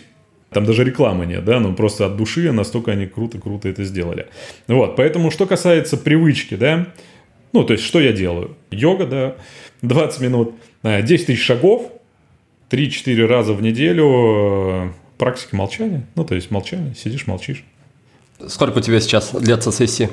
там 0.50 0.64
даже 0.64 0.84
рекламы 0.84 1.26
нет, 1.26 1.44
да, 1.44 1.60
ну 1.60 1.74
просто 1.74 2.06
от 2.06 2.16
души 2.16 2.52
настолько 2.52 2.92
они 2.92 3.06
круто-круто 3.06 3.68
это 3.68 3.84
сделали. 3.84 4.26
Вот, 4.66 4.96
поэтому 4.96 5.30
что 5.30 5.46
касается 5.46 5.96
привычки, 5.96 6.54
да, 6.54 6.86
ну 7.52 7.64
то 7.64 7.72
есть 7.72 7.84
что 7.84 8.00
я 8.00 8.12
делаю? 8.12 8.56
Йога, 8.70 9.06
да, 9.06 9.34
20 9.82 10.20
минут– 10.20 10.54
10 10.82 11.10
э, 11.10 11.26
тысяч 11.26 11.44
шагов, 11.44 11.92
3-4 12.70 13.26
раза 13.26 13.52
в 13.52 13.62
неделю 13.62 14.06
э, 14.06 14.88
практики 15.18 15.54
молчания. 15.54 16.06
Ну, 16.14 16.24
то 16.24 16.34
есть 16.34 16.50
молчание, 16.50 16.94
сидишь, 16.94 17.26
молчишь. 17.26 17.64
Сколько 18.46 18.78
у 18.78 18.80
тебя 18.80 19.00
сейчас 19.00 19.32
длятся 19.32 19.72
сессии? 19.72 20.08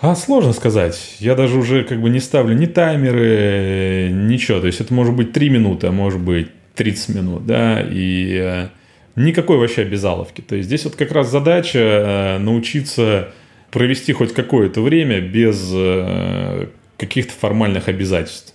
А 0.00 0.16
сложно 0.16 0.52
сказать. 0.52 1.16
Я 1.18 1.34
даже 1.34 1.58
уже 1.58 1.84
как 1.84 2.00
бы 2.00 2.10
не 2.10 2.20
ставлю 2.20 2.56
ни 2.56 2.66
таймеры, 2.66 4.10
ничего. 4.12 4.60
То 4.60 4.66
есть 4.66 4.80
это 4.80 4.92
может 4.94 5.14
быть 5.14 5.32
3 5.32 5.50
минуты, 5.50 5.86
а 5.88 5.92
может 5.92 6.20
быть 6.20 6.48
30 6.74 7.14
минут, 7.14 7.46
да, 7.46 7.80
и 7.80 8.38
э, 8.42 8.68
никакой 9.16 9.58
вообще 9.58 9.82
обязаловки. 9.82 10.40
То 10.40 10.56
есть 10.56 10.66
здесь 10.66 10.84
вот 10.84 10.96
как 10.96 11.12
раз 11.12 11.30
задача 11.30 11.78
э, 11.78 12.38
научиться 12.38 13.32
провести 13.70 14.12
хоть 14.12 14.32
какое-то 14.32 14.80
время 14.80 15.20
без 15.20 15.70
э, 15.72 16.68
каких-то 16.96 17.32
формальных 17.32 17.88
обязательств. 17.88 18.54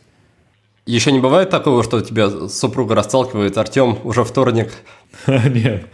Еще 0.85 1.11
не 1.11 1.19
бывает 1.19 1.49
такого, 1.49 1.83
что 1.83 2.01
тебя 2.01 2.29
супруга 2.49 2.95
расталкивает, 2.95 3.57
Артем, 3.57 3.99
уже 4.03 4.23
вторник? 4.23 4.71
Нет. 5.27 5.85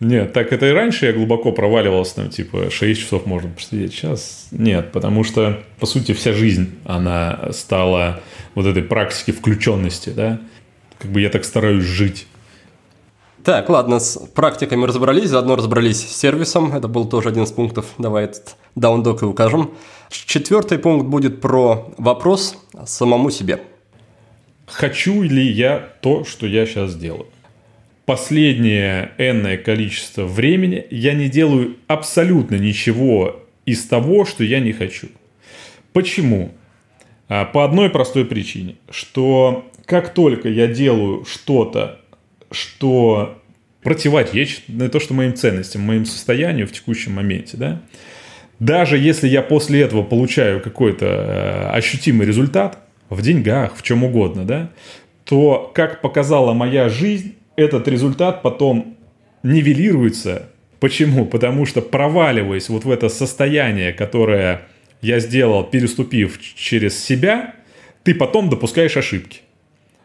Нет, 0.00 0.32
так 0.32 0.52
это 0.52 0.68
и 0.68 0.70
раньше 0.70 1.06
я 1.06 1.12
глубоко 1.12 1.50
проваливался, 1.50 2.16
там, 2.16 2.30
типа, 2.30 2.70
6 2.70 3.00
часов 3.00 3.26
можно 3.26 3.50
посидеть. 3.50 3.92
Сейчас 3.92 4.46
нет, 4.52 4.92
потому 4.92 5.24
что, 5.24 5.60
по 5.80 5.86
сути, 5.86 6.12
вся 6.12 6.32
жизнь, 6.32 6.70
она 6.84 7.50
стала 7.50 8.20
вот 8.54 8.64
этой 8.66 8.84
практики 8.84 9.32
включенности, 9.32 10.10
да. 10.10 10.40
Как 10.98 11.10
бы 11.10 11.20
я 11.20 11.30
так 11.30 11.44
стараюсь 11.44 11.84
жить. 11.84 12.28
Так, 13.48 13.70
ладно, 13.70 13.98
с 13.98 14.18
практиками 14.34 14.84
разобрались, 14.84 15.30
заодно 15.30 15.56
разобрались 15.56 16.06
с 16.06 16.14
сервисом. 16.14 16.74
Это 16.74 16.86
был 16.86 17.08
тоже 17.08 17.30
один 17.30 17.44
из 17.44 17.50
пунктов. 17.50 17.86
Давай 17.96 18.24
этот 18.24 18.56
даундок 18.74 19.22
и 19.22 19.24
укажем. 19.24 19.70
Четвертый 20.10 20.78
пункт 20.78 21.06
будет 21.06 21.40
про 21.40 21.90
вопрос 21.96 22.62
самому 22.84 23.30
себе. 23.30 23.62
Хочу 24.66 25.22
ли 25.22 25.42
я 25.42 25.78
то, 26.02 26.24
что 26.24 26.46
я 26.46 26.66
сейчас 26.66 26.94
делаю? 26.94 27.24
Последнее 28.04 29.12
энное 29.16 29.56
количество 29.56 30.24
времени 30.24 30.86
я 30.90 31.14
не 31.14 31.30
делаю 31.30 31.78
абсолютно 31.86 32.56
ничего 32.56 33.40
из 33.64 33.82
того, 33.86 34.26
что 34.26 34.44
я 34.44 34.60
не 34.60 34.74
хочу. 34.74 35.08
Почему? 35.94 36.52
А, 37.30 37.46
по 37.46 37.64
одной 37.64 37.88
простой 37.88 38.26
причине, 38.26 38.76
что 38.90 39.64
как 39.86 40.12
только 40.12 40.50
я 40.50 40.66
делаю 40.66 41.24
что-то, 41.24 42.02
что 42.50 43.37
противоречит 43.88 44.68
не 44.68 44.86
то, 44.88 45.00
что 45.00 45.14
моим 45.14 45.34
ценностям, 45.34 45.80
моим 45.80 46.04
состоянию 46.04 46.66
в 46.66 46.72
текущем 46.72 47.12
моменте, 47.12 47.56
да, 47.56 47.80
даже 48.58 48.98
если 48.98 49.26
я 49.26 49.40
после 49.40 49.80
этого 49.80 50.02
получаю 50.02 50.60
какой-то 50.60 51.06
э, 51.06 51.70
ощутимый 51.70 52.26
результат 52.26 52.80
в 53.08 53.22
деньгах, 53.22 53.76
в 53.78 53.82
чем 53.82 54.04
угодно, 54.04 54.44
да, 54.44 54.68
то, 55.24 55.72
как 55.74 56.02
показала 56.02 56.52
моя 56.52 56.90
жизнь, 56.90 57.36
этот 57.56 57.88
результат 57.88 58.42
потом 58.42 58.98
нивелируется. 59.42 60.50
Почему? 60.80 61.24
Потому 61.24 61.64
что 61.64 61.80
проваливаясь 61.80 62.68
вот 62.68 62.84
в 62.84 62.90
это 62.90 63.08
состояние, 63.08 63.94
которое 63.94 64.60
я 65.00 65.18
сделал, 65.18 65.64
переступив 65.64 66.38
через 66.56 67.02
себя, 67.02 67.54
ты 68.02 68.14
потом 68.14 68.50
допускаешь 68.50 68.98
ошибки. 68.98 69.40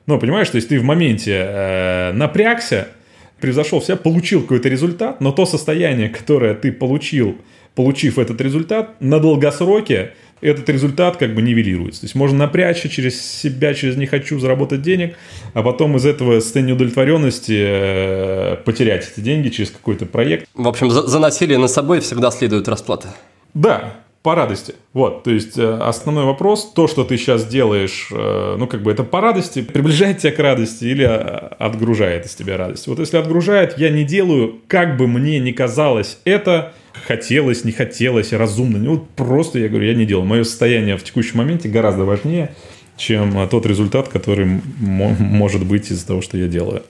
Ну, 0.06 0.18
понимаешь, 0.20 0.50
то 0.50 0.56
есть 0.56 0.70
ты 0.70 0.80
в 0.80 0.84
моменте 0.86 1.44
э, 1.46 2.12
напрягся, 2.14 2.88
превзошел 3.44 3.82
себя, 3.82 3.98
получил 3.98 4.42
какой-то 4.42 4.70
результат, 4.70 5.20
но 5.20 5.34
то 5.34 5.46
состояние, 5.46 6.08
которое 6.08 6.54
ты 6.54 6.72
получил, 6.72 7.36
получив 7.76 8.18
этот 8.18 8.40
результат, 8.40 8.96
на 9.02 9.20
долгосроке 9.20 10.14
этот 10.40 10.70
результат 10.70 11.18
как 11.18 11.36
бы 11.36 11.42
нивелируется. 11.42 12.02
То 12.02 12.06
есть 12.06 12.16
можно 12.16 12.38
напрячься 12.38 12.88
через 12.88 13.22
себя, 13.22 13.74
через 13.74 13.98
«не 13.98 14.06
хочу» 14.06 14.40
заработать 14.40 14.82
денег, 14.82 15.18
а 15.54 15.62
потом 15.62 15.98
из 15.98 16.06
этого 16.06 16.40
состояния 16.40 16.72
удовлетворенности 16.72 17.58
э, 17.58 18.56
потерять 18.64 19.12
эти 19.12 19.20
деньги 19.20 19.50
через 19.50 19.72
какой-то 19.72 20.06
проект. 20.06 20.48
В 20.54 20.66
общем, 20.66 20.90
за, 20.90 21.06
за 21.06 21.20
насилие 21.20 21.58
над 21.58 21.70
собой 21.70 22.00
всегда 22.00 22.32
следует 22.32 22.70
расплата. 22.70 23.14
Да, 23.54 24.03
по 24.24 24.36
радости. 24.36 24.76
Вот, 24.94 25.24
то 25.24 25.32
есть 25.32 25.58
э, 25.58 25.78
основной 25.82 26.24
вопрос, 26.24 26.72
то, 26.74 26.88
что 26.88 27.04
ты 27.04 27.18
сейчас 27.18 27.46
делаешь, 27.46 28.08
э, 28.10 28.56
ну, 28.58 28.68
как 28.68 28.82
бы 28.82 28.90
это 28.90 29.04
по 29.04 29.20
радости, 29.20 29.62
приближает 29.62 30.20
тебя 30.20 30.32
к 30.32 30.40
радости 30.40 30.86
или 30.86 31.06
э, 31.06 31.10
отгружает 31.60 32.26
из 32.26 32.34
тебя 32.34 32.56
радость. 32.56 32.88
Вот 32.88 33.00
если 33.00 33.18
отгружает, 33.18 33.78
я 33.78 33.90
не 33.90 34.06
делаю, 34.06 34.62
как 34.68 34.96
бы 34.96 35.08
мне 35.08 35.40
ни 35.40 35.52
казалось 35.52 36.20
это, 36.24 36.72
хотелось, 37.06 37.66
не 37.66 37.74
хотелось, 37.74 38.32
разумно, 38.32 38.80
ну, 38.80 38.92
вот 38.92 39.10
просто 39.10 39.60
я 39.60 39.68
говорю, 39.68 39.88
я 39.88 39.94
не 39.94 40.06
делаю. 40.06 40.26
Мое 40.26 40.46
состояние 40.46 40.96
в 40.96 41.04
текущем 41.04 41.40
моменте 41.40 41.68
гораздо 41.68 42.06
важнее, 42.06 42.56
чем 42.96 43.50
тот 43.50 43.66
результат, 43.66 44.08
который 44.08 44.62
может 44.80 45.66
быть 45.66 45.92
из-за 45.92 46.08
того, 46.08 46.22
что 46.22 46.38
я 46.38 46.48
делаю. 46.48 46.84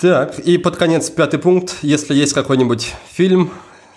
Так, 0.00 0.40
и 0.40 0.58
под 0.58 0.76
конец 0.76 1.10
пятый 1.10 1.38
пункт. 1.38 1.76
Если 1.82 2.14
есть 2.14 2.32
какой-нибудь 2.32 2.92
фильм, 3.12 3.52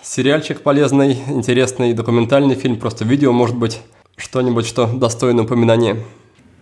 сериальчик 0.06 0.60
полезный, 0.62 1.18
интересный, 1.28 1.92
документальный 1.92 2.54
фильм, 2.54 2.76
просто 2.76 3.04
видео, 3.04 3.32
может 3.32 3.56
быть, 3.56 3.80
что-нибудь, 4.16 4.66
что 4.66 4.86
достойно 4.86 5.42
упоминания. 5.42 5.96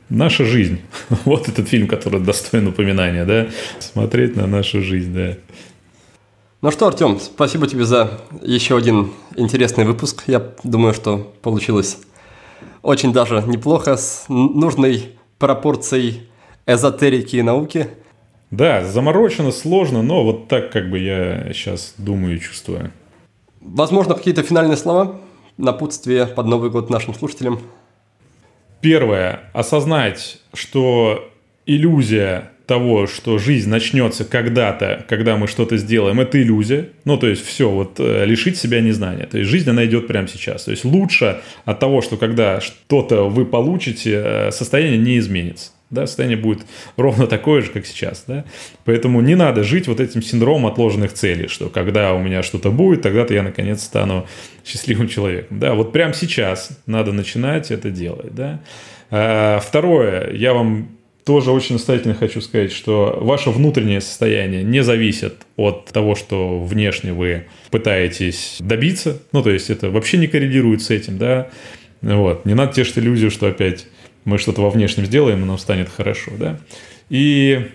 Наша 0.08 0.44
жизнь. 0.44 0.80
Вот 1.24 1.48
этот 1.48 1.68
фильм, 1.68 1.86
который 1.86 2.20
достоин 2.20 2.68
упоминания, 2.68 3.24
да? 3.24 3.48
Смотреть 3.78 4.36
на 4.36 4.46
нашу 4.46 4.80
жизнь, 4.80 5.14
да. 5.14 5.36
Ну 6.62 6.70
что, 6.70 6.86
Артем, 6.86 7.20
спасибо 7.20 7.66
тебе 7.66 7.84
за 7.84 8.20
еще 8.40 8.76
один 8.76 9.12
интересный 9.36 9.84
выпуск. 9.84 10.24
Я 10.26 10.54
думаю, 10.62 10.94
что 10.94 11.34
получилось 11.42 11.98
очень 12.82 13.12
даже 13.12 13.42
неплохо, 13.46 13.96
с 13.96 14.24
нужной 14.28 15.10
пропорцией 15.38 16.28
эзотерики 16.66 17.36
и 17.36 17.42
науки. 17.42 17.88
Да, 18.50 18.84
заморочено, 18.84 19.52
сложно, 19.52 20.02
но 20.02 20.24
вот 20.24 20.48
так 20.48 20.72
как 20.72 20.88
бы 20.88 20.98
я 20.98 21.52
сейчас 21.52 21.94
думаю 21.98 22.36
и 22.36 22.40
чувствую. 22.40 22.90
Возможно, 23.64 24.14
какие-то 24.14 24.42
финальные 24.42 24.76
слова, 24.76 25.20
напутствие 25.56 26.26
под 26.26 26.46
Новый 26.46 26.70
год 26.70 26.90
нашим 26.90 27.14
слушателям? 27.14 27.60
Первое. 28.82 29.50
Осознать, 29.54 30.38
что 30.52 31.30
иллюзия 31.64 32.50
того, 32.66 33.06
что 33.06 33.38
жизнь 33.38 33.68
начнется 33.70 34.24
когда-то, 34.24 35.04
когда 35.08 35.36
мы 35.36 35.48
что-то 35.48 35.78
сделаем, 35.78 36.20
это 36.20 36.40
иллюзия. 36.40 36.90
Ну, 37.04 37.16
то 37.16 37.26
есть, 37.26 37.44
все, 37.44 37.70
вот 37.70 37.98
э, 37.98 38.26
лишить 38.26 38.58
себя 38.58 38.80
незнания. 38.80 39.26
То 39.26 39.38
есть, 39.38 39.50
жизнь, 39.50 39.68
она 39.68 39.84
идет 39.86 40.06
прямо 40.06 40.28
сейчас. 40.28 40.64
То 40.64 40.70
есть, 40.70 40.84
лучше 40.84 41.40
от 41.64 41.80
того, 41.80 42.02
что 42.02 42.16
когда 42.18 42.60
что-то 42.60 43.28
вы 43.28 43.46
получите, 43.46 44.22
э, 44.24 44.50
состояние 44.50 44.98
не 44.98 45.18
изменится 45.18 45.73
да, 45.90 46.06
состояние 46.06 46.38
будет 46.38 46.64
ровно 46.96 47.26
такое 47.26 47.62
же, 47.62 47.70
как 47.70 47.86
сейчас, 47.86 48.24
да, 48.26 48.44
поэтому 48.84 49.20
не 49.20 49.34
надо 49.34 49.64
жить 49.64 49.88
вот 49.88 50.00
этим 50.00 50.22
синдромом 50.22 50.66
отложенных 50.66 51.12
целей, 51.12 51.48
что 51.48 51.68
когда 51.68 52.14
у 52.14 52.20
меня 52.20 52.42
что-то 52.42 52.70
будет, 52.70 53.02
тогда-то 53.02 53.34
я 53.34 53.42
наконец 53.42 53.82
стану 53.82 54.26
счастливым 54.64 55.08
человеком, 55.08 55.58
да, 55.58 55.74
вот 55.74 55.92
прямо 55.92 56.14
сейчас 56.14 56.70
надо 56.86 57.12
начинать 57.12 57.70
это 57.70 57.90
делать, 57.90 58.34
да. 58.34 58.60
А, 59.10 59.60
второе, 59.60 60.32
я 60.32 60.54
вам 60.54 60.88
тоже 61.24 61.50
очень 61.52 61.74
настоятельно 61.74 62.14
хочу 62.14 62.40
сказать, 62.40 62.72
что 62.72 63.18
ваше 63.20 63.50
внутреннее 63.50 64.00
состояние 64.00 64.62
не 64.62 64.82
зависит 64.82 65.34
от 65.56 65.86
того, 65.86 66.14
что 66.14 66.60
внешне 66.62 67.12
вы 67.12 67.44
пытаетесь 67.70 68.58
добиться. 68.60 69.22
Ну, 69.32 69.42
то 69.42 69.50
есть 69.50 69.70
это 69.70 69.90
вообще 69.90 70.18
не 70.18 70.26
коррелирует 70.26 70.82
с 70.82 70.90
этим, 70.90 71.16
да. 71.16 71.48
Вот. 72.02 72.44
Не 72.44 72.54
надо 72.54 72.74
тешить 72.74 72.98
иллюзию, 72.98 73.30
что 73.30 73.46
опять 73.46 73.86
мы 74.24 74.38
что-то 74.38 74.62
во 74.62 74.70
внешнем 74.70 75.06
сделаем, 75.06 75.42
и 75.42 75.46
нам 75.46 75.58
станет 75.58 75.88
хорошо, 75.88 76.32
да. 76.38 76.58
И 77.10 77.70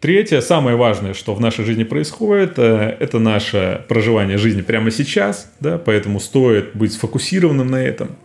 третье, 0.00 0.40
самое 0.40 0.76
важное, 0.76 1.14
что 1.14 1.34
в 1.34 1.40
нашей 1.40 1.64
жизни 1.64 1.84
происходит, 1.84 2.54
э, 2.58 2.96
это 3.00 3.18
наше 3.18 3.84
проживание 3.88 4.38
жизни 4.38 4.62
прямо 4.62 4.90
сейчас, 4.90 5.52
да, 5.60 5.78
поэтому 5.78 6.20
стоит 6.20 6.74
быть 6.74 6.92
сфокусированным 6.92 7.68
на 7.68 7.82
этом, 7.82 8.16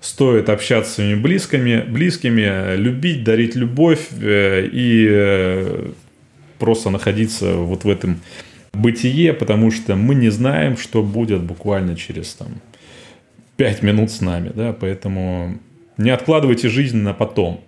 стоит 0.00 0.48
общаться 0.48 0.90
с 0.90 0.94
своими 0.96 1.18
близкими, 1.18 1.84
близкими, 1.88 2.76
любить, 2.76 3.24
дарить 3.24 3.56
любовь 3.56 4.06
э, 4.20 4.68
и 4.70 5.06
э, 5.10 5.90
просто 6.58 6.90
находиться 6.90 7.54
вот 7.54 7.84
в 7.84 7.88
этом 7.88 8.20
бытие, 8.72 9.32
потому 9.32 9.70
что 9.70 9.96
мы 9.96 10.14
не 10.14 10.28
знаем, 10.28 10.76
что 10.76 11.02
будет 11.02 11.42
буквально 11.42 11.96
через 11.96 12.34
там 12.34 12.48
пять 13.56 13.82
минут 13.82 14.10
с 14.10 14.20
нами, 14.20 14.52
да, 14.54 14.72
поэтому 14.72 15.58
не 15.96 16.10
откладывайте 16.10 16.68
жизнь 16.68 16.98
на 16.98 17.14
потом. 17.14 17.60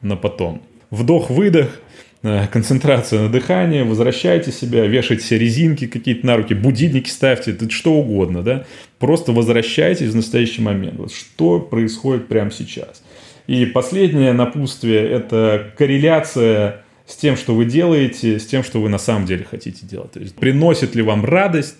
На 0.00 0.16
потом. 0.16 0.62
Вдох-выдох, 0.90 1.80
э, 2.22 2.46
концентрация 2.48 3.22
на 3.22 3.28
дыхании, 3.28 3.82
возвращайте 3.82 4.52
себя, 4.52 4.86
вешайте 4.86 5.24
себе 5.24 5.40
резинки 5.40 5.86
какие-то 5.86 6.26
на 6.26 6.36
руки, 6.36 6.54
будильники 6.54 7.08
ставьте, 7.08 7.56
что 7.70 7.94
угодно, 7.94 8.42
да. 8.42 8.64
Просто 8.98 9.32
возвращайтесь 9.32 10.10
в 10.10 10.16
настоящий 10.16 10.62
момент. 10.62 10.98
Вот 10.98 11.12
что 11.12 11.60
происходит 11.60 12.28
прямо 12.28 12.50
сейчас. 12.50 13.02
И 13.46 13.66
последнее 13.66 14.32
напутствие– 14.32 15.06
это 15.10 15.72
корреляция 15.76 16.84
с 17.06 17.16
тем, 17.16 17.36
что 17.36 17.54
вы 17.54 17.66
делаете, 17.66 18.38
с 18.38 18.46
тем, 18.46 18.64
что 18.64 18.80
вы 18.80 18.88
на 18.88 18.98
самом 18.98 19.26
деле 19.26 19.44
хотите 19.48 19.86
делать. 19.86 20.12
То 20.12 20.20
есть 20.20 20.34
приносит 20.34 20.94
ли 20.94 21.02
вам 21.02 21.24
радость 21.24 21.76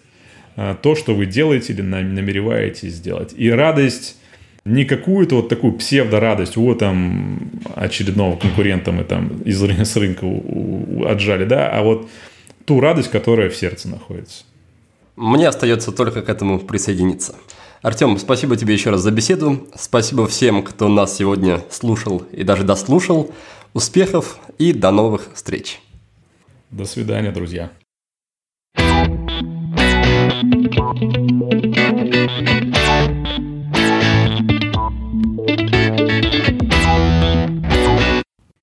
э, 0.56 0.76
то, 0.82 0.94
что 0.94 1.14
вы 1.14 1.24
делаете 1.24 1.72
или 1.72 1.80
намереваетесь 1.80 2.92
сделать. 2.92 3.32
И 3.36 3.50
радость 3.50 4.18
не 4.64 4.84
какую-то 4.84 5.36
вот 5.36 5.48
такую 5.48 5.74
псевдо-радость, 5.74 6.56
вот 6.56 6.78
там 6.78 7.50
очередного 7.74 8.36
конкурента 8.36 8.92
мы 8.92 9.04
там 9.04 9.42
из 9.44 9.62
с 9.62 9.96
рынка 9.96 10.26
отжали, 11.06 11.44
да, 11.44 11.70
а 11.70 11.82
вот 11.82 12.08
ту 12.64 12.80
радость, 12.80 13.10
которая 13.10 13.50
в 13.50 13.56
сердце 13.56 13.88
находится. 13.88 14.44
Мне 15.16 15.48
остается 15.48 15.92
только 15.92 16.22
к 16.22 16.28
этому 16.28 16.58
присоединиться. 16.58 17.36
Артем, 17.82 18.18
спасибо 18.18 18.56
тебе 18.56 18.72
еще 18.72 18.90
раз 18.90 19.02
за 19.02 19.10
беседу. 19.10 19.68
Спасибо 19.76 20.26
всем, 20.26 20.62
кто 20.62 20.88
нас 20.88 21.16
сегодня 21.16 21.60
слушал 21.70 22.22
и 22.32 22.42
даже 22.42 22.64
дослушал. 22.64 23.30
Успехов 23.74 24.38
и 24.58 24.72
до 24.72 24.90
новых 24.90 25.28
встреч. 25.34 25.80
До 26.70 26.86
свидания, 26.86 27.30
друзья. 27.30 27.70